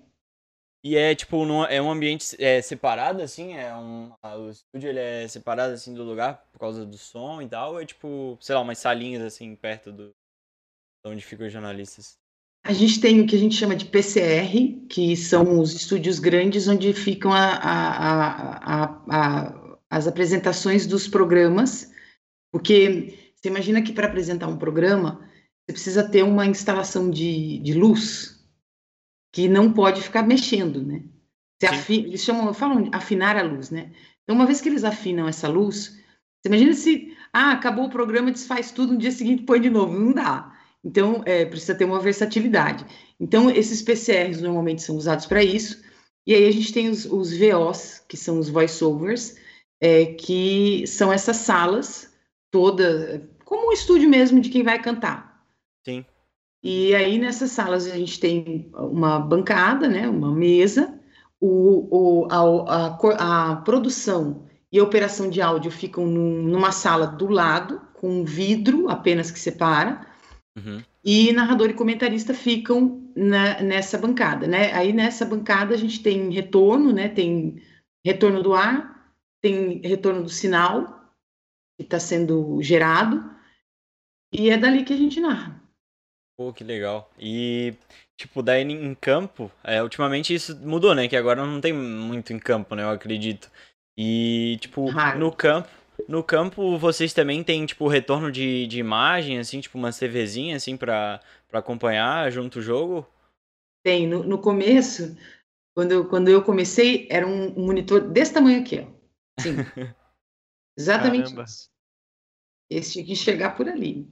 E 0.83 0.95
é 0.97 1.13
tipo, 1.13 1.45
num- 1.45 1.63
é 1.65 1.79
um 1.81 1.91
ambiente 1.91 2.35
é, 2.43 2.59
separado, 2.61 3.21
assim? 3.21 3.53
É 3.55 3.73
um, 3.75 4.11
o 4.23 4.49
estúdio 4.49 4.89
ele 4.89 4.99
é 4.99 5.27
separado 5.27 5.73
assim 5.73 5.93
do 5.93 6.03
lugar 6.03 6.43
por 6.51 6.59
causa 6.59 6.85
do 6.85 6.97
som 6.97 7.41
e 7.41 7.47
tal? 7.47 7.73
Ou 7.73 7.81
é 7.81 7.85
tipo, 7.85 8.37
sei 8.41 8.55
lá, 8.55 8.61
umas 8.61 8.79
salinhas 8.79 9.21
assim 9.21 9.55
perto 9.55 9.91
do. 9.91 10.09
de 11.05 11.11
onde 11.11 11.23
ficam 11.23 11.45
os 11.45 11.53
jornalistas? 11.53 12.17
A 12.63 12.73
gente 12.73 12.99
tem 13.01 13.21
o 13.21 13.27
que 13.27 13.35
a 13.35 13.39
gente 13.39 13.55
chama 13.55 13.75
de 13.75 13.85
PCR, 13.85 14.85
que 14.89 15.15
são 15.17 15.59
os 15.59 15.73
estúdios 15.73 16.19
grandes 16.19 16.67
onde 16.67 16.93
ficam 16.93 17.31
a- 17.33 17.55
a- 17.55 17.97
a- 17.97 18.83
a- 18.85 19.03
a- 19.09 19.77
as 19.89 20.07
apresentações 20.07 20.85
dos 20.87 21.07
programas, 21.07 21.91
porque 22.51 23.33
você 23.35 23.49
imagina 23.49 23.81
que 23.81 23.91
para 23.93 24.07
apresentar 24.07 24.47
um 24.47 24.57
programa, 24.57 25.27
você 25.71 25.73
precisa 25.73 26.03
ter 26.03 26.23
uma 26.23 26.45
instalação 26.45 27.09
de, 27.09 27.59
de 27.59 27.73
luz 27.73 28.39
que 29.31 29.47
não 29.47 29.71
pode 29.71 30.01
ficar 30.01 30.23
mexendo, 30.23 30.83
né? 30.83 31.03
Eles 31.89 32.21
chamam, 32.21 32.53
falam 32.53 32.89
afinar 32.91 33.37
a 33.37 33.43
luz, 33.43 33.69
né? 33.69 33.91
Então, 34.23 34.35
uma 34.35 34.45
vez 34.45 34.59
que 34.59 34.67
eles 34.67 34.83
afinam 34.83 35.27
essa 35.27 35.47
luz, 35.47 35.97
você 36.41 36.47
imagina 36.47 36.73
se, 36.73 37.15
ah, 37.31 37.51
acabou 37.51 37.85
o 37.85 37.89
programa, 37.89 38.31
desfaz 38.31 38.71
tudo, 38.71 38.93
no 38.93 38.99
dia 38.99 39.11
seguinte 39.11 39.43
põe 39.43 39.61
de 39.61 39.69
novo. 39.69 39.97
Não 39.97 40.11
dá. 40.11 40.51
Então, 40.83 41.21
é, 41.25 41.45
precisa 41.45 41.75
ter 41.75 41.85
uma 41.85 41.99
versatilidade. 41.99 42.85
Então, 43.19 43.49
esses 43.49 43.81
PCRs 43.81 44.41
normalmente 44.41 44.81
são 44.81 44.97
usados 44.97 45.25
para 45.25 45.43
isso. 45.43 45.81
E 46.25 46.33
aí 46.33 46.47
a 46.47 46.51
gente 46.51 46.73
tem 46.73 46.89
os, 46.89 47.05
os 47.05 47.37
VOs, 47.37 48.03
que 48.07 48.17
são 48.17 48.39
os 48.39 48.49
voiceovers, 48.49 49.37
é, 49.79 50.05
que 50.05 50.85
são 50.87 51.13
essas 51.13 51.37
salas 51.37 52.11
todas, 52.51 53.21
como 53.45 53.69
um 53.69 53.71
estúdio 53.71 54.09
mesmo 54.09 54.41
de 54.41 54.49
quem 54.49 54.63
vai 54.63 54.81
cantar. 54.81 55.30
Sim. 55.85 56.05
E 56.63 56.93
aí 56.93 57.17
nessas 57.17 57.51
salas 57.51 57.87
a 57.87 57.97
gente 57.97 58.19
tem 58.19 58.69
uma 58.73 59.19
bancada, 59.19 59.87
né, 59.87 60.07
uma 60.07 60.31
mesa, 60.31 60.99
o, 61.39 61.87
o, 62.23 62.27
a, 62.29 62.87
a 62.87 63.51
a 63.51 63.55
produção 63.57 64.45
e 64.71 64.79
a 64.79 64.83
operação 64.83 65.29
de 65.29 65.41
áudio 65.41 65.71
ficam 65.71 66.05
num- 66.05 66.43
numa 66.43 66.71
sala 66.71 67.07
do 67.07 67.27
lado, 67.27 67.81
com 67.95 68.21
um 68.21 68.23
vidro 68.23 68.89
apenas 68.89 69.31
que 69.31 69.39
separa, 69.39 70.05
Uhum. 70.55 70.83
e 71.03 71.31
narrador 71.31 71.69
e 71.69 71.73
comentarista 71.73 72.33
ficam 72.33 73.09
na- 73.15 73.61
nessa 73.61 73.97
bancada, 73.97 74.47
né? 74.47 74.71
Aí 74.73 74.91
nessa 74.93 75.25
bancada 75.25 75.73
a 75.73 75.77
gente 75.77 76.03
tem 76.03 76.29
retorno, 76.29 76.91
né? 76.91 77.07
Tem 77.07 77.61
retorno 78.05 78.43
do 78.43 78.53
ar, 78.53 79.13
tem 79.41 79.81
retorno 79.81 80.23
do 80.23 80.29
sinal 80.29 81.09
que 81.77 81.83
está 81.83 81.99
sendo 81.99 82.61
gerado, 82.61 83.23
e 84.33 84.49
é 84.49 84.57
dali 84.57 84.83
que 84.83 84.93
a 84.93 84.97
gente 84.97 85.19
narra. 85.19 85.60
Pô, 86.41 86.51
que 86.51 86.63
legal. 86.63 87.07
E, 87.19 87.75
tipo, 88.17 88.41
daí 88.41 88.63
em 88.63 88.95
campo, 88.95 89.51
é, 89.63 89.83
ultimamente 89.83 90.33
isso 90.33 90.57
mudou, 90.57 90.95
né? 90.95 91.07
Que 91.07 91.15
agora 91.15 91.45
não 91.45 91.61
tem 91.61 91.71
muito 91.71 92.33
em 92.33 92.39
campo, 92.39 92.73
né? 92.73 92.81
Eu 92.81 92.89
acredito. 92.89 93.51
E, 93.95 94.57
tipo, 94.59 94.89
Raro. 94.89 95.19
no 95.19 95.31
campo, 95.31 95.69
no 96.07 96.23
campo 96.23 96.79
vocês 96.79 97.13
também 97.13 97.43
têm, 97.43 97.63
tipo, 97.67 97.87
retorno 97.87 98.31
de, 98.31 98.65
de 98.65 98.79
imagem, 98.79 99.37
assim, 99.37 99.61
tipo, 99.61 99.77
uma 99.77 99.93
TVzinha, 99.93 100.55
assim, 100.55 100.75
pra, 100.75 101.19
pra 101.47 101.59
acompanhar 101.59 102.31
junto 102.31 102.57
o 102.57 102.63
jogo? 102.63 103.07
Tem, 103.83 104.07
no, 104.07 104.23
no 104.23 104.39
começo, 104.39 105.15
quando 105.75 105.91
eu, 105.91 106.09
quando 106.09 106.27
eu 106.29 106.43
comecei, 106.43 107.07
era 107.11 107.27
um, 107.27 107.53
monitor 107.53 108.01
desse 108.01 108.33
tamanho 108.33 108.61
aqui, 108.61 108.79
ó. 108.79 108.87
Sim. 109.39 109.57
Exatamente 110.75 111.25
Caramba. 111.25 111.43
isso. 111.43 111.69
Esse 112.67 112.93
tinha 112.93 113.05
que 113.05 113.11
enxergar 113.11 113.51
por 113.51 113.69
ali. 113.69 114.09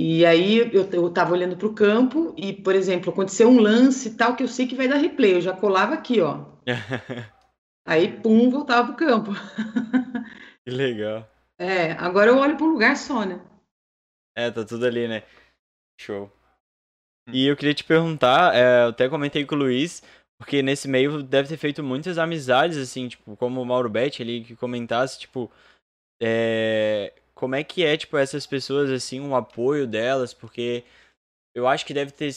E 0.00 0.24
aí 0.24 0.58
eu, 0.58 0.88
eu 0.92 1.10
tava 1.12 1.32
olhando 1.32 1.56
para 1.56 1.66
o 1.66 1.74
campo 1.74 2.32
e, 2.36 2.52
por 2.52 2.72
exemplo, 2.76 3.10
aconteceu 3.10 3.48
um 3.48 3.60
lance 3.60 4.10
e 4.10 4.14
tal 4.14 4.36
que 4.36 4.44
eu 4.44 4.46
sei 4.46 4.64
que 4.64 4.76
vai 4.76 4.86
dar 4.86 4.98
replay. 4.98 5.34
Eu 5.34 5.40
já 5.40 5.52
colava 5.52 5.94
aqui, 5.94 6.20
ó. 6.20 6.44
Aí, 7.84 8.20
pum, 8.22 8.48
voltava 8.48 8.92
pro 8.92 9.06
campo. 9.06 9.32
que 10.64 10.70
legal. 10.70 11.28
É, 11.58 11.90
agora 11.94 12.30
eu 12.30 12.38
olho 12.38 12.56
para 12.56 12.64
um 12.64 12.74
lugar 12.74 12.96
só, 12.96 13.24
né? 13.24 13.44
É, 14.36 14.48
tá 14.52 14.64
tudo 14.64 14.86
ali, 14.86 15.08
né? 15.08 15.24
Show. 16.00 16.30
Hum. 17.28 17.32
E 17.32 17.48
eu 17.48 17.56
queria 17.56 17.74
te 17.74 17.82
perguntar, 17.82 18.54
é, 18.54 18.84
eu 18.84 18.90
até 18.90 19.08
comentei 19.08 19.44
com 19.44 19.56
o 19.56 19.58
Luiz, 19.58 20.00
porque 20.38 20.62
nesse 20.62 20.86
meio 20.86 21.24
deve 21.24 21.48
ter 21.48 21.56
feito 21.56 21.82
muitas 21.82 22.18
amizades, 22.18 22.78
assim, 22.78 23.08
tipo, 23.08 23.36
como 23.36 23.60
o 23.60 23.66
Mauro 23.66 23.90
Betti 23.90 24.22
ali 24.22 24.44
que 24.44 24.54
comentasse, 24.54 25.18
tipo, 25.18 25.50
é, 26.22 27.12
como 27.38 27.54
é 27.54 27.62
que 27.62 27.84
é, 27.84 27.96
tipo, 27.96 28.16
essas 28.16 28.44
pessoas, 28.48 28.90
assim, 28.90 29.20
o 29.20 29.36
apoio 29.36 29.86
delas, 29.86 30.34
porque 30.34 30.82
eu 31.54 31.68
acho 31.68 31.86
que 31.86 31.94
deve 31.94 32.10
ter 32.10 32.34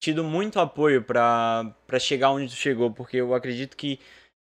tido 0.00 0.22
muito 0.22 0.60
apoio 0.60 1.02
pra 1.02 1.74
chegar 1.98 2.30
onde 2.30 2.46
tu 2.46 2.54
chegou, 2.54 2.92
porque 2.92 3.16
eu 3.16 3.34
acredito 3.34 3.76
que 3.76 3.98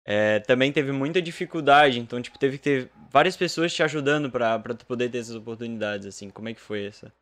é, 0.06 0.38
também 0.38 0.72
teve 0.72 0.92
muita 0.92 1.20
dificuldade, 1.20 1.98
então, 1.98 2.22
tipo, 2.22 2.38
teve 2.38 2.58
que 2.58 2.62
ter 2.62 2.90
várias 3.10 3.36
pessoas 3.36 3.74
te 3.74 3.82
ajudando 3.82 4.30
pra 4.30 4.60
tu 4.60 4.86
poder 4.86 5.10
ter 5.10 5.18
essas 5.18 5.34
oportunidades, 5.34 6.06
assim, 6.06 6.30
como 6.30 6.48
é 6.48 6.54
que 6.54 6.60
foi 6.60 6.84
essa? 6.84 7.12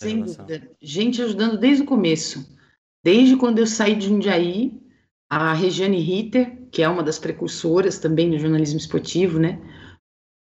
Sem 0.00 0.22
dúvida. 0.22 0.70
Gente 0.80 1.20
ajudando 1.20 1.58
desde 1.58 1.82
o 1.82 1.86
começo. 1.86 2.56
Desde 3.04 3.36
quando 3.36 3.58
eu 3.58 3.66
saí 3.66 3.96
de 3.96 4.06
Jundiaí, 4.06 4.80
a 5.28 5.52
Regiane 5.52 5.98
Ritter, 5.98 6.68
que 6.70 6.80
é 6.80 6.88
uma 6.88 7.02
das 7.02 7.18
precursoras 7.18 7.98
também 7.98 8.30
no 8.30 8.38
jornalismo 8.38 8.78
esportivo, 8.78 9.40
né? 9.40 9.58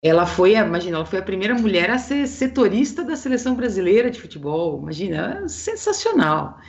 Ela 0.04 0.26
foi, 0.26 0.56
imagina, 0.56 0.98
ela 0.98 1.06
foi 1.06 1.20
a 1.20 1.24
primeira 1.24 1.54
mulher 1.54 1.92
a 1.92 2.00
ser 2.00 2.28
setorista 2.28 3.04
da 3.04 3.16
seleção 3.16 3.56
brasileira 3.56 4.10
de 4.10 4.20
futebol. 4.20 4.80
Imagina, 4.82 5.44
é 5.44 5.48
sensacional. 5.48 6.60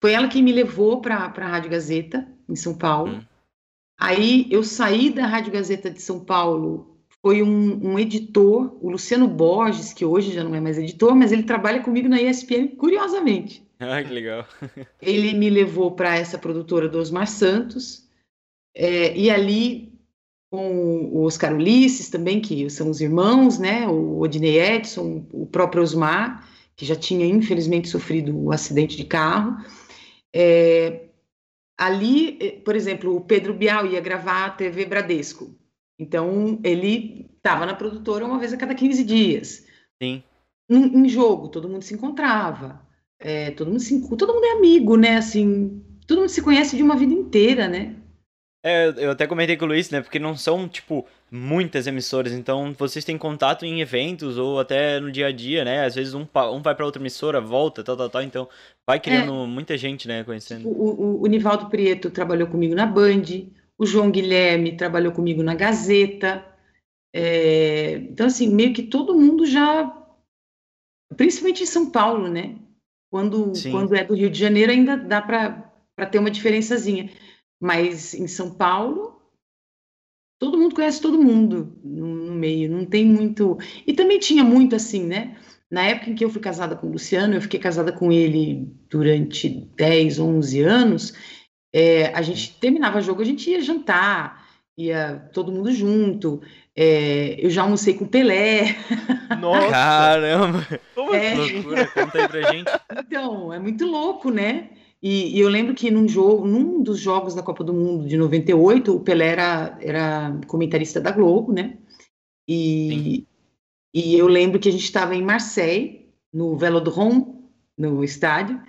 Foi 0.00 0.12
ela 0.12 0.28
que 0.28 0.40
me 0.40 0.52
levou 0.52 1.00
para 1.00 1.16
a 1.16 1.28
Rádio 1.28 1.70
Gazeta, 1.70 2.26
em 2.48 2.56
São 2.56 2.76
Paulo. 2.76 3.16
Hum. 3.16 3.24
Aí 3.98 4.46
eu 4.50 4.64
saí 4.64 5.10
da 5.10 5.26
Rádio 5.26 5.52
Gazeta 5.52 5.90
de 5.90 6.00
São 6.00 6.24
Paulo, 6.24 6.90
foi 7.20 7.42
um, 7.42 7.92
um 7.92 7.98
editor, 7.98 8.78
o 8.80 8.90
Luciano 8.90 9.28
Borges, 9.28 9.92
que 9.92 10.06
hoje 10.06 10.32
já 10.32 10.42
não 10.42 10.54
é 10.54 10.60
mais 10.60 10.78
editor, 10.78 11.14
mas 11.14 11.32
ele 11.32 11.42
trabalha 11.42 11.82
comigo 11.82 12.08
na 12.08 12.20
ESPN, 12.20 12.68
curiosamente. 12.78 13.62
Ah, 13.78 14.02
que 14.02 14.10
legal. 14.10 14.46
Ele 15.02 15.34
me 15.34 15.50
levou 15.50 15.90
para 15.92 16.16
essa 16.16 16.38
produtora 16.38 16.88
do 16.88 16.98
Osmar 16.98 17.26
Santos, 17.26 18.08
é, 18.74 19.14
e 19.14 19.30
ali 19.30 19.89
com 20.50 21.10
o 21.12 21.22
Oscar 21.22 21.54
Ulisses 21.54 22.10
também, 22.10 22.40
que 22.40 22.68
são 22.68 22.90
os 22.90 23.00
irmãos, 23.00 23.58
né? 23.58 23.86
O 23.86 24.18
Odinei 24.18 24.58
Edson, 24.60 25.24
o 25.32 25.46
próprio 25.46 25.82
Osmar, 25.82 26.46
que 26.74 26.84
já 26.84 26.96
tinha 26.96 27.24
infelizmente 27.24 27.88
sofrido 27.88 28.36
o 28.36 28.52
acidente 28.52 28.96
de 28.96 29.04
carro. 29.04 29.56
É, 30.34 31.04
ali, 31.78 32.36
eh, 32.40 32.50
por 32.64 32.74
exemplo, 32.74 33.14
o 33.14 33.20
Pedro 33.20 33.54
Bial 33.54 33.86
ia 33.86 34.00
gravar 34.00 34.46
a 34.46 34.50
TV 34.50 34.84
Bradesco. 34.84 35.54
Então, 35.98 36.58
ele 36.64 37.30
estava 37.36 37.64
na 37.64 37.74
produtora 37.74 38.24
uma 38.24 38.38
vez 38.38 38.52
a 38.52 38.56
cada 38.56 38.74
15 38.74 39.04
dias. 39.04 39.66
Sim. 40.02 40.22
Em, 40.68 41.04
em 41.04 41.08
jogo, 41.08 41.48
todo 41.48 41.68
mundo 41.68 41.82
se 41.82 41.94
encontrava. 41.94 42.80
É, 43.18 43.50
todo, 43.52 43.68
mundo 43.68 43.80
se, 43.80 44.00
todo 44.16 44.34
mundo 44.34 44.44
é 44.44 44.52
amigo, 44.52 44.96
né? 44.96 45.18
Assim, 45.18 45.82
todo 46.06 46.20
mundo 46.20 46.30
se 46.30 46.42
conhece 46.42 46.76
de 46.76 46.82
uma 46.82 46.96
vida 46.96 47.12
inteira, 47.12 47.68
né? 47.68 47.99
É, 48.62 48.92
eu- 48.96 49.10
até 49.10 49.26
comentei 49.26 49.56
com 49.56 49.64
o 49.64 49.68
Luiz, 49.68 49.90
né? 49.90 50.00
Porque 50.02 50.18
não 50.18 50.36
são, 50.36 50.68
tipo, 50.68 51.06
muitas 51.30 51.86
emissoras. 51.86 52.32
Então, 52.32 52.74
vocês 52.78 53.04
têm 53.04 53.16
contato 53.16 53.64
em 53.64 53.80
eventos 53.80 54.36
ou 54.36 54.60
até 54.60 55.00
no 55.00 55.10
dia 55.10 55.28
a 55.28 55.32
dia, 55.32 55.64
né? 55.64 55.84
Às 55.84 55.94
vezes 55.94 56.12
um, 56.12 56.26
um 56.52 56.62
vai 56.62 56.74
pra 56.74 56.84
outra 56.84 57.00
emissora, 57.00 57.40
volta, 57.40 57.82
tal, 57.82 57.96
tal, 57.96 58.10
tal. 58.10 58.22
Então, 58.22 58.48
vai 58.86 59.00
criando 59.00 59.32
muita 59.46 59.78
gente, 59.78 60.06
né? 60.06 60.22
Conhecendo. 60.24 60.68
O, 60.68 60.72
o, 60.72 61.22
o 61.22 61.26
Nivaldo 61.26 61.70
Prieto 61.70 62.10
trabalhou 62.10 62.48
comigo 62.48 62.74
na 62.74 62.84
Band, 62.86 63.22
o 63.78 63.86
João 63.86 64.10
Guilherme 64.10 64.76
trabalhou 64.76 65.12
comigo 65.12 65.42
na 65.42 65.54
Gazeta. 65.54 66.44
É, 67.14 67.94
então, 67.94 68.26
assim, 68.26 68.48
meio 68.54 68.74
que 68.74 68.82
todo 68.82 69.18
mundo 69.18 69.46
já. 69.46 69.96
Principalmente 71.16 71.62
em 71.62 71.66
São 71.66 71.90
Paulo, 71.90 72.28
né? 72.28 72.56
Quando, 73.10 73.54
Sim. 73.54 73.72
quando 73.72 73.94
é 73.96 74.04
do 74.04 74.14
Rio 74.14 74.30
de 74.30 74.38
Janeiro, 74.38 74.70
ainda 74.70 74.96
dá 74.96 75.20
para 75.20 76.06
ter 76.10 76.18
uma 76.18 76.30
diferençazinha. 76.30 77.10
Mas 77.60 78.14
em 78.14 78.26
São 78.26 78.50
Paulo, 78.54 79.20
todo 80.38 80.56
mundo 80.58 80.74
conhece 80.74 81.00
todo 81.00 81.22
mundo 81.22 81.78
no, 81.84 82.06
no 82.06 82.32
meio, 82.34 82.70
não 82.70 82.86
tem 82.86 83.04
muito. 83.04 83.58
E 83.86 83.92
também 83.92 84.18
tinha 84.18 84.42
muito 84.42 84.74
assim, 84.74 85.04
né? 85.04 85.36
Na 85.70 85.82
época 85.84 86.10
em 86.10 86.14
que 86.14 86.24
eu 86.24 86.30
fui 86.30 86.40
casada 86.40 86.74
com 86.74 86.88
o 86.88 86.92
Luciano, 86.92 87.34
eu 87.34 87.42
fiquei 87.42 87.60
casada 87.60 87.92
com 87.92 88.10
ele 88.10 88.66
durante 88.88 89.48
10, 89.76 90.18
11 90.18 90.62
anos. 90.62 91.14
é, 91.72 92.06
a 92.14 92.22
gente 92.22 92.58
terminava 92.58 93.00
jogo, 93.00 93.22
a 93.22 93.24
gente 93.24 93.48
ia 93.50 93.60
jantar, 93.60 94.48
ia 94.76 95.28
todo 95.32 95.52
mundo 95.52 95.70
junto. 95.72 96.42
é, 96.74 97.36
eu 97.38 97.50
já 97.50 97.62
almocei 97.62 97.94
com 97.94 98.04
o 98.04 98.08
Pelé. 98.08 98.76
Nossa, 99.38 99.70
Caramba! 99.70 100.66
como 100.94 101.14
É. 101.14 101.34
Loucura, 101.34 101.86
conta 101.88 102.18
aí 102.22 102.28
pra 102.28 102.52
gente. 102.52 102.72
Então, 102.98 103.52
é 103.52 103.58
muito 103.58 103.86
louco, 103.86 104.30
né? 104.30 104.70
E, 105.02 105.36
e 105.36 105.40
eu 105.40 105.48
lembro 105.48 105.74
que 105.74 105.90
num 105.90 106.06
jogo, 106.06 106.46
num 106.46 106.82
dos 106.82 106.98
jogos 106.98 107.34
da 107.34 107.42
Copa 107.42 107.64
do 107.64 107.72
Mundo 107.72 108.06
de 108.06 108.16
98, 108.16 108.94
o 108.94 109.00
Pelé 109.00 109.28
era, 109.28 109.78
era 109.80 110.40
comentarista 110.46 111.00
da 111.00 111.10
Globo, 111.10 111.52
né? 111.52 111.78
E, 112.46 113.26
e 113.94 114.14
eu 114.16 114.26
lembro 114.26 114.60
que 114.60 114.68
a 114.68 114.72
gente 114.72 114.84
estava 114.84 115.14
em 115.14 115.22
Marseille, 115.22 116.10
no 116.32 116.56
Velodrome, 116.56 117.40
no 117.78 118.04
estádio, 118.04 118.60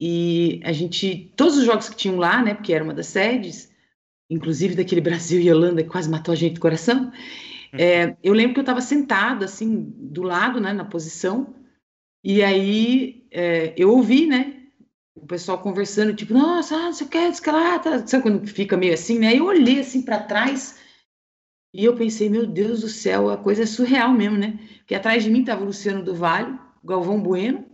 e 0.00 0.60
a 0.64 0.72
gente, 0.72 1.32
todos 1.36 1.56
os 1.56 1.64
jogos 1.64 1.88
que 1.88 1.96
tinham 1.96 2.16
lá, 2.16 2.42
né? 2.42 2.54
Porque 2.54 2.72
era 2.72 2.82
uma 2.82 2.94
das 2.94 3.06
sedes, 3.06 3.72
inclusive 4.28 4.74
daquele 4.74 5.00
Brasil 5.02 5.40
e 5.40 5.52
Holanda 5.52 5.84
que 5.84 5.88
quase 5.88 6.10
matou 6.10 6.32
a 6.32 6.36
gente 6.36 6.54
do 6.54 6.60
coração. 6.60 7.12
é, 7.72 8.16
eu 8.22 8.32
lembro 8.32 8.54
que 8.54 8.60
eu 8.60 8.64
estava 8.64 8.80
sentada, 8.80 9.44
assim, 9.44 9.92
do 9.96 10.22
lado, 10.22 10.60
né, 10.60 10.72
na 10.72 10.84
posição, 10.84 11.54
e 12.24 12.42
aí 12.42 13.26
é, 13.30 13.72
eu 13.76 13.90
ouvi, 13.90 14.26
né, 14.26 14.53
o 15.24 15.26
pessoal 15.26 15.58
conversando, 15.58 16.12
tipo, 16.14 16.34
nossa, 16.34 16.76
ah, 16.76 16.82
não 16.82 16.92
sei 16.92 17.06
o 17.06 17.10
que, 17.10 17.18
não 17.18 17.32
sei 17.32 17.40
o 17.40 17.44
que 17.44 17.50
lá, 17.50 17.78
tá. 17.78 18.06
sabe 18.06 18.22
quando 18.22 18.46
fica 18.46 18.76
meio 18.76 18.92
assim, 18.92 19.18
né? 19.18 19.34
Eu 19.34 19.46
olhei 19.46 19.80
assim 19.80 20.02
para 20.02 20.22
trás 20.22 20.78
e 21.72 21.82
eu 21.82 21.96
pensei, 21.96 22.28
meu 22.28 22.46
Deus 22.46 22.82
do 22.82 22.88
céu, 22.88 23.30
a 23.30 23.38
coisa 23.38 23.62
é 23.62 23.66
surreal 23.66 24.12
mesmo, 24.12 24.36
né? 24.36 24.58
Porque 24.78 24.94
atrás 24.94 25.24
de 25.24 25.30
mim 25.30 25.42
tava 25.42 25.62
o 25.62 25.66
Luciano 25.66 26.04
do 26.04 26.14
Vale, 26.14 26.58
o 26.82 26.86
Galvão 26.86 27.18
Bueno, 27.18 27.64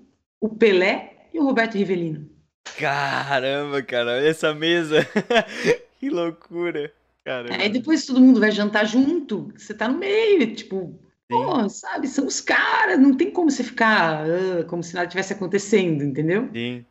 o 0.40 0.48
Pelé 0.48 1.28
e 1.34 1.40
o 1.40 1.44
Roberto 1.44 1.74
Rivelino. 1.74 2.30
Caramba, 2.78 3.82
cara, 3.82 4.12
olha 4.12 4.28
essa 4.28 4.54
mesa. 4.54 5.04
que 5.98 6.08
loucura. 6.08 6.92
Caramba. 7.24 7.56
Aí 7.60 7.68
depois 7.68 8.06
todo 8.06 8.20
mundo 8.20 8.38
vai 8.38 8.52
jantar 8.52 8.86
junto, 8.86 9.52
você 9.56 9.74
tá 9.74 9.88
no 9.88 9.98
meio, 9.98 10.54
tipo, 10.54 10.96
pô, 11.28 11.68
sabe, 11.68 12.06
são 12.06 12.28
os 12.28 12.40
caras, 12.40 13.00
não 13.00 13.16
tem 13.16 13.32
como 13.32 13.50
você 13.50 13.64
ficar 13.64 14.24
ah, 14.24 14.64
como 14.68 14.84
se 14.84 14.94
nada 14.94 15.08
tivesse 15.08 15.32
acontecendo, 15.32 16.04
entendeu? 16.04 16.48
Sim. 16.52 16.86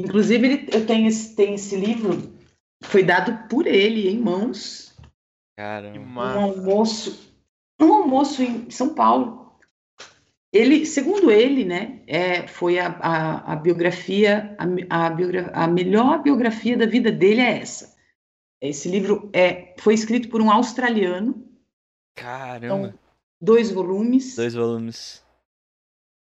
Inclusive, 0.00 0.46
ele, 0.46 0.68
eu 0.72 0.86
tenho 0.86 1.08
esse, 1.08 1.34
tem 1.36 1.54
esse 1.54 1.76
livro, 1.76 2.32
foi 2.82 3.02
dado 3.02 3.48
por 3.48 3.66
ele 3.66 4.08
em 4.08 4.18
mãos, 4.18 4.94
Caramba. 5.56 5.98
um 5.98 6.40
almoço, 6.40 7.34
um 7.80 7.92
almoço 7.92 8.42
em 8.42 8.70
São 8.70 8.94
Paulo. 8.94 9.38
Ele, 10.52 10.84
segundo 10.84 11.30
ele, 11.30 11.64
né, 11.64 12.02
é, 12.08 12.46
foi 12.48 12.78
a, 12.78 12.88
a, 12.88 13.52
a 13.52 13.56
biografia, 13.56 14.56
a, 14.58 15.06
a, 15.06 15.10
biogra- 15.10 15.50
a 15.54 15.68
melhor 15.68 16.22
biografia 16.22 16.76
da 16.76 16.86
vida 16.86 17.12
dele 17.12 17.40
é 17.40 17.58
essa. 17.58 17.96
Esse 18.60 18.88
livro 18.90 19.30
é, 19.32 19.74
foi 19.78 19.94
escrito 19.94 20.28
por 20.28 20.42
um 20.42 20.50
australiano, 20.50 21.46
Caramba. 22.16 22.94
dois 23.40 23.70
volumes, 23.70 24.34
Dois 24.36 24.54
volumes. 24.54 25.22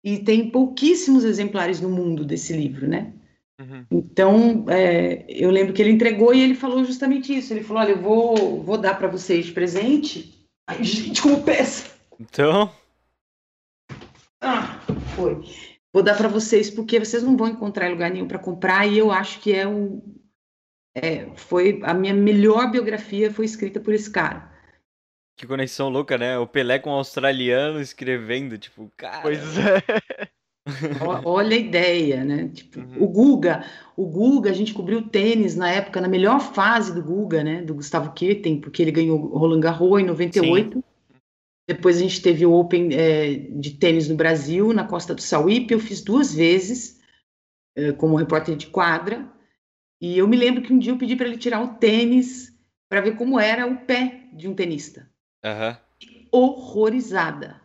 e 0.04 0.20
tem 0.20 0.50
pouquíssimos 0.52 1.24
exemplares 1.24 1.82
no 1.82 1.90
mundo 1.90 2.24
desse 2.24 2.54
livro, 2.54 2.88
né? 2.88 3.12
Uhum. 3.60 3.86
Então, 3.92 4.66
é, 4.70 5.26
eu 5.28 5.52
lembro 5.52 5.74
que 5.74 5.82
ele 5.82 5.92
entregou 5.92 6.34
e 6.34 6.42
ele 6.42 6.56
falou 6.56 6.84
justamente 6.86 7.38
isso. 7.38 7.52
Ele 7.54 7.64
falou: 7.64 7.84
Olha, 7.84 7.92
eu 7.92 8.02
vou, 8.02 8.64
vou 8.64 8.78
dar 8.78 8.98
para 8.98 9.10
vocês 9.10 9.48
de 9.48 9.52
presente. 9.52 10.48
Ai, 10.66 10.82
gente, 10.84 11.22
como 11.22 11.44
peça! 11.44 11.94
Então, 12.20 12.72
Ah, 14.42 14.80
foi. 15.16 15.42
Vou 15.92 16.04
dar 16.04 16.16
para 16.16 16.30
vocês 16.30 16.70
porque 16.70 17.00
vocês 17.00 17.24
não 17.24 17.36
vão 17.36 17.48
encontrar 17.50 17.88
em 17.88 17.92
lugar 17.92 18.12
nenhum 18.12 18.28
para 18.28 18.40
comprar 18.40 18.86
e 18.86 18.98
eu 18.98 19.12
acho 19.12 19.40
que 19.42 19.54
é 19.54 19.68
o. 19.68 20.02
É, 20.96 21.30
foi 21.36 21.82
a 21.84 21.94
minha 21.94 22.14
melhor 22.14 22.72
biografia 22.72 23.32
foi 23.32 23.46
escrita 23.46 23.80
por 23.80 23.94
esse 23.94 24.10
cara. 24.10 24.52
que 25.38 25.46
conexão 25.46 25.90
louca, 25.90 26.18
né? 26.18 26.38
O 26.38 26.48
Pelé 26.48 26.80
com 26.80 26.92
o 26.92 26.94
australiano 26.94 27.82
escrevendo, 27.82 28.58
tipo, 28.58 28.92
cara. 28.96 29.22
Pois 29.22 29.58
é. 29.58 29.84
Olha 31.26 31.56
a 31.56 31.60
ideia, 31.60 32.24
né? 32.24 32.50
Tipo, 32.50 32.80
Uhum. 32.80 33.04
o 33.04 33.08
Guga, 33.08 33.66
o 33.96 34.06
Guga, 34.06 34.50
a 34.50 34.54
gente 34.54 34.74
cobriu 34.74 35.02
tênis 35.10 35.56
na 35.56 35.70
época, 35.70 36.02
na 36.02 36.08
melhor 36.08 36.40
fase 36.40 36.94
do 36.94 37.04
Guga, 37.04 37.44
né? 37.44 37.62
Do 37.62 37.76
Gustavo 37.76 38.12
Kirten, 38.14 38.60
porque 38.60 38.82
ele 38.82 38.92
ganhou 38.92 39.20
o 39.20 39.38
Roland 39.38 39.60
Garros 39.62 40.02
em 40.02 40.06
98. 40.06 40.84
Depois 41.68 41.98
a 41.98 42.02
gente 42.02 42.22
teve 42.22 42.46
o 42.46 42.54
Open 42.54 42.90
é, 42.94 43.34
de 43.36 43.76
tênis 43.76 44.10
no 44.10 44.16
Brasil, 44.16 44.74
na 44.74 44.86
Costa 44.88 45.14
do 45.14 45.22
Sauípe. 45.22 45.74
Eu 45.74 45.80
fiz 45.80 46.02
duas 46.02 46.34
vezes 46.34 47.00
é, 47.76 47.92
como 47.92 48.16
repórter 48.16 48.56
de 48.56 48.68
quadra. 48.68 49.32
E 50.02 50.18
eu 50.18 50.28
me 50.28 50.36
lembro 50.38 50.64
que 50.64 50.74
um 50.74 50.80
dia 50.80 50.92
eu 50.92 50.98
pedi 50.98 51.16
para 51.16 51.28
ele 51.28 51.38
tirar 51.38 51.62
o 51.62 51.76
tênis 51.76 52.52
para 52.90 53.02
ver 53.02 53.16
como 53.16 53.40
era 53.40 53.68
o 53.68 53.78
pé 53.86 54.28
de 54.34 54.48
um 54.48 54.56
tenista 54.56 55.08
Aham. 55.46 55.78
horrorizada. 56.32 57.62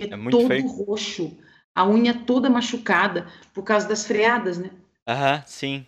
É, 0.00 0.06
É 0.06 0.16
muito 0.16 0.38
todo 0.38 0.48
feio. 0.48 0.66
roxo, 0.66 1.38
a 1.80 1.88
unha 1.88 2.14
toda 2.24 2.48
machucada 2.50 3.26
por 3.54 3.62
causa 3.64 3.88
das 3.88 4.06
freadas, 4.06 4.58
né? 4.58 4.70
Aham, 5.08 5.42
sim. 5.46 5.86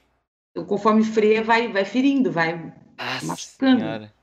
Então, 0.50 0.66
conforme 0.66 1.02
freia, 1.04 1.42
vai, 1.42 1.72
vai 1.72 1.84
ferindo, 1.84 2.30
vai. 2.32 2.56
Nossa 2.98 3.26
Machucando. 3.26 3.80
senhora. 3.80 4.14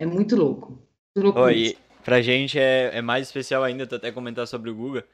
É 0.00 0.06
muito 0.06 0.36
louco. 0.36 0.78
Muito 1.16 1.24
louco 1.34 1.50
isso. 1.50 1.74
e 1.74 2.02
pra 2.04 2.20
gente 2.22 2.58
é, 2.58 2.90
é 2.96 3.02
mais 3.02 3.26
especial 3.26 3.64
ainda 3.64 3.86
tu 3.86 3.94
até 3.94 4.12
comentar 4.12 4.46
sobre 4.46 4.70
o 4.70 4.74
Guga. 4.74 5.06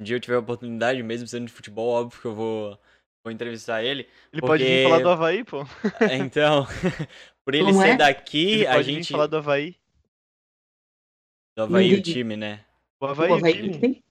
Um 0.00 0.04
dia 0.04 0.16
eu 0.16 0.20
tiver 0.20 0.36
a 0.36 0.40
oportunidade, 0.40 1.02
mesmo 1.02 1.26
sendo 1.26 1.46
de 1.46 1.52
futebol, 1.52 1.88
óbvio 1.88 2.20
que 2.20 2.26
eu 2.26 2.34
vou, 2.34 2.78
vou 3.24 3.32
entrevistar 3.32 3.82
ele. 3.82 4.08
Ele 4.32 4.40
pode 4.40 4.62
vir 4.64 4.70
Porque- 4.70 4.84
falar 4.84 5.02
do 5.02 5.10
Havaí, 5.10 5.44
pô. 5.44 5.66
Então, 6.24 6.64
por 7.44 7.54
ele 7.54 7.64
Como 7.64 7.80
ser 7.82 7.88
é? 7.90 7.96
daqui, 7.96 8.52
Ele 8.52 8.66
a 8.68 8.74
pode 8.74 8.84
gente. 8.92 9.06
vir 9.08 9.12
falar 9.12 9.26
do 9.26 9.36
Havaí. 9.38 9.74
Do 11.56 11.64
Havaí, 11.64 11.94
o 11.94 12.02
time, 12.02 12.36
né? 12.36 12.64
O 13.00 13.06
Havaí, 13.06 13.30
O 13.30 13.34
o 13.34 13.36
Havaí 13.38 13.52
time. 13.72 14.04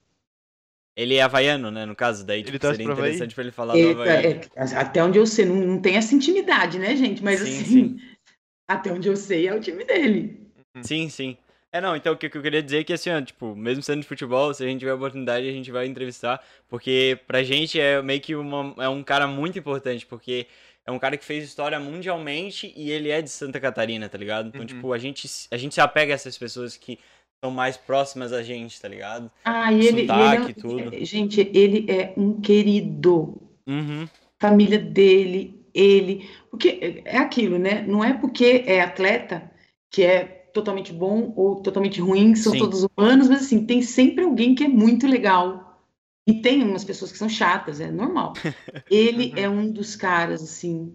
Ele 0.98 1.14
é 1.14 1.22
havaiano, 1.22 1.70
né? 1.70 1.86
No 1.86 1.94
caso, 1.94 2.26
daí 2.26 2.42
tipo, 2.42 2.58
seria 2.60 2.84
interessante 2.84 3.32
pra 3.32 3.44
ele 3.44 3.52
falar 3.52 3.74
do 3.74 3.78
É, 3.78 3.92
Havaí. 3.92 4.26
é, 4.26 4.40
até 4.76 5.04
onde 5.04 5.16
eu 5.16 5.26
sei, 5.26 5.44
não, 5.44 5.54
não 5.54 5.80
tem 5.80 5.96
essa 5.96 6.12
intimidade, 6.12 6.76
né, 6.76 6.96
gente? 6.96 7.22
Mas 7.22 7.40
Sim, 7.40 7.46
assim, 7.46 7.64
sim. 7.64 8.00
até 8.68 8.92
onde 8.92 9.08
eu 9.08 9.16
sei 9.16 9.46
é 9.46 9.54
o 9.54 9.60
time 9.60 9.84
dele. 9.84 10.40
Sim, 10.82 11.08
sim. 11.08 11.36
É, 11.70 11.80
não, 11.80 11.94
então 11.94 12.14
o 12.14 12.16
que 12.16 12.28
que 12.28 12.36
eu 12.36 12.42
queria 12.42 12.62
dizer 12.62 12.80
é 12.80 12.84
que, 12.84 12.92
assim, 12.92 13.10
ó, 13.10 13.20
tipo, 13.20 13.54
mesmo 13.54 13.80
sendo 13.82 14.00
de 14.00 14.08
futebol, 14.08 14.52
se 14.52 14.64
a 14.64 14.66
gente 14.66 14.80
tiver 14.80 14.90
a 14.90 14.96
oportunidade, 14.96 15.48
a 15.48 15.52
gente 15.52 15.70
vai 15.70 15.86
entrevistar, 15.86 16.42
porque 16.66 17.20
pra 17.28 17.44
gente 17.44 17.78
é 17.78 18.02
meio 18.02 18.20
que 18.20 18.34
uma, 18.34 18.74
é 18.82 18.88
um 18.88 19.02
cara 19.04 19.28
muito 19.28 19.56
importante, 19.58 20.04
porque 20.04 20.46
é 20.84 20.90
um 20.90 20.98
cara 20.98 21.16
que 21.16 21.24
fez 21.24 21.44
história 21.44 21.78
mundialmente 21.78 22.72
e 22.74 22.90
ele 22.90 23.10
é 23.10 23.20
de 23.22 23.28
Santa 23.30 23.60
Catarina, 23.60 24.08
tá 24.08 24.16
ligado? 24.18 24.48
Então, 24.48 24.62
Uhum. 24.62 24.66
tipo, 24.66 24.92
a 24.92 24.98
gente, 24.98 25.28
a 25.50 25.56
gente 25.56 25.74
se 25.74 25.80
apega 25.80 26.12
a 26.12 26.16
essas 26.16 26.36
pessoas 26.38 26.76
que 26.76 26.98
são 27.42 27.50
mais 27.50 27.76
próximas 27.76 28.32
a 28.32 28.42
gente, 28.42 28.80
tá 28.80 28.88
ligado? 28.88 29.30
Ah, 29.44 29.72
e 29.72 29.86
ele, 29.86 30.02
e 30.02 30.06
Sotaque, 30.06 30.42
ele 30.42 30.50
é, 30.50 30.54
tudo. 30.90 31.04
gente, 31.04 31.50
ele 31.54 31.86
é 31.88 32.12
um 32.16 32.40
querido. 32.40 33.40
Uhum. 33.66 34.08
Família 34.40 34.78
dele, 34.78 35.64
ele, 35.74 36.28
porque 36.50 37.02
é 37.04 37.18
aquilo, 37.18 37.58
né? 37.58 37.82
Não 37.82 38.02
é 38.02 38.12
porque 38.12 38.64
é 38.66 38.80
atleta 38.80 39.50
que 39.90 40.02
é 40.02 40.24
totalmente 40.52 40.92
bom 40.92 41.32
ou 41.36 41.56
totalmente 41.56 42.00
ruim, 42.00 42.34
são 42.34 42.52
Sim. 42.52 42.58
todos 42.58 42.84
humanos, 42.84 43.28
mas 43.28 43.42
assim, 43.42 43.64
tem 43.64 43.82
sempre 43.82 44.24
alguém 44.24 44.54
que 44.54 44.64
é 44.64 44.68
muito 44.68 45.06
legal. 45.06 45.80
E 46.26 46.42
tem 46.42 46.62
umas 46.62 46.84
pessoas 46.84 47.10
que 47.12 47.18
são 47.18 47.28
chatas, 47.28 47.80
é 47.80 47.90
normal. 47.90 48.32
Ele 48.90 49.30
Uhum. 49.32 49.38
é 49.38 49.48
um 49.48 49.70
dos 49.70 49.96
caras, 49.96 50.42
assim, 50.42 50.94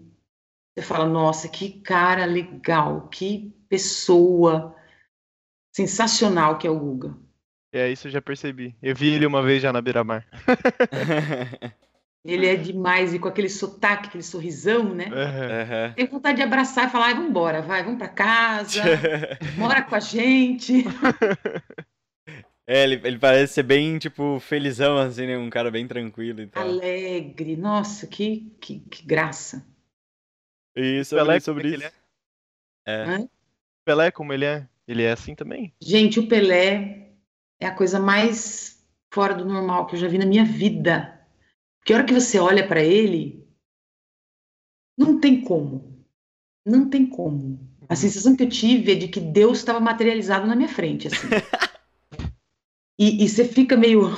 você 0.76 0.84
fala, 0.84 1.06
nossa, 1.06 1.48
que 1.48 1.80
cara 1.80 2.24
legal, 2.24 3.08
que 3.08 3.52
pessoa 3.68 4.74
sensacional 5.74 6.56
que 6.56 6.66
é 6.66 6.70
o 6.70 6.78
Guga. 6.78 7.16
É, 7.72 7.90
isso 7.90 8.06
eu 8.06 8.12
já 8.12 8.22
percebi. 8.22 8.76
Eu 8.80 8.94
vi 8.94 9.12
ele 9.12 9.26
uma 9.26 9.42
vez 9.42 9.60
já 9.60 9.72
na 9.72 9.82
beira-mar. 9.82 10.24
Ele 12.24 12.46
é 12.46 12.56
demais, 12.56 13.12
e 13.12 13.18
com 13.18 13.28
aquele 13.28 13.50
sotaque, 13.50 14.08
aquele 14.08 14.22
sorrisão, 14.22 14.94
né? 14.94 15.10
Aham. 15.12 15.92
Tem 15.94 16.06
vontade 16.06 16.36
de 16.36 16.42
abraçar 16.42 16.88
e 16.88 16.90
falar, 16.90 17.08
ai, 17.08 17.14
vamos 17.14 17.28
embora, 17.28 17.60
vai, 17.60 17.82
vamos 17.82 17.98
pra 17.98 18.08
casa, 18.08 18.80
mora 19.58 19.82
com 19.82 19.94
a 19.94 20.00
gente. 20.00 20.84
É, 22.66 22.82
ele, 22.82 22.94
ele 23.06 23.18
parece 23.18 23.52
ser 23.52 23.62
bem, 23.62 23.98
tipo, 23.98 24.40
felizão, 24.40 24.96
assim, 24.96 25.26
né? 25.26 25.36
Um 25.36 25.50
cara 25.50 25.70
bem 25.70 25.86
tranquilo 25.86 26.40
e 26.40 26.46
tal. 26.46 26.62
Alegre, 26.62 27.58
nossa, 27.58 28.06
que, 28.06 28.56
que, 28.58 28.80
que 28.80 29.04
graça. 29.04 29.66
E 30.74 31.02
Pelé, 31.04 31.04
sobre, 31.04 31.24
como 31.26 31.40
sobre 31.42 31.68
é 31.68 31.74
isso. 31.74 31.84
ele 31.84 31.92
É. 32.86 33.04
Hã? 33.04 33.28
Pelé, 33.84 34.10
como 34.10 34.32
ele 34.32 34.46
é? 34.46 34.66
Ele 34.86 35.02
é 35.02 35.12
assim 35.12 35.34
também? 35.34 35.74
Gente, 35.80 36.20
o 36.20 36.28
Pelé 36.28 37.12
é 37.60 37.66
a 37.66 37.74
coisa 37.74 37.98
mais 37.98 38.84
fora 39.12 39.34
do 39.34 39.44
normal 39.44 39.86
que 39.86 39.94
eu 39.94 40.00
já 40.00 40.08
vi 40.08 40.18
na 40.18 40.26
minha 40.26 40.44
vida. 40.44 41.26
Porque 41.78 41.92
a 41.92 41.96
hora 41.96 42.06
que 42.06 42.14
você 42.14 42.38
olha 42.38 42.66
pra 42.66 42.82
ele, 42.82 43.46
não 44.96 45.20
tem 45.20 45.42
como. 45.42 46.04
Não 46.66 46.88
tem 46.88 47.06
como. 47.06 47.58
A 47.88 47.96
sensação 47.96 48.34
que 48.36 48.42
eu 48.42 48.48
tive 48.48 48.92
é 48.92 48.94
de 48.94 49.08
que 49.08 49.20
Deus 49.20 49.58
estava 49.58 49.80
materializado 49.80 50.46
na 50.46 50.56
minha 50.56 50.68
frente, 50.68 51.08
assim. 51.08 51.28
E, 52.96 53.24
e 53.24 53.28
você 53.28 53.44
fica 53.44 53.76
meio. 53.76 54.08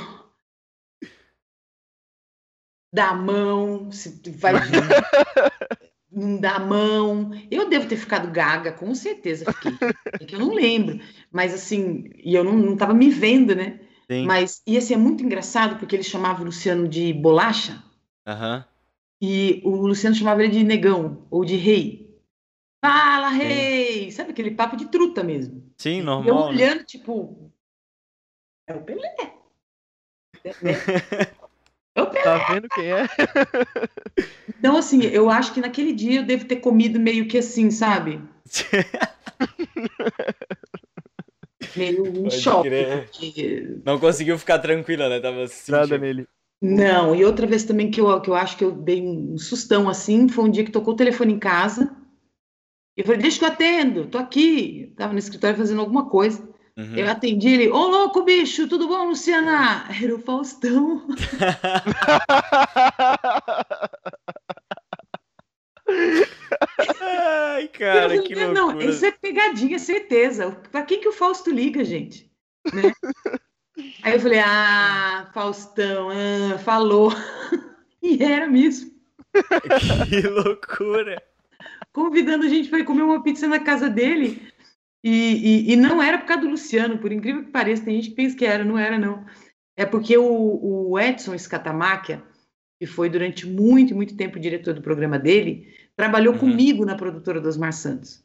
Dá 2.93 3.09
a 3.09 3.15
mão, 3.15 3.91
se 3.91 4.21
vai. 4.33 4.53
não 6.11 6.39
dá 6.39 6.57
a 6.57 6.61
mão. 6.61 7.31
Eu 7.51 7.69
devo 7.69 7.89
ter 7.89 7.97
ficado 7.97 8.31
gaga, 8.31 8.73
com 8.73 8.95
certeza 8.95 9.53
fiquei. 9.53 9.73
É 10.21 10.25
que 10.25 10.35
eu 10.35 10.39
não 10.39 10.55
lembro. 10.55 10.99
Mas 11.31 11.53
assim, 11.53 12.11
e 12.25 12.35
eu 12.35 12.43
não, 12.43 12.55
não 12.57 12.77
tava 12.77 12.95
me 12.95 13.11
vendo, 13.11 13.55
né? 13.55 13.81
Sim. 14.11 14.25
Mas, 14.25 14.63
e 14.67 14.79
assim, 14.79 14.95
é 14.95 14.97
muito 14.97 15.23
engraçado 15.23 15.79
porque 15.79 15.95
ele 15.95 16.03
chamava 16.03 16.41
o 16.41 16.47
Luciano 16.47 16.89
de 16.89 17.13
bolacha 17.13 17.83
Aham. 18.27 18.65
e 19.21 19.61
o 19.65 19.87
Luciano 19.87 20.17
chamava 20.17 20.43
ele 20.43 20.53
de 20.53 20.65
negão 20.65 21.27
ou 21.31 21.45
de 21.45 21.57
rei. 21.57 22.07
Fala, 22.83 23.29
rei! 23.29 24.11
Sabe 24.13 24.31
aquele 24.31 24.53
papo 24.53 24.77
de 24.77 24.87
truta 24.87 25.23
mesmo. 25.23 25.71
Sim, 25.77 25.99
eu 25.99 26.05
normal. 26.05 26.53
né? 26.53 26.57
olhando, 26.57 26.85
tipo, 26.85 27.53
é 28.67 28.75
o 28.75 28.83
Pelé. 28.83 29.15
É 30.45 30.51
o 30.51 30.55
Pelé. 30.55 31.37
Tá 32.05 32.47
vendo 32.53 32.69
quem 32.69 32.93
é? 32.93 33.07
Então, 34.59 34.77
assim, 34.77 35.03
eu 35.03 35.29
acho 35.29 35.53
que 35.53 35.61
naquele 35.61 35.93
dia 35.93 36.21
eu 36.21 36.27
devo 36.27 36.47
ter 36.47 36.57
comido 36.57 36.99
meio 36.99 37.29
que 37.29 37.37
assim, 37.39 37.71
sabe? 37.71 38.21
Meio 41.77 42.07
em 42.07 42.23
Pode 42.23 42.41
choque. 42.41 42.71
porque- 42.71 43.79
Não 43.85 43.99
conseguiu 43.99 44.39
ficar 44.39 44.59
tranquila, 44.59 45.09
né? 45.09 45.21
Tava 45.21 45.47
se 45.47 45.71
Nada 45.71 45.99
nele. 45.99 46.27
Não, 46.63 47.15
e 47.15 47.25
outra 47.25 47.47
vez 47.47 47.65
também 47.65 47.91
que 47.91 48.01
eu, 48.01 48.21
que 48.21 48.31
eu 48.31 48.35
acho 48.35 48.57
que 48.57 48.65
eu 48.65 48.73
dei 48.73 49.03
um 49.03 49.37
sustão 49.37 49.89
assim, 49.89 50.29
foi 50.29 50.45
um 50.45 50.51
dia 50.51 50.65
que 50.65 50.71
tocou 50.73 50.95
o 50.95 50.97
telefone 50.97 51.35
em 51.35 51.39
casa. 51.39 51.95
E 52.97 53.03
eu 53.03 53.05
falei, 53.05 53.21
deixa 53.21 53.39
que 53.39 53.45
eu 53.45 53.49
atendo, 53.49 54.07
tô 54.07 54.17
aqui. 54.17 54.93
Tava 54.97 55.13
no 55.13 55.19
escritório 55.19 55.57
fazendo 55.57 55.81
alguma 55.81 56.09
coisa. 56.09 56.49
Uhum. 56.77 56.95
Eu 56.95 57.09
atendi 57.09 57.49
ele, 57.49 57.71
ô 57.71 57.87
louco, 57.87 58.23
bicho, 58.23 58.69
tudo 58.69 58.87
bom, 58.87 59.09
Luciana? 59.09 59.87
Era 60.03 60.15
o 60.15 60.19
Faustão. 60.19 61.07
Ai, 67.01 67.69
cara, 67.69 68.15
Eu 68.15 68.23
que 68.25 68.35
loucura. 68.35 68.53
Não, 68.53 68.79
isso 68.81 69.07
é 69.07 69.11
pegadinha, 69.11 69.79
certeza. 69.79 70.51
Pra 70.71 70.83
quem 70.83 71.01
que 71.01 71.09
o 71.09 71.13
Fausto 71.13 71.51
liga, 71.51 71.83
gente? 71.85 72.31
Né? 72.73 72.93
Aí 74.03 74.15
eu 74.15 74.21
falei, 74.21 74.41
ah, 74.41 75.31
Faustão, 75.33 76.09
ah, 76.11 76.59
falou. 76.59 77.11
E 78.03 78.23
era 78.23 78.47
mesmo. 78.47 78.93
Que 80.09 80.29
loucura. 80.29 81.21
convidando 81.93 82.47
a 82.47 82.49
gente 82.49 82.69
para 82.69 82.79
ir 82.79 82.85
comer 82.85 83.03
uma 83.03 83.21
pizza 83.21 83.49
na 83.49 83.59
casa 83.59 83.91
dele. 83.91 84.47
E, 85.09 85.69
e, 85.69 85.73
e 85.73 85.77
não 85.77 86.03
era 86.03 86.19
por 86.19 86.27
causa 86.27 86.43
do 86.43 86.51
Luciano, 86.51 86.99
por 86.99 87.13
incrível 87.13 87.45
que 87.45 87.53
pareça, 87.53 87.85
tem 87.85 87.95
gente 87.95 88.11
que 88.11 88.17
pensa 88.17 88.37
que 88.37 88.45
era, 88.45 88.65
não 88.65 88.77
era, 88.77 88.99
não. 88.99 89.25
É 89.77 89.87
porque 89.87 90.19
o, 90.19 90.91
o 90.91 90.99
Edson 90.99 91.39
Scatamáquia, 91.39 92.25
que 92.81 92.87
foi 92.87 93.09
durante 93.09 93.47
muito, 93.47 93.95
muito 93.95 94.17
tempo 94.17 94.41
diretor 94.41 94.75
do 94.75 94.83
programa 94.83 95.17
dele, 95.17 95.69
trabalhou 95.95 96.35
Uhum. 96.35 96.41
comigo 96.41 96.85
na 96.85 96.97
produtora 96.97 97.41
do 97.41 97.49
Osmar 97.49 97.73
Santos. 97.73 98.25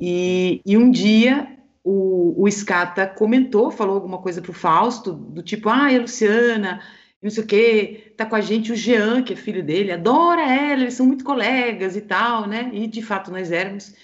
E, 0.00 0.62
e 0.64 0.78
um 0.78 0.90
dia 0.90 1.58
o, 1.84 2.42
o 2.42 2.50
Scata 2.50 3.06
comentou, 3.06 3.70
falou 3.70 3.96
alguma 3.96 4.16
coisa 4.16 4.40
pro 4.40 4.54
Fausto, 4.54 5.12
do 5.12 5.42
tipo, 5.42 5.68
ah, 5.68 5.92
é 5.92 5.98
a 5.98 6.00
Luciana, 6.00 6.80
não 7.22 7.28
sei 7.30 7.44
o 7.44 7.46
quê, 7.46 8.14
tá 8.16 8.24
com 8.24 8.34
a 8.34 8.40
gente 8.40 8.72
o 8.72 8.76
Jean, 8.76 9.22
que 9.22 9.34
é 9.34 9.36
filho 9.36 9.62
dele, 9.62 9.92
adora 9.92 10.40
ela, 10.40 10.80
eles 10.80 10.94
são 10.94 11.04
muito 11.04 11.22
colegas 11.22 11.96
e 11.96 12.00
tal, 12.00 12.46
né? 12.46 12.70
E 12.72 12.86
de 12.86 13.02
fato 13.02 13.30
nós 13.30 13.52
éramos, 13.52 13.94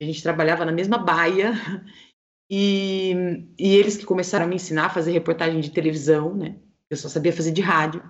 a 0.00 0.04
gente 0.04 0.22
trabalhava 0.22 0.64
na 0.64 0.72
mesma 0.72 0.98
baia, 0.98 1.52
e, 2.50 3.12
e 3.58 3.76
eles 3.76 3.96
que 3.96 4.06
começaram 4.06 4.46
a 4.46 4.48
me 4.48 4.56
ensinar 4.56 4.86
a 4.86 4.90
fazer 4.90 5.12
reportagem 5.12 5.60
de 5.60 5.70
televisão, 5.72 6.34
né? 6.34 6.56
Eu 6.90 6.96
só 6.96 7.08
sabia 7.08 7.32
fazer 7.32 7.52
de 7.52 7.62
rádio. 7.62 8.02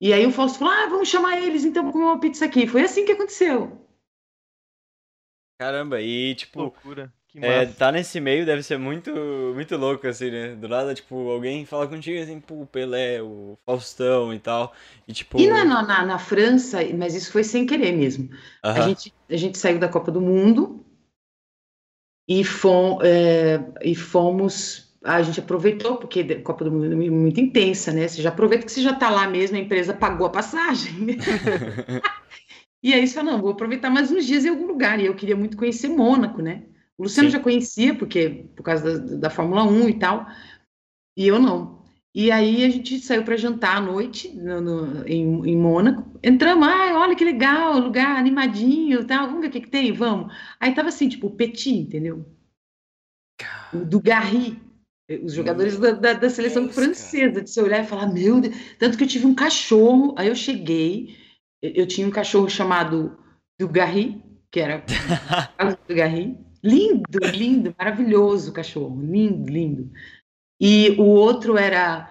E 0.00 0.12
aí 0.12 0.26
o 0.26 0.32
Fausto 0.32 0.58
falou: 0.60 0.74
ah, 0.74 0.88
vamos 0.88 1.08
chamar 1.08 1.38
eles 1.42 1.64
então 1.64 1.84
para 1.84 1.92
comer 1.92 2.04
uma 2.06 2.20
pizza 2.20 2.44
aqui. 2.46 2.66
Foi 2.66 2.82
assim 2.82 3.04
que 3.06 3.12
aconteceu. 3.12 3.86
Caramba, 5.58 6.00
e 6.00 6.34
tipo, 6.34 6.60
Loucura. 6.60 7.12
Que 7.28 7.38
é, 7.38 7.66
tá 7.66 7.92
nesse 7.92 8.18
meio 8.18 8.46
deve 8.46 8.62
ser 8.62 8.78
muito, 8.78 9.10
muito 9.54 9.76
louco, 9.76 10.06
assim, 10.06 10.30
né? 10.30 10.54
Do 10.56 10.68
nada, 10.68 10.94
tipo, 10.94 11.30
alguém 11.30 11.64
fala 11.66 11.86
contigo 11.86 12.20
assim, 12.20 12.40
pô, 12.40 12.62
o 12.62 12.66
Pelé, 12.66 13.22
o 13.22 13.56
Faustão 13.64 14.32
e 14.34 14.38
tal. 14.40 14.74
E 15.06 15.12
tipo. 15.12 15.38
E 15.38 15.46
na, 15.46 15.64
na, 15.64 16.04
na- 16.06 16.18
França, 16.18 16.78
mas 16.96 17.14
isso 17.14 17.30
foi 17.32 17.44
sem 17.44 17.66
querer 17.66 17.92
mesmo. 17.92 18.28
A, 18.72 18.80
aham, 18.80 18.88
gente, 18.88 19.14
a 19.28 19.36
gente 19.36 19.58
saiu 19.58 19.78
da 19.78 19.88
Copa 19.88 20.10
do 20.10 20.20
Mundo 20.20 20.84
e, 22.28 22.44
fom, 22.44 22.98
é, 23.02 23.60
e 23.82 23.94
fomos. 23.94 24.88
A 25.02 25.22
gente 25.22 25.40
aproveitou, 25.40 25.96
porque 25.96 26.20
a 26.20 26.42
Copa 26.42 26.64
do 26.64 26.70
Mundo 26.70 26.92
é 26.92 27.10
muito 27.10 27.40
intensa, 27.40 27.90
né? 27.90 28.06
Você 28.06 28.20
já 28.20 28.28
aproveita 28.28 28.66
que 28.66 28.72
você 28.72 28.82
já 28.82 28.92
tá 28.92 29.08
lá 29.08 29.26
mesmo, 29.26 29.56
a 29.56 29.60
empresa 29.60 29.94
pagou 29.94 30.26
a 30.26 30.30
passagem. 30.30 30.92
E 32.82 32.94
aí 32.94 33.06
você 33.06 33.14
fala, 33.14 33.32
não, 33.32 33.42
vou 33.42 33.50
aproveitar 33.50 33.90
mais 33.90 34.10
uns 34.10 34.24
dias 34.24 34.44
em 34.44 34.48
algum 34.48 34.66
lugar. 34.66 34.98
E 35.00 35.06
eu 35.06 35.14
queria 35.14 35.36
muito 35.36 35.56
conhecer 35.56 35.88
Mônaco, 35.88 36.40
né? 36.40 36.64
O 36.96 37.02
Luciano 37.02 37.28
Sim. 37.28 37.36
já 37.36 37.42
conhecia, 37.42 37.94
porque 37.94 38.46
por 38.56 38.62
causa 38.62 38.98
da, 38.98 39.16
da 39.16 39.30
Fórmula 39.30 39.64
1 39.64 39.88
e 39.88 39.98
tal, 39.98 40.26
e 41.16 41.26
eu 41.26 41.38
não. 41.38 41.79
E 42.14 42.30
aí 42.32 42.64
a 42.64 42.68
gente 42.68 42.98
saiu 43.00 43.24
para 43.24 43.36
jantar 43.36 43.76
à 43.76 43.80
noite 43.80 44.28
no- 44.34 44.60
no- 44.60 45.06
em, 45.06 45.22
em 45.48 45.56
Mônaco. 45.56 46.18
Entramos, 46.22 46.66
ai, 46.66 46.92
olha 46.92 47.14
que 47.14 47.24
legal, 47.24 47.78
lugar 47.78 48.16
animadinho 48.16 49.06
tal, 49.06 49.26
vamos 49.26 49.42
ver 49.42 49.48
o 49.48 49.50
que, 49.50 49.60
que 49.60 49.70
tem, 49.70 49.92
vamos. 49.92 50.32
Aí 50.58 50.74
tava 50.74 50.88
assim, 50.88 51.08
tipo, 51.08 51.28
o 51.28 51.36
Petit, 51.36 51.70
entendeu? 51.70 52.24
O 53.72 53.84
do 53.84 54.00
Garri, 54.00 54.58
os 55.22 55.32
jogadores 55.32 55.78
da, 55.78 55.92
da, 55.92 56.12
da 56.14 56.30
seleção 56.30 56.64
Deus, 56.64 56.74
cara. 56.74 56.86
francesa, 56.86 57.42
de 57.42 57.50
se 57.50 57.60
olhar 57.60 57.82
e 57.84 57.86
falar, 57.86 58.12
meu 58.12 58.40
Deus, 58.40 58.54
tanto 58.78 58.98
que 58.98 59.04
eu 59.04 59.08
tive 59.08 59.26
um 59.26 59.34
cachorro, 59.34 60.14
aí 60.18 60.28
eu 60.28 60.34
cheguei, 60.34 61.16
eu 61.62 61.72
eu 61.76 61.86
tinha 61.86 62.06
um 62.06 62.10
cachorro 62.10 62.48
chamado 62.48 63.16
Dugarry, 63.58 64.22
que 64.50 64.60
era 64.60 64.82
Carlos 65.56 65.76
Dugarry. 65.88 66.36
Lindo, 66.62 67.18
lindo, 67.32 67.74
maravilhoso 67.78 68.50
o 68.50 68.54
cachorro, 68.54 69.00
lindo, 69.00 69.50
lindo. 69.50 69.90
E 70.60 70.90
o 70.98 71.04
outro 71.04 71.56
era 71.56 72.10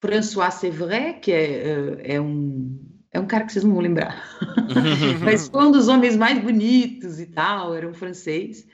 François 0.00 0.54
Sévret, 0.54 1.20
que 1.20 1.32
é, 1.32 1.44
é, 1.44 2.14
é 2.14 2.20
um, 2.20 2.78
é 3.10 3.18
um 3.18 3.26
cara 3.26 3.44
que 3.44 3.52
vocês 3.52 3.64
não 3.64 3.72
vão 3.72 3.82
lembrar, 3.82 4.22
mas 5.22 5.48
foi 5.48 5.64
um 5.64 5.72
dos 5.72 5.88
homens 5.88 6.16
mais 6.16 6.38
bonitos 6.38 7.18
e 7.18 7.26
tal, 7.26 7.74
era 7.74 7.88
um 7.88 7.94
francês. 7.94 8.66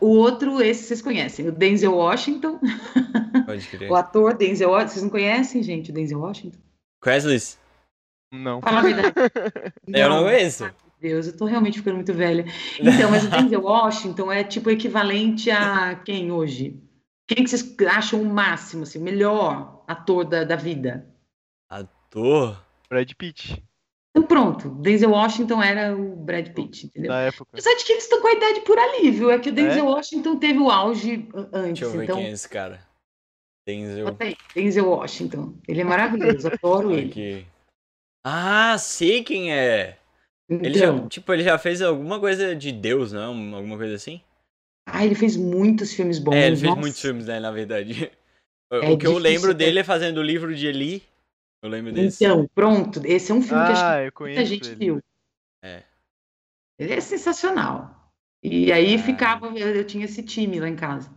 O 0.00 0.08
outro, 0.08 0.62
esse 0.62 0.84
vocês 0.84 1.02
conhecem, 1.02 1.48
o 1.48 1.52
Denzel 1.52 1.94
Washington. 1.94 2.60
Pode 3.44 3.66
crer. 3.66 3.90
o 3.90 3.94
ator 3.94 4.36
Denzel 4.36 4.70
Washington. 4.70 4.92
Vocês 4.92 5.02
não 5.02 5.10
conhecem, 5.10 5.62
gente, 5.62 5.90
o 5.90 5.94
Denzel 5.94 6.20
Washington? 6.20 6.58
Queslis? 7.02 7.58
Não. 8.32 8.60
Fala 8.60 8.78
a 8.78 8.82
verdade. 8.82 9.14
Eu 9.88 10.08
não 10.08 10.22
conheço. 10.22 10.64
Meu 10.64 10.72
Deus, 11.00 11.26
eu 11.26 11.36
tô 11.36 11.46
realmente 11.46 11.78
ficando 11.78 11.96
muito 11.96 12.12
velha. 12.12 12.44
Então, 12.78 13.10
mas 13.10 13.24
o 13.24 13.30
Denzel 13.30 13.62
Washington 13.64 14.30
é 14.30 14.44
tipo 14.44 14.70
equivalente 14.70 15.50
a 15.50 15.94
quem 15.96 16.30
hoje? 16.30 16.78
Quem 17.32 17.44
que 17.44 17.50
vocês 17.50 17.76
acham 17.88 18.20
o 18.20 18.24
máximo, 18.24 18.82
assim, 18.82 18.98
o 18.98 19.02
melhor 19.02 19.84
ator 19.86 20.24
da, 20.24 20.42
da 20.42 20.56
vida? 20.56 21.06
Ator? 21.70 22.60
Brad 22.88 23.08
Pitt, 23.14 23.62
Então 24.10 24.26
pronto, 24.26 24.68
Denzel 24.70 25.10
Washington 25.12 25.62
era 25.62 25.96
o 25.96 26.16
Brad 26.16 26.48
Pitt, 26.52 26.86
entendeu? 26.86 27.12
da 27.12 27.20
época. 27.20 27.48
Apesar 27.52 27.72
de 27.76 27.84
que 27.84 27.92
eles 27.92 28.02
estão 28.02 28.20
com 28.20 28.26
a 28.26 28.32
idade 28.32 28.60
por 28.62 28.76
ali, 28.76 29.12
viu? 29.12 29.30
É 29.30 29.38
que 29.38 29.50
o 29.50 29.52
Denzel 29.52 29.86
É? 29.86 29.88
Washington 29.88 30.38
teve 30.40 30.58
o 30.58 30.68
auge 30.68 31.28
antes, 31.52 31.80
Deixa 31.80 31.84
eu 31.84 31.90
ver 31.92 32.02
então... 32.04 32.16
quem 32.16 32.26
é 32.26 32.30
esse 32.30 32.48
cara. 32.48 32.80
Denzel. 33.64 34.16
Aí, 34.18 34.36
Denzel 34.52 34.88
Washington. 34.88 35.54
Ele 35.68 35.82
é 35.82 35.84
maravilhoso, 35.84 36.48
adoro 36.48 36.90
ele. 36.90 37.10
Aqui. 37.10 37.46
Ah, 38.26 38.76
sei 38.76 39.22
quem 39.22 39.52
é. 39.54 39.98
Ele 40.48 40.76
Então, 40.76 41.02
já, 41.02 41.08
tipo, 41.08 41.32
ele 41.32 41.44
já 41.44 41.56
fez 41.58 41.80
alguma 41.80 42.18
coisa 42.18 42.56
de 42.56 42.72
Deus, 42.72 43.12
não? 43.12 43.54
Alguma 43.54 43.76
coisa 43.76 43.94
assim? 43.94 44.20
Ah, 44.86 45.04
ele 45.04 45.14
fez 45.14 45.36
muitos 45.36 45.92
filmes 45.92 46.18
bons. 46.18 46.34
é, 46.34 46.46
ele 46.46 46.56
fez 46.56 46.68
nossa. 46.68 46.80
muitos 46.80 47.00
filmes, 47.00 47.26
né, 47.26 47.40
na 47.40 47.50
verdade. 47.50 48.10
O, 48.72 48.76
É 48.76 48.88
o 48.90 48.96
que 48.96 49.04
eu 49.04 49.18
lembro 49.18 49.48
né? 49.48 49.54
dele 49.54 49.80
é 49.80 49.84
fazendo 49.84 50.18
o 50.18 50.22
livro 50.22 50.54
de 50.54 50.64
Eli. 50.68 51.02
Eu 51.60 51.68
lembro 51.68 51.92
desse. 51.92 52.24
Então, 52.24 52.46
pronto, 52.54 53.04
esse 53.04 53.32
é 53.32 53.34
um 53.34 53.42
filme 53.42 53.64
que 53.66 53.72
acho 53.72 53.80
que 53.82 53.86
Ah, 53.88 53.96
eu 53.98 54.02
muita 54.02 54.12
conheço 54.12 54.46
gente 54.46 54.68
ele. 54.68 54.76
viu. 54.76 55.00
É. 55.64 55.82
Ele 56.78 56.92
é 56.92 57.00
sensacional. 57.00 58.12
E 58.44 58.70
aí 58.72 58.94
Ah. 58.94 58.98
ficava, 59.02 59.46
eu, 59.58 59.74
eu 59.74 59.84
tinha 59.84 60.04
esse 60.04 60.22
time 60.22 60.60
lá 60.60 60.68
em 60.68 60.76
casa. 60.76 61.12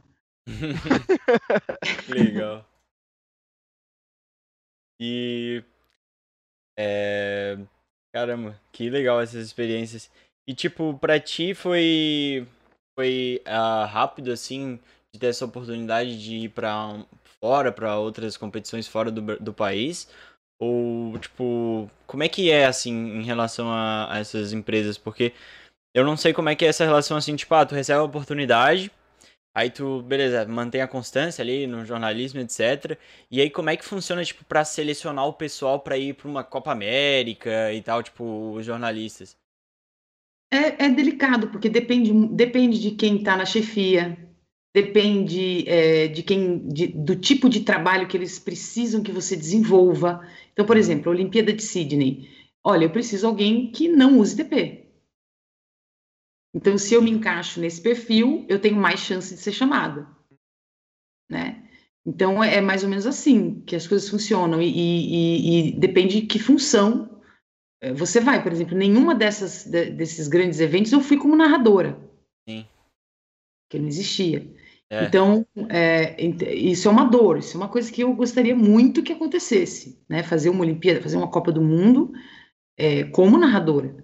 Legal. 2.09 2.67
E. 4.99 5.63
É. 6.77 7.57
Caramba, 8.11 8.59
que 8.71 8.89
legal 8.89 9.21
essas 9.21 9.45
experiências. 9.45 10.09
E, 10.47 10.53
tipo, 10.53 10.97
pra 10.97 11.19
ti 11.19 11.53
foi. 11.53 12.47
Foi 12.95 13.41
ah, 13.45 13.85
rápido, 13.85 14.31
assim, 14.31 14.79
de 15.11 15.19
ter 15.19 15.27
essa 15.27 15.45
oportunidade 15.45 16.21
de 16.21 16.35
ir 16.37 16.49
um- 16.89 17.05
fora, 17.41 17.71
pra 17.71 17.97
outras 17.97 18.37
competições 18.37 18.87
fora 18.87 19.11
do, 19.11 19.21
do 19.39 19.53
país? 19.53 20.07
Ou, 20.59 21.17
tipo, 21.19 21.89
como 22.07 22.23
é 22.23 22.29
que 22.29 22.51
é, 22.51 22.65
assim, 22.65 22.93
em 22.93 23.23
relação 23.23 23.69
a, 23.71 24.13
a 24.13 24.19
essas 24.19 24.53
empresas? 24.53 24.97
Porque 24.97 25.33
eu 25.93 26.05
não 26.05 26.17
sei 26.17 26.33
como 26.33 26.49
é 26.49 26.55
que 26.55 26.65
é 26.65 26.69
essa 26.69 26.85
relação, 26.85 27.17
assim, 27.17 27.35
tipo, 27.35 27.53
ah, 27.55 27.65
tu 27.65 27.75
recebe 27.75 27.99
a 27.99 28.03
oportunidade. 28.03 28.91
Aí 29.55 29.69
tu, 29.71 30.01
beleza, 30.03 30.45
mantém 30.47 30.81
a 30.81 30.87
constância 30.87 31.41
ali 31.43 31.67
no 31.67 31.85
jornalismo, 31.85 32.39
etc. 32.41 32.99
E 33.31 33.41
aí 33.41 33.49
como 33.51 33.69
é 33.71 33.77
que 33.77 33.85
funciona, 33.85 34.23
tipo, 34.25 34.45
pra 34.45 34.65
selecionar 34.65 35.27
o 35.27 35.33
pessoal 35.33 35.79
pra 35.81 35.97
ir 35.97 36.13
pra 36.15 36.27
uma 36.29 36.43
Copa 36.43 36.71
América 36.71 37.73
e 37.73 37.81
tal, 37.81 38.03
tipo, 38.03 38.53
os 38.55 38.65
jornalistas? 38.65 39.37
É, 40.53 40.85
é 40.85 40.89
delicado, 40.89 41.47
porque 41.49 41.67
depende, 41.67 42.13
depende 42.35 42.79
de 42.79 42.91
quem 42.91 43.17
está 43.17 43.35
na 43.35 43.43
chefia, 43.45 44.15
depende 44.73 45.67
é, 45.67 46.07
de 46.07 46.21
quem, 46.21 46.67
de- 46.67 46.87
do 46.89 47.15
tipo 47.15 47.49
de 47.49 47.61
trabalho 47.61 48.07
que 48.07 48.15
eles 48.15 48.37
precisam 48.37 49.01
que 49.01 49.11
você 49.11 49.35
desenvolva. 49.35 50.21
Então, 50.51 50.63
por 50.65 50.77
exemplo, 50.77 51.09
a 51.11 51.15
Olimpíada 51.15 51.51
de 51.51 51.63
Sydney. 51.63 52.29
Olha, 52.63 52.85
eu 52.85 52.91
preciso 52.91 53.21
de 53.21 53.25
alguém 53.27 53.71
que 53.71 53.87
não 53.89 54.19
use 54.19 54.35
TP. 54.35 54.83
Então, 56.55 56.77
se 56.79 56.93
eu 56.95 57.01
me 57.01 57.11
encaixo 57.11 57.59
nesse 57.59 57.79
perfil, 57.81 58.45
eu 58.49 58.59
tenho 58.59 58.75
mais 58.75 58.99
chance 58.99 59.35
de 59.35 59.39
ser 59.41 59.51
chamada, 59.51 60.07
né? 61.29 61.63
Então, 62.05 62.43
é 62.43 62.55
é 62.57 62.61
mais 62.61 62.83
ou 62.83 62.89
menos 62.89 63.05
assim 63.07 63.61
que 63.61 63.75
as 63.75 63.87
coisas 63.87 64.09
funcionam 64.09 64.61
e, 64.61 64.67
e- 64.67 65.69
e- 65.69 65.69
e 65.69 65.79
depende 65.79 66.21
de 66.21 66.27
que 66.27 66.37
função 66.39 67.12
você 67.91 68.19
vai, 68.21 68.41
por 68.41 68.51
exemplo, 68.51 68.77
nenhuma 68.77 69.13
dessas 69.13 69.65
de- 69.65 69.89
desses 69.91 70.27
grandes 70.29 70.59
eventos 70.61 70.91
eu 70.93 71.01
fui 71.01 71.17
como 71.17 71.35
narradora. 71.35 71.97
Sim. 72.47 72.65
Que 73.69 73.79
não 73.79 73.87
existia. 73.87 74.47
É. 74.89 75.05
Então, 75.05 75.45
é, 75.69 76.15
isso 76.53 76.87
é 76.87 76.91
uma 76.91 77.05
dor, 77.05 77.39
isso 77.39 77.57
é 77.57 77.59
uma 77.59 77.67
coisa 77.67 77.91
que 77.91 78.01
eu 78.03 78.13
gostaria 78.13 78.55
muito 78.55 79.01
que 79.01 79.11
acontecesse, 79.11 79.99
né? 80.07 80.21
Fazer 80.21 80.49
uma 80.49 80.61
Olimpíada, 80.61 81.01
fazer 81.01 81.17
uma 81.17 81.31
Copa 81.31 81.51
do 81.51 81.61
Mundo 81.61 82.13
é, 82.77 83.03
como 83.05 83.37
narradora. 83.37 83.95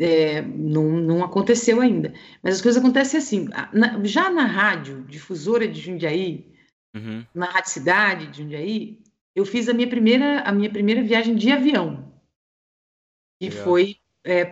É, 0.00 0.40
não, 0.42 0.84
não 1.00 1.24
aconteceu 1.24 1.80
ainda. 1.80 2.12
Mas 2.42 2.56
as 2.56 2.62
coisas 2.62 2.82
acontecem 2.82 3.18
assim. 3.18 3.48
na- 3.72 4.02
já 4.04 4.30
na 4.30 4.44
rádio, 4.46 5.04
difusora 5.04 5.66
de 5.68 5.80
Jundiaí, 5.80 6.50
Uhum. 6.94 7.24
na 7.34 7.46
Rádio 7.46 7.70
Cidade 7.70 8.26
de 8.28 8.42
Jundiaí, 8.42 9.00
eu 9.34 9.44
fiz 9.44 9.68
a 9.68 9.72
minha 9.74 9.88
primeira, 9.88 10.40
a 10.42 10.52
minha 10.52 10.70
primeira 10.70 11.02
viagem 11.02 11.34
de 11.34 11.50
avião. 11.50 12.11
Que 13.42 13.48
Legal. 13.48 13.64
foi 13.64 13.96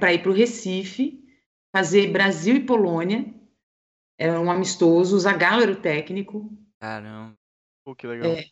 para 0.00 0.12
ir 0.12 0.20
para 0.20 0.32
o 0.32 0.34
Recife, 0.34 1.24
fazer 1.72 2.10
Brasil 2.10 2.56
e 2.56 2.66
Polônia. 2.66 3.32
Era 4.18 4.40
um 4.40 4.50
amistoso, 4.50 5.14
o 5.14 5.20
Zagallo 5.20 5.62
era 5.62 5.70
o 5.70 5.80
técnico. 5.80 6.50
Caramba. 6.80 7.38
Pô, 7.84 7.94
que 7.94 8.08
legal. 8.08 8.32
É. 8.32 8.46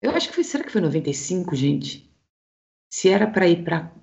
Eu 0.00 0.12
acho 0.12 0.28
que 0.28 0.34
foi, 0.34 0.44
será 0.44 0.64
que 0.64 0.70
foi 0.70 0.80
95, 0.80 1.54
gente? 1.54 2.10
Se 2.90 3.10
era 3.10 3.30
para 3.30 3.46
ir 3.46 3.62
para. 3.62 3.94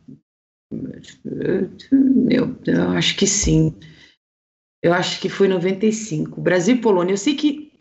Eu, 2.29 2.55
eu 2.67 2.91
acho 2.91 3.17
que 3.17 3.25
sim. 3.25 3.73
Eu 4.79 4.93
acho 4.93 5.19
que 5.19 5.27
foi 5.27 5.47
95. 5.47 6.39
Brasil 6.39 6.75
e 6.75 6.81
Polônia. 6.81 7.13
Eu 7.13 7.17
sei 7.17 7.35
que 7.35 7.73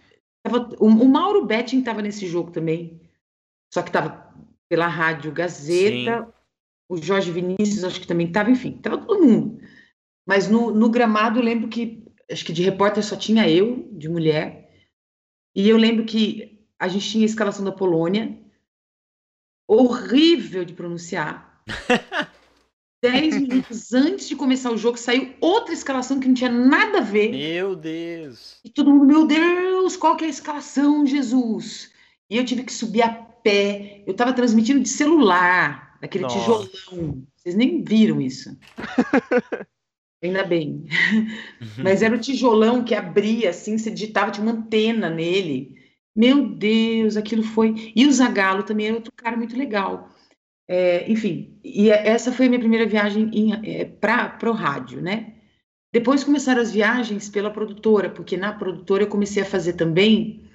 tava, 0.43 0.66
o, 0.78 0.87
o 0.87 1.09
Mauro 1.09 1.45
Betting 1.45 1.81
estava 1.81 2.01
nesse 2.01 2.27
jogo 2.27 2.53
também. 2.53 2.99
Só 3.70 3.82
que 3.82 3.91
estava 3.91 4.35
pela 4.66 4.87
Rádio 4.87 5.31
Gazeta. 5.31 6.39
O 6.90 6.96
Jorge 6.96 7.30
Vinícius, 7.30 7.84
acho 7.84 8.00
que 8.00 8.06
também 8.06 8.26
estava, 8.26 8.50
enfim, 8.50 8.74
estava 8.76 8.98
todo 8.98 9.22
mundo. 9.22 9.60
Mas 10.26 10.48
no, 10.48 10.72
no 10.72 10.90
gramado 10.90 11.38
eu 11.38 11.42
lembro 11.44 11.68
que, 11.68 12.04
acho 12.28 12.44
que 12.44 12.52
de 12.52 12.64
repórter 12.64 13.04
só 13.04 13.14
tinha 13.14 13.48
eu, 13.48 13.88
de 13.92 14.08
mulher. 14.08 14.68
E 15.54 15.68
eu 15.68 15.76
lembro 15.76 16.04
que 16.04 16.66
a 16.76 16.88
gente 16.88 17.08
tinha 17.08 17.24
a 17.24 17.26
escalação 17.26 17.64
da 17.64 17.70
Polônia, 17.70 18.36
horrível 19.68 20.64
de 20.64 20.74
pronunciar. 20.74 21.62
Dez 23.00 23.40
minutos 23.40 23.94
antes 23.94 24.28
de 24.28 24.34
começar 24.34 24.72
o 24.72 24.76
jogo, 24.76 24.98
saiu 24.98 25.32
outra 25.40 25.72
escalação 25.72 26.18
que 26.18 26.26
não 26.26 26.34
tinha 26.34 26.50
nada 26.50 26.98
a 26.98 27.02
ver. 27.02 27.30
Meu 27.30 27.76
Deus. 27.76 28.58
E 28.64 28.68
todo 28.68 28.90
mundo, 28.90 29.06
meu 29.06 29.26
Deus, 29.26 29.96
qual 29.96 30.16
que 30.16 30.24
é 30.24 30.26
a 30.26 30.30
escalação, 30.30 31.06
Jesus? 31.06 31.92
E 32.28 32.36
eu 32.36 32.44
tive 32.44 32.64
que 32.64 32.72
subir 32.72 33.02
a 33.02 33.12
pé. 33.12 34.02
Eu 34.06 34.10
estava 34.10 34.32
transmitindo 34.32 34.80
de 34.80 34.88
celular, 34.88 35.89
daquele 36.01 36.24
Nossa. 36.24 36.39
tijolão. 36.39 37.22
Vocês 37.36 37.55
nem 37.55 37.82
viram 37.85 38.20
isso. 38.20 38.56
Ainda 40.22 40.44
bem. 40.44 40.85
Mas 41.82 42.02
era 42.02 42.14
o 42.14 42.20
tijolão 42.20 42.85
que 42.85 42.94
abria, 42.94 43.51
assim, 43.51 43.78
você 43.78 43.90
digitava, 43.90 44.31
tinha 44.31 44.44
uma 44.44 44.52
antena 44.52 45.09
nele. 45.09 45.78
Meu 46.14 46.47
Deus, 46.47 47.16
aquilo 47.16 47.43
foi. 47.43 47.93
E 47.97 48.06
o 48.06 48.12
Zagalo 48.12 48.62
também 48.62 48.86
era 48.86 48.97
outro 48.97 49.12
cara 49.16 49.36
muito 49.36 49.56
legal. 49.56 50.10
É, 50.68 51.10
enfim, 51.10 51.59
e 51.64 51.90
essa 51.90 52.31
foi 52.31 52.47
a 52.47 52.48
minha 52.48 52.60
primeira 52.60 52.86
viagem 52.86 53.31
é, 53.64 53.85
para 53.85 54.51
o 54.51 54.52
rádio, 54.52 55.01
né? 55.01 55.35
Depois 55.93 56.22
começaram 56.22 56.60
as 56.60 56.70
viagens 56.70 57.28
pela 57.28 57.51
produtora, 57.51 58.09
porque 58.09 58.36
na 58.36 58.52
produtora 58.52 59.02
eu 59.02 59.09
comecei 59.09 59.43
a 59.43 59.47
fazer 59.47 59.72
também 59.72 60.48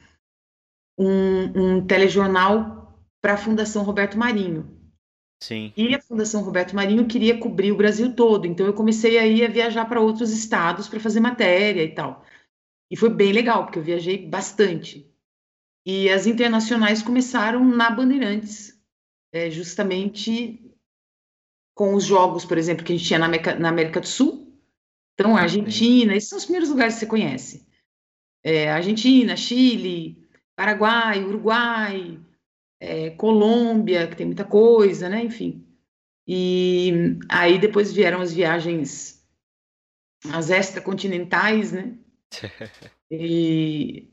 um, 0.97 1.77
um 1.77 1.85
telejornal 1.85 2.97
para 3.21 3.33
a 3.33 3.37
Fundação 3.37 3.83
Roberto 3.83 4.17
Marinho. 4.17 4.74
Sim. 5.41 5.73
E 5.75 5.93
a 5.93 6.01
Fundação 6.01 6.43
Roberto 6.43 6.75
Marinho 6.75 7.07
queria 7.07 7.37
cobrir 7.37 7.71
o 7.71 7.77
Brasil 7.77 8.15
todo, 8.15 8.47
então 8.47 8.65
eu 8.65 8.73
comecei 8.73 9.17
aí 9.17 9.43
a 9.43 9.49
viajar 9.49 9.85
para 9.85 10.01
outros 10.01 10.31
estados 10.31 10.87
para 10.87 10.99
fazer 10.99 11.19
matéria 11.19 11.83
e 11.83 11.93
tal. 11.93 12.25
E 12.89 12.95
foi 12.95 13.09
bem 13.09 13.31
legal, 13.31 13.65
porque 13.65 13.79
eu 13.79 13.83
viajei 13.83 14.25
bastante. 14.27 15.11
E 15.85 16.09
as 16.09 16.25
internacionais 16.25 17.03
começaram 17.03 17.63
na 17.63 17.89
Bandeirantes, 17.89 18.79
é, 19.31 19.51
justamente 19.51 20.59
com 21.75 21.93
os 21.93 22.05
jogos, 22.05 22.45
por 22.45 22.57
exemplo, 22.57 22.83
que 22.83 22.93
a 22.93 22.95
gente 22.95 23.05
tinha 23.05 23.19
na 23.19 23.25
América, 23.25 23.55
na 23.55 23.69
América 23.69 23.99
do 23.99 24.07
Sul. 24.07 24.59
Então, 25.13 25.35
a 25.35 25.41
Argentina, 25.41 26.15
esses 26.15 26.29
são 26.29 26.37
os 26.37 26.45
primeiros 26.45 26.69
lugares 26.69 26.95
que 26.95 27.01
você 27.01 27.05
conhece. 27.05 27.67
É, 28.43 28.71
Argentina, 28.71 29.35
Chile, 29.35 30.27
Paraguai, 30.55 31.23
Uruguai, 31.23 32.19
é, 32.79 33.09
Colômbia, 33.11 34.07
que 34.07 34.15
tem 34.15 34.25
muita 34.25 34.43
coisa, 34.45 35.09
né? 35.09 35.23
Enfim. 35.23 35.65
E 36.27 37.17
aí 37.29 37.59
depois 37.59 37.93
vieram 37.93 38.21
as 38.21 38.33
viagens, 38.33 39.23
as 40.31 40.49
extracontinentais, 40.49 41.71
né? 41.71 41.97
E, 43.11 44.09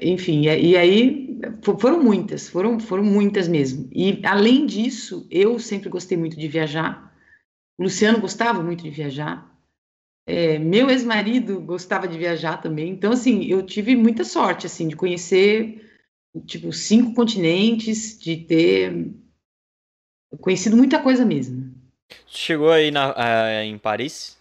enfim, 0.00 0.46
e, 0.46 0.70
e 0.70 0.76
aí 0.76 1.38
fo- 1.62 1.78
foram 1.78 2.02
muitas, 2.02 2.48
foram, 2.48 2.80
foram 2.80 3.04
muitas 3.04 3.46
mesmo. 3.46 3.86
E 3.92 4.18
além 4.24 4.64
disso, 4.64 5.26
eu 5.30 5.58
sempre 5.58 5.90
gostei 5.90 6.16
muito 6.16 6.38
de 6.38 6.48
viajar. 6.48 7.14
O 7.78 7.82
Luciano 7.82 8.18
gostava 8.20 8.62
muito 8.62 8.82
de 8.82 8.90
viajar. 8.90 9.46
É, 10.26 10.58
meu 10.58 10.88
ex-marido 10.90 11.60
gostava 11.60 12.08
de 12.08 12.16
viajar 12.18 12.58
também. 12.62 12.90
Então, 12.92 13.12
assim, 13.12 13.44
eu 13.44 13.62
tive 13.64 13.96
muita 13.96 14.24
sorte, 14.24 14.66
assim, 14.66 14.88
de 14.88 14.96
conhecer, 14.96 15.89
tipo, 16.46 16.72
cinco 16.72 17.14
continentes, 17.14 18.18
de 18.18 18.36
ter 18.36 19.12
conhecido 20.40 20.76
muita 20.76 21.02
coisa 21.02 21.24
mesmo. 21.24 21.74
Chegou 22.26 22.70
aí 22.70 22.90
na, 22.90 23.14
ah, 23.16 23.64
em 23.64 23.78
Paris? 23.78 24.38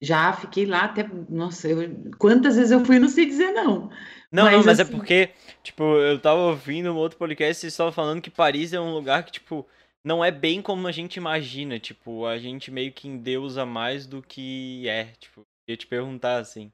Já 0.00 0.32
fiquei 0.32 0.64
lá 0.64 0.84
até, 0.84 1.02
nossa, 1.28 1.68
eu- 1.68 2.12
quantas 2.18 2.54
vezes 2.56 2.70
eu 2.70 2.84
fui, 2.84 2.96
eu 2.96 3.00
não 3.00 3.08
sei 3.08 3.26
dizer 3.26 3.52
não. 3.52 3.90
Não, 4.30 4.44
Mas, 4.44 4.52
não, 4.52 4.64
mas 4.64 4.78
é 4.78 4.82
assim- 4.82 4.92
porque, 4.92 5.30
tipo, 5.62 5.82
eu 5.82 6.20
tava 6.20 6.40
ouvindo 6.40 6.92
um 6.92 6.96
outro 6.96 7.18
podcast 7.18 7.64
e 7.64 7.66
eles 7.66 7.74
estavam 7.74 7.92
falando 7.92 8.20
que 8.22 8.30
Paris 8.30 8.72
é 8.72 8.80
um 8.80 8.92
lugar 8.92 9.24
que, 9.24 9.32
tipo, 9.32 9.66
não 10.04 10.24
é 10.24 10.30
bem 10.30 10.62
como 10.62 10.86
a 10.86 10.92
gente 10.92 11.16
imagina. 11.16 11.80
Tipo, 11.80 12.26
a 12.26 12.38
gente 12.38 12.70
meio 12.70 12.92
que 12.92 13.08
endeusa 13.08 13.66
mais 13.66 14.06
do 14.06 14.22
que 14.22 14.86
é. 14.86 15.06
Tipo, 15.18 15.44
ia 15.66 15.76
te 15.76 15.86
perguntar 15.86 16.38
assim. 16.38 16.70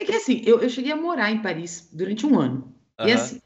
É 0.00 0.04
que 0.06 0.12
assim, 0.12 0.40
eu, 0.46 0.60
eu 0.60 0.70
cheguei 0.70 0.92
a 0.92 0.96
morar 0.96 1.30
em 1.30 1.42
Paris 1.42 1.90
durante 1.92 2.24
um 2.24 2.38
ano. 2.38 2.74
E 2.98 3.02
Aham. 3.02 3.14
assim, 3.14 3.40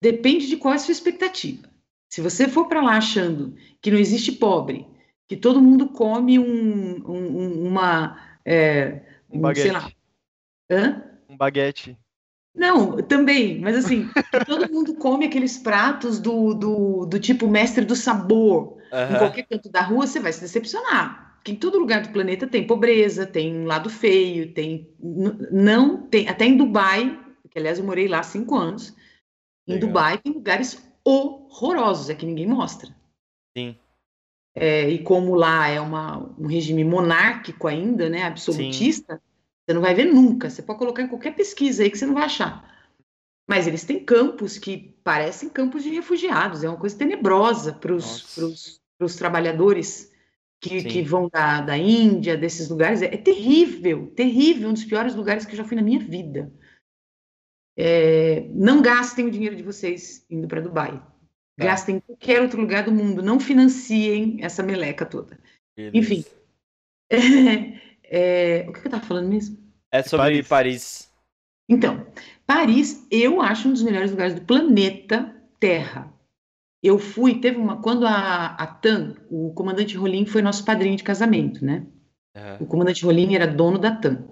depende 0.00 0.46
de 0.46 0.56
qual 0.56 0.72
é 0.74 0.76
a 0.76 0.80
sua 0.80 0.92
expectativa. 0.92 1.68
Se 2.08 2.20
você 2.20 2.48
for 2.48 2.68
para 2.68 2.82
lá 2.82 2.96
achando 2.96 3.56
que 3.80 3.90
não 3.90 3.98
existe 3.98 4.32
pobre, 4.32 4.86
que 5.26 5.36
todo 5.36 5.60
mundo 5.60 5.88
come 5.88 6.38
um, 6.38 6.96
um- 7.10 7.38
um- 7.38 7.66
uma, 7.68 8.18
é, 8.44 9.02
Um 9.30 9.40
baguete. 9.40 9.62
sei 9.62 9.72
lá? 9.72 9.90
Um 11.28 11.36
baguete. 11.36 11.96
Não, 12.54 12.98
também, 13.02 13.60
mas 13.60 13.76
assim, 13.76 14.08
todo 14.46 14.70
mundo 14.72 14.94
come 14.94 15.26
aqueles 15.26 15.58
pratos 15.58 16.20
do, 16.20 16.54
do, 16.54 17.06
do 17.06 17.18
tipo 17.18 17.48
mestre 17.48 17.84
do 17.84 17.96
sabor. 17.96 18.76
Em 18.92 18.92
Aham. 18.94 19.18
qualquer 19.18 19.42
canto 19.46 19.68
da 19.68 19.82
rua, 19.82 20.06
você 20.06 20.20
vai 20.20 20.32
se 20.32 20.40
decepcionar. 20.40 21.34
Porque 21.36 21.52
em 21.52 21.56
todo 21.56 21.78
lugar 21.78 22.00
do 22.02 22.10
planeta 22.10 22.46
tem 22.46 22.66
pobreza, 22.66 23.26
tem 23.26 23.54
um 23.54 23.66
lado 23.66 23.90
feio, 23.90 24.52
tem. 24.54 24.88
Não 25.50 26.06
tem. 26.06 26.28
Até 26.28 26.46
em 26.46 26.56
Dubai, 26.56 27.18
que 27.54 27.60
aliás 27.60 27.78
eu 27.78 27.84
morei 27.84 28.08
lá 28.08 28.18
há 28.18 28.24
cinco 28.24 28.56
anos. 28.56 28.92
Em 29.66 29.74
Legal. 29.74 29.88
Dubai 29.88 30.18
tem 30.18 30.32
lugares 30.32 30.82
horrorosos, 31.04 32.10
é 32.10 32.14
que 32.14 32.26
ninguém 32.26 32.46
mostra. 32.46 32.94
Sim. 33.56 33.78
É, 34.56 34.88
e 34.88 35.02
como 35.02 35.34
lá 35.34 35.68
é 35.68 35.80
uma, 35.80 36.18
um 36.38 36.46
regime 36.46 36.84
monárquico 36.84 37.68
ainda, 37.68 38.08
né, 38.08 38.24
absolutista, 38.24 39.20
você 39.64 39.72
não 39.72 39.80
vai 39.80 39.94
ver 39.94 40.04
nunca. 40.04 40.50
Você 40.50 40.62
pode 40.62 40.80
colocar 40.80 41.02
em 41.02 41.08
qualquer 41.08 41.34
pesquisa 41.34 41.82
aí 41.82 41.90
que 41.90 41.96
você 41.96 42.06
não 42.06 42.14
vai 42.14 42.24
achar. 42.24 42.72
Mas 43.48 43.66
eles 43.66 43.84
têm 43.84 44.04
campos 44.04 44.58
que 44.58 44.96
parecem 45.04 45.48
campos 45.48 45.82
de 45.82 45.90
refugiados, 45.90 46.64
é 46.64 46.68
uma 46.68 46.78
coisa 46.78 46.96
tenebrosa 46.96 47.72
para 47.72 47.94
os 47.94 49.16
trabalhadores 49.16 50.12
que, 50.60 50.80
Sim. 50.80 50.88
que 50.88 51.02
vão 51.02 51.28
da, 51.28 51.60
da 51.60 51.76
Índia, 51.76 52.36
desses 52.36 52.68
lugares. 52.68 53.02
É, 53.02 53.06
é 53.06 53.16
terrível, 53.18 54.12
terrível, 54.16 54.70
um 54.70 54.72
dos 54.72 54.84
piores 54.84 55.14
lugares 55.14 55.44
que 55.44 55.52
eu 55.52 55.58
já 55.58 55.64
fui 55.64 55.76
na 55.76 55.82
minha 55.82 56.00
vida. 56.00 56.50
É, 57.76 58.46
não 58.52 58.80
gastem 58.80 59.26
o 59.26 59.30
dinheiro 59.30 59.56
de 59.56 59.62
vocês 59.62 60.24
indo 60.30 60.46
para 60.46 60.60
Dubai. 60.60 60.92
Tá. 61.56 61.64
Gastem 61.64 61.96
em 61.96 62.00
qualquer 62.00 62.40
outro 62.40 62.60
lugar 62.60 62.84
do 62.84 62.92
mundo. 62.92 63.22
Não 63.22 63.38
financiem 63.38 64.38
essa 64.40 64.62
meleca 64.62 65.04
toda. 65.06 65.38
Beleza. 65.76 65.96
Enfim. 65.96 66.24
É, 68.16 68.66
o 68.68 68.72
que 68.72 68.80
eu 68.80 68.84
estava 68.84 69.02
falando 69.02 69.28
mesmo? 69.28 69.58
É 69.90 70.02
sobre 70.02 70.42
Paris. 70.42 70.48
Paris. 70.48 71.12
Então, 71.68 72.06
Paris, 72.46 73.06
eu 73.10 73.40
acho 73.40 73.66
um 73.66 73.72
dos 73.72 73.82
melhores 73.82 74.10
lugares 74.10 74.34
do 74.34 74.42
planeta 74.42 75.34
Terra. 75.58 76.12
Eu 76.82 76.98
fui, 76.98 77.40
teve 77.40 77.56
uma. 77.56 77.80
Quando 77.80 78.06
a, 78.06 78.48
a 78.54 78.66
TAM, 78.66 79.16
o 79.30 79.52
comandante 79.54 79.96
Rolim 79.96 80.26
foi 80.26 80.42
nosso 80.42 80.64
padrinho 80.64 80.96
de 80.96 81.02
casamento, 81.02 81.64
né? 81.64 81.86
Aham. 82.36 82.58
O 82.60 82.66
comandante 82.66 83.04
Rolim 83.04 83.34
era 83.34 83.46
dono 83.46 83.78
da 83.78 83.96
TAM. 83.96 84.28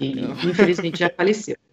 E 0.00 0.20
infelizmente 0.48 0.98
já 0.98 1.10
faleceu. 1.10 1.56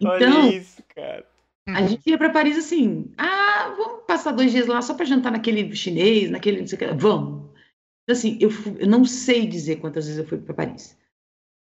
Então, 0.00 0.10
Olha 0.44 0.56
isso, 0.56 0.82
cara. 0.94 1.26
a 1.68 1.82
gente 1.86 2.08
ia 2.08 2.18
para 2.18 2.30
Paris 2.30 2.58
assim, 2.58 3.12
ah, 3.16 3.74
vamos 3.76 4.02
passar 4.06 4.32
dois 4.32 4.52
dias 4.52 4.66
lá 4.66 4.80
só 4.82 4.94
para 4.94 5.04
jantar 5.04 5.32
naquele 5.32 5.74
chinês, 5.74 6.30
naquele, 6.30 6.60
não 6.60 6.66
sei 6.66 6.76
o 6.76 6.78
que, 6.78 6.86
vamos. 6.94 7.44
Então, 8.02 8.12
assim, 8.16 8.38
eu, 8.40 8.50
eu 8.78 8.86
não 8.86 9.04
sei 9.04 9.46
dizer 9.46 9.76
quantas 9.76 10.04
vezes 10.06 10.18
eu 10.20 10.26
fui 10.26 10.38
para 10.38 10.54
Paris. 10.54 10.96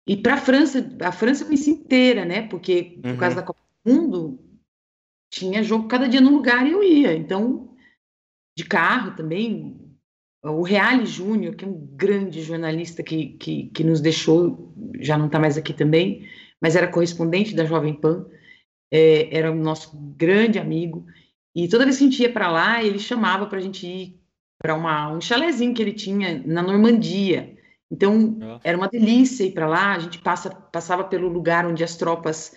E 0.09 0.17
para 0.17 0.35
a 0.35 0.39
França, 0.39 0.97
a 1.03 1.13
França 1.13 1.43
eu 1.43 1.47
conheci 1.49 1.71
inteira, 1.71 2.25
né? 2.25 2.43
Porque 2.49 2.99
por 3.03 3.11
Uhum. 3.11 3.17
causa 3.17 3.37
da 3.37 3.43
Copa 3.43 3.61
do 3.85 3.93
Mundo 3.93 4.39
tinha 5.33 5.63
jogo 5.63 5.89
cada 5.89 6.09
dia 6.09 6.21
num 6.21 6.35
lugar 6.35 6.67
e 6.67 6.73
eu 6.73 6.83
ia. 6.83 7.15
Então, 7.15 7.75
de 8.57 8.65
carro 8.65 9.15
também. 9.17 9.77
O 10.43 10.63
Reale 10.63 11.05
Júnior, 11.05 11.55
que 11.55 11.67
é 11.67 11.69
um 11.69 11.75
grande 11.93 12.41
jornalista 12.41 13.03
que, 13.03 13.35
que, 13.35 13.67
que 13.75 13.85
nos 13.85 14.01
deixou, 14.01 14.73
já 14.99 15.19
não 15.19 15.27
está 15.27 15.39
mais 15.39 15.59
aqui 15.59 15.75
também, 15.75 16.27
mas 16.61 16.77
era 16.77 16.89
correspondente 16.89 17.55
da 17.55 17.65
Jovem 17.65 17.95
Pan, 17.95 18.27
é, 18.91 19.35
era 19.37 19.51
o 19.51 19.55
nosso 19.55 19.97
grande 20.16 20.59
amigo. 20.59 21.07
E 21.55 21.69
toda 21.69 21.85
vez 21.85 21.99
que 21.99 22.05
a 22.05 22.07
gente 22.07 22.23
ia 22.23 22.32
para 22.32 22.51
lá, 22.51 22.82
ele 22.82 22.99
chamava 22.99 23.47
para 23.47 23.59
a 23.59 23.62
gente 23.62 23.87
ir 23.87 24.20
para 24.59 24.74
um 24.74 25.20
chalezinho 25.20 25.73
que 25.73 25.81
ele 25.81 25.93
tinha 25.93 26.43
na 26.47 26.62
Normandia. 26.62 27.57
Então, 27.91 28.39
era 28.62 28.77
uma 28.77 28.89
delícia 28.89 29.45
ir 29.45 29.53
para 29.53 29.66
lá. 29.66 29.95
A 29.95 29.99
gente 29.99 30.19
passa, 30.19 30.51
passava 30.51 31.05
pelo 31.05 31.28
lugar 31.28 31.66
onde 31.66 31.82
as 31.82 31.97
tropas 31.97 32.55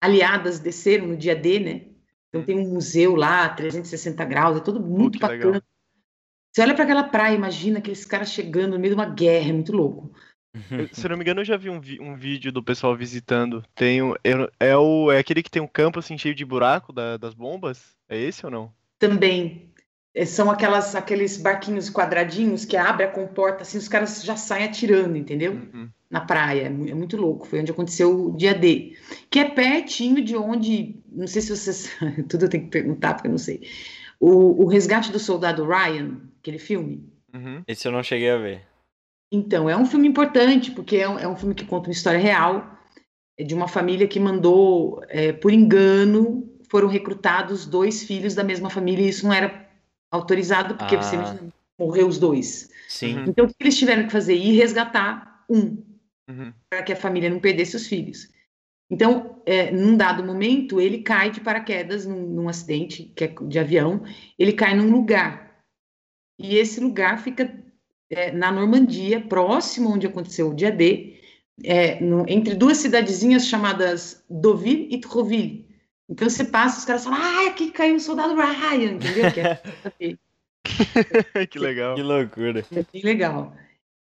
aliadas 0.00 0.60
desceram 0.60 1.08
no 1.08 1.16
dia 1.16 1.34
D, 1.34 1.58
né? 1.58 1.86
Então, 2.28 2.44
tem 2.44 2.58
um 2.58 2.72
museu 2.72 3.14
lá, 3.14 3.48
360 3.48 4.24
graus, 4.24 4.56
é 4.56 4.60
tudo 4.60 4.80
muito 4.80 5.14
legal. 5.14 5.30
bacana. 5.30 5.62
Você 6.52 6.62
olha 6.62 6.74
para 6.74 6.84
aquela 6.84 7.02
praia, 7.04 7.34
imagina 7.34 7.78
aqueles 7.78 8.04
caras 8.04 8.30
chegando 8.30 8.72
no 8.72 8.78
meio 8.78 8.94
de 8.94 9.00
uma 9.00 9.08
guerra, 9.08 9.50
é 9.50 9.52
muito 9.52 9.72
louco. 9.72 10.12
Eu- 10.70 10.88
se 10.92 11.04
eu 11.04 11.10
não 11.10 11.16
me 11.16 11.22
engano, 11.24 11.40
eu 11.40 11.44
já 11.44 11.56
vi 11.56 11.68
um, 11.70 11.80
vi- 11.80 12.00
um 12.00 12.14
vídeo 12.14 12.52
do 12.52 12.62
pessoal 12.62 12.96
visitando. 12.96 13.64
Tem 13.74 14.02
um, 14.02 14.14
eu- 14.22 14.50
é, 14.60 14.76
o, 14.76 15.10
é 15.10 15.18
aquele 15.18 15.42
que 15.42 15.50
tem 15.50 15.60
um 15.62 15.66
campo 15.66 15.98
assim 15.98 16.16
cheio 16.16 16.34
de 16.34 16.44
buraco 16.44 16.92
da- 16.92 17.16
das 17.16 17.34
bombas? 17.34 17.94
É 18.08 18.18
esse 18.18 18.44
ou 18.46 18.52
não? 18.52 18.72
Também 18.98 19.70
eh, 20.14 20.24
são 20.24 20.48
aquelas, 20.50 20.94
aqueles 20.94 21.36
barquinhos 21.36 21.90
quadradinhos 21.90 22.64
que 22.64 22.76
abre 22.76 23.04
a 23.04 23.10
comporta, 23.10 23.62
assim, 23.62 23.78
os 23.78 23.88
caras 23.88 24.22
já 24.22 24.36
saem 24.36 24.66
atirando, 24.66 25.16
entendeu? 25.16 25.52
Uhum. 25.54 25.88
Na 26.08 26.20
praia, 26.20 26.62
é 26.62 26.66
é 26.66 26.94
muito 26.94 27.16
louco. 27.16 27.46
Foi 27.48 27.58
onde 27.60 27.72
aconteceu 27.72 28.28
o 28.28 28.36
dia 28.36 28.54
D, 28.54 28.96
que 29.28 29.40
é 29.40 29.48
pertinho 29.50 30.22
de 30.22 30.36
onde, 30.36 30.94
não 31.10 31.26
sei 31.26 31.42
se 31.42 31.56
vocês, 31.56 31.90
tudo 32.30 32.44
eu 32.44 32.48
tenho 32.48 32.62
que 32.64 32.70
perguntar 32.70 33.14
porque 33.14 33.26
eu 33.26 33.32
não 33.32 33.38
sei. 33.38 33.66
O, 34.20 34.62
o 34.62 34.66
Resgate 34.68 35.10
do 35.10 35.18
Soldado 35.18 35.66
Ryan, 35.66 36.20
aquele 36.40 36.58
filme. 36.58 37.02
Uhum. 37.34 37.64
Esse 37.66 37.88
eu 37.88 37.92
não 37.92 38.02
cheguei 38.04 38.30
a 38.30 38.38
ver. 38.38 38.62
Então, 39.34 39.68
é 39.68 39.76
um 39.76 39.84
filme 39.84 40.06
importante, 40.06 40.70
porque 40.70 40.96
é 40.96 41.08
um, 41.08 41.18
é 41.18 41.26
um 41.26 41.34
filme 41.34 41.54
que 41.54 41.64
conta 41.66 41.88
uma 41.88 41.92
história 41.92 42.20
real 42.20 42.70
é 43.36 43.42
de 43.42 43.52
uma 43.52 43.66
família 43.66 44.06
que 44.06 44.20
mandou, 44.20 45.02
é, 45.08 45.32
por 45.32 45.52
engano, 45.52 46.48
foram 46.70 46.86
recrutados 46.86 47.66
dois 47.66 48.04
filhos 48.04 48.32
da 48.32 48.44
mesma 48.44 48.70
família 48.70 49.04
e 49.04 49.08
isso 49.08 49.26
não 49.26 49.32
era 49.34 49.68
autorizado, 50.08 50.76
porque 50.76 50.94
Ah. 50.94 51.02
você 51.02 51.16
imagina, 51.16 51.52
morreu 51.76 52.06
os 52.06 52.16
dois. 52.16 52.70
Sim. 52.88 53.16
Uhum. 53.16 53.24
Então, 53.26 53.44
o 53.44 53.48
que 53.48 53.54
eles 53.58 53.76
tiveram 53.76 54.04
que 54.06 54.12
fazer? 54.12 54.36
Ir 54.36 54.56
resgatar 54.56 55.44
um, 55.50 55.82
Uhum. 56.30 56.52
para 56.70 56.84
que 56.84 56.92
a 56.92 56.96
família 56.96 57.28
não 57.28 57.40
perdesse 57.40 57.74
os 57.74 57.88
filhos. 57.88 58.28
Então, 58.88 59.42
é, 59.44 59.72
num 59.72 59.96
dado 59.96 60.22
momento, 60.22 60.80
ele 60.80 60.98
cai 61.02 61.30
de 61.30 61.40
paraquedas 61.40 62.06
num, 62.06 62.22
num 62.28 62.48
acidente 62.48 63.12
que 63.16 63.24
é 63.24 63.34
de 63.48 63.58
avião, 63.58 64.04
ele 64.38 64.52
cai 64.52 64.76
num 64.76 64.92
lugar. 64.92 65.58
E 66.38 66.56
esse 66.56 66.78
lugar 66.80 67.18
fica 67.18 67.63
é, 68.14 68.32
na 68.32 68.50
Normandia, 68.52 69.20
próximo 69.20 69.90
onde 69.92 70.06
aconteceu 70.06 70.50
o 70.50 70.54
dia 70.54 70.70
D, 70.70 71.20
é, 71.62 72.00
no- 72.02 72.24
entre 72.28 72.54
duas 72.54 72.78
cidadezinhas 72.78 73.46
chamadas 73.46 74.24
Deauville 74.28 74.88
e 74.90 74.98
Trouville. 75.00 75.68
Então 76.08 76.28
você 76.28 76.44
passa, 76.44 76.78
os 76.78 76.84
caras 76.84 77.04
falam, 77.04 77.18
ah, 77.20 77.48
aqui 77.48 77.70
caiu 77.70 77.96
o 77.96 78.00
soldado 78.00 78.34
Ryan, 78.34 78.92
entendeu? 78.92 79.32
Que 79.32 79.40
é, 79.40 80.16
que 81.46 81.58
legal. 81.58 81.94
Que 81.94 82.02
loucura. 82.02 82.64
é 82.72 82.84
bem 82.92 83.02
legal. 83.02 83.54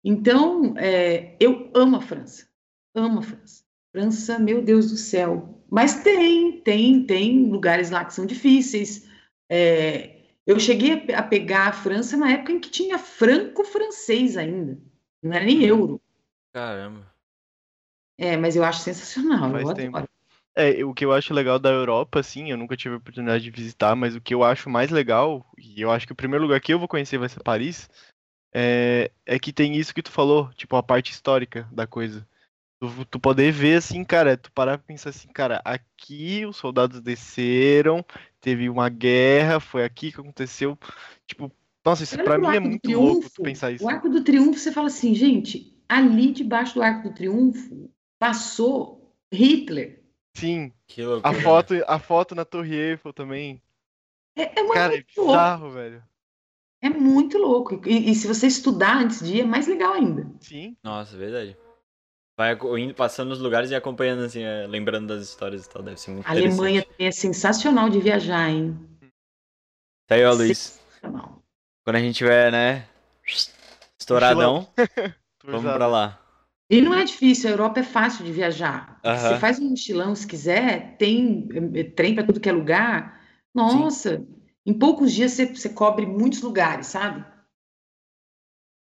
Então, 0.04 0.74
é, 0.78 1.36
eu 1.40 1.72
amo 1.74 1.98
a 1.98 2.02
França. 2.02 2.48
Amo 2.96 3.20
a 3.20 3.22
França. 3.22 3.64
França, 3.92 4.40
meu 4.40 4.62
Deus 4.62 4.90
do 4.92 4.98
céu. 4.98 5.64
Mas 5.70 6.04
tem, 6.04 6.62
tem, 6.62 7.06
tem 7.06 7.46
lugares 7.50 7.90
lá 7.90 8.04
que 8.04 8.14
são 8.14 8.26
difíceis. 8.26 9.08
É, 9.50 10.23
eu 10.46 10.60
cheguei 10.60 10.94
a 10.94 10.98
pe- 10.98 11.14
a 11.14 11.24
pegar 11.24 11.68
a 11.68 11.74
França 11.74 12.18
na 12.18 12.32
época 12.32 12.52
em 12.52 12.60
que 12.60 12.70
tinha 12.70 12.98
franco-francês 12.98 14.38
ainda. 14.38 14.78
Não 15.22 15.34
era 15.34 15.46
nem 15.46 15.64
euro. 15.64 16.02
Caramba. 16.54 17.12
É, 18.18 18.38
mas 18.38 18.56
eu 18.56 18.64
acho 18.64 18.82
sensacional. 18.82 19.52
Faz 19.52 19.70
eu 19.70 19.74
tempo. 19.74 19.98
adoro. 19.98 20.10
É, 20.56 20.86
o 20.86 20.94
que 20.94 21.04
eu 21.04 21.12
acho 21.12 21.34
legal 21.34 21.58
da 21.58 21.72
Europa, 21.72 22.20
assim, 22.20 22.52
eu 22.52 22.58
nunca 22.58 22.78
tive 22.78 22.94
a 22.94 22.98
oportunidade 23.00 23.44
de 23.44 23.50
visitar, 23.50 23.96
mas 23.96 24.16
o 24.16 24.22
que 24.22 24.36
eu 24.36 24.44
acho 24.44 24.70
mais 24.70 24.92
legal, 24.92 25.44
e 25.58 25.82
eu 25.82 25.90
acho 25.90 26.06
que 26.06 26.14
o 26.14 26.16
primeiro 26.16 26.44
lugar 26.44 26.62
que 26.62 26.72
eu 26.72 26.78
vou 26.78 26.88
conhecer 26.88 27.18
vai 27.18 27.28
ser 27.28 27.42
Paris, 27.42 27.90
é, 28.54 29.10
é 29.26 29.40
que 29.40 29.52
tem 29.52 29.76
isso 29.76 29.96
que 29.96 30.04
tu 30.04 30.12
falou, 30.12 30.52
tipo, 30.54 30.76
a 30.76 30.84
parte 30.84 31.12
histórica 31.12 31.68
da 31.72 31.88
coisa. 31.88 32.28
Tu, 32.80 33.06
tu 33.06 33.20
poder 33.20 33.52
ver 33.52 33.78
assim, 33.78 34.04
cara, 34.04 34.38
tu 34.38 34.52
parar 34.52 34.78
pra 34.78 34.86
pensar 34.86 35.10
assim, 35.10 35.28
cara, 35.30 35.60
aqui 35.66 36.46
os 36.46 36.58
soldados 36.58 37.02
desceram, 37.02 38.06
teve 38.44 38.70
uma 38.70 38.90
guerra, 38.90 39.62
foi 39.62 39.86
aqui 39.86 40.12
que 40.12 40.20
aconteceu. 40.20 40.78
Tipo, 41.26 41.50
nossa, 41.84 42.04
isso 42.04 42.18
pro 42.18 42.42
mim 42.42 42.56
é 42.56 42.60
muito 42.60 42.92
louco 42.92 43.22
tu 43.22 43.22
Triunfo. 43.22 43.44
pensar 43.44 43.72
isso. 43.72 43.86
O 43.86 43.90
Arco 43.90 44.10
do 44.10 44.22
Triunfo, 44.22 44.60
você 44.60 44.72
fala 44.72 44.88
assim, 44.88 45.16
gente, 45.16 45.74
ali 45.88 46.32
debaixo 46.34 46.76
do 46.76 46.84
Arco 46.84 47.08
do 47.08 47.16
Triunfo 47.16 47.90
passou 48.20 49.16
Hitler. 49.32 50.04
Sim, 50.36 50.74
a 51.24 51.34
foto, 51.34 51.74
a 51.88 52.00
foto 52.00 52.36
na 52.36 52.44
Torre 52.44 52.76
Eiffel 52.76 53.14
também. 53.14 53.62
É, 54.36 54.60
é 54.60 54.64
muito 54.64 54.74
Cara, 54.74 54.94
é 54.94 55.04
louco. 55.16 55.32
bizarro, 55.32 55.72
velho. 55.72 56.04
É 56.82 56.90
muito 56.90 57.38
louco. 57.38 57.82
E, 57.88 58.12
e 58.12 58.16
se 58.16 58.28
você 58.28 58.48
estudar 58.48 58.98
antes 58.98 59.26
de 59.26 59.38
ir, 59.38 59.42
é 59.42 59.46
mais 59.46 59.68
legal 59.68 59.94
ainda. 59.94 60.30
Sim. 60.42 60.76
Nossa, 60.84 61.16
verdade. 61.16 61.56
Vai 62.36 62.58
indo, 62.80 62.96
passando 62.96 63.30
nos 63.30 63.40
lugares 63.40 63.70
e 63.70 63.76
acompanhando, 63.76 64.24
assim, 64.24 64.42
é, 64.42 64.66
lembrando 64.66 65.08
das 65.08 65.24
histórias 65.24 65.66
e 65.66 65.70
tal. 65.70 65.84
Deve 65.84 66.00
ser 66.00 66.12
muito 66.12 66.28
A 66.28 66.32
Alemanha 66.32 66.84
também 66.84 67.08
é 67.08 67.12
sensacional 67.12 67.90
de 67.90 68.00
viajar, 68.00 68.50
hein? 68.50 68.78
Tá 70.08 70.16
aí, 70.16 70.26
ó, 70.26 70.34
Luiz. 70.34 70.58
Sensacional. 70.58 71.44
Quando 71.84 71.96
a 71.98 72.00
gente 72.00 72.16
tiver, 72.16 72.52
né? 72.52 72.88
Estouradão, 74.00 74.68
vamos 75.46 75.72
pra 75.72 75.88
lá. 75.88 76.20
E 76.70 76.82
não 76.82 76.94
é 76.94 77.04
difícil, 77.04 77.50
a 77.50 77.54
Europa 77.54 77.82
é 77.82 77.84
fácil 77.84 78.26
de 78.26 78.32
viajar. 78.32 79.00
Aham. 79.04 79.30
Você 79.30 79.40
faz 79.40 79.60
um 79.60 79.70
mochilão 79.70 80.16
se 80.16 80.26
quiser, 80.26 80.98
tem 80.98 81.48
eh, 81.54 81.82
eh, 81.82 81.84
trem 81.84 82.16
para 82.16 82.24
tudo 82.24 82.40
que 82.40 82.50
é 82.50 82.52
lugar. 82.52 83.22
Nossa, 83.54 84.26
em 84.66 84.74
poucos 84.74 85.12
dias 85.14 85.34
você, 85.34 85.46
você 85.46 85.70
cobre 85.70 86.06
muitos 86.06 86.42
lugares, 86.42 86.88
sabe? 86.88 87.24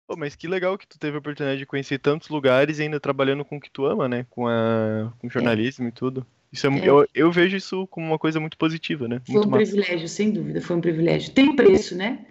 Pô, 0.08 0.16
mas 0.16 0.34
que 0.34 0.48
legal 0.48 0.78
que 0.78 0.86
tu 0.86 0.98
teve 0.98 1.16
a 1.16 1.20
oportunidade 1.20 1.58
de 1.58 1.66
conhecer 1.66 1.98
tantos 1.98 2.30
lugares 2.30 2.78
e 2.78 2.82
ainda 2.82 2.98
trabalhando 2.98 3.44
com 3.44 3.58
o 3.58 3.60
que 3.60 3.70
tu 3.70 3.84
ama, 3.84 4.08
né? 4.08 4.24
Com, 4.30 4.48
a, 4.48 5.12
com 5.18 5.28
jornalismo 5.28 5.86
e 5.86 5.92
tudo. 5.92 6.26
Isso 6.50 6.66
é, 6.66 6.70
É. 6.78 6.88
eu, 6.88 7.06
eu 7.14 7.30
vejo 7.30 7.54
isso 7.58 7.86
como 7.88 8.06
uma 8.06 8.18
coisa 8.18 8.40
muito 8.40 8.56
positiva, 8.56 9.06
né? 9.06 9.20
Foi 9.26 9.34
Muito 9.34 9.48
um 9.48 9.50
massa. 9.50 9.64
privilégio, 9.70 10.08
sem 10.08 10.30
dúvida, 10.30 10.62
foi 10.62 10.76
um 10.76 10.80
privilégio. 10.80 11.30
Tem 11.34 11.54
preço, 11.54 11.94
né? 11.94 12.24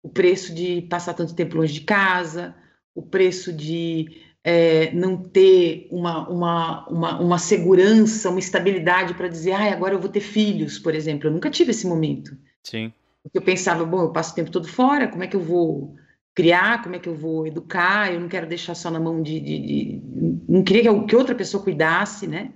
O 0.00 0.08
preço 0.08 0.54
de 0.54 0.82
passar 0.82 1.12
tanto 1.14 1.34
tempo 1.34 1.56
longe 1.56 1.74
de 1.74 1.80
casa, 1.80 2.54
o 2.94 3.02
preço 3.02 3.52
de 3.52 4.22
eh, 4.44 4.92
não 4.92 5.16
ter 5.20 5.88
uma, 5.90 6.28
uma, 6.28 6.88
uma, 6.88 7.20
uma 7.20 7.38
segurança, 7.38 8.30
uma 8.30 8.38
estabilidade 8.38 9.14
para 9.14 9.26
dizer, 9.26 9.52
ah, 9.52 9.72
agora 9.72 9.94
eu 9.94 10.00
vou 10.00 10.08
ter 10.08 10.20
filhos, 10.20 10.78
por 10.78 10.94
exemplo. 10.94 11.26
Eu 11.28 11.32
nunca 11.32 11.50
tive 11.50 11.72
esse 11.72 11.84
momento. 11.84 12.36
Sim. 12.62 12.92
Porque 13.24 13.38
eu 13.38 13.42
pensava, 13.42 13.84
bom, 13.84 14.02
eu 14.02 14.12
passo 14.12 14.30
o 14.30 14.34
tempo 14.36 14.52
todo 14.52 14.68
fora, 14.68 15.08
como 15.08 15.24
é 15.24 15.26
que 15.26 15.34
eu 15.34 15.40
vou 15.40 15.96
criar, 16.34 16.82
como 16.82 16.94
é 16.96 16.98
que 16.98 17.08
eu 17.08 17.14
vou 17.14 17.46
educar? 17.46 18.12
Eu 18.12 18.20
não 18.20 18.28
quero 18.28 18.46
deixar 18.46 18.74
só 18.74 18.90
na 18.90 19.00
mão 19.00 19.22
de. 19.22 19.38
de- 19.40 19.58
de- 19.58 20.02
não 20.48 20.62
queria 20.62 20.82
que, 20.82 20.88
eu- 20.88 21.06
que 21.06 21.16
outra 21.16 21.34
pessoa 21.34 21.62
cuidasse, 21.62 22.26
né? 22.26 22.52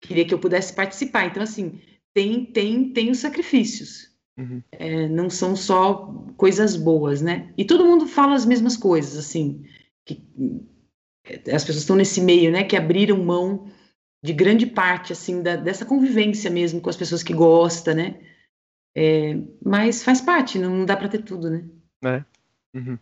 Queria 0.00 0.24
que 0.24 0.32
eu 0.34 0.38
pudesse 0.38 0.72
participar. 0.74 1.26
Então, 1.26 1.42
assim, 1.42 1.80
tem, 2.14 2.44
tem, 2.44 2.92
tem 2.92 3.10
os 3.10 3.18
sacrifícios. 3.18 4.08
Uhum. 4.38 4.62
É, 4.72 5.08
não 5.08 5.28
são 5.28 5.56
só 5.56 6.06
coisas 6.36 6.76
boas, 6.76 7.20
né? 7.20 7.52
E 7.56 7.64
todo 7.64 7.84
mundo 7.84 8.06
fala 8.06 8.34
as 8.34 8.46
mesmas 8.46 8.76
coisas, 8.76 9.16
assim. 9.18 9.64
Que, 10.06 10.24
é, 11.24 11.54
as 11.54 11.64
pessoas 11.64 11.78
estão 11.82 11.96
nesse 11.96 12.20
meio, 12.20 12.50
né? 12.52 12.62
Que 12.64 12.76
abriram 12.76 13.22
mão 13.24 13.68
de 14.22 14.32
grande 14.32 14.66
parte, 14.66 15.12
assim, 15.12 15.42
da- 15.42 15.56
dessa 15.56 15.84
convivência 15.84 16.50
mesmo 16.50 16.80
com 16.80 16.90
as 16.90 16.96
pessoas 16.96 17.22
que 17.22 17.32
gostam, 17.32 17.94
né? 17.94 18.20
É, 18.96 19.36
mas 19.64 20.02
faz 20.02 20.20
parte, 20.20 20.58
não 20.58 20.84
dá 20.84 20.96
para 20.96 21.08
ter 21.08 21.22
tudo, 21.22 21.50
né? 21.50 21.64
Uhum. 22.78 22.98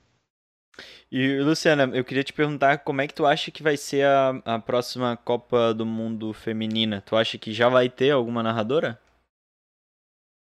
E, 1.10 1.38
Luciana, 1.40 1.84
eu 1.96 2.04
queria 2.04 2.22
te 2.24 2.32
perguntar 2.32 2.78
como 2.78 3.00
é 3.00 3.06
que 3.06 3.14
tu 3.14 3.24
acha 3.24 3.50
que 3.50 3.62
vai 3.62 3.76
ser 3.76 4.04
a, 4.04 4.30
a 4.44 4.58
próxima 4.58 5.16
Copa 5.16 5.72
do 5.72 5.86
Mundo 5.86 6.32
Feminina? 6.32 7.00
Tu 7.00 7.16
acha 7.16 7.38
que 7.38 7.52
já 7.52 7.68
vai 7.68 7.88
ter 7.88 8.10
alguma 8.10 8.42
narradora? 8.42 9.00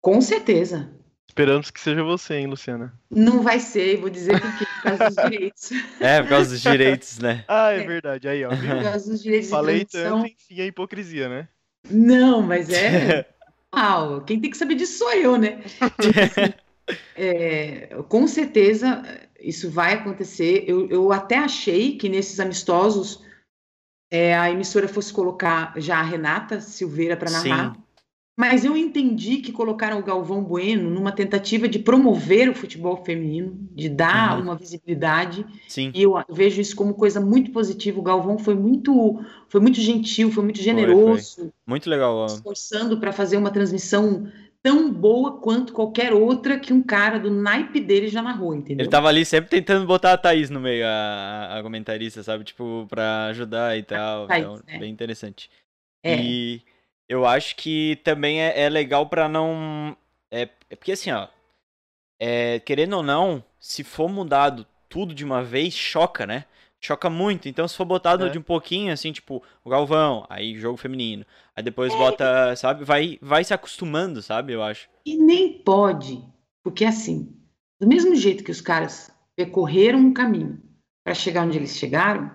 Com 0.00 0.20
certeza. 0.20 0.90
Esperamos 1.28 1.70
que 1.70 1.80
seja 1.80 2.02
você, 2.04 2.34
hein, 2.34 2.46
Luciana? 2.46 2.92
Não 3.10 3.42
vai 3.42 3.58
ser, 3.58 3.96
vou 3.96 4.10
dizer 4.10 4.38
por 4.38 4.58
quê, 4.58 4.66
por 4.66 4.82
causa 4.82 5.08
dos 5.10 5.16
direitos. 5.30 5.70
É, 6.00 6.20
por 6.22 6.28
causa 6.28 6.50
dos 6.50 6.60
direitos, 6.60 7.18
né? 7.18 7.44
Ah, 7.48 7.72
é, 7.72 7.78
É. 7.78 7.86
verdade. 7.86 8.28
Aí, 8.28 8.44
ó. 8.44 8.50
viu? 8.50 8.74
Por 8.76 8.82
causa 8.82 9.10
dos 9.10 9.22
direitos 9.22 9.48
Falei 9.48 9.78
de 9.80 9.86
tanto, 9.86 10.26
enfim, 10.26 10.60
a 10.60 10.66
hipocrisia, 10.66 11.28
né? 11.28 11.48
Não, 11.90 12.42
mas 12.42 12.68
é. 12.70 13.26
Ah, 13.74 14.22
quem 14.26 14.38
tem 14.38 14.50
que 14.50 14.56
saber 14.58 14.74
disso 14.74 14.98
sou 14.98 15.10
eu, 15.14 15.38
né? 15.38 15.62
Porque, 15.78 16.08
assim, 16.20 16.52
é, 17.16 17.96
com 18.08 18.26
certeza 18.26 19.02
isso 19.40 19.70
vai 19.70 19.94
acontecer. 19.94 20.64
Eu, 20.66 20.88
eu 20.88 21.12
até 21.12 21.36
achei 21.36 21.96
que 21.96 22.08
nesses 22.08 22.38
amistosos 22.40 23.22
é, 24.10 24.36
a 24.36 24.50
emissora 24.50 24.86
fosse 24.88 25.12
colocar 25.12 25.72
já 25.76 25.98
a 25.98 26.02
Renata 26.02 26.60
Silveira 26.60 27.16
para 27.16 27.30
narrar. 27.30 27.74
Sim. 27.74 27.82
Mas 28.34 28.64
eu 28.64 28.74
entendi 28.74 29.36
que 29.38 29.52
colocaram 29.52 29.98
o 29.98 30.02
Galvão 30.02 30.42
Bueno 30.42 30.88
numa 30.88 31.12
tentativa 31.12 31.68
de 31.68 31.78
promover 31.78 32.48
o 32.48 32.54
futebol 32.54 33.04
feminino, 33.04 33.68
de 33.72 33.90
dar 33.90 34.36
Uhum. 34.38 34.44
uma 34.44 34.56
visibilidade. 34.56 35.44
Sim. 35.68 35.92
E 35.94 36.02
eu 36.02 36.14
vejo 36.30 36.58
isso 36.60 36.74
como 36.74 36.94
coisa 36.94 37.20
muito 37.20 37.50
positiva. 37.52 38.00
O 38.00 38.02
Galvão 38.02 38.38
foi 38.38 38.54
muito, 38.54 39.20
foi 39.48 39.60
muito 39.60 39.80
gentil, 39.80 40.32
foi 40.32 40.42
muito 40.44 40.62
generoso, 40.62 41.52
Muito 41.66 41.90
legal. 41.90 42.24
esforçando 42.24 42.98
para 42.98 43.12
fazer 43.12 43.36
uma 43.36 43.50
transmissão 43.50 44.26
tão 44.62 44.92
boa 44.92 45.40
quanto 45.40 45.72
qualquer 45.72 46.12
outra 46.12 46.58
que 46.58 46.72
um 46.72 46.82
cara 46.82 47.18
do 47.18 47.30
naipe 47.30 47.80
dele 47.80 48.08
já 48.08 48.22
narrou, 48.22 48.54
entendeu? 48.54 48.84
Ele 48.84 48.90
tava 48.90 49.08
ali 49.08 49.24
sempre 49.24 49.50
tentando 49.50 49.84
botar 49.86 50.12
a 50.12 50.16
Thaís 50.16 50.48
no 50.48 50.60
meio, 50.60 50.86
a, 50.86 51.58
a 51.58 51.62
comentarista, 51.62 52.22
sabe? 52.22 52.44
Tipo, 52.44 52.86
pra 52.88 53.26
ajudar 53.26 53.76
e 53.76 53.82
tal. 53.82 54.28
Thaís, 54.28 54.44
então, 54.44 54.62
né? 54.66 54.78
bem 54.78 54.90
interessante. 54.90 55.50
É. 56.02 56.16
E 56.16 56.62
eu 57.08 57.26
acho 57.26 57.56
que 57.56 58.00
também 58.04 58.40
é, 58.40 58.62
é 58.62 58.68
legal 58.68 59.06
pra 59.08 59.28
não. 59.28 59.96
É, 60.30 60.48
é 60.70 60.76
porque 60.76 60.92
assim, 60.92 61.10
ó. 61.10 61.26
é, 62.20 62.60
querendo 62.60 62.96
ou 62.96 63.02
não, 63.02 63.42
se 63.58 63.82
for 63.82 64.08
mudado 64.08 64.66
tudo 64.88 65.12
de 65.14 65.24
uma 65.24 65.42
vez, 65.42 65.74
choca, 65.74 66.24
né? 66.24 66.44
Choca 66.84 67.08
muito. 67.08 67.48
Então, 67.48 67.66
se 67.68 67.76
for 67.76 67.84
botado 67.84 68.26
É. 68.26 68.28
de 68.28 68.38
um 68.38 68.42
pouquinho, 68.42 68.92
assim, 68.92 69.12
tipo, 69.12 69.40
o 69.64 69.70
Galvão, 69.70 70.26
aí 70.28 70.58
jogo 70.58 70.76
feminino. 70.76 71.24
Aí 71.54 71.60
É. 71.60 71.62
depois 71.62 71.94
bota, 71.94 72.56
sabe? 72.56 72.84
Vai, 72.84 73.18
vai 73.22 73.44
se 73.44 73.54
acostumando, 73.54 74.20
sabe? 74.20 74.52
Eu 74.52 74.62
acho. 74.64 74.88
E 75.06 75.16
nem 75.16 75.52
pode, 75.62 76.20
porque 76.62 76.84
assim, 76.84 77.32
do 77.80 77.86
mesmo 77.86 78.16
jeito 78.16 78.42
que 78.42 78.50
os 78.50 78.60
caras 78.60 79.12
percorreram 79.36 80.00
um 80.00 80.12
caminho 80.12 80.60
para 81.04 81.14
chegar 81.14 81.46
onde 81.46 81.56
eles 81.56 81.76
chegaram, 81.76 82.30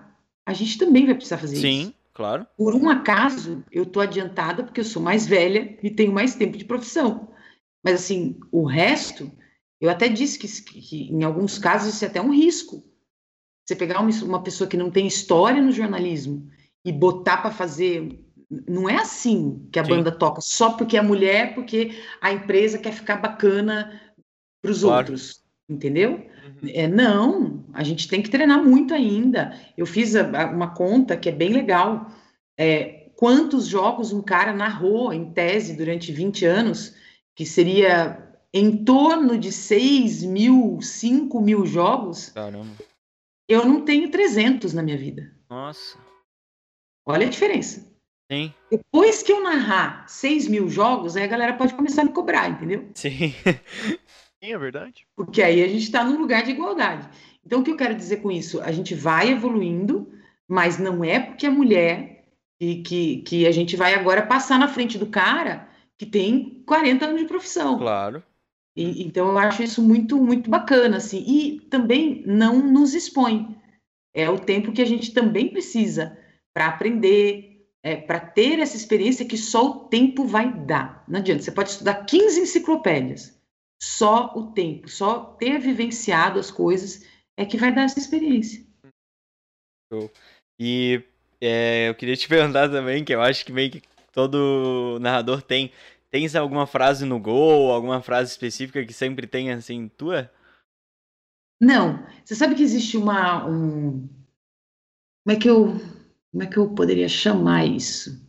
a 0.46 0.52
gente 0.54 0.78
também 0.78 1.04
vai 1.04 1.14
precisar 1.14 1.36
fazer 1.38 1.56
Sim, 1.56 1.80
isso. 1.82 1.94
claro. 2.14 2.46
Por 2.56 2.74
um 2.74 2.88
acaso, 2.88 3.62
eu 3.70 3.84
tô 3.84 4.00
adiantada 4.00 4.64
porque 4.64 4.80
eu 4.80 4.84
sou 4.84 5.02
mais 5.02 5.26
velha 5.26 5.78
e 5.82 5.90
tenho 5.90 6.12
mais 6.12 6.34
tempo 6.34 6.56
de 6.56 6.64
profissão. 6.64 7.28
Mas 7.84 7.96
assim, 7.96 8.40
o 8.50 8.64
resto, 8.66 9.30
eu 9.78 9.90
até 9.90 10.08
disse 10.08 10.38
que, 10.38 10.48
que- 10.48 10.80
que 10.80 11.02
em 11.12 11.22
alguns 11.22 11.58
casos 11.58 11.94
isso 11.94 12.04
é 12.04 12.08
até 12.08 12.20
um 12.20 12.32
risco. 12.34 12.82
Você 13.68 13.76
pegar 13.76 14.00
uma, 14.00 14.10
uma 14.24 14.42
pessoa 14.42 14.66
que 14.66 14.78
não 14.78 14.90
tem 14.90 15.06
história 15.06 15.60
no 15.60 15.70
jornalismo 15.70 16.48
e 16.82 16.90
botar 16.90 17.36
para 17.36 17.50
fazer. 17.50 18.18
Não 18.66 18.88
é 18.88 18.94
assim 18.96 19.68
que 19.70 19.78
a 19.78 19.84
Sim. 19.84 19.90
banda 19.90 20.10
toca, 20.10 20.40
só 20.40 20.70
porque 20.70 20.96
é 20.96 21.02
mulher, 21.02 21.54
porque 21.54 21.90
a 22.18 22.32
empresa 22.32 22.78
quer 22.78 22.94
ficar 22.94 23.16
bacana 23.16 24.00
para 24.62 24.70
os 24.70 24.80
Claro. 24.80 24.96
outros. 25.12 25.42
Entendeu? 25.68 26.12
Uhum. 26.12 26.70
É, 26.72 26.88
não, 26.88 27.62
a 27.74 27.84
gente 27.84 28.08
tem 28.08 28.22
que 28.22 28.30
treinar 28.30 28.64
muito 28.64 28.94
ainda. 28.94 29.54
Eu 29.76 29.84
fiz 29.84 30.16
a- 30.16 30.44
a- 30.44 30.50
uma 30.50 30.70
conta 30.72 31.14
que 31.14 31.28
é 31.28 31.32
bem 31.32 31.50
legal. 31.52 32.10
É, 32.58 33.10
quantos 33.16 33.66
jogos 33.66 34.14
um 34.14 34.22
cara 34.22 34.54
narrou 34.54 35.12
em 35.12 35.30
tese 35.30 35.76
durante 35.76 36.10
20 36.10 36.46
anos, 36.46 36.94
que 37.36 37.44
seria 37.44 38.32
em 38.54 38.82
torno 38.82 39.36
de 39.36 39.52
6 39.52 40.22
mil, 40.22 40.78
5 40.80 41.38
mil 41.38 41.66
jogos, 41.66 42.30
Caramba. 42.30 42.64
Eu 43.48 43.64
não 43.64 43.84
tenho 43.84 44.10
300 44.10 44.72
na 44.74 44.82
minha 44.82 44.96
vida. 44.96 45.32
Nossa. 45.48 45.98
Olha 47.06 47.26
a 47.26 47.30
diferença. 47.30 47.88
Sim, 48.30 48.52
Depois 48.70 49.22
que 49.22 49.32
eu 49.32 49.42
narrar 49.42 50.06
6 50.06 50.48
mil 50.48 50.68
jogos, 50.68 51.16
aí 51.16 51.24
a 51.24 51.28
galera 51.28 51.54
pode 51.54 51.72
começar 51.72 52.02
a 52.02 52.04
me 52.04 52.12
cobrar, 52.12 52.50
entendeu? 52.50 52.90
sim. 52.94 53.34
Sim, 54.40 54.52
é 54.52 54.58
verdade. 54.58 55.04
Porque 55.16 55.42
aí 55.42 55.64
a 55.64 55.66
gente 55.66 55.82
está 55.82 56.04
num 56.04 56.16
lugar 56.20 56.44
de 56.44 56.52
igualdade. 56.52 57.08
Então, 57.44 57.60
o 57.60 57.64
que 57.64 57.72
eu 57.72 57.76
quero 57.76 57.94
dizer 57.96 58.18
com 58.18 58.30
isso? 58.30 58.60
A 58.60 58.70
gente 58.70 58.94
vai 58.94 59.30
evoluindo, 59.30 60.12
mas 60.46 60.78
não 60.78 61.02
é 61.02 61.18
porque 61.18 61.46
é 61.46 61.50
mulher 61.50 62.24
que, 62.60 62.82
que, 62.82 63.16
que 63.22 63.46
a 63.48 63.50
gente 63.50 63.74
vai 63.74 63.94
agora 63.94 64.24
passar 64.24 64.56
na 64.56 64.68
frente 64.68 64.96
do 64.96 65.06
cara 65.06 65.68
que 65.96 66.06
tem 66.06 66.62
40 66.64 67.06
anos 67.06 67.20
de 67.22 67.26
profissão. 67.26 67.78
claro. 67.78 68.22
E- 68.78 69.02
então, 69.02 69.28
eu 69.28 69.38
acho 69.38 69.60
isso 69.60 69.82
muito, 69.82 70.16
muito 70.16 70.48
bacana, 70.48 70.98
assim. 70.98 71.24
E 71.26 71.60
também 71.62 72.22
não 72.24 72.62
nos 72.62 72.94
expõe. 72.94 73.56
É 74.14 74.30
o 74.30 74.38
tempo 74.38 74.72
que 74.72 74.80
a 74.80 74.84
gente 74.86 75.12
também 75.12 75.48
precisa 75.48 76.16
para 76.54 76.68
aprender, 76.68 77.66
é, 77.82 77.96
para 77.96 78.20
ter 78.20 78.60
essa 78.60 78.76
experiência 78.76 79.26
que 79.26 79.36
só 79.36 79.68
o 79.68 79.88
tempo 79.88 80.24
vai 80.24 80.52
dar. 80.64 81.04
Não 81.08 81.18
adianta, 81.18 81.42
você 81.42 81.50
pode 81.50 81.70
estudar 81.70 82.04
15 82.04 82.40
enciclopédias. 82.40 83.36
Só 83.82 84.32
o 84.36 84.52
tempo, 84.52 84.88
só 84.88 85.24
ter 85.38 85.58
vivenciado 85.58 86.38
as 86.38 86.50
coisas 86.50 87.04
é 87.36 87.44
que 87.44 87.56
vai 87.56 87.74
dar 87.74 87.82
essa 87.82 87.98
experiência. 87.98 88.64
E 90.58 91.02
É, 91.40 91.88
eu 91.88 91.94
queria 91.94 92.16
te 92.16 92.28
perguntar 92.28 92.68
também, 92.68 93.04
que 93.04 93.14
eu 93.14 93.22
acho 93.22 93.44
que 93.44 93.52
meio 93.52 93.70
que 93.70 93.82
todo 94.12 94.98
narrador 95.00 95.40
tem. 95.40 95.70
Tens 96.10 96.34
alguma 96.34 96.66
frase 96.66 97.04
no 97.04 97.20
gol, 97.20 97.70
alguma 97.70 98.00
frase 98.00 98.30
específica 98.30 98.84
que 98.84 98.92
sempre 98.92 99.26
tem 99.26 99.52
assim, 99.52 99.88
tua? 99.88 100.30
Não. 101.60 102.06
Você 102.24 102.34
sabe 102.34 102.54
que 102.54 102.62
existe 102.62 102.96
uma. 102.96 103.46
Um... 103.48 104.08
Como 105.24 105.36
é 105.36 105.38
que 105.38 105.48
eu. 105.48 105.66
Como 106.30 106.42
é 106.42 106.46
que 106.46 106.56
eu 106.56 106.74
poderia 106.74 107.08
chamar 107.08 107.66
isso? 107.66 108.26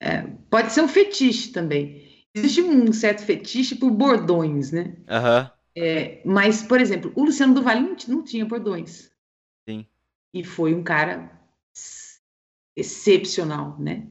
É, 0.00 0.22
pode 0.50 0.72
ser 0.72 0.82
um 0.82 0.88
fetiche 0.88 1.50
também. 1.52 2.06
Existe 2.34 2.60
um 2.60 2.92
certo 2.92 3.22
fetiche 3.22 3.76
por 3.76 3.90
bordões, 3.90 4.70
né? 4.70 4.96
Aham. 5.08 5.50
É, 5.74 6.22
mas, 6.24 6.62
por 6.62 6.80
exemplo, 6.80 7.12
o 7.14 7.24
Luciano 7.24 7.54
do 7.54 7.62
Vale 7.62 7.96
não, 8.08 8.24
tinha 8.24 8.44
bordões. 8.44 9.10
Sim. 9.68 9.86
E 10.34 10.44
foi 10.44 10.74
um 10.74 10.82
cara 10.82 11.30
ex- 11.74 12.20
excepcional, 12.76 13.78
né? 13.78 14.08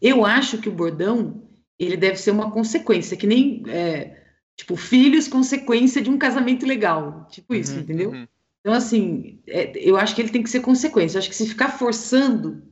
Eu 0.00 0.24
acho 0.24 0.60
que 0.60 0.68
o 0.68 0.74
bordão, 0.74 1.49
ele 1.84 1.96
deve 1.96 2.16
ser 2.16 2.30
uma 2.30 2.50
consequência, 2.50 3.16
que 3.16 3.26
nem, 3.26 3.62
é, 3.68 4.22
tipo, 4.56 4.76
filhos 4.76 5.26
consequência 5.28 6.02
de 6.02 6.10
um 6.10 6.18
casamento 6.18 6.66
legal. 6.66 7.26
Tipo 7.30 7.54
isso, 7.54 7.74
Uhum, 7.74 7.80
entendeu? 7.80 8.10
Uhum. 8.10 8.26
Então, 8.60 8.74
assim, 8.74 9.40
é, 9.46 9.72
eu 9.76 9.96
acho 9.96 10.14
que 10.14 10.20
ele 10.20 10.28
tem 10.30 10.42
que 10.42 10.50
ser 10.50 10.60
consequência. 10.60 11.16
Eu 11.16 11.20
acho 11.20 11.28
que 11.30 11.34
se 11.34 11.48
ficar 11.48 11.70
forçando 11.70 12.62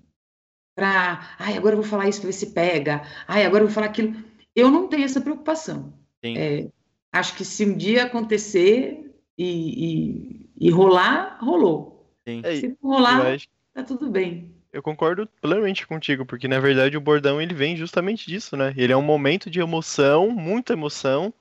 pra, 0.76 1.35
ai, 1.39 1.56
agora 1.56 1.74
eu 1.74 1.80
vou 1.80 1.89
falar 1.90 2.09
isso 2.09 2.20
pra 2.20 2.28
ver 2.28 2.32
se 2.35 2.52
pega, 2.52 3.02
ai, 3.26 3.44
agora 3.44 3.62
eu 3.64 3.66
vou 3.68 3.74
falar 3.74 3.86
aquilo, 3.86 4.14
eu 4.55 4.70
não 4.70 4.86
tenho 4.89 5.05
essa 5.05 5.20
preocupação. 5.20 5.94
Sim. 6.24 6.36
É, 6.36 6.68
acho 7.12 7.35
que 7.36 7.44
se 7.44 7.64
um 7.64 7.76
dia 7.76 8.05
acontecer 8.05 9.14
e, 9.36 9.47
e- 9.47 10.51
e 10.60 10.70
rolar, 10.70 11.39
rolou. 11.40 12.12
Sim. 12.28 12.43
É, 12.44 12.56
Se 12.56 12.76
rolar, 12.82 13.35
acho, 13.35 13.48
tá 13.72 13.82
tudo 13.82 14.10
bem. 14.10 14.55
Eu 14.73 14.82
concordo 14.82 15.27
plenamente 15.40 15.86
contigo, 15.86 16.27
porque 16.27 16.47
na 16.49 16.61
verdade 16.61 16.97
o 16.97 17.01
bordão 17.01 17.40
ele 17.40 17.55
vem 17.55 17.77
justamente 17.77 18.27
disso, 18.27 18.57
né? 18.57 18.73
Ele 18.77 18.93
é 18.93 18.97
um 18.97 19.03
momento 19.03 19.51
de 19.51 19.61
emoção, 19.61 20.31
muita 20.31 20.73
emoção, 20.73 21.32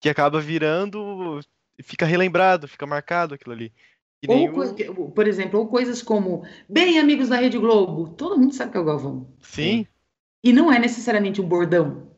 que 0.00 0.08
acaba 0.08 0.40
virando, 0.40 1.40
fica 1.82 2.04
relembrado, 2.04 2.68
fica 2.68 2.86
marcado 2.86 3.34
aquilo 3.34 3.52
ali. 3.54 3.72
Que 4.20 4.28
nem 4.28 4.48
Ou, 4.48 4.54
o- 4.98 5.10
por 5.10 5.26
exemplo, 5.26 5.60
ou 5.60 5.68
coisas 5.68 6.02
como, 6.02 6.46
bem, 6.68 6.98
amigos 6.98 7.28
da 7.28 7.36
Rede 7.36 7.58
Globo, 7.58 8.10
todo 8.10 8.38
mundo 8.38 8.54
sabe 8.54 8.72
que 8.72 8.78
é 8.78 8.80
o 8.80 8.84
Galvão. 8.84 9.28
Sim, 9.40 9.86
E 10.42 10.52
não 10.52 10.70
é 10.70 10.78
necessariamente 10.78 11.40
um 11.40 11.48
bordão. 11.48 12.10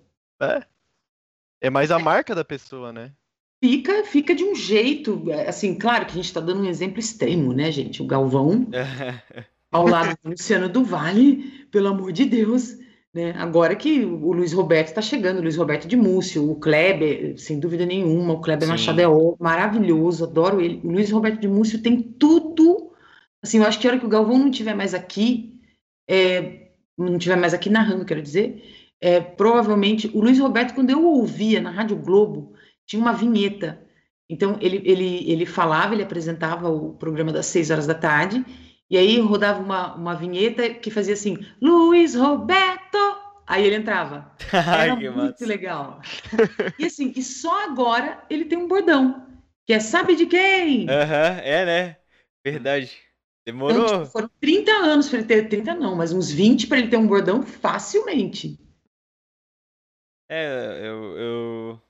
é 1.60 1.70
mais 1.70 1.90
a 1.90 1.98
marca 1.98 2.34
da 2.34 2.44
pessoa, 2.44 2.92
né? 2.92 3.12
Fica, 3.62 4.04
fica 4.04 4.34
de 4.34 4.44
um 4.44 4.54
jeito, 4.54 5.30
é, 5.30 5.48
assim, 5.48 5.78
claro 5.78 6.04
que 6.04 6.12
a 6.12 6.14
gente 6.16 6.26
está 6.26 6.40
dando 6.40 6.60
um 6.62 6.68
exemplo 6.68 6.98
extremo, 7.00 7.52
né, 7.52 7.70
gente? 7.72 8.02
O 8.02 8.06
Galvão 8.06 8.66
ao 9.76 9.86
lado 9.86 10.16
do 10.22 10.30
Luciano 10.30 10.68
do 10.68 10.82
Vale, 10.82 11.66
pelo 11.70 11.88
amor 11.88 12.10
de 12.12 12.24
Deus, 12.24 12.76
né? 13.12 13.34
Agora 13.38 13.74
que 13.74 14.04
o 14.04 14.32
Luiz 14.32 14.52
Roberto 14.52 14.88
está 14.88 15.02
chegando, 15.02 15.38
o 15.38 15.42
Luiz 15.42 15.56
Roberto 15.56 15.86
de 15.86 15.96
Múcio, 15.96 16.50
o 16.50 16.56
Kleber, 16.56 17.38
sem 17.38 17.58
dúvida 17.58 17.84
nenhuma, 17.86 18.34
o 18.34 18.40
Kleber 18.40 18.66
Sim. 18.66 18.72
Machado 18.72 19.00
é 19.00 19.06
maravilhoso, 19.38 20.24
adoro 20.24 20.60
ele. 20.60 20.80
O 20.82 20.92
Luiz 20.92 21.10
Roberto 21.10 21.40
de 21.40 21.48
Múcio 21.48 21.82
tem 21.82 22.02
tudo. 22.02 22.92
Assim, 23.42 23.58
eu 23.58 23.64
acho 23.64 23.78
que 23.78 23.86
a 23.86 23.90
hora 23.90 24.00
que 24.00 24.06
o 24.06 24.08
Galvão 24.08 24.38
não 24.38 24.50
estiver 24.50 24.74
mais 24.74 24.92
aqui, 24.94 25.60
é, 26.08 26.70
não 26.96 27.16
estiver 27.16 27.36
mais 27.36 27.54
aqui 27.54 27.70
narrando, 27.70 28.04
quero 28.04 28.22
dizer, 28.22 28.62
é, 29.00 29.20
provavelmente 29.20 30.10
o 30.14 30.20
Luiz 30.20 30.38
Roberto, 30.38 30.74
quando 30.74 30.90
eu 30.90 31.04
ouvia 31.04 31.60
na 31.60 31.70
Rádio 31.70 31.96
Globo, 31.96 32.52
tinha 32.86 33.00
uma 33.00 33.12
vinheta. 33.12 33.80
Então, 34.28 34.58
ele, 34.60 34.82
ele, 34.84 35.30
ele 35.30 35.46
falava, 35.46 35.94
ele 35.94 36.02
apresentava 36.02 36.68
o 36.68 36.94
programa 36.94 37.32
das 37.32 37.46
seis 37.46 37.70
horas 37.70 37.86
da 37.86 37.94
tarde, 37.94 38.44
e 38.90 38.96
aí 38.96 39.18
rodava 39.20 39.60
uma, 39.62 39.94
uma 39.94 40.14
vinheta 40.14 40.72
que 40.74 40.90
fazia 40.90 41.14
assim, 41.14 41.38
Luiz 41.60 42.14
Roberto! 42.14 42.98
Aí 43.46 43.64
ele 43.64 43.76
entrava. 43.76 44.32
Ai, 44.52 44.92
Era 44.92 44.96
que 44.96 45.08
muito 45.08 45.10
massa. 45.10 45.46
legal. 45.46 46.00
E 46.78 46.86
assim, 46.86 47.12
e 47.16 47.22
só 47.22 47.64
agora 47.64 48.24
ele 48.30 48.44
tem 48.46 48.58
um 48.58 48.68
bordão, 48.68 49.26
que 49.66 49.72
é 49.72 49.80
sabe 49.80 50.16
de 50.16 50.26
quem? 50.26 50.88
Aham, 50.88 51.40
é, 51.42 51.64
né? 51.66 51.96
Verdade. 52.44 52.96
Então, 53.64 53.84
Demorou. 53.84 53.84
tipo, 53.84 54.06
foram 54.06 54.30
30 54.40 54.72
anos 54.72 55.08
para 55.08 55.18
ele 55.18 55.26
ter, 55.28 55.48
30 55.48 55.74
não, 55.74 55.94
mas 55.94 56.12
uns 56.12 56.30
20 56.30 56.66
para 56.66 56.78
ele 56.78 56.88
ter 56.88 56.96
um 56.96 57.06
bordão 57.06 57.42
facilmente. 57.42 58.58
É, 60.28 60.80
eu, 60.82 61.16
eu. 61.18 61.82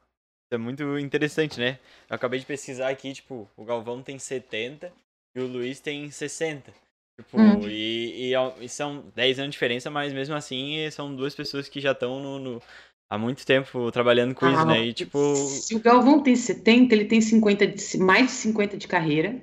É 0.51 0.59
muito 0.59 0.99
interessante, 0.99 1.59
né? 1.61 1.79
Eu 2.09 2.17
acabei 2.17 2.41
de 2.41 2.47
pesquisar 2.47 2.91
aqui, 2.91 3.13
tipo, 3.15 3.51
o 3.57 3.65
Galvão 3.65 4.03
tem 4.03 4.19
70 4.19 4.93
e 5.35 5.41
o 5.41 5.47
Luiz 5.47 5.81
tem 5.81 6.11
60. 6.11 6.73
Tipo, 7.19 7.39
Hum. 7.39 7.69
e, 7.69 8.29
e, 8.31 8.35
ao- 8.35 8.63
e 8.63 8.69
são 8.69 9.11
10 9.15 9.39
anos 9.39 9.51
de 9.51 9.53
diferença, 9.55 9.91
mas 9.91 10.13
mesmo 10.13 10.35
assim 10.35 10.91
são 10.91 11.15
duas 11.15 11.35
pessoas 11.35 11.69
que 11.69 11.81
já 11.81 11.93
estão 11.93 12.21
no, 12.21 12.39
no- 12.39 12.63
há 13.11 13.17
muito 13.19 13.47
tempo 13.47 13.91
trabalhando 13.91 14.35
com 14.35 14.47
isso, 14.47 14.67
Ah, 14.67 14.67
né? 14.67 14.83
E 14.85 14.93
tipo. 14.93 15.19
Se 15.19 15.75
o 15.75 15.81
Galvão 15.81 16.23
tem 16.23 16.35
70, 16.37 16.95
ele 16.95 17.05
tem 17.07 17.21
50 17.21 17.67
de- 17.67 17.99
mais 17.99 18.27
de 18.27 18.33
50 18.33 18.77
de 18.77 18.87
carreira. 18.89 19.43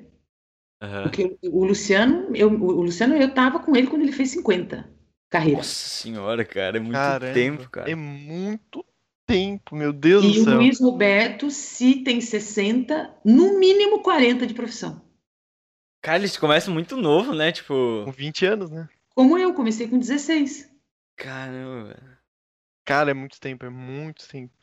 aham. 0.81 1.13
Porque 1.13 1.37
o 1.43 1.65
Luciano, 1.65 2.35
eu, 2.35 2.49
o 2.49 2.81
Luciano, 2.81 3.15
eu 3.15 3.33
tava 3.33 3.59
com 3.59 3.75
ele 3.75 3.87
quando 3.87 4.03
ele 4.03 4.11
fez 4.11 4.31
50 4.31 4.89
carreira. 5.29 5.63
Nossa 5.63 5.87
senhora, 5.89 6.43
cara, 6.43 6.77
é 6.77 6.79
muito 6.81 7.13
Caramba, 7.13 7.29
tempo, 7.31 7.69
cara. 7.69 7.91
É 7.91 7.95
muito 7.95 8.85
tempo, 9.25 9.75
meu 9.75 9.93
Deus 9.93 10.25
E 10.27 10.27
do 10.27 10.33
o 10.39 10.43
céu. 10.43 10.43
Luiz 10.45 10.79
Roberto, 10.81 11.51
se 11.51 12.03
tem 12.03 12.19
60, 12.19 13.15
no 13.23 13.59
mínimo 13.59 14.01
40 14.01 14.47
de 14.47 14.53
profissão. 14.55 15.02
Cara, 16.03 16.17
eles 16.19 16.37
começam 16.37 16.73
muito 16.73 16.95
novo, 16.97 17.33
né? 17.33 17.51
Tipo, 17.51 18.03
Com 18.05 18.11
20 18.11 18.45
anos, 18.45 18.69
né? 18.69 18.87
Como 19.15 19.37
eu, 19.37 19.53
comecei 19.53 19.87
com 19.87 19.97
16. 19.97 20.69
caramba. 21.15 21.95
Cara, 22.85 23.11
é 23.11 23.13
muito 23.13 23.39
tempo, 23.39 23.65
é 23.65 23.69
muito 23.69 24.27
tempo. 24.27 24.53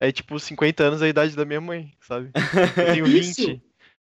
É 0.00 0.10
tipo 0.10 0.38
50 0.40 0.84
anos 0.84 1.02
a 1.02 1.08
idade 1.08 1.36
da 1.36 1.44
minha 1.44 1.60
mãe, 1.60 1.92
sabe? 2.00 2.30
Eu 2.34 2.92
tenho 2.94 3.06
Isso 3.18 3.42
20. 3.46 3.62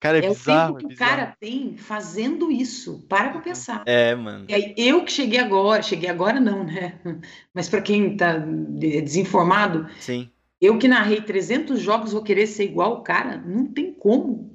Cara, 0.02 0.18
é, 0.18 0.26
É, 0.26 0.30
bizarro, 0.30 0.74
o 0.74 0.78
tempo 0.78 0.78
é 0.78 0.80
que 0.82 0.86
o 0.86 0.90
bizarro. 0.90 1.10
cara 1.18 1.38
tem 1.40 1.78
fazendo 1.78 2.52
isso. 2.52 3.06
Para 3.08 3.30
pra 3.30 3.40
pensar. 3.42 3.84
É, 3.86 4.14
mano. 4.14 4.46
E 4.50 4.54
aí, 4.54 4.74
eu 4.78 5.06
que 5.06 5.12
cheguei 5.12 5.40
agora, 5.40 5.82
cheguei 5.82 6.10
agora 6.10 6.40
não, 6.40 6.66
né? 6.66 7.00
Mas 7.54 7.70
para 7.70 7.82
quem 7.82 8.18
tá 8.18 8.38
de- 8.38 9.00
desinformado, 9.02 9.88
Sim. 10.02 10.30
eu 10.60 10.78
que 10.78 10.88
narrei 10.88 11.22
300 11.22 11.80
jogos 11.80 12.12
vou 12.12 12.24
querer 12.24 12.48
ser 12.48 12.66
igual 12.66 12.96
o 13.00 13.04
cara? 13.04 13.38
Não 13.38 13.66
tem 13.72 13.94
como. 13.94 14.55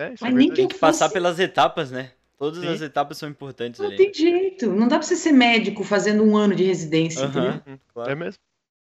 É, 0.00 0.14
isso 0.14 0.24
é 0.24 0.28
Mas 0.28 0.34
nem 0.34 0.48
verdade. 0.48 0.54
que 0.54 0.62
eu 0.62 0.68
que 0.68 0.78
passar 0.78 1.04
fosse- 1.06 1.14
pelas 1.14 1.38
etapas, 1.38 1.90
né? 1.90 2.10
Todas 2.38 2.60
Sim. 2.60 2.68
as 2.68 2.80
etapas 2.80 3.18
são 3.18 3.28
importantes 3.28 3.78
Não 3.80 3.86
ali. 3.88 3.96
tem 3.96 4.14
jeito. 4.14 4.70
Não 4.70 4.88
dá 4.88 4.96
pra 4.98 5.02
você 5.06 5.14
ser 5.14 5.32
médico 5.32 5.84
fazendo 5.84 6.22
um 6.24 6.36
ano 6.36 6.54
de 6.54 6.64
residência, 6.64 7.24
entendeu? 7.24 7.60
Claro. 7.92 8.10
É 8.10 8.14
mesmo. 8.14 8.38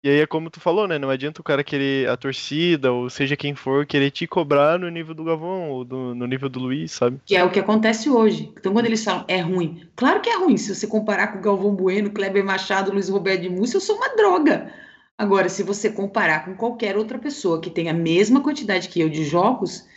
E 0.05 0.11
aí 0.11 0.21
é 0.21 0.27
como 0.27 0.51
tu 0.51 0.61
falou, 0.61 0.87
né? 0.87 0.99
Não 0.99 1.09
adianta 1.11 1.41
o 1.41 1.45
cara 1.45 1.65
querer 1.65 2.09
a 2.09 2.17
torcida, 2.19 2.93
ou 2.93 3.09
seja 3.09 3.35
quem 3.35 3.55
for, 3.55 3.87
querer 3.87 4.11
te 4.11 4.27
cobrar 4.27 4.79
no 4.79 4.89
nível 4.91 5.15
do 5.15 5.25
Gavão, 5.25 5.71
ou 5.71 5.85
do- 5.85 6.15
no 6.15 6.27
nível 6.27 6.49
do 6.51 6.61
Luiz, 6.61 6.93
sabe? 6.93 7.19
Que 7.25 7.35
é 7.35 7.43
o 7.43 7.51
que 7.51 7.59
acontece 7.59 8.09
hoje. 8.11 8.53
Então, 8.57 8.73
quando 8.75 8.87
eles 8.87 9.03
falam 9.03 9.25
é 9.27 9.41
ruim, 9.41 9.89
claro 9.97 10.21
que 10.21 10.29
é 10.29 10.37
ruim. 10.37 10.57
Se 10.59 10.73
você 10.75 10.87
comparar 10.87 11.29
com 11.33 11.39
o 11.39 11.43
Galvão 11.43 11.75
Bueno, 11.75 12.11
Kleber 12.11 12.45
Machado, 12.45 12.93
Luiz 12.93 13.09
Roberto 13.09 13.41
de 13.41 13.49
Múcio, 13.49 13.79
eu 13.79 13.81
sou 13.81 13.97
uma 13.97 14.15
droga. 14.15 14.71
Agora, 15.19 15.49
se 15.49 15.63
você 15.63 15.91
comparar 15.91 16.45
com 16.45 16.55
qualquer 16.55 16.95
outra 16.97 17.19
pessoa 17.19 17.59
que 17.61 17.71
tem 17.71 17.89
a 17.89 17.95
mesma 17.95 18.43
quantidade 18.43 18.89
que 18.91 19.01
eu 19.01 19.09
de 19.09 19.25
jogos, 19.25 19.89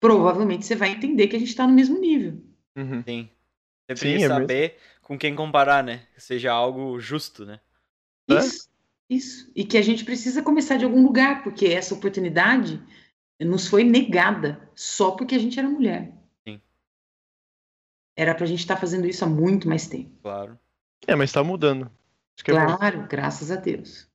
provavelmente 0.00 0.66
você 0.66 0.74
vai 0.74 0.90
entender 0.90 1.28
que 1.28 1.36
a 1.36 1.38
gente 1.38 1.48
está 1.48 1.66
no 1.66 1.72
mesmo 1.72 1.98
nível. 1.98 2.42
Uhum. 2.76 3.02
Sim. 3.02 3.30
Você 3.88 3.96
Sim, 3.96 4.00
precisa 4.00 4.08
é 4.08 4.28
mesmo. 4.28 4.34
saber 4.34 4.78
com 5.02 5.18
quem 5.18 5.34
comparar, 5.34 5.82
né? 5.82 6.06
Que 6.14 6.20
seja 6.20 6.52
algo 6.52 6.98
justo, 7.00 7.46
né? 7.46 7.60
Isso, 8.28 8.68
isso. 9.08 9.50
E 9.56 9.64
que 9.64 9.78
a 9.78 9.82
gente 9.82 10.04
precisa 10.04 10.42
começar 10.42 10.76
de 10.76 10.84
algum 10.84 11.02
lugar, 11.02 11.42
porque 11.42 11.66
essa 11.66 11.94
oportunidade 11.94 12.82
nos 13.40 13.66
foi 13.66 13.84
negada 13.84 14.70
só 14.74 15.12
porque 15.12 15.34
a 15.34 15.38
gente 15.38 15.58
era 15.58 15.68
mulher. 15.68 16.12
Sim. 16.46 16.60
Era 18.16 18.34
pra 18.34 18.46
gente 18.46 18.60
estar 18.60 18.76
fazendo 18.76 19.06
isso 19.06 19.24
há 19.24 19.28
muito 19.28 19.68
mais 19.68 19.86
tempo. 19.86 20.10
Claro. 20.22 20.58
É, 21.06 21.14
mas 21.14 21.32
tá 21.32 21.42
mudando. 21.42 21.90
É 22.46 22.52
bom. 22.52 22.76
Claro, 22.76 23.06
graças 23.08 23.50
a 23.50 23.56
Deus. 23.56 24.08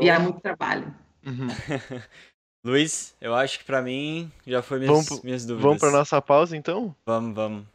E 0.00 0.10
há 0.10 0.18
muito 0.18 0.40
trabalho. 0.40 0.94
Uhum. 1.24 1.46
Luiz, 2.64 3.16
eu 3.20 3.34
acho 3.34 3.58
que 3.58 3.64
pra 3.64 3.82
mim 3.82 4.30
já 4.46 4.62
foi 4.62 4.78
minhas, 4.78 5.08
Vamos 5.08 5.22
minhas 5.22 5.44
dúvidas. 5.44 5.64
Vamos 5.64 5.80
pra 5.80 5.90
nossa 5.90 6.22
pausa, 6.22 6.56
então? 6.56 6.94
Vamos, 7.04 7.34
vamos. 7.34 7.66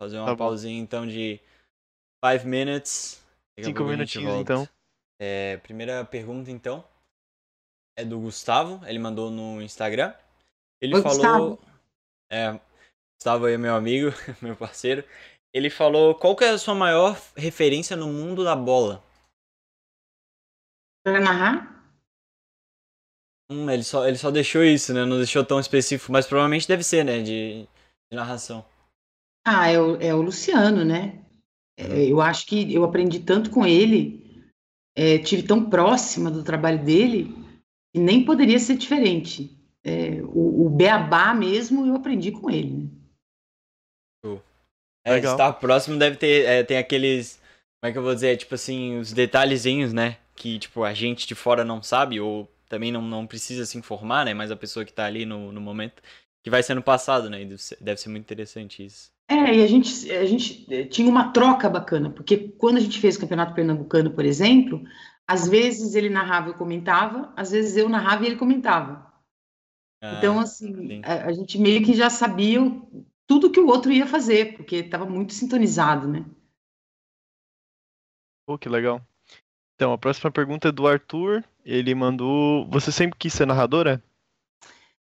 Fazer 0.00 0.18
uma 0.18 0.26
Tá 0.26 0.32
bom. 0.32 0.38
pausinha 0.46 0.80
então 0.80 1.06
de 1.06 1.40
5 2.24 2.46
minutes. 2.46 3.22
Cinco 3.60 3.84
minutinhos, 3.84 4.34
então. 4.34 4.68
É, 5.20 5.58
primeira 5.58 6.04
pergunta 6.04 6.50
então 6.50 6.84
é 7.96 8.04
do 8.04 8.18
Gustavo, 8.18 8.84
ele 8.86 8.98
mandou 8.98 9.30
no 9.30 9.62
Instagram. 9.62 10.12
Ele 10.80 10.96
Oi, 10.96 11.02
falou. 11.02 11.60
É, 12.30 12.58
Gustavo 13.16 13.44
aí 13.44 13.54
é 13.54 13.58
meu 13.58 13.76
amigo, 13.76 14.08
meu 14.42 14.56
parceiro. 14.56 15.04
Ele 15.54 15.70
falou 15.70 16.14
qual 16.16 16.34
que 16.34 16.44
é 16.44 16.48
a 16.48 16.58
sua 16.58 16.74
maior 16.74 17.16
referência 17.36 17.94
no 17.94 18.08
mundo 18.08 18.42
da 18.42 18.56
bola? 18.56 19.04
Para 21.04 21.20
narrar? 21.20 21.71
Hum, 23.52 23.70
ele 23.70 23.82
só, 23.82 24.06
ele 24.08 24.16
só 24.16 24.30
deixou 24.30 24.64
isso, 24.64 24.94
né? 24.94 25.04
Não 25.04 25.16
deixou 25.16 25.44
tão 25.44 25.60
específico, 25.60 26.10
mas 26.10 26.26
provavelmente 26.26 26.66
deve 26.66 26.82
ser, 26.82 27.04
né? 27.04 27.20
De, 27.20 27.68
de 28.10 28.16
narração. 28.16 28.64
Ah, 29.46 29.70
é 29.70 29.78
o, 29.78 29.96
é 30.00 30.14
o 30.14 30.22
Luciano, 30.22 30.84
né? 30.84 31.18
É, 31.76 32.06
eu 32.06 32.20
acho 32.20 32.46
que 32.46 32.72
eu 32.72 32.84
aprendi 32.84 33.20
tanto 33.20 33.50
com 33.50 33.66
ele, 33.66 34.44
é, 34.96 35.18
tive 35.18 35.42
tão 35.42 35.68
próxima 35.68 36.30
do 36.30 36.42
trabalho 36.42 36.82
dele, 36.84 37.34
que 37.94 38.00
nem 38.00 38.24
poderia 38.24 38.58
ser 38.58 38.76
diferente. 38.76 39.50
É, 39.84 40.22
o, 40.22 40.66
o 40.66 40.70
beabá 40.70 41.34
mesmo 41.34 41.86
eu 41.86 41.96
aprendi 41.96 42.30
com 42.30 42.48
ele. 42.48 42.70
Né? 42.70 43.02
É, 45.04 45.14
Legal. 45.14 45.32
estar 45.32 45.52
próximo 45.54 45.98
deve 45.98 46.16
ter. 46.16 46.46
É, 46.46 46.62
tem 46.62 46.78
aqueles. 46.78 47.40
Como 47.80 47.90
é 47.90 47.92
que 47.92 47.98
eu 47.98 48.02
vou 48.02 48.14
dizer? 48.14 48.36
Tipo 48.36 48.54
assim, 48.54 48.98
os 48.98 49.12
detalhezinhos, 49.12 49.92
né? 49.92 50.18
Que, 50.36 50.58
tipo, 50.58 50.84
a 50.84 50.94
gente 50.94 51.26
de 51.26 51.34
fora 51.34 51.64
não 51.64 51.82
sabe, 51.82 52.20
ou 52.20 52.48
também 52.72 52.90
não, 52.90 53.02
não 53.02 53.26
precisa 53.26 53.66
se 53.66 53.76
informar, 53.76 54.24
né? 54.24 54.32
Mas 54.32 54.50
a 54.50 54.56
pessoa 54.56 54.82
que 54.82 54.94
tá 54.94 55.04
ali 55.04 55.26
no, 55.26 55.52
no 55.52 55.60
momento, 55.60 56.02
que 56.42 56.48
vai 56.48 56.62
sendo 56.62 56.82
passado, 56.82 57.28
né? 57.28 57.42
E 57.42 57.44
deve 57.44 57.62
ser, 57.62 57.76
deve 57.78 58.00
ser 58.00 58.08
muito 58.08 58.24
interessante 58.24 58.82
isso. 58.82 59.12
É, 59.28 59.56
e 59.56 59.62
a 59.62 59.66
gente, 59.66 60.10
a 60.10 60.24
gente 60.24 60.66
eh, 60.72 60.86
tinha 60.86 61.08
uma 61.08 61.32
troca 61.32 61.68
bacana, 61.68 62.08
porque 62.08 62.48
quando 62.56 62.78
a 62.78 62.80
gente 62.80 62.98
fez 62.98 63.16
o 63.16 63.20
Campeonato 63.20 63.54
Pernambucano, 63.54 64.10
por 64.10 64.24
exemplo, 64.24 64.82
às 65.26 65.46
vezes 65.46 65.94
ele 65.94 66.08
narrava 66.08 66.48
e 66.48 66.52
eu 66.52 66.56
comentava, 66.56 67.30
às 67.36 67.50
vezes 67.50 67.76
eu 67.76 67.90
narrava 67.90 68.24
e 68.24 68.28
ele 68.28 68.36
comentava. 68.36 69.12
Ah, 70.00 70.16
Então, 70.16 70.40
assim, 70.40 70.74
sim. 70.74 71.02
a, 71.04 71.26
a 71.26 71.32
gente 71.32 71.58
meio 71.58 71.84
que 71.84 71.92
já 71.92 72.08
sabia 72.08 72.60
tudo 73.26 73.50
que 73.50 73.60
o 73.60 73.66
outro 73.66 73.92
ia 73.92 74.06
fazer, 74.06 74.56
porque 74.56 74.76
estava 74.76 75.04
muito 75.04 75.34
sintonizado, 75.34 76.08
né? 76.08 76.24
Pô, 78.46 78.58
que 78.58 78.68
legal. 78.68 79.06
Então, 79.82 79.92
a 79.92 79.98
próxima 79.98 80.30
pergunta 80.30 80.68
é 80.68 80.72
do 80.72 80.86
Arthur. 80.86 81.42
Ele 81.64 81.92
mandou. 81.92 82.68
Você 82.70 82.92
sempre 82.92 83.18
quis 83.18 83.32
ser 83.32 83.48
narradora? 83.48 84.00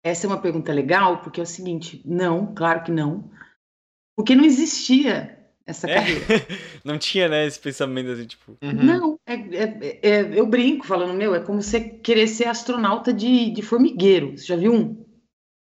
Essa 0.04 0.28
é 0.28 0.30
uma 0.30 0.40
pergunta 0.40 0.72
legal, 0.72 1.24
porque 1.24 1.40
é 1.40 1.44
o 1.44 1.48
seguinte, 1.48 2.04
não, 2.06 2.54
claro 2.54 2.84
que 2.84 2.92
não, 2.92 3.32
porque 4.16 4.36
não 4.36 4.46
existia 4.46 5.44
essa 5.66 5.90
É? 5.90 5.96
carreira. 5.96 6.22
não 6.86 7.00
tinha, 7.00 7.28
né, 7.28 7.48
esse 7.48 7.60
pensamento 7.60 8.12
assim, 8.12 8.28
tipo. 8.28 8.56
Uhum. 8.62 8.72
Não, 8.72 9.20
é, 9.26 9.34
é- 9.34 10.00
é- 10.04 10.40
eu 10.40 10.46
brinco 10.46 10.86
falando, 10.86 11.18
meu, 11.18 11.34
é 11.34 11.40
como 11.40 11.64
você 11.64 11.82
querer 11.82 12.28
ser 12.28 12.46
astronauta 12.46 13.12
de, 13.12 13.50
de 13.50 13.64
formigueiro. 13.64 14.38
Você 14.38 14.46
já 14.46 14.56
viu 14.56 14.72
um? 14.72 15.04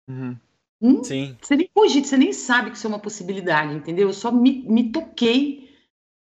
Uhum. 0.09 0.37
Hum? 0.81 1.05
Sim. 1.05 1.37
Você 1.43 1.57
nem 1.57 1.69
cogita, 1.75 2.09
você 2.09 2.17
nem 2.17 2.33
sabe 2.33 2.71
que 2.71 2.79
isso 2.79 2.87
é 2.87 2.89
uma 2.89 2.99
possibilidade, 2.99 3.75
entendeu? 3.75 4.09
Eu 4.09 4.15
só 4.15 4.33
me, 4.33 4.63
me 4.67 4.91
toquei 4.91 5.64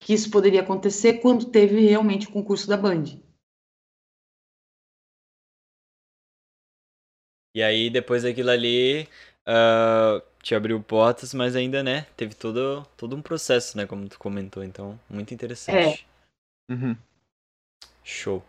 que 0.05 0.13
isso 0.13 0.31
poderia 0.31 0.61
acontecer 0.61 1.15
quando 1.15 1.47
teve 1.47 1.81
realmente 1.87 2.29
o 2.29 2.31
concurso 2.31 2.69
da 2.69 2.77
Band. 2.77 3.05
E 7.57 7.63
aí, 7.63 7.89
depois 7.89 8.23
daquilo 8.23 8.51
ali, 8.51 9.09
ah, 9.47 10.23
te 10.43 10.55
abriu 10.55 10.83
portas, 10.83 11.33
mas 11.33 11.57
ainda, 11.57 11.83
né, 11.83 12.03
teve 12.19 12.35
todo, 12.35 12.87
todo 12.99 13.17
um 13.17 13.23
processo, 13.23 13.79
né, 13.79 13.87
como 13.87 14.07
tu 14.07 14.19
comentou. 14.19 14.63
Então, 14.63 15.01
muito 15.09 15.33
interessante. 15.33 16.07
Uhum. 16.71 16.95
Show. 18.03 18.45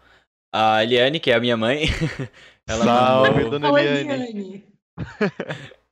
A 0.54 0.84
Eliane, 0.84 1.22
que 1.22 1.32
é 1.32 1.36
a 1.36 1.40
minha 1.40 1.56
mãe, 1.56 1.84
ela 2.68 2.84
Salve, 2.84 3.32
mandou, 3.32 3.50
dona 3.52 3.72
Oi, 3.72 3.82
Eliane. 3.82 4.66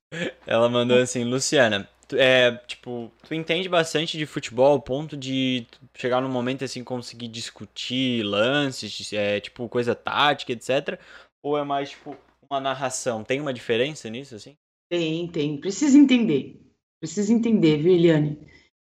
Ela 0.46 0.70
mandou 0.70 1.00
assim, 1.00 1.24
Luciana, 1.24 1.90
é, 2.18 2.56
tipo, 2.68 3.12
tu 3.28 3.34
entende 3.34 3.68
bastante 3.70 4.18
de 4.18 4.26
futebol 4.26 4.72
ao 4.72 4.82
ponto 4.82 5.16
de 5.16 5.66
chegar 5.96 6.22
num 6.22 6.30
momento 6.30 6.64
assim, 6.64 6.84
conseguir 6.84 7.28
discutir 7.28 8.24
lances, 8.24 9.12
é, 9.14 9.40
tipo, 9.40 9.68
coisa 9.70 9.94
tática, 9.94 10.52
etc. 10.52 11.00
Ou 11.42 11.58
é 11.58 11.64
mais, 11.64 11.92
tipo, 11.92 12.16
uma 12.50 12.60
narração? 12.60 13.24
Tem 13.24 13.42
uma 13.42 13.54
diferença 13.54 14.10
nisso, 14.10 14.36
assim? 14.36 14.56
Tem, 14.90 15.28
tem. 15.28 15.58
Precisa 15.58 15.98
entender. 15.98 16.62
Precisa 17.00 17.34
entender, 17.34 17.78
viu, 17.78 17.94
Eliane? 17.94 18.40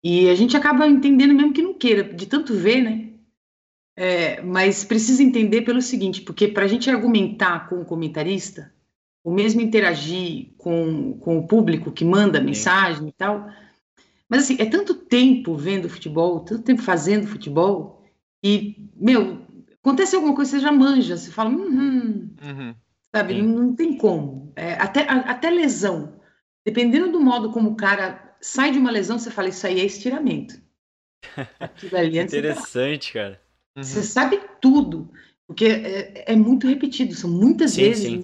E 0.03 0.30
a 0.30 0.35
gente 0.35 0.56
acaba 0.56 0.88
entendendo 0.88 1.34
mesmo 1.34 1.53
que 1.53 1.61
não 1.61 1.73
queira, 1.73 2.03
de 2.03 2.26
tanto 2.26 2.53
ver, 2.53 2.81
né? 2.81 3.10
É, 3.98 4.41
mas 4.41 4.85
precisa 4.85 5.23
entender 5.23 5.64
pelo 5.64 5.81
seguinte, 5.81 6.22
porque 6.22 6.48
para 6.48 6.65
a 6.65 6.68
gente 6.68 6.89
argumentar 6.89 7.68
com 7.68 7.81
o 7.81 7.85
comentarista, 7.85 8.72
ou 9.28 9.34
mesmo 9.34 9.60
interagir 9.60 10.54
com, 10.58 11.18
com 11.20 11.38
o 11.38 11.45
público 11.45 11.91
que 11.91 12.06
manda 12.06 12.40
mensagem 12.40 13.10
e 13.10 13.12
tal, 13.12 13.49
mas 14.30 14.44
assim, 14.44 14.56
é 14.58 14.66
tanto 14.66 14.94
tempo 14.94 15.54
vendo 15.54 15.90
futebol, 15.90 16.40
tanto 16.40 16.64
tempo 16.64 16.82
fazendo 16.82 17.28
futebol, 17.28 18.02
e, 18.41 18.88
meu, 18.95 19.41
acontece 19.84 20.16
alguma 20.16 20.34
coisa, 20.34 20.52
você 20.52 20.60
já 20.62 20.72
manja, 20.72 21.18
você 21.18 21.30
fala, 21.30 21.49
hum, 21.49 22.30
Uhum. 22.41 22.74
sabe? 23.14 23.34
Sim. 23.34 23.41
Não, 23.41 23.76
tem 23.76 23.98
como. 23.98 24.54
É, 24.56 24.76
até, 24.76 25.02
a- 25.10 25.30
até 25.32 25.49
lesão. 25.49 26.22
Dependendo 26.66 27.12
do 27.12 27.20
modo 27.20 27.52
como 27.52 27.72
o 27.72 27.76
cara 27.76 28.34
sai 28.40 28.72
de 28.72 28.78
uma 28.80 28.91
lesão, 28.91 29.20
você 29.20 29.30
fala, 29.30 29.49
isso 29.49 29.68
aí 29.68 29.82
é 29.82 29.86
estiramento. 29.86 30.56
Tá- 31.91 32.06
Interessante, 32.06 33.12
cara. 33.12 33.41
Uhum. 33.76 33.84
você 33.84 34.02
sabe 34.04 34.40
tudo. 34.62 35.12
Porque 35.45 35.66
é, 35.66 36.32
é 36.32 36.36
muito 36.38 36.66
repetido, 36.66 37.14
são 37.14 37.30
muitas 37.30 37.72
Sim, 37.72 37.82
vezes. 37.82 38.04
sim. 38.04 38.24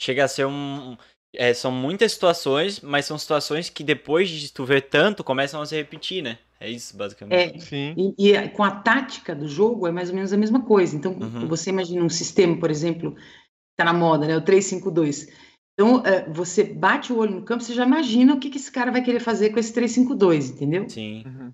Chega 0.00 0.24
a 0.24 0.28
ser 0.28 0.46
um. 0.46 0.96
é, 1.36 1.52
são 1.52 1.70
muitas 1.70 2.12
situações, 2.12 2.80
mas 2.80 3.04
são 3.04 3.18
situações 3.18 3.68
que 3.68 3.84
depois 3.84 4.30
de 4.30 4.52
tu 4.52 4.64
ver 4.64 4.82
tanto, 4.82 5.22
começam 5.22 5.60
a 5.60 5.66
se 5.66 5.76
repetir, 5.76 6.22
né? 6.22 6.38
É 6.58 6.70
isso, 6.70 6.96
basicamente. 6.96 7.56
É, 7.56 7.58
Sim. 7.58 7.94
E, 8.18 8.32
e 8.32 8.48
com 8.50 8.62
a 8.62 8.70
tática 8.70 9.34
do 9.34 9.48
jogo 9.48 9.86
é 9.86 9.90
mais 9.92 10.08
ou 10.10 10.14
menos 10.14 10.32
a 10.32 10.36
mesma 10.36 10.62
coisa. 10.62 10.96
Então, 10.96 11.12
Uhum. 11.12 11.46
você 11.48 11.70
imagina 11.70 12.02
um 12.04 12.08
sistema, 12.08 12.58
por 12.58 12.70
exemplo, 12.70 13.14
que 13.14 13.20
está 13.78 13.84
na 13.84 13.98
moda, 13.98 14.26
né? 14.26 14.36
O 14.36 14.42
352. 14.42 15.26
Então, 15.74 16.04
é, 16.04 16.28
você 16.30 16.64
bate 16.64 17.12
o 17.12 17.18
olho 17.18 17.36
no 17.36 17.44
campo, 17.44 17.62
você 17.62 17.72
já 17.72 17.86
imagina 17.86 18.34
o 18.34 18.40
que, 18.40 18.50
que 18.50 18.58
esse 18.58 18.70
cara 18.70 18.90
vai 18.90 19.02
querer 19.02 19.20
fazer 19.20 19.50
com 19.50 19.58
esse 19.58 19.72
352, 19.72 20.50
entendeu? 20.50 20.88
Sim. 20.88 21.22
Uhum. 21.26 21.52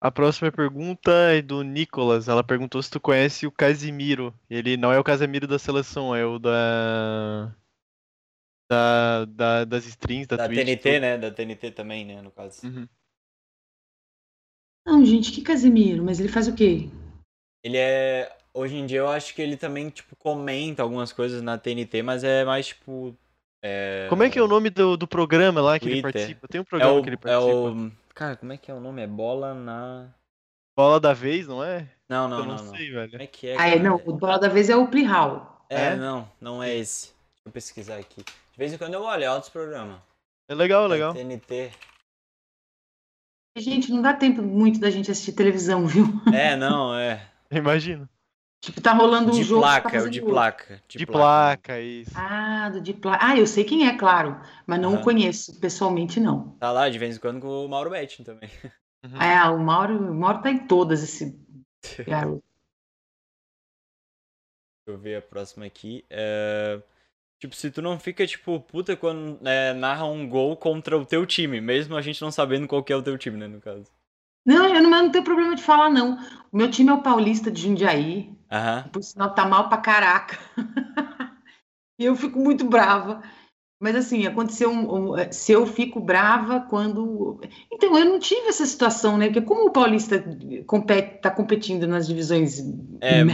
A 0.00 0.10
próxima 0.12 0.52
pergunta 0.52 1.10
é 1.10 1.42
do 1.42 1.62
Nicolas. 1.62 2.28
Ela 2.28 2.44
perguntou 2.44 2.80
se 2.82 2.90
tu 2.90 3.00
conhece 3.00 3.46
o 3.46 3.52
Casimiro. 3.52 4.32
Ele 4.48 4.76
não 4.76 4.92
é 4.92 4.98
o 4.98 5.04
Casimiro 5.04 5.46
da 5.46 5.58
seleção, 5.58 6.14
é 6.14 6.24
o 6.24 6.38
da. 6.38 7.52
Da, 8.70 9.24
da- 9.24 9.64
das 9.64 9.86
strings, 9.86 10.26
da, 10.26 10.36
Da 10.36 10.46
Twitch. 10.46 10.58
TNT, 10.64 10.82
tudo. 10.92 11.00
né? 11.00 11.18
Da 11.18 11.30
TNT 11.30 11.70
também, 11.72 12.04
né? 12.04 12.20
No 12.22 12.30
caso. 12.30 12.66
Uhum. 12.66 12.86
Não, 14.86 15.04
gente, 15.04 15.32
que 15.32 15.42
Casemiro? 15.42 16.04
Mas 16.04 16.20
ele 16.20 16.28
faz 16.28 16.48
o 16.48 16.54
quê? 16.54 16.88
Ele 17.64 17.76
é. 17.76 18.34
Hoje 18.54 18.76
em 18.76 18.86
dia 18.86 18.98
eu 18.98 19.08
acho 19.08 19.34
que 19.34 19.42
ele 19.42 19.56
também, 19.56 19.88
tipo, 19.90 20.14
comenta 20.16 20.82
algumas 20.82 21.12
coisas 21.12 21.42
na 21.42 21.58
TNT, 21.58 22.02
mas 22.02 22.22
é 22.24 22.44
mais, 22.44 22.68
tipo. 22.68 23.16
É... 23.62 24.06
Como 24.08 24.22
é 24.22 24.30
que 24.30 24.38
é 24.38 24.42
o 24.42 24.48
nome 24.48 24.70
do, 24.70 24.96
do 24.96 25.06
programa 25.08 25.60
lá 25.60 25.78
que 25.78 25.86
ele 25.86 26.02
Twitter. 26.02 26.12
participa? 26.12 26.46
Tem 26.48 26.60
um 26.60 26.62
É 26.62 26.66
programa 26.66 26.98
o, 27.00 27.02
que 27.02 27.08
ele 27.08 27.16
é 27.16 27.18
participa. 27.18 27.52
o. 27.70 27.92
Cara, 28.18 28.34
como 28.36 28.52
é 28.52 28.56
que 28.56 28.68
é 28.68 28.74
o 28.74 28.80
nome? 28.80 29.00
É 29.00 29.06
bola 29.06 29.54
na. 29.54 30.08
Bola 30.76 30.98
da 30.98 31.12
vez, 31.12 31.46
não 31.46 31.62
é? 31.62 31.88
Não, 32.08 32.28
não, 32.28 32.38
Eu 32.40 32.44
não, 32.46 32.56
não. 32.56 32.64
não. 32.64 32.74
sei, 32.74 32.86
Como 32.88 32.98
velho. 33.00 33.22
é 33.22 33.26
que 33.28 33.46
é? 33.46 33.56
Ah, 33.56 33.68
é, 33.68 33.78
não, 33.78 33.94
o 34.04 34.12
bola 34.16 34.40
da 34.40 34.48
vez 34.48 34.68
é 34.68 34.74
o 34.74 34.88
Plihal. 34.88 35.64
É, 35.70 35.90
É? 35.90 35.96
não, 35.96 36.28
não 36.40 36.60
é 36.60 36.74
esse. 36.74 37.12
Deixa 37.36 37.46
eu 37.46 37.52
pesquisar 37.52 37.96
aqui. 37.96 38.24
De 38.24 38.58
vez 38.58 38.72
em 38.72 38.76
quando 38.78 38.94
eu 38.94 39.02
olho, 39.04 39.22
é 39.22 39.30
outros 39.30 39.52
programas. 39.52 40.00
É 40.48 40.54
legal, 40.56 40.88
Da 40.88 40.94
legal. 40.94 41.14
TNT. 41.14 41.70
Gente, 43.56 43.92
não 43.92 44.02
dá 44.02 44.12
tempo 44.14 44.42
muito 44.42 44.80
da 44.80 44.90
gente 44.90 45.12
assistir 45.12 45.32
televisão, 45.32 45.86
viu? 45.86 46.06
É, 46.34 46.56
não, 46.56 46.96
é. 46.96 47.24
Imagina. 47.52 48.10
Tipo, 48.60 48.80
tá 48.80 48.92
rolando 48.92 49.30
um 49.30 49.34
De 49.34 49.42
jogo. 49.44 49.62
tá 49.62 49.82
placa, 49.82 49.96
é 49.96 50.02
o 50.02 50.10
de 50.10 50.20
placa. 50.20 50.82
De 50.88 51.06
placa, 51.06 51.80
isso. 51.80 52.12
Ah, 52.14 52.68
do 52.70 52.80
de 52.80 52.92
placa. 52.92 53.24
Ah, 53.24 53.36
eu 53.36 53.46
sei 53.46 53.64
quem 53.64 53.86
é, 53.86 53.96
claro, 53.96 54.40
mas 54.66 54.80
não 54.80 54.94
Aham. 54.94 55.00
o 55.00 55.04
conheço 55.04 55.58
pessoalmente, 55.60 56.18
não. 56.18 56.56
Tá 56.58 56.72
lá 56.72 56.88
de 56.88 56.98
vez 56.98 57.16
em 57.16 57.20
quando 57.20 57.40
com 57.40 57.64
o 57.64 57.68
Mauro 57.68 57.90
Betti 57.90 58.24
também. 58.24 58.50
Uhum. 59.04 59.12
Ah, 59.18 59.52
o 59.52 59.58
Mauro, 59.60 60.10
o 60.10 60.14
Mauro 60.14 60.42
tá 60.42 60.50
em 60.50 60.66
todas, 60.66 61.02
esse 61.02 61.38
garoto. 62.06 62.42
Deixa 64.84 64.96
eu 64.96 64.98
ver 64.98 65.16
a 65.16 65.22
próxima 65.22 65.66
aqui. 65.66 66.04
É, 66.10 66.82
Tipo, 67.38 67.54
se 67.54 67.70
tu 67.70 67.80
não 67.80 68.00
fica, 68.00 68.26
tipo, 68.26 68.58
puta 68.60 68.96
quando 68.96 69.46
é, 69.46 69.72
narra 69.72 70.04
um 70.06 70.28
gol 70.28 70.56
contra 70.56 70.98
o 70.98 71.06
teu 71.06 71.24
time, 71.24 71.60
mesmo 71.60 71.96
a 71.96 72.02
gente 72.02 72.20
não 72.20 72.32
sabendo 72.32 72.66
qual 72.66 72.82
que 72.82 72.92
é 72.92 72.96
o 72.96 73.02
teu 73.02 73.16
time, 73.16 73.36
né, 73.36 73.46
no 73.46 73.60
caso. 73.60 73.86
Não, 74.48 74.74
eu 74.74 74.82
não, 74.82 74.96
eu 74.96 75.02
não 75.04 75.10
tenho 75.10 75.24
problema 75.24 75.54
de 75.54 75.62
falar, 75.62 75.90
não. 75.90 76.18
O 76.50 76.56
meu 76.56 76.70
time 76.70 76.88
é 76.90 76.94
o 76.94 77.02
Paulista 77.02 77.50
de 77.50 77.62
Jundiaí, 77.62 78.32
Aham. 78.50 78.88
por 78.90 79.02
sinal 79.02 79.34
tá 79.34 79.46
mal 79.46 79.68
pra 79.68 79.78
caraca. 79.78 80.38
E 82.00 82.04
eu 82.04 82.14
fico 82.14 82.38
muito 82.38 82.64
brava. 82.64 83.22
Mas 83.80 83.96
assim, 83.96 84.26
aconteceu 84.26 84.70
um, 84.70 85.12
um- 85.14 85.32
se 85.32 85.52
eu 85.52 85.66
fico 85.66 86.00
brava 86.00 86.60
quando. 86.60 87.40
Então, 87.72 87.96
eu 87.98 88.04
não 88.04 88.18
tive 88.20 88.48
essa 88.48 88.64
situação, 88.64 89.18
né? 89.18 89.26
Porque 89.26 89.40
como 89.42 89.66
o 89.68 89.72
Paulista 89.72 90.24
compete, 90.66 91.20
tá 91.20 91.30
competindo 91.30 91.86
nas 91.86 92.06
divisões 92.06 92.60
É, 93.00 93.24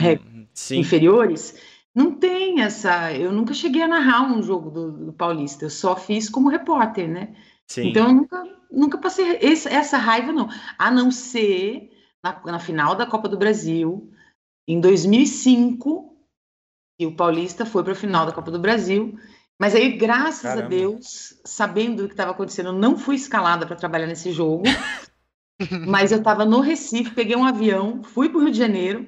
sim. 0.54 0.80
inferiores, 0.80 1.54
não 1.94 2.12
tem 2.12 2.60
essa. 2.62 3.12
Eu 3.12 3.32
nunca 3.32 3.54
cheguei 3.54 3.82
a 3.82 3.88
narrar 3.88 4.22
um 4.22 4.42
jogo 4.42 4.70
do, 4.70 4.92
do 5.06 5.12
Paulista, 5.12 5.66
eu 5.66 5.70
só 5.70 5.96
fiz 5.96 6.28
como 6.28 6.48
repórter, 6.48 7.08
né? 7.08 7.34
Sim. 7.70 7.88
Então 7.88 8.08
eu 8.08 8.14
nunca, 8.14 8.44
nunca 8.70 8.98
passei 8.98 9.38
esse- 9.40 9.68
essa 9.68 9.96
raiva, 9.98 10.32
não. 10.32 10.48
A 10.78 10.90
não 10.90 11.10
ser 11.10 11.90
na, 12.22 12.40
na 12.44 12.58
final 12.58 12.94
da 12.94 13.06
Copa 13.06 13.28
do 13.28 13.36
Brasil, 13.38 14.10
em 14.68 14.80
2005, 14.80 16.16
que 16.98 17.06
o 17.06 17.14
Paulista 17.16 17.66
foi 17.66 17.82
para 17.82 17.92
a 17.92 17.96
final 17.96 18.26
da 18.26 18.32
Copa 18.32 18.50
do 18.50 18.58
Brasil, 18.58 19.18
Mas 19.56 19.72
aí, 19.74 19.96
graças 19.96 20.44
a 20.44 20.54
Caramba. 20.54 20.68
Deus, 20.68 21.40
sabendo 21.44 22.02
o 22.04 22.06
que 22.08 22.14
estava 22.14 22.32
acontecendo, 22.32 22.70
eu 22.70 22.72
não 22.72 22.98
fui 22.98 23.14
escalada 23.14 23.64
para 23.64 23.76
trabalhar 23.76 24.06
nesse 24.08 24.32
jogo. 24.32 24.64
mas 25.86 26.10
eu 26.10 26.18
estava 26.18 26.44
no 26.44 26.60
Recife, 26.60 27.12
peguei 27.14 27.36
um 27.36 27.44
avião, 27.44 28.02
fui 28.02 28.28
para 28.28 28.38
o 28.38 28.42
Rio 28.42 28.50
de 28.50 28.58
Janeiro 28.58 29.06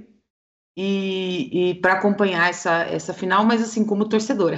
e, 0.76 1.70
e 1.70 1.74
para 1.80 1.94
acompanhar 1.94 2.48
essa, 2.48 2.82
essa 2.84 3.12
final, 3.12 3.44
mas 3.44 3.60
assim, 3.60 3.84
como 3.84 4.08
torcedora. 4.08 4.56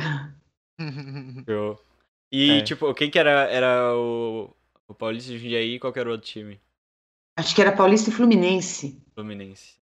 Show. 1.49 1.79
E, 2.30 2.59
É. 2.59 2.62
tipo, 2.62 2.92
quem 2.94 3.10
que 3.10 3.18
era, 3.18 3.30
era 3.50 3.94
o, 3.94 4.55
o 4.86 4.94
Paulista 4.94 5.30
de 5.32 5.38
Jundiaí 5.38 5.74
e 5.74 5.78
qual 5.80 5.92
que 5.92 5.98
era 5.98 6.09
o 6.09 6.12
outro 6.12 6.26
time? 6.26 6.60
Acho 7.38 7.55
que 7.55 7.60
era 7.60 7.72
Paulista 7.74 8.10
e 8.10 8.12
Fluminense. 8.12 9.00
Fluminense. 9.14 9.78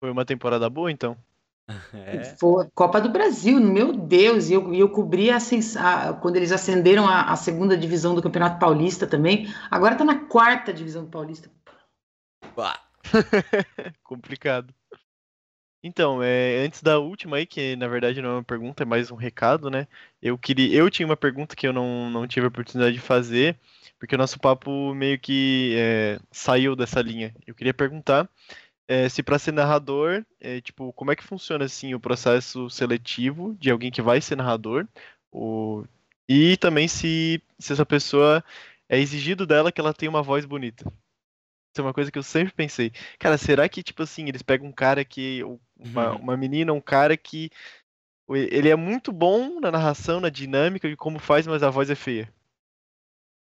Foi 0.00 0.10
uma 0.10 0.24
temporada 0.24 0.68
boa, 0.68 0.90
então. 0.90 1.16
É. 1.94 2.24
Foi 2.36 2.68
Copa 2.74 3.00
do 3.00 3.08
Brasil, 3.08 3.60
meu 3.60 3.92
Deus, 3.92 4.50
e 4.50 4.54
eu, 4.54 4.74
e 4.74 4.80
eu 4.80 4.88
cobri 4.90 5.30
a, 5.30 5.38
a- 5.38 6.12
quando 6.14 6.36
eles 6.36 6.50
acenderam 6.50 7.06
a, 7.06 7.30
a 7.30 7.36
segunda 7.36 7.76
divisão 7.76 8.14
do 8.14 8.20
Campeonato 8.22 8.58
Paulista 8.58 9.06
também. 9.06 9.46
Agora 9.70 9.94
tá 9.94 10.04
na 10.04 10.26
quarta 10.26 10.72
divisão 10.72 11.04
do 11.04 11.10
Paulista. 11.10 11.48
Pá. 12.56 12.80
Complicado. 14.02 14.74
Então, 15.82 16.22
é, 16.22 16.58
antes 16.64 16.80
da 16.80 16.98
última 16.98 17.36
aí, 17.38 17.46
que 17.46 17.74
na 17.76 17.88
verdade 17.88 18.22
não 18.22 18.30
é 18.30 18.32
uma 18.34 18.44
pergunta, 18.44 18.84
é 18.84 18.86
mais 18.86 19.10
um 19.10 19.16
recado, 19.16 19.68
né? 19.68 19.88
Eu 20.20 20.38
queria, 20.38 20.72
eu 20.76 20.88
tinha 20.88 21.06
uma 21.06 21.16
pergunta 21.16 21.56
que 21.56 21.66
eu 21.66 21.72
não, 21.72 22.08
não 22.08 22.26
tive 22.26 22.46
a 22.46 22.48
oportunidade 22.48 22.94
de 22.94 23.00
fazer, 23.00 23.58
porque 23.98 24.14
o 24.14 24.18
nosso 24.18 24.38
papo 24.38 24.94
meio 24.94 25.18
que 25.18 25.74
é, 25.76 26.20
saiu 26.30 26.76
dessa 26.76 27.02
linha. 27.02 27.34
Eu 27.46 27.54
queria 27.54 27.74
perguntar 27.74 28.28
é, 28.88 29.08
se 29.08 29.22
para 29.22 29.38
ser 29.38 29.52
narrador, 29.52 30.24
é, 30.40 30.60
tipo, 30.60 30.92
como 30.92 31.10
é 31.12 31.16
que 31.16 31.24
funciona 31.24 31.64
assim 31.64 31.94
o 31.94 32.00
processo 32.00 32.70
seletivo 32.70 33.54
de 33.58 33.70
alguém 33.70 33.90
que 33.90 34.02
vai 34.02 34.20
ser 34.20 34.36
narrador, 34.36 34.86
o, 35.32 35.84
e 36.28 36.56
também 36.58 36.88
se, 36.88 37.42
se 37.58 37.72
essa 37.72 37.86
pessoa 37.86 38.44
é 38.88 38.98
exigido 38.98 39.46
dela 39.46 39.72
que 39.72 39.80
ela 39.80 39.94
tenha 39.94 40.10
uma 40.10 40.22
voz 40.22 40.44
bonita. 40.44 40.84
Isso 41.72 41.80
é 41.80 41.82
uma 41.82 41.94
coisa 41.94 42.10
que 42.12 42.18
eu 42.18 42.22
sempre 42.22 42.52
pensei. 42.52 42.92
Cara, 43.18 43.38
será 43.38 43.66
que, 43.66 43.82
tipo 43.82 44.02
assim, 44.02 44.28
eles 44.28 44.42
pegam 44.42 44.68
um 44.68 44.72
cara 44.72 45.04
que. 45.06 45.42
Uma, 45.84 46.10
Uhum. 46.12 46.16
uma 46.18 46.36
menina, 46.36 46.72
um 46.72 46.80
cara 46.80 47.16
que. 47.16 47.50
Ele 48.28 48.68
é 48.68 48.76
muito 48.76 49.12
bom 49.12 49.60
na 49.60 49.70
narração, 49.70 50.20
na 50.20 50.28
dinâmica 50.28 50.88
de 50.88 50.96
como 50.96 51.18
faz, 51.18 51.46
mas 51.46 51.62
a 51.62 51.70
voz 51.70 51.90
é 51.90 51.94
feia. 51.94 52.32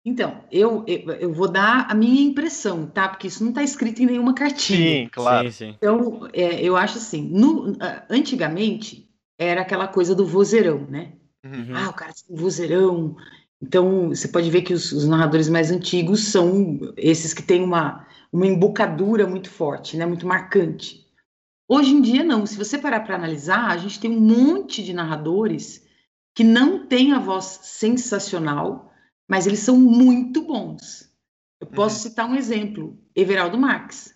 Então, 0.06 0.44
eu, 0.52 0.84
eu, 0.86 1.12
eu 1.14 1.34
vou 1.34 1.50
dar 1.50 1.88
a 1.90 1.96
minha 1.96 2.22
impressão, 2.24 2.88
tá? 2.88 3.08
Porque 3.08 3.28
isso 3.28 3.42
não 3.44 3.52
está 3.52 3.64
escrito 3.64 4.02
em 4.02 4.06
nenhuma 4.06 4.34
cartilha. 4.34 5.04
Sim, 5.04 5.10
claro. 5.10 5.52
Sim, 5.52 5.68
sim. 5.68 5.76
Então, 5.78 6.28
é, 6.34 6.62
eu 6.62 6.76
acho 6.76 6.98
assim, 6.98 7.22
no- 7.30 7.78
antigamente 8.10 9.10
era 9.38 9.62
aquela 9.62 9.88
coisa 9.88 10.14
do 10.14 10.26
vozeirão, 10.26 10.86
né? 10.90 11.14
Uhum. 11.46 11.76
Ah, 11.76 11.90
o 11.90 11.94
cara 11.94 12.12
tem 12.14 12.36
um 12.36 12.40
vozeirão. 12.40 13.16
Então, 13.62 14.10
você 14.10 14.28
pode 14.28 14.50
ver 14.50 14.64
que 14.64 14.74
os, 14.74 14.92
os 14.92 15.08
narradores 15.08 15.48
mais 15.48 15.72
antigos 15.72 16.26
são 16.26 16.80
esses 16.98 17.34
que 17.34 17.42
têm 17.44 17.64
uma, 17.64 18.06
uma 18.32 18.46
embocadura 18.46 19.26
muito 19.26 19.50
forte, 19.50 19.96
né? 19.96 20.06
Muito 20.06 20.28
marcante. 20.28 21.03
Hoje 21.68 21.92
em 21.92 22.02
dia, 22.02 22.24
não. 22.24 22.46
Se 22.46 22.58
você 22.58 22.78
parar 22.78 23.02
para 23.02 23.16
analisar, 23.16 23.70
a 23.72 23.78
gente 23.78 24.00
tem 24.00 24.12
um 24.12 24.20
monte 24.20 24.84
de 24.84 24.94
narradores 24.94 25.86
que 26.36 26.44
não 26.44 26.88
têm 26.88 27.14
a 27.14 27.20
voz 27.20 27.46
sensacional, 27.64 28.92
mas 29.28 29.48
eles 29.48 29.60
são 29.60 29.78
muito 29.80 30.42
bons. 30.46 31.12
Eu 31.60 31.68
posso 31.68 32.02
citar 32.02 32.30
um 32.30 32.36
exemplo: 32.36 33.00
Everaldo 33.16 33.58
Marques. 33.58 34.14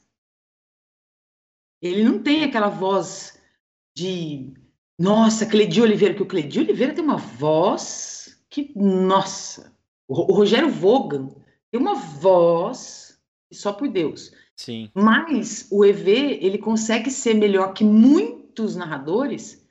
Ele 1.82 2.03
não 2.03 2.22
tem 2.22 2.44
aquela 2.44 2.69
voz 2.69 3.40
de 3.95 4.53
nossa, 4.99 5.45
Cleidi 5.45 5.80
Oliveira, 5.82 6.15
que 6.15 6.24
o 6.24 6.28
Cleidi 6.28 6.60
Oliveira 6.60 6.94
tem 6.94 7.03
uma 7.03 7.18
voz 7.18 8.44
que, 8.49 8.74
nossa, 8.76 9.76
o 10.07 10.14
Ro- 10.15 10.28
o 10.32 10.34
Rogério 10.34 10.69
Vogan 10.69 11.30
tem 11.72 11.80
uma 11.80 11.94
voz 11.95 13.22
que 13.48 13.56
só 13.56 13.72
por 13.72 13.88
Deus. 13.88 14.32
Sim. 14.58 14.90
Mas 14.94 15.68
o 15.72 15.86
EV, 15.86 16.40
ele 16.42 16.58
consegue 16.58 17.12
ser 17.12 17.36
melhor 17.36 17.74
que 17.74 17.84
muitos 17.84 18.76
narradores 18.76 19.64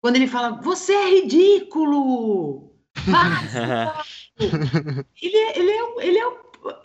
quando 0.00 0.14
ele 0.14 0.28
fala, 0.28 0.52
você 0.62 0.92
é 0.92 1.10
ridículo! 1.20 2.72
Vai, 3.04 4.04
ele, 5.20 5.36
é- 5.36 5.58
ele, 5.58 5.70
é, 5.70 6.06
ele 6.06 6.18
é, 6.18 6.24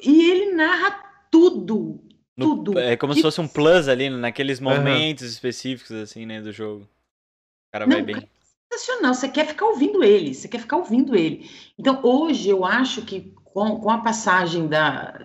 e 0.04 0.32
ele 0.32 0.54
narra 0.54 0.92
tudo, 1.30 2.04
No- 2.36 2.64
tudo. 2.64 2.80
é 2.80 2.98
como 2.98 3.14
se 3.14 3.22
fosse 3.22 3.40
um 3.40 3.48
plus 3.48 3.88
ali, 3.88 4.10
naqueles 4.10 4.60
momentos 4.60 5.24
específicos, 5.32 5.92
assim, 5.92 6.26
né, 6.26 6.42
do 6.42 6.52
jogo. 6.52 6.84
O 6.86 7.72
cara 7.72 7.86
vai 7.86 7.98
Não, 8.00 8.06
bem. 8.06 8.30
sensacional. 8.72 9.14
Você 9.14 9.30
quer 9.30 9.46
ficar 9.48 9.68
ouvindo 9.68 10.04
ele, 10.04 10.34
você 10.34 10.48
quer 10.48 10.60
ficar 10.60 10.78
ouvindo 10.78 11.16
ele. 11.16 11.48
Então, 11.78 12.00
hoje, 12.04 12.50
eu 12.50 12.66
acho 12.66 13.04
que 13.04 13.32
com, 13.44 13.80
com 13.80 13.90
a 13.92 14.00
passagem 14.00 14.68
da, 14.68 15.20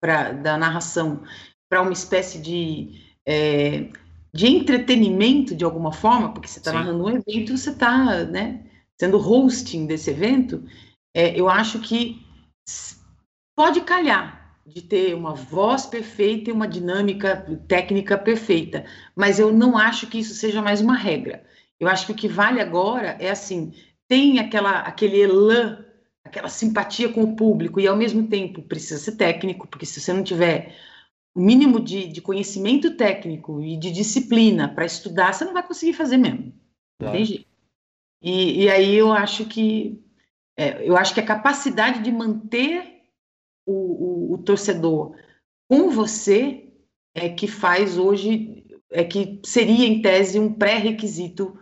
pra, 0.00 0.30
da 0.32 0.56
narração 0.56 1.24
para 1.72 1.80
uma 1.80 1.94
espécie 1.94 2.38
de, 2.38 3.00
é, 3.24 3.88
de 4.30 4.46
entretenimento, 4.46 5.54
de 5.54 5.64
alguma 5.64 5.90
forma, 5.90 6.30
porque 6.30 6.46
você 6.46 6.58
está 6.58 6.70
narrando 6.70 7.02
um 7.02 7.08
evento, 7.08 7.56
você 7.56 7.70
está 7.70 8.24
né, 8.24 8.66
sendo 9.00 9.16
hosting 9.16 9.86
desse 9.86 10.10
evento, 10.10 10.62
é, 11.16 11.34
eu 11.34 11.48
acho 11.48 11.78
que 11.78 12.20
pode 13.56 13.80
calhar 13.80 14.54
de 14.66 14.82
ter 14.82 15.14
uma 15.14 15.34
voz 15.34 15.86
perfeita 15.86 16.50
e 16.50 16.52
uma 16.52 16.68
dinâmica 16.68 17.42
técnica 17.66 18.18
perfeita, 18.18 18.84
mas 19.16 19.38
eu 19.38 19.50
não 19.50 19.78
acho 19.78 20.06
que 20.08 20.18
isso 20.18 20.34
seja 20.34 20.60
mais 20.60 20.82
uma 20.82 20.94
regra. 20.94 21.42
Eu 21.80 21.88
acho 21.88 22.04
que 22.04 22.12
o 22.12 22.14
que 22.14 22.28
vale 22.28 22.60
agora 22.60 23.16
é 23.18 23.30
assim, 23.30 23.72
tem 24.06 24.38
aquela, 24.38 24.80
aquele 24.80 25.22
elan, 25.22 25.82
aquela 26.22 26.50
simpatia 26.50 27.08
com 27.08 27.22
o 27.22 27.34
público 27.34 27.80
e 27.80 27.88
ao 27.88 27.96
mesmo 27.96 28.28
tempo 28.28 28.60
precisa 28.60 29.00
ser 29.00 29.12
técnico, 29.12 29.66
porque 29.66 29.86
se 29.86 30.02
você 30.02 30.12
não 30.12 30.22
tiver 30.22 30.76
o 31.34 31.40
mínimo 31.40 31.80
de, 31.80 32.08
de 32.08 32.20
conhecimento 32.20 32.96
técnico 32.96 33.62
e 33.62 33.76
de 33.76 33.90
disciplina 33.90 34.68
para 34.68 34.84
estudar, 34.84 35.32
você 35.32 35.44
não 35.44 35.52
vai 35.52 35.66
conseguir 35.66 35.94
fazer 35.94 36.16
mesmo. 36.16 36.52
Claro. 36.98 37.24
jeito. 37.24 37.46
E, 38.22 38.64
e 38.64 38.70
aí 38.70 38.94
eu 38.94 39.12
acho 39.12 39.46
que 39.46 40.00
é, 40.56 40.86
eu 40.86 40.96
acho 40.96 41.14
que 41.14 41.20
a 41.20 41.26
capacidade 41.26 42.02
de 42.02 42.12
manter 42.12 43.02
o, 43.66 43.72
o, 43.72 44.34
o 44.34 44.38
torcedor 44.38 45.16
com 45.68 45.90
você 45.90 46.70
é 47.14 47.28
que 47.28 47.48
faz 47.48 47.98
hoje, 47.98 48.64
é 48.90 49.02
que 49.04 49.40
seria 49.44 49.86
em 49.86 50.02
tese 50.02 50.38
um 50.38 50.52
pré-requisito 50.52 51.58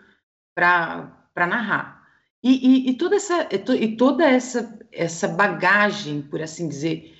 para 0.54 1.26
narrar. 1.36 2.00
E, 2.42 2.50
e, 2.50 2.90
e 2.90 2.94
toda 2.94 3.16
essa 3.16 3.48
e 3.52 3.96
toda 3.96 4.24
essa 4.24 4.78
essa 4.92 5.28
bagagem, 5.28 6.22
por 6.22 6.42
assim 6.42 6.68
dizer, 6.68 7.14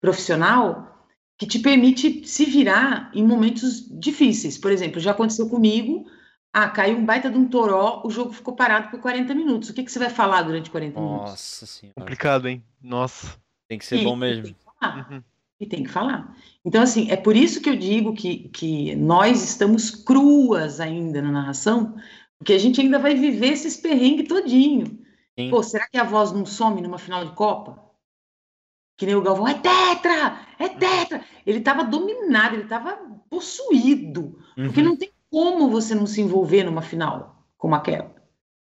profissional, 0.00 0.93
que 1.38 1.46
te 1.46 1.58
permite 1.58 2.26
se 2.26 2.44
virar 2.44 3.10
em 3.14 3.24
momentos 3.26 3.88
difíceis. 3.90 4.56
Por 4.56 4.70
exemplo, 4.70 5.00
já 5.00 5.10
aconteceu 5.10 5.48
comigo. 5.48 6.06
Ah, 6.52 6.68
caiu 6.68 6.96
um 6.96 7.04
baita 7.04 7.28
de 7.28 7.36
um 7.36 7.48
toró, 7.48 8.02
o 8.04 8.10
jogo 8.10 8.32
ficou 8.32 8.54
parado 8.54 8.88
por 8.88 9.00
40 9.00 9.34
minutos. 9.34 9.70
O 9.70 9.74
que, 9.74 9.82
que 9.82 9.90
você 9.90 9.98
vai 9.98 10.10
falar 10.10 10.42
durante 10.42 10.70
40 10.70 11.00
minutos? 11.00 11.30
Nossa 11.30 11.66
senhora. 11.66 11.94
Complicado, 11.98 12.46
hein? 12.46 12.62
Nossa. 12.80 13.36
Tem 13.68 13.76
que 13.78 13.84
ser 13.84 14.00
E- 14.00 14.04
bom 14.04 14.14
mesmo. 14.14 14.44
Tem 14.44 14.54
que 14.54 14.60
falar. 14.80 15.10
Uhum. 15.10 15.22
E 15.60 15.66
tem 15.66 15.82
que 15.82 15.88
falar. 15.88 16.36
Então, 16.64 16.82
assim, 16.82 17.10
é 17.10 17.16
por 17.16 17.34
isso 17.34 17.60
que 17.60 17.68
eu 17.70 17.76
digo 17.76 18.14
que, 18.14 18.48
que 18.50 18.94
nós 18.94 19.42
estamos 19.42 19.90
cruas 19.90 20.78
ainda 20.78 21.20
na 21.20 21.32
narração, 21.32 21.96
porque 22.38 22.52
a 22.52 22.58
gente 22.58 22.80
ainda 22.80 22.98
vai 22.98 23.14
viver 23.16 23.48
esses 23.48 23.76
perrengues 23.76 24.28
todinho. 24.28 24.98
Sim. 25.36 25.50
Pô, 25.50 25.62
será 25.62 25.88
que 25.88 25.98
a 25.98 26.04
voz 26.04 26.30
não 26.30 26.46
some 26.46 26.80
numa 26.80 26.98
final 26.98 27.24
de 27.24 27.32
Copa? 27.32 27.83
Que 28.96 29.06
nem 29.06 29.14
o 29.14 29.22
Galvão, 29.22 29.48
é 29.48 29.54
tetra! 29.54 30.38
É 30.58 30.68
tetra! 30.68 31.24
Ele 31.44 31.58
estava 31.58 31.82
dominado, 31.84 32.54
ele 32.54 32.62
estava 32.64 32.96
possuído. 33.28 34.38
Porque 34.54 34.80
Uhum. 34.80 34.86
não 34.86 34.96
tem 34.96 35.10
como 35.30 35.68
você 35.68 35.94
não 35.94 36.06
se 36.06 36.20
envolver 36.20 36.62
numa 36.64 36.82
final 36.82 37.44
como 37.56 37.74
aquela. 37.74 38.14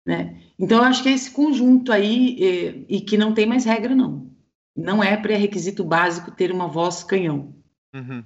Né? 0.05 0.41
Então, 0.59 0.77
eu 0.79 0.83
acho 0.83 1.01
que 1.03 1.09
é 1.09 1.13
esse 1.13 1.31
conjunto 1.31 1.91
aí, 1.91 2.37
eh, 2.43 2.85
e 2.89 3.01
que 3.01 3.17
não 3.17 3.33
tem 3.33 3.45
mais 3.45 3.65
regra, 3.65 3.95
não. 3.95 4.29
Não 4.75 5.03
é 5.03 5.15
pré-requisito 5.17 5.83
básico 5.83 6.31
ter 6.31 6.51
uma 6.51 6.67
voz 6.67 7.03
canhão. 7.03 7.55
Uhum. 7.93 8.23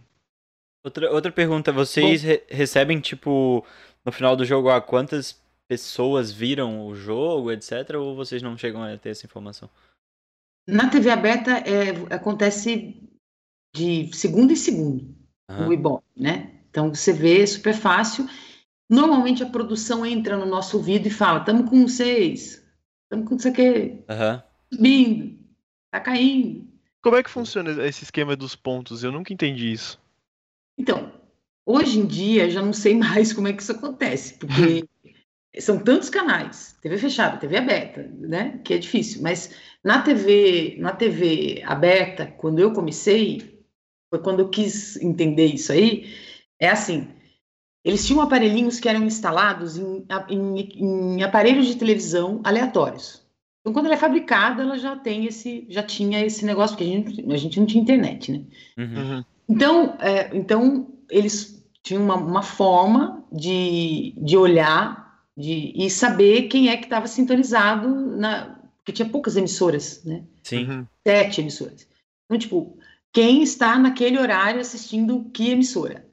Outra, 0.84 1.12
outra 1.12 1.32
pergunta, 1.32 1.72
vocês 1.72 2.22
re- 2.24 2.44
recebem, 2.50 3.00
tipo, 3.00 3.66
no 4.06 4.12
final 4.12 4.36
do 4.36 4.46
jogo, 4.46 4.70
ah, 4.70 4.80
quantas 4.82 5.42
pessoas 5.68 6.32
viram 6.32 6.86
o 6.88 6.96
jogo, 6.96 7.52
etc, 7.52 7.96
ou 7.98 8.16
vocês 8.16 8.42
não 8.42 8.58
chegam 8.58 8.84
a 8.84 8.98
ter 8.98 9.10
essa 9.10 9.26
informação? 9.26 9.70
Na 10.68 10.90
TV 10.90 11.10
aberta 11.10 11.52
é, 11.60 11.92
acontece 12.14 13.02
de 13.76 14.10
segundo 14.14 14.52
em 14.52 14.56
segundo 14.56 15.16
Aham. 15.50 15.68
o 15.68 15.74
Ibope, 15.74 16.06
né? 16.18 16.62
Então 16.70 16.94
você 16.94 17.14
vê, 17.14 17.42
é 17.42 17.46
super 17.46 17.74
fácil. 17.74 18.28
Normalmente 18.90 19.44
a 19.44 19.50
produção 19.50 20.06
entra 20.06 20.38
no 20.38 20.46
nosso 20.46 20.78
ouvido 20.78 21.08
e 21.08 21.12
fala: 21.12 21.40
estamos 21.40 21.70
com 21.70 21.88
seis, 21.88 22.64
estamos 23.04 23.28
com 23.28 23.36
não 23.36 23.40
sei 23.40 23.52
o 23.52 23.54
quê, 23.54 24.04
Aham. 24.10 24.44
subindo, 24.74 25.40
tá 25.92 26.00
caindo. 26.00 26.68
Como 27.02 27.16
é 27.16 27.24
que 27.24 27.30
funciona 27.30 27.86
esse 27.86 28.04
esquema 28.04 28.36
dos 28.36 28.56
pontos? 28.56 29.04
Eu 29.04 29.12
nunca 29.12 29.32
entendi 29.32 29.72
isso. 29.72 30.00
Então, 30.78 31.14
hoje 31.66 32.00
em 32.00 32.06
dia 32.06 32.50
já 32.50 32.62
não 32.62 32.74
sei 32.74 32.96
mais 32.98 33.32
como 33.32 33.48
é 33.48 33.54
que 33.54 33.62
isso 33.62 33.72
acontece, 33.72 34.34
porque 34.36 34.84
são 35.60 35.80
tantos 35.80 36.10
canais, 36.10 36.76
TV 36.82 36.98
fechada, 36.98 37.38
TV 37.38 37.58
aberta, 37.58 38.10
né? 38.18 38.60
Que 38.64 38.74
é 38.74 38.78
difícil. 38.78 39.22
Mas 39.22 39.56
na 39.84 40.02
TV, 40.02 40.76
na 40.80 40.92
TV 40.92 41.62
aberta, 41.66 42.28
quando 42.38 42.60
eu 42.60 42.74
comecei, 42.74 43.64
foi 44.10 44.20
quando 44.20 44.40
eu 44.42 44.50
quis 44.50 44.98
entender 44.98 45.48
isso 45.48 45.72
aí, 45.72 46.14
é 46.60 46.70
assim. 46.70 47.08
Eles 47.84 48.06
tinham 48.06 48.22
aparelhinhos 48.22 48.80
que 48.80 48.90
eram 48.90 49.04
instalados 49.04 49.78
em, 49.78 50.06
em, 50.30 51.18
em 51.18 51.24
aparelhos 51.24 51.68
de 51.68 51.76
televisão 51.76 52.42
aleatórios. 52.44 53.24
Então, 53.62 53.74
quando 53.74 53.86
ela 53.86 53.96
é 53.96 53.98
fabricada, 53.98 54.64
ela 54.64 54.78
já 54.78 54.96
tem 54.96 55.26
esse, 55.26 55.66
já 55.70 55.84
tinha 55.84 56.24
esse 56.24 56.46
negócio, 56.46 56.76
porque 56.76 56.90
a 56.90 56.94
gente, 56.96 57.34
a 57.34 57.38
gente 57.38 57.60
não 57.60 57.66
tinha 57.66 57.82
internet, 57.82 58.32
né? 58.32 58.44
Uhum. 58.78 59.24
Então, 59.50 59.98
é, 60.00 60.36
então 60.36 60.88
eles 61.10 61.64
tinham 61.84 62.04
uma, 62.04 62.16
uma 62.16 62.42
forma 62.42 63.24
de, 63.32 64.14
de 64.18 64.36
olhar 64.36 65.05
de, 65.38 65.74
e 65.76 65.90
saber 65.90 66.44
quem 66.44 66.70
é 66.70 66.78
que 66.78 66.86
estava 66.86 67.08
sintonizado, 67.08 67.90
na, 68.18 68.60
porque 68.78 68.94
tinha 68.94 69.10
poucas 69.10 69.36
emissoras, 69.36 70.04
né? 70.04 70.24
Sim. 70.44 70.70
Uhum. 70.70 70.88
Sete 71.06 71.42
emissoras. 71.42 71.88
Então, 72.26 72.38
tipo, 72.38 72.78
quem 73.12 73.44
está 73.44 73.78
naquele 73.78 74.18
horário 74.18 74.62
assistindo 74.62 75.30
que 75.34 75.50
emissora? 75.50 76.08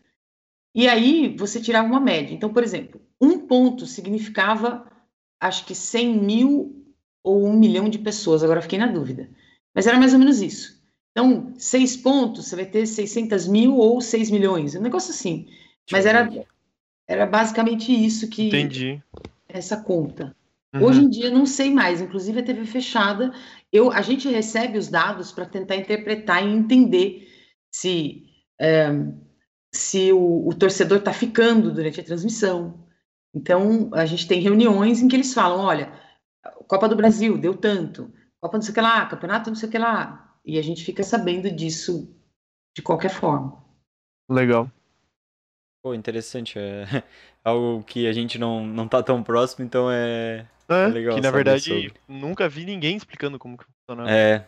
E 0.74 0.88
aí 0.88 1.36
você 1.36 1.60
tirava 1.60 1.86
uma 1.86 2.00
média. 2.00 2.34
Então, 2.34 2.52
por 2.52 2.62
exemplo, 2.62 3.00
um 3.20 3.38
ponto 3.46 3.86
significava, 3.86 4.86
acho 5.40 5.64
que 5.66 5.74
100 5.74 6.18
mil 6.18 6.84
ou 7.22 7.46
um 7.46 7.52
milhão 7.52 7.88
de 7.88 7.98
pessoas, 7.98 8.42
agora 8.42 8.62
fiquei 8.62 8.78
na 8.78 8.86
dúvida. 8.86 9.30
Mas 9.74 9.86
era 9.86 9.98
mais 9.98 10.12
ou 10.12 10.18
menos 10.18 10.40
isso. 10.40 10.82
Então, 11.12 11.52
seis 11.58 11.96
pontos, 11.96 12.46
você 12.46 12.56
vai 12.56 12.64
ter 12.64 12.86
600 12.86 13.46
mil 13.46 13.76
ou 13.76 14.00
6 14.00 14.30
milhões, 14.30 14.74
um 14.74 14.80
negócio 14.80 15.10
assim. 15.10 15.46
Mas 15.90 16.06
era, 16.06 16.30
era 17.12 17.26
basicamente 17.26 17.92
isso 17.92 18.28
que. 18.28 18.48
Entendi. 18.48 19.02
Essa 19.48 19.76
conta. 19.76 20.34
Uhum. 20.74 20.84
Hoje 20.84 21.00
em 21.02 21.10
dia 21.10 21.30
não 21.30 21.44
sei 21.44 21.70
mais, 21.70 22.00
inclusive 22.00 22.40
a 22.40 22.42
TV 22.42 22.64
fechada, 22.64 23.30
eu, 23.70 23.92
a 23.92 24.00
gente 24.00 24.28
recebe 24.28 24.78
os 24.78 24.88
dados 24.88 25.30
para 25.30 25.44
tentar 25.44 25.76
interpretar 25.76 26.42
e 26.42 26.50
entender 26.50 27.28
se, 27.70 28.24
é, 28.58 28.88
se 29.70 30.10
o, 30.12 30.48
o 30.48 30.54
torcedor 30.54 30.98
está 30.98 31.12
ficando 31.12 31.70
durante 31.70 32.00
a 32.00 32.04
transmissão. 32.04 32.86
Então, 33.34 33.90
a 33.92 34.06
gente 34.06 34.26
tem 34.26 34.40
reuniões 34.40 35.02
em 35.02 35.08
que 35.08 35.16
eles 35.16 35.34
falam: 35.34 35.60
olha, 35.60 35.92
Copa 36.66 36.88
do 36.88 36.96
Brasil 36.96 37.36
deu 37.36 37.54
tanto, 37.54 38.10
Copa 38.40 38.56
não 38.56 38.62
sei 38.62 38.70
o 38.70 38.74
que 38.74 38.80
lá, 38.80 39.04
campeonato 39.04 39.50
não 39.50 39.56
sei 39.56 39.68
o 39.68 39.72
que 39.72 39.78
lá. 39.78 40.34
E 40.44 40.58
a 40.58 40.62
gente 40.62 40.82
fica 40.82 41.02
sabendo 41.02 41.50
disso 41.50 42.10
de 42.74 42.80
qualquer 42.80 43.10
forma. 43.10 43.62
Legal. 44.30 44.70
Pô, 45.82 45.94
interessante. 45.94 46.58
É 46.58 46.84
algo 47.44 47.82
que 47.82 48.06
a 48.06 48.12
gente 48.12 48.38
não, 48.38 48.64
não 48.64 48.86
tá 48.86 49.02
tão 49.02 49.22
próximo, 49.22 49.64
então 49.64 49.90
é. 49.90 50.46
É, 50.68 50.86
legal 50.86 51.16
que 51.16 51.20
na 51.20 51.30
verdade 51.30 51.64
sobre. 51.64 51.94
nunca 52.08 52.48
vi 52.48 52.64
ninguém 52.64 52.96
explicando 52.96 53.38
como 53.38 53.58
que 53.58 53.64
funciona. 53.64 54.08
É. 54.10 54.46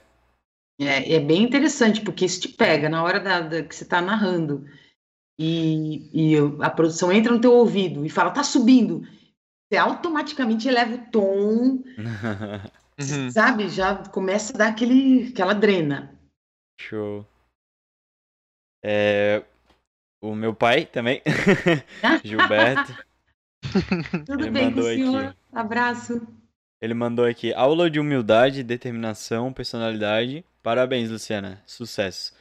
É, 0.80 1.14
é 1.14 1.20
bem 1.20 1.42
interessante, 1.42 2.00
porque 2.00 2.24
isso 2.24 2.40
te 2.40 2.48
pega 2.48 2.88
na 2.88 3.02
hora 3.02 3.20
da, 3.20 3.40
da- 3.40 3.62
que 3.62 3.74
você 3.74 3.84
está 3.84 4.00
narrando 4.00 4.64
e, 5.38 6.10
e 6.12 6.34
a 6.60 6.70
produção 6.70 7.12
entra 7.12 7.32
no 7.32 7.40
teu 7.40 7.52
ouvido 7.52 8.04
e 8.04 8.08
fala, 8.10 8.30
tá 8.32 8.42
subindo. 8.42 9.02
Você 9.68 9.76
automaticamente 9.78 10.68
eleva 10.68 10.94
o 10.94 11.10
tom, 11.10 11.82
Uhum. 12.98 13.30
sabe? 13.30 13.68
Já 13.68 13.96
começa 14.08 14.52
a 14.54 14.58
dar 14.58 14.68
aquele, 14.68 15.28
aquela 15.28 15.52
drena. 15.52 16.16
Show. 16.80 17.26
É. 18.82 19.44
O 20.24 20.34
meu 20.34 20.54
pai 20.54 20.86
também, 20.86 21.20
Gilberto. 22.24 22.96
Tudo 24.24 24.44
Ele 24.44 24.50
bem 24.50 24.70
com 24.72 24.76
mandou 24.76 24.84
o 24.84 24.94
senhor? 24.94 25.24
aqui. 25.26 25.38
Abraço. 25.52 26.26
Ele 26.80 26.94
mandou 26.94 27.26
aqui, 27.26 27.52
aula 27.52 27.90
de 27.90 28.00
humildade, 28.00 28.62
determinação, 28.62 29.52
personalidade. 29.52 30.42
Parabéns, 30.62 31.10
Luciana. 31.10 31.62
Sucesso. 31.66 32.32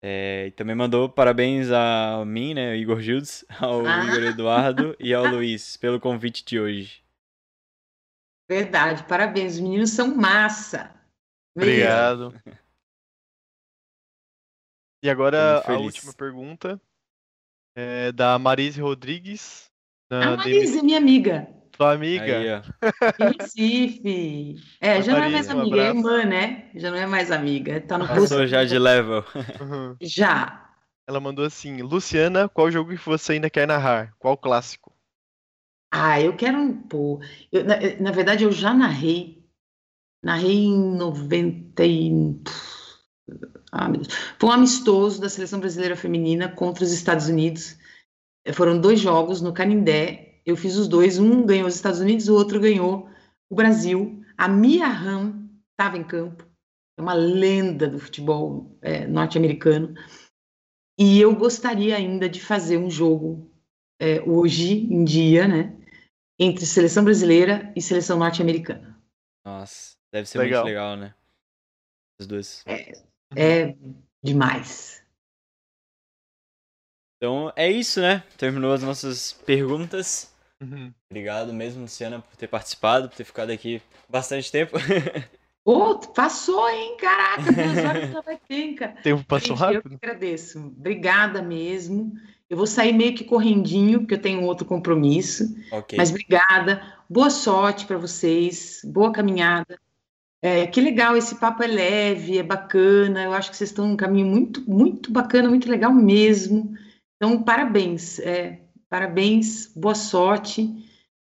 É, 0.00 0.46
e 0.46 0.50
também 0.52 0.76
mandou 0.76 1.08
parabéns 1.08 1.68
a 1.72 2.24
mim, 2.24 2.54
né, 2.54 2.76
Igor 2.76 3.00
Gildes, 3.00 3.44
ao 3.58 3.84
Ah. 3.84 4.04
Igor 4.04 4.22
Eduardo 4.22 4.96
e 5.00 5.12
ao 5.12 5.26
Luiz 5.26 5.76
pelo 5.76 5.98
convite 5.98 6.44
de 6.44 6.60
hoje. 6.60 7.02
Verdade, 8.48 9.02
parabéns. 9.08 9.54
Os 9.54 9.60
meninos 9.60 9.90
são 9.90 10.14
massa. 10.14 10.94
Obrigado. 11.56 12.32
E 15.02 15.10
agora 15.10 15.60
a 15.66 15.76
última 15.78 16.12
pergunta 16.12 16.80
é 17.74 18.12
da 18.12 18.38
Marise 18.38 18.80
Rodrigues. 18.80 19.70
A 20.10 20.18
Da 20.20 20.36
Marise 20.36 20.78
é 20.78 20.82
minha 20.82 20.98
amiga. 20.98 21.48
Tua 21.72 21.92
amiga. 21.94 22.64
Aí, 23.18 23.28
Recife. 23.38 24.56
É, 24.80 24.96
Oi, 24.96 25.02
já 25.02 25.12
não 25.12 25.18
é 25.18 25.20
Marise, 25.22 25.32
mais 25.32 25.48
um 25.48 25.60
amiga, 25.60 25.76
é 25.76 25.80
abraço. 25.80 25.98
irmã, 25.98 26.24
né? 26.24 26.70
Já 26.74 26.90
não 26.90 26.98
é 26.98 27.06
mais 27.06 27.30
amiga. 27.30 27.80
Tá 27.80 27.98
no 27.98 28.06
Passou 28.06 28.28
posto. 28.28 28.46
já 28.46 28.64
de 28.64 28.78
level. 28.78 29.24
Uhum. 29.60 29.96
Já. 30.02 30.70
Ela 31.06 31.20
mandou 31.20 31.44
assim: 31.44 31.80
Luciana, 31.82 32.48
qual 32.48 32.70
jogo 32.70 32.90
que 32.90 32.96
você 33.08 33.32
ainda 33.34 33.50
quer 33.50 33.66
narrar? 33.66 34.14
Qual 34.18 34.36
clássico? 34.36 34.92
Ah, 35.90 36.20
eu 36.20 36.34
quero 36.36 36.58
um 36.58 36.74
pô. 36.82 37.20
eu- 37.50 37.64
na, 37.64 37.76
na 38.00 38.10
verdade, 38.12 38.44
eu 38.44 38.52
já 38.52 38.72
narrei. 38.74 39.42
Narrei 40.22 40.66
em 40.66 40.96
90 40.96 41.84
e... 41.84 42.10
Ah, 43.72 43.88
meu 43.88 44.02
Deus. 44.02 44.14
Foi 44.38 44.50
um 44.50 44.52
amistoso 44.52 45.18
da 45.18 45.30
Seleção 45.30 45.58
Brasileira 45.58 45.96
Feminina 45.96 46.46
contra 46.46 46.84
os 46.84 46.92
Estados 46.92 47.28
Unidos. 47.28 47.78
Eh, 48.44 48.52
Foram 48.52 48.78
dois 48.78 49.00
jogos 49.00 49.40
no 49.40 49.54
Canindé. 49.54 50.42
Eu 50.44 50.56
fiz 50.56 50.76
os 50.76 50.86
dois. 50.86 51.18
Um 51.18 51.46
ganhou 51.46 51.66
os 51.66 51.74
Estados 51.74 51.98
Unidos, 51.98 52.28
o 52.28 52.34
outro 52.34 52.60
ganhou 52.60 53.08
o 53.50 53.54
Brasil. 53.54 54.22
A 54.36 54.46
Mia 54.46 54.86
Hamm 54.86 55.48
estava 55.70 55.96
em 55.96 56.04
campo. 56.04 56.46
É 56.98 57.02
uma 57.02 57.14
lenda 57.14 57.88
do 57.88 57.98
futebol 57.98 58.76
eh, 58.82 59.06
norte-americano. 59.06 59.94
E 60.98 61.18
eu 61.18 61.34
gostaria 61.34 61.96
ainda 61.96 62.28
de 62.28 62.40
fazer 62.42 62.76
um 62.76 62.90
jogo 62.90 63.50
eh, 63.98 64.20
hoje 64.26 64.84
em 64.92 65.02
dia, 65.02 65.48
né? 65.48 65.74
Entre 66.38 66.66
seleção 66.66 67.04
brasileira 67.04 67.72
e 67.74 67.80
seleção 67.80 68.18
norte-americana. 68.18 69.00
Nossa, 69.46 69.96
deve 70.12 70.28
ser 70.28 70.38
Legal. 70.38 70.62
muito 70.62 70.74
legal, 70.74 70.96
né? 70.96 71.14
Os 72.20 72.26
dois. 72.26 72.62
É 72.66 73.11
demais. 74.22 75.02
Então 77.16 77.52
é 77.54 77.70
isso, 77.70 78.00
né? 78.00 78.22
Terminou 78.36 78.72
as 78.72 78.82
nossas 78.82 79.32
perguntas. 79.32 80.32
Uhum. 80.60 80.92
Obrigado 81.10 81.52
mesmo, 81.52 81.82
Luciana, 81.82 82.20
por 82.20 82.36
ter 82.36 82.48
participado, 82.48 83.08
por 83.08 83.16
ter 83.16 83.24
ficado 83.24 83.50
aqui 83.50 83.80
bastante 84.08 84.50
tempo. 84.50 84.76
Ô, 85.64 85.96
passou, 85.98 86.68
hein? 86.68 86.96
Caraca, 86.98 87.52
duas 87.52 87.78
horas 87.84 88.10
já 88.10 88.20
vai 88.20 88.36
ter, 88.36 88.74
cara. 88.74 88.92
Tempo 89.02 89.24
passou 89.24 89.56
Gente, 89.56 89.60
Eu 89.60 89.74
rápido? 89.76 89.98
que 89.98 90.06
agradeço. 90.06 90.58
Obrigada 90.58 91.40
mesmo. 91.40 92.12
Eu 92.50 92.56
vou 92.56 92.66
sair 92.66 92.92
meio 92.92 93.14
que 93.14 93.22
correndinho, 93.22 94.00
porque 94.00 94.14
eu 94.14 94.20
tenho 94.20 94.42
outro 94.42 94.66
compromisso. 94.66 95.44
ok. 95.70 95.96
Mas 95.96 96.10
obrigada. 96.10 96.82
Boa 97.08 97.30
sorte 97.30 97.86
para 97.86 97.96
vocês. 97.96 98.80
Boa 98.84 99.12
caminhada. 99.12 99.78
É, 100.42 100.66
que 100.66 100.80
legal, 100.80 101.16
esse 101.16 101.36
papo 101.36 101.62
é 101.62 101.68
leve, 101.68 102.36
é 102.36 102.42
bacana. 102.42 103.22
Eu 103.22 103.32
acho 103.32 103.50
que 103.50 103.56
vocês 103.56 103.70
estão 103.70 103.86
num 103.86 103.96
caminho 103.96 104.26
muito, 104.26 104.68
muito 104.68 105.12
bacana, 105.12 105.48
muito 105.48 105.70
legal 105.70 105.92
mesmo. 105.92 106.76
Então, 107.16 107.40
parabéns. 107.42 108.18
é, 108.18 108.60
parabéns, 108.90 109.72
boa 109.74 109.94
sorte 109.94 110.68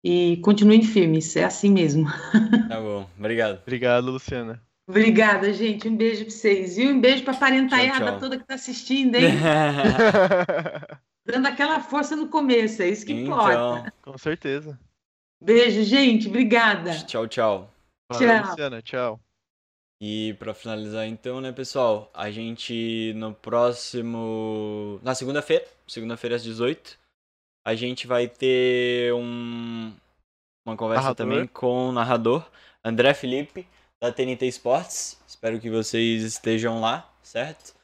e 0.02 0.38
continuem 0.38 0.82
firmes. 0.82 1.36
É 1.36 1.44
assim 1.44 1.70
mesmo. 1.70 2.06
Tá 2.68 2.80
bom, 2.80 3.06
obrigado. 3.18 3.60
Obrigado, 3.60 4.10
Luciana. 4.10 4.62
Obrigada, 4.88 5.52
gente. 5.52 5.88
Um 5.88 5.96
beijo 5.96 6.24
para 6.24 6.30
vocês. 6.30 6.78
E 6.78 6.86
um 6.86 6.98
beijo 6.98 7.22
para 7.22 7.34
a 7.34 7.36
parentaiada 7.36 8.18
toda 8.18 8.36
que 8.36 8.42
está 8.44 8.54
assistindo, 8.54 9.14
hein? 9.14 9.34
Dando 11.24 11.46
aquela 11.46 11.80
força 11.80 12.16
no 12.16 12.28
começo, 12.28 12.82
é 12.82 12.88
isso 12.88 13.04
que 13.04 13.12
então, 13.12 13.34
importa. 13.34 13.92
Com 14.00 14.16
certeza. 14.16 14.78
Beijo, 15.42 15.82
gente. 15.84 16.28
Obrigada. 16.28 16.92
tchau, 17.04 17.28
tchau. 17.28 17.71
Valeu, 18.12 18.28
Tchau. 18.28 18.50
Luciana. 18.50 18.82
Tchau. 18.82 19.20
E 20.00 20.34
pra 20.34 20.52
finalizar 20.52 21.06
então, 21.06 21.40
né, 21.40 21.52
pessoal, 21.52 22.10
a 22.12 22.30
gente 22.30 23.12
no 23.14 23.32
próximo, 23.32 24.98
na 25.02 25.14
segunda-feira, 25.14 25.64
segunda-feira 25.86 26.34
às 26.34 26.42
18, 26.42 26.98
a 27.64 27.74
gente 27.76 28.06
vai 28.06 28.26
ter 28.26 29.14
um 29.14 29.94
uma 30.66 30.76
conversa 30.76 31.02
Narrador. 31.02 31.26
também 31.26 31.46
com 31.46 31.88
o 31.88 31.92
narrador 31.92 32.48
André 32.84 33.14
Felipe 33.14 33.66
da 34.00 34.12
TNT 34.12 34.46
Esportes. 34.46 35.20
Espero 35.26 35.60
que 35.60 35.70
vocês 35.70 36.22
estejam 36.22 36.80
lá, 36.80 37.08
certo? 37.22 37.74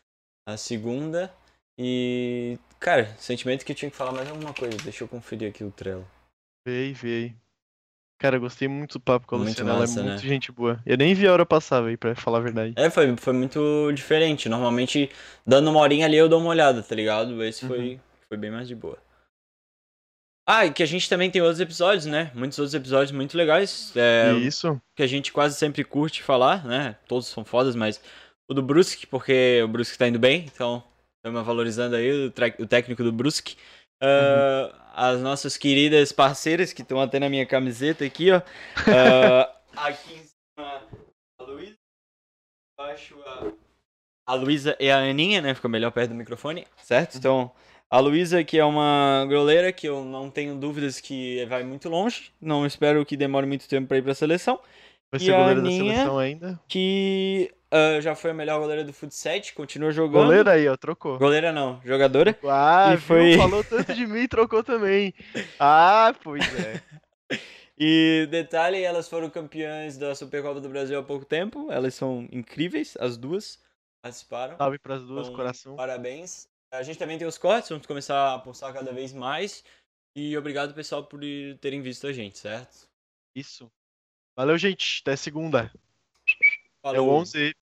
Na 0.49 0.57
segunda. 0.57 1.33
E, 1.79 2.59
cara, 2.81 3.15
sentimento 3.17 3.65
que 3.65 3.71
eu 3.71 3.77
tinha 3.77 3.91
que 3.91 3.97
falar 3.97 4.13
mais 4.13 4.29
alguma 4.29 4.53
coisa. 4.53 4.77
Deixa 4.79 5.05
eu 5.05 5.09
conferir 5.09 5.51
aqui 5.51 5.63
o 5.63 5.71
Trello. 5.71 6.07
Vei, 6.67 6.93
vei. 6.93 7.35
Cara, 8.19 8.37
eu 8.37 8.41
gostei 8.41 8.67
muito 8.67 8.95
do 8.95 9.01
papo 9.01 9.27
com 9.27 9.37
a 9.37 9.39
Muito 9.39 9.51
Luciana. 9.51 9.71
Ela 9.71 9.81
massa, 9.81 10.01
é 10.01 10.03
muito 10.03 10.23
né? 10.23 10.29
gente 10.29 10.51
boa. 10.51 10.81
Eu 10.85 10.97
nem 10.97 11.15
vi 11.15 11.27
a 11.27 11.33
hora 11.33 11.47
passar, 11.47 11.81
velho, 11.83 11.97
pra 11.97 12.17
falar 12.17 12.39
a 12.39 12.43
verdade. 12.43 12.75
É, 12.77 12.91
foi, 12.91 13.17
foi 13.17 13.33
muito 13.33 13.93
diferente. 13.93 14.49
Normalmente, 14.49 15.09
dando 15.47 15.71
uma 15.71 15.79
horinha 15.79 16.05
ali, 16.05 16.17
eu 16.17 16.29
dou 16.29 16.41
uma 16.41 16.51
olhada, 16.51 16.83
tá 16.83 16.97
ligado? 16.97 17.43
Esse 17.45 17.65
foi, 17.65 18.01
foi 18.29 18.37
bem 18.37 18.51
mais 18.51 18.67
de 18.67 18.75
boa. 18.75 18.99
Ah, 20.45 20.67
e 20.67 20.73
que 20.73 20.83
a 20.83 20.87
gente 20.87 21.09
também 21.09 21.31
tem 21.31 21.43
outros 21.43 21.61
episódios, 21.61 22.07
né? 22.07 22.33
Muitos 22.35 22.59
outros 22.59 22.75
episódios 22.75 23.13
muito 23.13 23.37
legais. 23.37 23.93
É, 23.95 24.33
Isso. 24.33 24.81
que 24.97 25.03
a 25.03 25.07
gente 25.07 25.31
quase 25.31 25.57
sempre 25.57 25.85
curte 25.85 26.23
falar, 26.23 26.65
né? 26.65 26.97
Todos 27.07 27.29
são 27.29 27.45
fodas, 27.45 27.77
mas 27.77 28.01
o 28.49 28.55
do 28.55 28.63
Brusque, 28.63 29.07
porque 29.07 29.61
o 29.63 29.69
Brusque 29.69 29.99
tá 29.99 30.09
indo 30.09 30.19
bem, 30.19 30.47
então 30.53 30.83
estamos 31.19 31.47
valorizando 31.47 31.95
aí 31.95 32.27
o, 32.27 32.33
o 32.63 32.67
técnico 32.67 33.05
do 33.05 33.13
Brusque. 33.13 33.57
Ah, 34.01 34.75
As 34.95 35.21
nossas 35.21 35.57
queridas 35.57 36.13
parceiras 36.13 36.73
que 36.73 36.83
estão 36.83 37.01
até 37.01 37.19
na 37.19 37.29
minha 37.29 37.47
camiseta 37.47 38.05
aqui, 38.05 38.31
ó. 38.33 38.43
Ah, 38.87 39.57
aqui 39.77 40.15
em 40.15 40.23
cima, 40.25 40.83
a 41.39 41.43
Luísa. 41.45 41.77
Embaixo, 42.79 43.17
a, 43.25 43.53
a 44.27 44.35
Luísa 44.35 44.77
e 44.81 44.91
a 44.91 44.99
Aninha, 44.99 45.41
né? 45.41 45.55
Fica 45.55 45.69
melhor 45.69 45.91
perto 45.93 46.11
do 46.11 46.15
microfone, 46.17 46.67
certo? 46.83 47.17
Então, 47.17 47.51
a 47.91 47.99
Luísa, 48.01 48.43
que 48.45 48.59
é 48.59 48.65
uma 48.65 49.25
goleira 49.29 49.73
que 49.73 49.89
eu 49.89 50.05
não 50.05 50.31
tenho 50.31 50.55
dúvidas 50.57 51.01
que 51.01 51.45
vai 51.47 51.65
muito 51.65 51.89
longe. 51.89 52.33
Não 52.41 52.67
espero 52.67 53.05
que 53.07 53.17
demore 53.17 53.47
muito 53.47 53.69
tempo 53.69 53.89
para 53.89 53.99
ir 53.99 54.03
para 54.03 54.13
a 54.13 54.15
seleção. 54.15 54.61
Vai 55.11 55.21
ser 55.21 55.33
a 55.35 55.39
goleira 55.39 55.63
da 55.63 55.71
seleção 55.71 56.19
ainda. 56.19 56.61
Que 56.69 57.51
ah, 57.71 58.01
já 58.01 58.15
foi 58.15 58.31
a 58.31 58.35
melhor 58.35 58.59
goleira 58.61 58.85
do 58.85 58.93
futsal, 58.93 59.33
continua 59.55 59.91
jogando. 59.91 60.25
Goleira 60.25 60.53
aí, 60.53 60.69
ó, 60.69 60.77
trocou. 60.77 61.19
Goleira 61.19 61.53
não, 61.53 61.81
jogadora. 61.85 62.39
Ah, 62.45 62.89
E 62.93 62.97
viu? 62.97 63.07
foi- 63.07 63.37
falou 63.37 63.63
tanto 63.65 63.95
de 63.95 64.07
mim 64.07 64.21
e 64.21 64.29
trocou 64.29 64.63
também. 64.65 65.15
Ah, 65.59 66.15
pois 66.23 66.43
é. 66.55 66.83
E 67.81 68.27
detalhe, 68.29 68.83
elas 68.83 69.09
foram 69.09 69.31
campeãs 69.31 69.97
da 69.97 70.13
Supercopa 70.13 70.61
do 70.61 70.69
Brasil 70.69 70.99
há 70.99 71.03
pouco 71.03 71.25
tempo. 71.25 71.71
Elas 71.71 71.95
são 71.95 72.27
incríveis, 72.33 72.97
as 72.99 73.17
duas 73.17 73.63
participaram. 74.03 74.57
Salve 74.57 74.81
pras 74.81 75.01
duas, 75.05 75.27
Então, 75.29 75.37
coração. 75.37 75.77
Parabéns. 75.77 76.49
A 76.73 76.83
gente 76.83 76.99
também 76.99 77.17
tem 77.19 77.27
os 77.29 77.39
cortes, 77.39 77.69
vamos 77.71 77.87
começar 77.87 78.35
a 78.35 78.39
postar 78.41 78.73
cada 78.73 78.93
vez 78.93 79.13
mais. 79.13 79.63
E 80.17 80.37
obrigado, 80.37 80.75
pessoal, 80.75 81.05
por 81.05 81.21
terem 81.61 81.81
visto 81.81 82.09
a 82.09 82.13
gente, 82.13 82.37
certo? 82.39 82.89
Isso. 83.33 83.71
Valeu, 84.39 84.57
gente. 84.57 85.01
Até 85.03 85.17
segunda. 85.17 85.69
É 86.85 86.91
o 86.91 86.95
Falou. 86.95 87.11
11 87.23 87.57